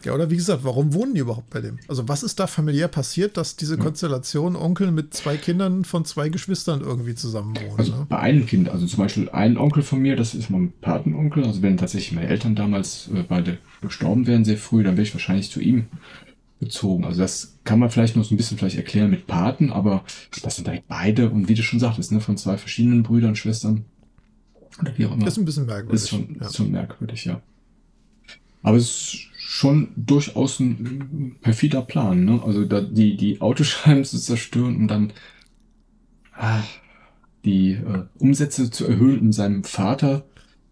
[0.05, 1.77] Ja, oder wie gesagt, warum wohnen die überhaupt bei dem?
[1.89, 3.83] Also, was ist da familiär passiert, dass diese ja.
[3.83, 7.77] Konstellation Onkel mit zwei Kindern von zwei Geschwistern irgendwie zusammen wohnen?
[7.77, 8.05] Also, ne?
[8.07, 11.43] bei einem Kind, also zum Beispiel ein Onkel von mir, das ist mein Patenonkel.
[11.43, 15.13] Also, wenn tatsächlich meine Eltern damals äh, beide gestorben wären, sehr früh, dann wäre ich
[15.13, 15.87] wahrscheinlich zu ihm
[16.60, 17.06] bezogen.
[17.06, 20.03] Also das kann man vielleicht noch so ein bisschen vielleicht erklären mit Paten, aber
[20.44, 23.86] das sind eigentlich beide und wie du schon sagtest, ne, von zwei verschiedenen Brüdern, Schwestern
[24.81, 25.26] oder wie auch immer.
[25.26, 26.02] Das ist ein bisschen merkwürdig.
[26.02, 26.48] Ist schon, ja.
[26.48, 27.41] ist schon merkwürdig, ja.
[28.61, 32.41] Aber es ist schon durchaus ein perfider Plan, ne?
[32.44, 35.14] Also da die, die Autoscheiben zu zerstören und dann
[36.34, 36.61] ah,
[37.45, 40.26] die äh, Umsätze zu erhöhen, um seinem Vater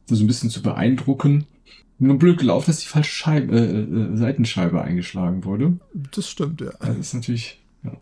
[0.06, 1.46] so ein bisschen zu beeindrucken
[2.00, 5.78] nur blöd gelaufen, dass die falsche Scheibe, äh, äh, Seitenscheibe eingeschlagen wurde.
[6.12, 6.72] Das stimmt, ja.
[6.80, 7.94] Das ist natürlich, ja.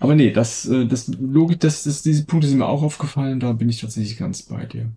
[0.00, 3.52] Aber nee, das, äh, das Logik, das, das, diese Punkte sind mir auch aufgefallen, da
[3.52, 4.90] bin ich tatsächlich ganz bei dir.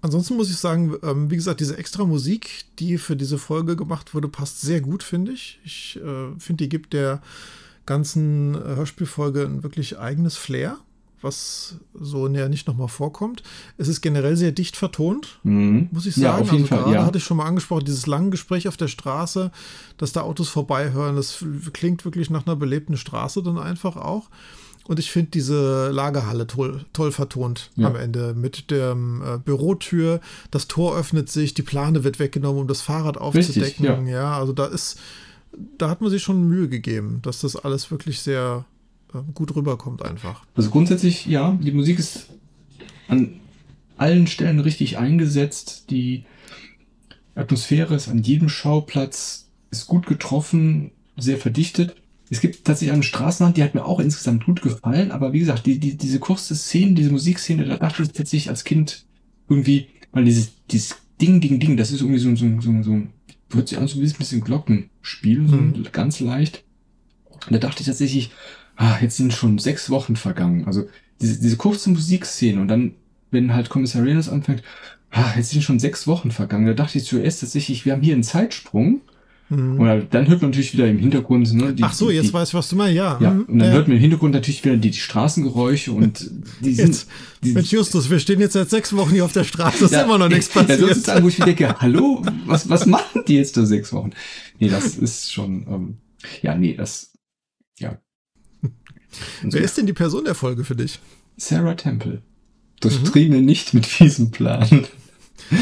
[0.00, 4.14] Ansonsten muss ich sagen, ähm, wie gesagt, diese extra Musik, die für diese Folge gemacht
[4.14, 5.60] wurde, passt sehr gut, finde ich.
[5.64, 7.22] Ich äh, finde, die gibt der
[7.86, 10.78] ganzen Hörspielfolge ein wirklich eigenes Flair
[11.24, 13.42] was so näher nicht nochmal vorkommt.
[13.78, 15.88] Es ist generell sehr dicht vertont, mhm.
[15.90, 16.24] muss ich sagen.
[16.24, 17.06] Ja, auf jeden also Fall, gerade ja.
[17.06, 19.50] hatte ich schon mal angesprochen, dieses lange Gespräch auf der Straße,
[19.96, 24.28] dass da Autos vorbeihören, das klingt wirklich nach einer belebten Straße dann einfach auch.
[24.86, 27.88] Und ich finde diese Lagerhalle toll, toll vertont ja.
[27.88, 30.20] am Ende mit der äh, Bürotür.
[30.50, 33.62] Das Tor öffnet sich, die Plane wird weggenommen, um das Fahrrad aufzudecken.
[33.62, 34.02] Richtig, ja.
[34.02, 35.00] ja, also da ist,
[35.78, 38.66] da hat man sich schon Mühe gegeben, dass das alles wirklich sehr
[39.22, 40.44] gut rüberkommt einfach.
[40.54, 42.28] Also grundsätzlich, ja, die Musik ist
[43.08, 43.40] an
[43.96, 45.90] allen Stellen richtig eingesetzt.
[45.90, 46.24] Die
[47.34, 51.96] Atmosphäre ist an jedem Schauplatz, ist gut getroffen, sehr verdichtet.
[52.30, 55.66] Es gibt tatsächlich eine Straßenhand, die hat mir auch insgesamt gut gefallen, aber wie gesagt,
[55.66, 59.04] die, die, diese kurze Szene, diese Musikszene, da dachte ich tatsächlich als Kind
[59.48, 63.02] irgendwie, weil dieses, dieses Ding, Ding, Ding, das ist irgendwie so, so, so, so
[63.50, 65.86] wird sich an so ein bisschen Glockenspiel, so mhm.
[65.92, 66.64] ganz leicht.
[67.46, 68.30] Und da dachte ich tatsächlich,
[68.76, 70.66] ah, jetzt sind schon sechs Wochen vergangen.
[70.66, 70.86] Also
[71.20, 72.92] diese, diese kurze Musikszene und dann,
[73.30, 74.62] wenn halt Kommissar Reynolds anfängt,
[75.10, 76.66] ah, jetzt sind schon sechs Wochen vergangen.
[76.66, 79.00] Da dachte ich zuerst tatsächlich, wir haben hier einen Zeitsprung.
[79.50, 79.78] Mhm.
[79.78, 82.48] Und dann hört man natürlich wieder im Hintergrund, ne, die, Ach so, jetzt die, weiß
[82.48, 83.18] ich, was du meinst, ja.
[83.20, 83.44] Ja, mhm.
[83.44, 83.74] und dann ja.
[83.74, 86.30] hört man im Hintergrund natürlich wieder die, die Straßengeräusche und
[86.60, 86.88] die sind.
[86.88, 87.08] Jetzt,
[87.42, 90.00] die, Mensch, Justus, wir stehen jetzt seit sechs Wochen hier auf der Straße, es ja,
[90.00, 90.80] ist immer noch nichts passiert.
[90.80, 94.12] Ja, sozusagen, wo ich mir denke, hallo, was, was machen die jetzt da sechs Wochen?
[94.58, 95.96] Nee, das ist schon, ähm,
[96.40, 97.12] ja, nee, das,
[97.78, 97.98] ja,
[99.42, 100.98] Wer ist denn die Person der Folge für dich?
[101.36, 102.22] Sarah Temple.
[102.80, 103.46] Durchtriebene mhm.
[103.46, 104.86] nicht mit fiesen Plan.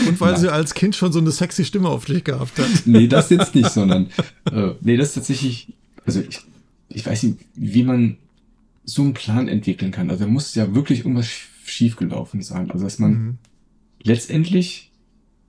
[0.07, 0.41] Und weil Nein.
[0.41, 2.69] sie als Kind schon so eine sexy Stimme auf dich gehabt hat.
[2.85, 4.11] Nee, das jetzt nicht, sondern
[4.51, 5.75] äh, nee, das ist tatsächlich,
[6.05, 6.41] also ich,
[6.89, 8.19] ich weiß nicht, wie man
[8.85, 10.11] so einen Plan entwickeln kann.
[10.11, 11.29] Also da muss ja wirklich irgendwas
[11.65, 12.71] schiefgelaufen sein.
[12.71, 13.39] Also dass man mhm.
[14.03, 14.93] letztendlich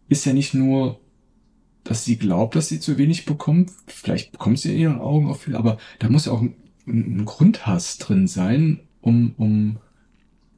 [0.09, 0.99] ist ja nicht nur,
[1.83, 3.71] dass sie glaubt, dass sie zu wenig bekommt.
[3.87, 6.55] Vielleicht bekommt sie in ihren Augen auch viel, aber da muss ja auch ein
[6.87, 9.77] ein Grundhass drin sein, um, um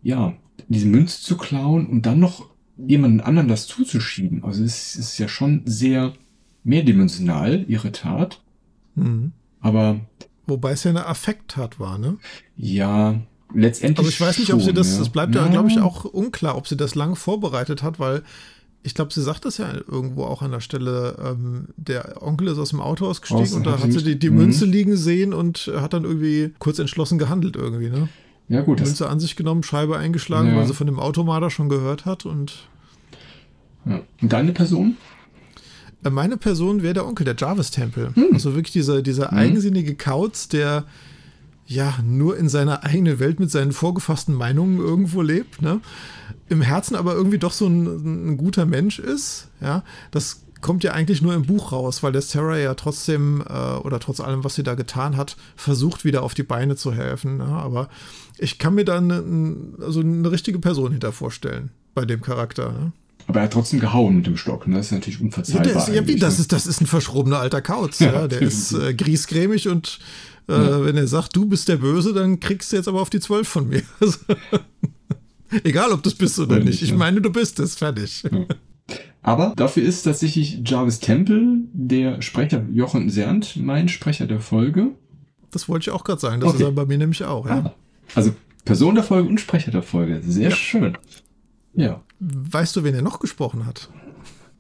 [0.02, 0.34] ja,
[0.68, 4.44] diese Münze zu klauen und dann noch jemanden anderen das zuzuschieben.
[4.44, 6.14] Also es ist ja schon sehr
[6.64, 8.42] mehrdimensional, ihre Tat.
[8.96, 9.32] Mhm.
[9.62, 10.00] Aber.
[10.48, 12.18] Wobei es ja eine Affekttat war, ne?
[12.56, 13.20] Ja,
[13.54, 14.00] letztendlich.
[14.00, 16.58] Aber ich weiß nicht, ob sie das, das bleibt ja, ja glaube ich, auch unklar,
[16.58, 18.24] ob sie das lang vorbereitet hat, weil
[18.86, 21.18] ich glaube, sie sagt das ja irgendwo auch an der Stelle.
[21.20, 24.30] Ähm, der Onkel ist aus dem Auto ausgestiegen aus, und da hat sie die, die
[24.30, 28.10] Münze liegen sehen und hat dann irgendwie kurz entschlossen gehandelt irgendwie, ne?
[28.48, 28.80] Ja, gut.
[28.80, 30.58] Münze an sich genommen, Scheibe eingeschlagen, ja.
[30.58, 32.68] weil sie von dem Automater schon gehört hat und.
[33.86, 34.02] Ja.
[34.22, 34.98] Und deine Person?
[36.04, 38.12] Äh, meine Person wäre der Onkel, der Jarvis-Tempel.
[38.14, 38.28] Hm.
[38.34, 39.38] Also wirklich dieser, dieser hm.
[39.38, 40.86] eigensinnige Kauz, der
[41.66, 45.82] ja nur in seiner eigenen Welt mit seinen vorgefassten Meinungen irgendwo lebt, ne?
[46.48, 49.84] Im Herzen aber irgendwie doch so ein, ein guter Mensch ist, ja.
[50.12, 54.00] Das kommt ja eigentlich nur im Buch raus, weil der Sarah ja trotzdem äh, oder
[54.00, 57.38] trotz allem, was sie da getan hat, versucht wieder auf die Beine zu helfen.
[57.38, 57.46] Ne?
[57.46, 57.88] Aber
[58.40, 59.24] ich kann mir da eine,
[59.80, 62.72] also eine richtige Person hinter vorstellen bei dem Charakter.
[62.72, 62.92] Ne?
[63.28, 64.78] Aber er hat trotzdem gehauen mit dem Stock, ne?
[64.78, 65.68] Das ist natürlich unverzeihbar.
[65.68, 66.42] Ja, ist, ja wie, das, ne?
[66.42, 68.00] ist, das ist ein verschrobener alter Kauz.
[68.00, 68.28] Ja, ja.
[68.28, 70.00] Der ist äh, griesgrämig und
[70.48, 73.20] äh, wenn er sagt, du bist der Böse, dann kriegst du jetzt aber auf die
[73.20, 73.82] Zwölf von mir.
[75.64, 76.82] Egal, ob du es bist oder nicht.
[76.82, 77.76] Ich meine, du bist es.
[77.76, 78.24] Fertig.
[79.22, 84.92] Aber dafür ist tatsächlich Jarvis Temple, der Sprecher Jochen Sernt, mein Sprecher der Folge.
[85.50, 86.42] Das wollte ich auch gerade sagen.
[86.42, 86.64] Das okay.
[86.64, 87.48] ist er bei mir nämlich auch.
[87.48, 87.58] Ja.
[87.58, 87.76] Ah.
[88.14, 88.36] Also
[88.66, 90.22] Person der Folge und Sprecher der Folge.
[90.24, 90.56] Sehr ja.
[90.56, 90.98] schön.
[91.74, 92.04] Ja.
[92.20, 93.90] Weißt du, wen er noch gesprochen hat?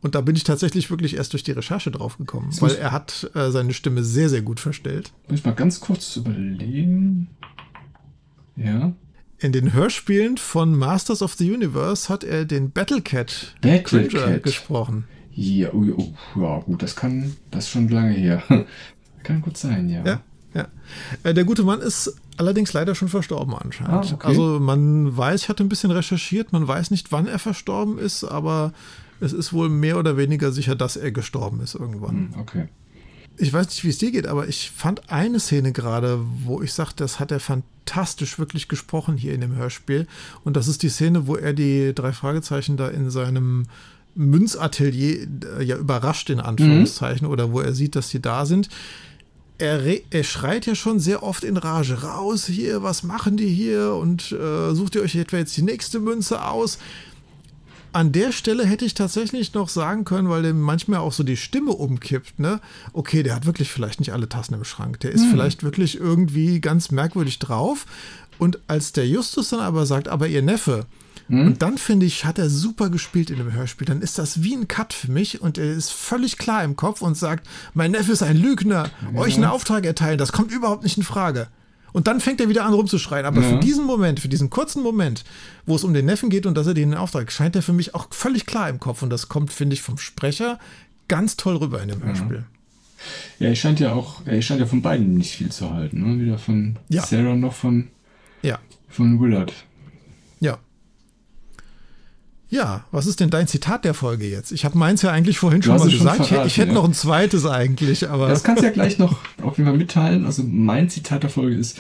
[0.02, 3.32] Und da bin ich tatsächlich wirklich erst durch die Recherche drauf gekommen, weil er hat
[3.34, 5.12] äh, seine Stimme sehr, sehr gut verstellt.
[5.28, 7.28] Muss ich mal ganz kurz überlegen.
[8.56, 8.94] Ja.
[9.46, 15.04] In den Hörspielen von Masters of the Universe hat er den Battlecat Battle gesprochen.
[15.36, 18.42] Ja, oh, oh, ja, gut, das kann, das ist schon lange her.
[19.24, 20.04] kann gut sein, ja.
[20.04, 20.22] Ja,
[20.56, 20.68] ja.
[21.22, 23.94] Äh, der gute Mann ist allerdings leider schon verstorben anscheinend.
[24.12, 24.28] Ah, okay.
[24.28, 28.24] Also man weiß, ich hatte ein bisschen recherchiert, man weiß nicht, wann er verstorben ist,
[28.24, 28.74] aber
[29.20, 32.32] es ist wohl mehr oder weniger sicher, dass er gestorben ist irgendwann.
[32.34, 32.68] Hm, okay.
[33.38, 36.74] Ich weiß nicht, wie es dir geht, aber ich fand eine Szene gerade, wo ich
[36.74, 40.07] sagte, das hat er fantastisch wirklich gesprochen hier in dem Hörspiel.
[40.44, 43.66] Und das ist die Szene, wo er die drei Fragezeichen da in seinem
[44.16, 45.28] Münzatelier
[45.60, 47.34] äh, ja überrascht, in Anführungszeichen, mhm.
[47.34, 48.70] oder wo er sieht, dass sie da sind
[49.57, 49.82] er,
[50.12, 54.32] er, schreit ja schon sehr oft in Rage raus hier, was machen die hier und
[54.32, 56.78] äh, sucht ihr euch etwa jetzt die nächste Münze aus.
[57.96, 61.38] An der Stelle hätte ich tatsächlich noch sagen können, weil dem manchmal auch so die
[61.38, 62.60] Stimme umkippt, ne?
[62.92, 65.00] Okay, der hat wirklich vielleicht nicht alle Tassen im Schrank.
[65.00, 65.32] Der ist hm.
[65.32, 67.86] vielleicht wirklich irgendwie ganz merkwürdig drauf.
[68.38, 70.86] Und als der Justus dann aber sagt, aber ihr Neffe,
[71.28, 71.48] hm?
[71.48, 73.88] Und dann finde ich, hat er super gespielt in dem Hörspiel.
[73.88, 77.02] Dann ist das wie ein Cut für mich und er ist völlig klar im Kopf
[77.02, 79.20] und sagt, mein Neffe ist ein Lügner, ja.
[79.20, 81.48] euch einen Auftrag erteilen, das kommt überhaupt nicht in Frage.
[81.96, 83.26] Und dann fängt er wieder an rumzuschreien.
[83.26, 83.52] Aber ja.
[83.52, 85.24] für diesen Moment, für diesen kurzen Moment,
[85.66, 87.96] wo es um den Neffen geht und dass er den Auftrag, scheint er für mich
[87.96, 89.02] auch völlig klar im Kopf.
[89.02, 90.60] Und das kommt, finde ich, vom Sprecher
[91.08, 92.44] ganz toll rüber in dem Hörspiel.
[93.40, 96.02] Ja, ich scheint ja auch, ich scheint ja von beiden nicht viel zu halten.
[96.02, 96.22] Ne?
[96.22, 97.02] Weder von ja.
[97.02, 97.88] Sarah noch von,
[98.42, 98.60] ja.
[98.90, 99.54] von Willard.
[102.50, 102.86] Ja.
[102.92, 104.52] Was ist denn dein Zitat der Folge jetzt?
[104.52, 106.18] Ich habe meins ja eigentlich vorhin schon mal gesagt.
[106.18, 106.74] Schon verraten, ich, hätte ja.
[106.74, 108.28] noch ein zweites eigentlich, aber.
[108.28, 110.26] Das kannst du ja gleich noch auf jeden Fall mitteilen.
[110.26, 111.80] Also mein Zitat der Folge ist,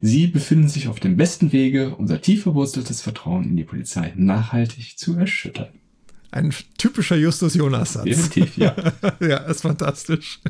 [0.00, 4.98] Sie befinden sich auf dem besten Wege, unser tief verwurzeltes Vertrauen in die Polizei nachhaltig
[4.98, 5.68] zu erschüttern.
[6.30, 8.04] Ein typischer Justus Jonas-Satz.
[8.04, 8.74] Definitiv, ja.
[9.20, 10.40] ja, ist fantastisch.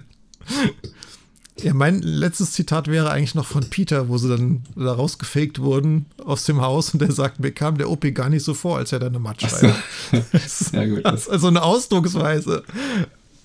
[1.61, 6.07] Ja, mein letztes Zitat wäre eigentlich noch von Peter, wo sie dann da rausgefaked wurden
[6.25, 8.91] aus dem Haus und der sagt, mir kam der OP gar nicht so vor, als
[8.91, 9.67] er da eine Matsch so.
[10.73, 11.05] ja, gut.
[11.05, 12.65] Das ist also eine Ausdrucksweise.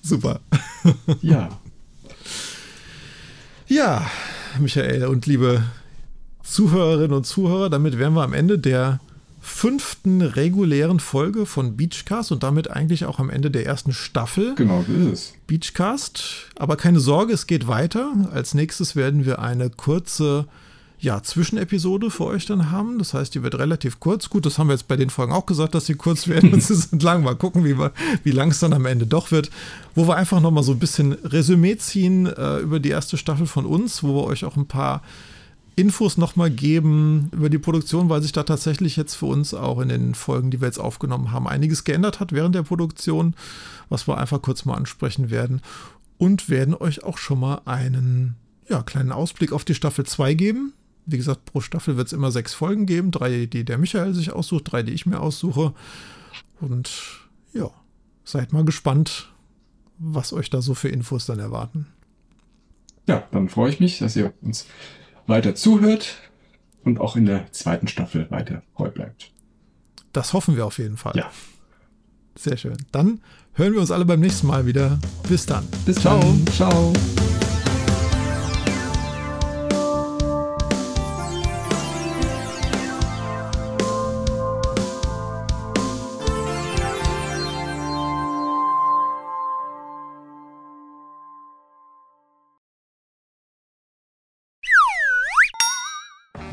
[0.02, 0.40] Super.
[1.22, 1.48] Ja.
[3.72, 4.10] Ja,
[4.58, 5.62] Michael und liebe
[6.42, 8.98] Zuhörerinnen und Zuhörer, damit wären wir am Ende der
[9.40, 14.54] fünften regulären Folge von Beachcast und damit eigentlich auch am Ende der ersten Staffel.
[14.54, 15.32] Genau, so ist es.
[15.46, 16.48] Beachcast.
[16.58, 18.12] Aber keine Sorge, es geht weiter.
[18.32, 20.46] Als nächstes werden wir eine kurze
[21.00, 22.98] ja, Zwischenepisode für euch dann haben.
[22.98, 24.28] Das heißt, die wird relativ kurz.
[24.28, 26.60] Gut, das haben wir jetzt bei den Folgen auch gesagt, dass sie kurz werden.
[26.60, 27.22] sie sind lang.
[27.22, 27.76] Mal gucken, wie,
[28.22, 29.50] wie lang es dann am Ende doch wird.
[29.94, 33.64] Wo wir einfach nochmal so ein bisschen Resümee ziehen äh, über die erste Staffel von
[33.64, 35.02] uns, wo wir euch auch ein paar
[35.80, 39.88] Infos nochmal geben über die Produktion, weil sich da tatsächlich jetzt für uns auch in
[39.88, 43.34] den Folgen, die wir jetzt aufgenommen haben, einiges geändert hat während der Produktion,
[43.88, 45.62] was wir einfach kurz mal ansprechen werden.
[46.18, 48.36] Und werden euch auch schon mal einen
[48.68, 50.74] ja, kleinen Ausblick auf die Staffel 2 geben.
[51.06, 53.10] Wie gesagt, pro Staffel wird es immer sechs Folgen geben.
[53.10, 55.72] Drei, die der Michael sich aussucht, drei, die ich mir aussuche.
[56.60, 56.90] Und
[57.54, 57.70] ja,
[58.22, 59.32] seid mal gespannt,
[59.98, 61.86] was euch da so für Infos dann erwarten.
[63.06, 64.66] Ja, dann freue ich mich, dass ihr uns
[65.30, 66.16] weiter zuhört
[66.84, 69.32] und auch in der zweiten Staffel weiter treu bleibt.
[70.12, 71.14] Das hoffen wir auf jeden Fall.
[71.16, 71.30] Ja.
[72.36, 72.76] Sehr schön.
[72.92, 73.20] Dann
[73.54, 74.98] hören wir uns alle beim nächsten Mal wieder.
[75.28, 75.66] Bis dann.
[75.84, 76.20] Bis Ciao.
[76.20, 76.46] Dann.
[76.48, 76.92] Ciao.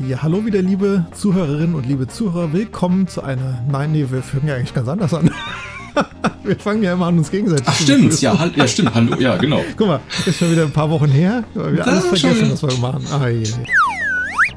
[0.08, 2.54] Ja, hallo wieder, liebe Zuhörerinnen und liebe Zuhörer.
[2.54, 3.62] Willkommen zu einer.
[3.70, 5.30] Nein, nee, wir fangen ja eigentlich ganz anders an.
[6.44, 9.62] wir fangen ja immer an, uns gegenseitig Ach, stimmt, ja, ja, stimmt, hallo, ja, genau.
[9.76, 11.44] Guck mal, ist schon wieder ein paar Wochen her.
[11.52, 13.04] Wir alles vergessen, was wir machen.
[13.12, 13.52] Ah, je, je.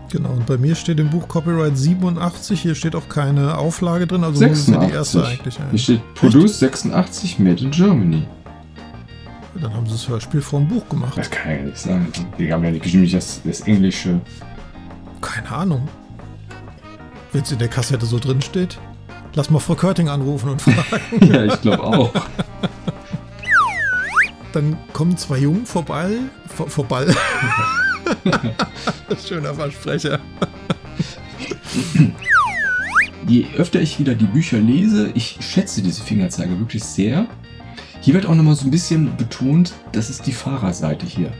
[0.09, 4.23] Genau, und bei mir steht im Buch Copyright 87, hier steht auch keine Auflage drin,
[4.23, 4.47] also 86.
[4.47, 5.59] muss es ja die erste eigentlich.
[5.69, 8.23] Hier steht Produce 86 Made in Germany.
[9.59, 11.17] Dann haben sie das Hörspiel vom Buch gemacht.
[11.17, 12.07] Das kann ja nicht sein.
[12.39, 14.21] Die haben ja bestimmt nicht das, das Englische.
[15.21, 15.87] Keine Ahnung.
[17.31, 18.79] Wenn es in der Kassette so drin steht.
[19.33, 21.25] Lass mal Frau Körting anrufen und fragen.
[21.33, 22.13] ja, ich glaube auch.
[24.51, 26.17] Dann kommen zwei Jungen vorbei.
[26.47, 27.05] Vor, vorbei.
[29.25, 30.19] Schöner Versprecher.
[33.27, 37.27] Je öfter ich wieder die Bücher lese, ich schätze diese Fingerzeige wirklich sehr.
[38.01, 41.31] Hier wird auch nochmal so ein bisschen betont, das ist die Fahrerseite hier.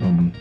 [0.00, 0.32] Ähm,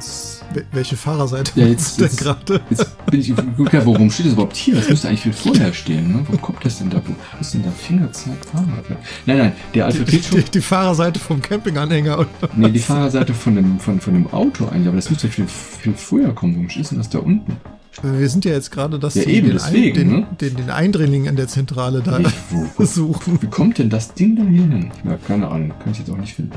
[0.00, 2.60] Jetzt, Welche Fahrerseite ja, jetzt, jetzt, gerade?
[2.70, 3.36] Jetzt bin ich, ja,
[3.84, 4.76] warum steht das überhaupt hier?
[4.76, 6.08] Das müsste eigentlich viel vorher stehen.
[6.08, 6.24] Ne?
[6.26, 7.02] Wo kommt das denn da?
[7.04, 8.34] Wo ist denn da Fingerzeig?
[8.50, 8.96] Fahrerseite?
[9.26, 12.18] Nein, nein, der Alphabet die, die, die, Fahrerseite vom Campinganhänger.
[12.18, 14.88] Oder nee, die Fahrerseite von dem, von, von dem Auto eigentlich.
[14.88, 16.54] Aber das müsste viel, viel früher kommen.
[16.54, 17.58] Warum ist denn das da unten?
[18.02, 20.26] Wir sind ja jetzt gerade das ja, eben, den, deswegen, den, ne?
[20.40, 23.36] den, den, Eindringling in der Zentrale da ich, wo, suchen.
[23.42, 24.90] Wie kommt denn das Ding da hier hin?
[25.04, 26.52] Ja, keine Ahnung, kann ich jetzt auch nicht finden.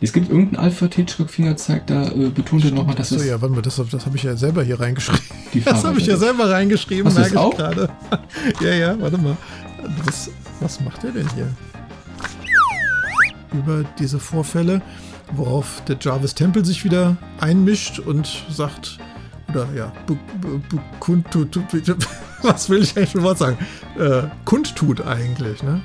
[0.00, 3.26] Es gibt irgendein Alpha-T-Fingerzeig, da äh, betont er nochmal, dass so, es.
[3.26, 5.22] ja, warte mal, das, das habe ich ja selber hier reingeschrieben.
[5.64, 7.56] Das habe ich ja selber reingeschrieben, merke ich auch?
[7.56, 7.88] gerade.
[8.60, 9.38] ja, ja, warte mal.
[10.04, 11.48] Das, was macht er denn hier?
[13.54, 14.82] Über diese Vorfälle,
[15.32, 18.98] worauf der Jarvis Temple sich wieder einmischt und sagt,
[19.48, 19.92] oder ja,
[21.00, 21.58] kundtut,
[22.42, 23.56] was will ich eigentlich für ein Wort sagen?
[23.98, 25.80] Äh, kundtut eigentlich, ne?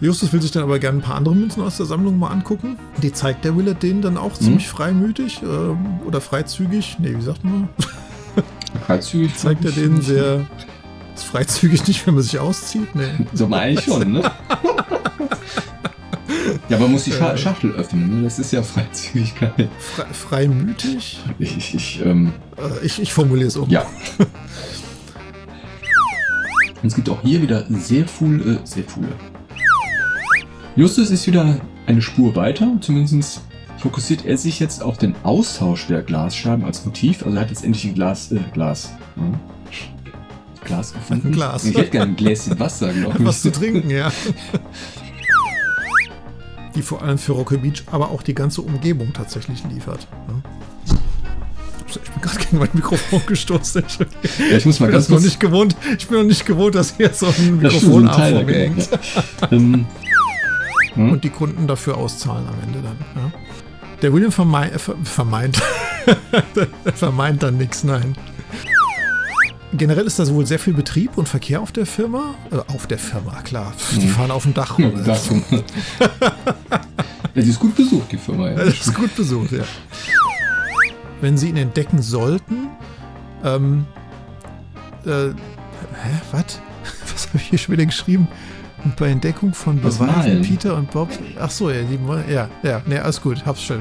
[0.00, 2.76] Justus will sich dann aber gerne ein paar andere Münzen aus der Sammlung mal angucken.
[3.02, 6.98] Die zeigt der Willard denen dann auch ziemlich freimütig ähm, oder freizügig.
[6.98, 7.68] Ne, wie sagt man?
[8.86, 9.34] Freizügig?
[9.36, 10.46] zeigt er denen sehr.
[11.14, 12.94] Freizügig nicht, wenn man sich auszieht?
[12.94, 13.26] Nee.
[13.32, 14.30] So meine ich schon, ne?
[16.68, 18.24] Ja, man muss die Scha Schachtel öffnen, ne?
[18.24, 19.68] das ist ja Freizügigkeit.
[19.78, 21.20] Fre freimütig?
[21.38, 22.32] Ich, ich, ich, ähm,
[22.82, 23.70] ich, ich formuliere es um.
[23.70, 23.86] Ja.
[26.82, 29.08] Und es gibt auch hier wieder sehr viele, äh, sehr viele.
[30.76, 33.40] Justus ist wieder eine Spur weiter, zumindest
[33.78, 37.24] fokussiert er sich jetzt auf den Austausch der Glasscheiben als Motiv.
[37.24, 38.92] Also er hat jetzt endlich ein Glas, äh, Glas.
[39.16, 39.34] Hm?
[40.64, 41.32] Glas gefunden.
[41.32, 41.64] Glas.
[41.64, 43.24] Ich hätte gerne ein Gläschen Wasser, glaube ich.
[43.24, 44.10] Was zu trinken, ja
[46.76, 50.06] die vor allem für Rocky Beach, aber auch die ganze Umgebung tatsächlich liefert.
[50.28, 50.42] Ne?
[51.88, 53.82] Ich bin gerade gegen mein Mikrofon gestoßen.
[54.50, 55.74] Ja, ich muss mal ich ganz noch nicht gewohnt.
[55.98, 58.88] Ich bin noch nicht gewohnt, dass hier so ein Mikrofon vor mir hängt.
[59.50, 59.86] Ähm,
[60.96, 61.12] hm?
[61.12, 62.96] Und die Kunden dafür auszahlen am Ende dann.
[63.14, 63.32] Ja?
[64.02, 65.62] Der William vermeint, äh, vermeint,
[66.94, 68.16] vermeint dann nichts, nein.
[69.72, 72.34] Generell ist da wohl sehr viel Betrieb und Verkehr auf der Firma.
[72.50, 73.72] Äh, auf der Firma, klar.
[73.94, 74.92] Die fahren auf dem Dach rum.
[75.04, 75.16] ja,
[77.34, 78.50] die ist gut besucht, die Firma.
[78.50, 78.56] Ja.
[78.56, 79.64] Das ist gut besucht, ja.
[81.20, 82.68] Wenn sie ihn entdecken sollten,
[83.44, 83.86] ähm,
[85.04, 85.34] äh, hä,
[86.32, 86.60] was?
[87.12, 88.28] Was habe ich hier schon wieder geschrieben?
[88.86, 91.08] Und bei Entdeckung von Beweisen Peter und Bob.
[91.40, 91.98] Ach so, ja, die,
[92.32, 93.80] ja, ja, ne, alles gut, hab's schon.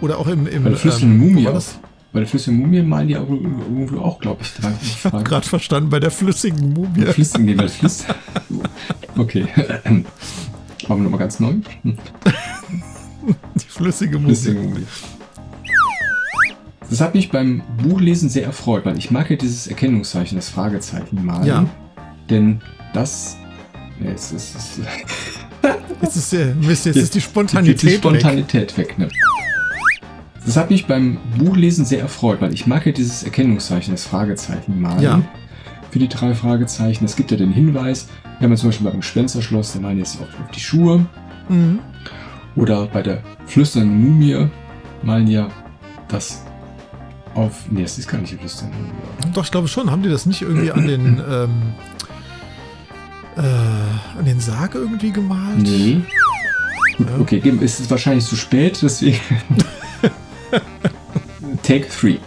[0.00, 0.46] Oder auch im.
[0.46, 1.46] im Bei der ähm, Mumie.
[2.14, 4.72] Bei der flüssigen Mumie malen die irgendwo auch, glaube ich, drei.
[4.80, 7.02] Ich habe gerade verstanden, bei der flüssigen Mumie.
[7.02, 8.06] Flüssigen, nee, bei Flüss.
[9.18, 9.46] Okay.
[9.84, 10.06] Machen
[10.86, 11.56] wir nochmal ganz neu.
[11.84, 14.34] Die flüssige Mumie.
[14.34, 14.86] Flüssige Mumie.
[16.88, 21.22] Das hat mich beim Buchlesen sehr erfreut, weil ich mag ja dieses Erkennungszeichen, das Fragezeichen
[21.22, 21.44] malen.
[21.44, 21.66] Ja.
[22.30, 22.62] Denn
[22.98, 23.36] das.
[24.00, 24.56] Ja, es ist.
[24.56, 24.80] Es
[26.02, 28.98] jetzt ist, der, Mist, jetzt, jetzt ist die Spontanität, jetzt die Spontanität weg.
[28.98, 29.08] weg ne?
[30.44, 34.80] Das hat mich beim Buchlesen sehr erfreut, weil ich mag ja dieses Erkennungszeichen, das Fragezeichen
[34.80, 35.02] malen.
[35.02, 35.22] Ja.
[35.90, 37.04] Für die drei Fragezeichen.
[37.04, 38.08] Es gibt ja den Hinweis,
[38.38, 41.04] wir haben ja zum Beispiel beim Spencerschloss, der malen jetzt auf die Schuhe.
[41.48, 41.80] Mhm.
[42.56, 44.48] Oder bei der flüsternden Mumie
[45.02, 45.48] malen ja
[46.08, 46.44] das
[47.34, 47.64] auf.
[47.70, 49.32] Nee, das ist gar nicht die flüsternde Mumie.
[49.34, 49.90] Doch, ich glaube schon.
[49.90, 51.22] Haben die das nicht irgendwie an den.
[51.30, 51.50] ähm,
[53.38, 55.58] äh, an den Sarg irgendwie gemalt?
[55.58, 56.02] Nee.
[56.96, 57.18] Gut, ja.
[57.18, 59.20] okay, es ist wahrscheinlich zu spät, deswegen.
[61.62, 62.18] Take 3.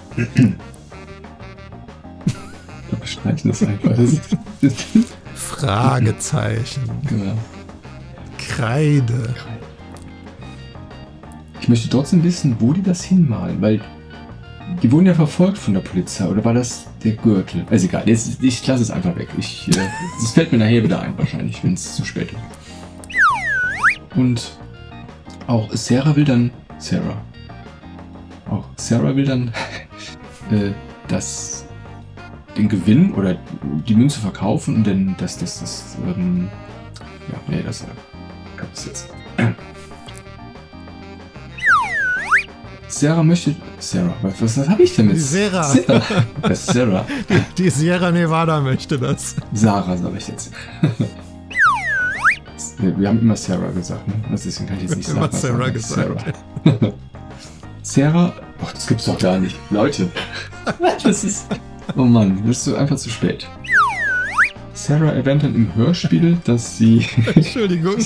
[2.89, 3.97] Wir bestreiten das einfach.
[5.35, 6.81] Fragezeichen.
[7.07, 7.37] Genau.
[8.37, 9.33] Kreide.
[11.59, 13.81] Ich möchte trotzdem wissen, wo die das hinmalen, weil
[14.81, 16.27] die wurden ja verfolgt von der Polizei.
[16.27, 17.65] Oder war das der Gürtel?
[17.69, 19.29] Also egal, jetzt, ich lasse es einfach weg.
[19.37, 19.87] Ich, äh,
[20.21, 24.17] das fällt mir nachher wieder ein, wahrscheinlich, wenn es zu spät ist.
[24.17, 24.51] Und
[25.47, 27.21] auch Sarah will dann, Sarah,
[28.49, 29.47] auch Sarah will dann
[30.51, 30.71] äh,
[31.07, 31.65] das,
[32.57, 33.37] den Gewinn oder
[33.87, 36.49] die Münze verkaufen und dann das, das, das, ähm,
[37.31, 37.85] ja, nee, das
[38.57, 39.09] kann ich jetzt.
[42.91, 43.55] Sarah möchte.
[43.79, 45.15] Sarah, was, was, was habe ich denn mit?
[45.15, 45.63] Die Sarah.
[45.63, 46.49] Sarah.
[46.49, 47.05] Ist Sarah.
[47.29, 49.35] Die, die Sierra Nevada möchte das.
[49.53, 50.51] Sarah, sage ich jetzt.
[52.77, 54.13] Wir haben immer Sarah gesagt, ne?
[54.31, 55.73] Deswegen kann ich jetzt nicht Sarah immer Sarah sagen.
[55.73, 56.35] gesagt.
[56.65, 56.93] Sarah.
[57.81, 58.33] Sarah.
[58.61, 59.55] Oh, das gibt's doch gar nicht.
[59.69, 60.09] Leute.
[61.03, 61.47] Das ist.
[61.97, 63.47] Oh Mann, das ist einfach zu spät.
[64.81, 67.05] Sarah erwähnt dann im Hörspiel, dass sie.
[67.35, 67.97] Entschuldigung.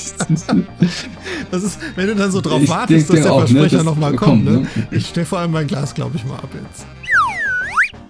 [1.52, 3.86] Das ist, wenn du dann so drauf Ich wartest, dass der auch, ne, Versprecher das
[3.86, 4.44] nochmal kommt.
[4.44, 4.52] Ne?
[4.52, 4.68] ne?
[4.92, 6.86] Ich stelle vor allem mein Glas, glaube ich, mal ab jetzt.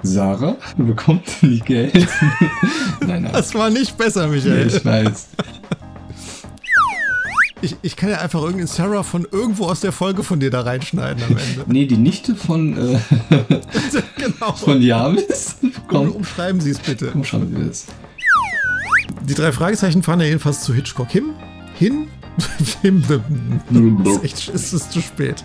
[0.02, 1.94] Sarah bekommt nie Geld.
[3.06, 3.32] nein, nein.
[3.32, 4.68] Das war nicht besser, Nee, Michael.
[4.68, 5.28] ich weiß.
[7.62, 10.62] Ich, ich kann ja einfach irgendeinen Sarah von irgendwo aus der Folge von dir da
[10.62, 11.64] reinschneiden am Ende.
[11.68, 13.00] Nee, die Nichte von, äh,
[14.18, 14.54] genau.
[14.54, 15.56] von Javis
[15.92, 17.12] Um, umschreiben Sie es bitte.
[17.24, 17.86] Schon, wie das.
[19.24, 21.34] Die drei Fragezeichen fahren ja jedenfalls zu Hitchcock hin.
[21.78, 22.08] Hin.
[22.82, 23.04] Hin.
[24.06, 25.44] ist echt, ist es zu spät.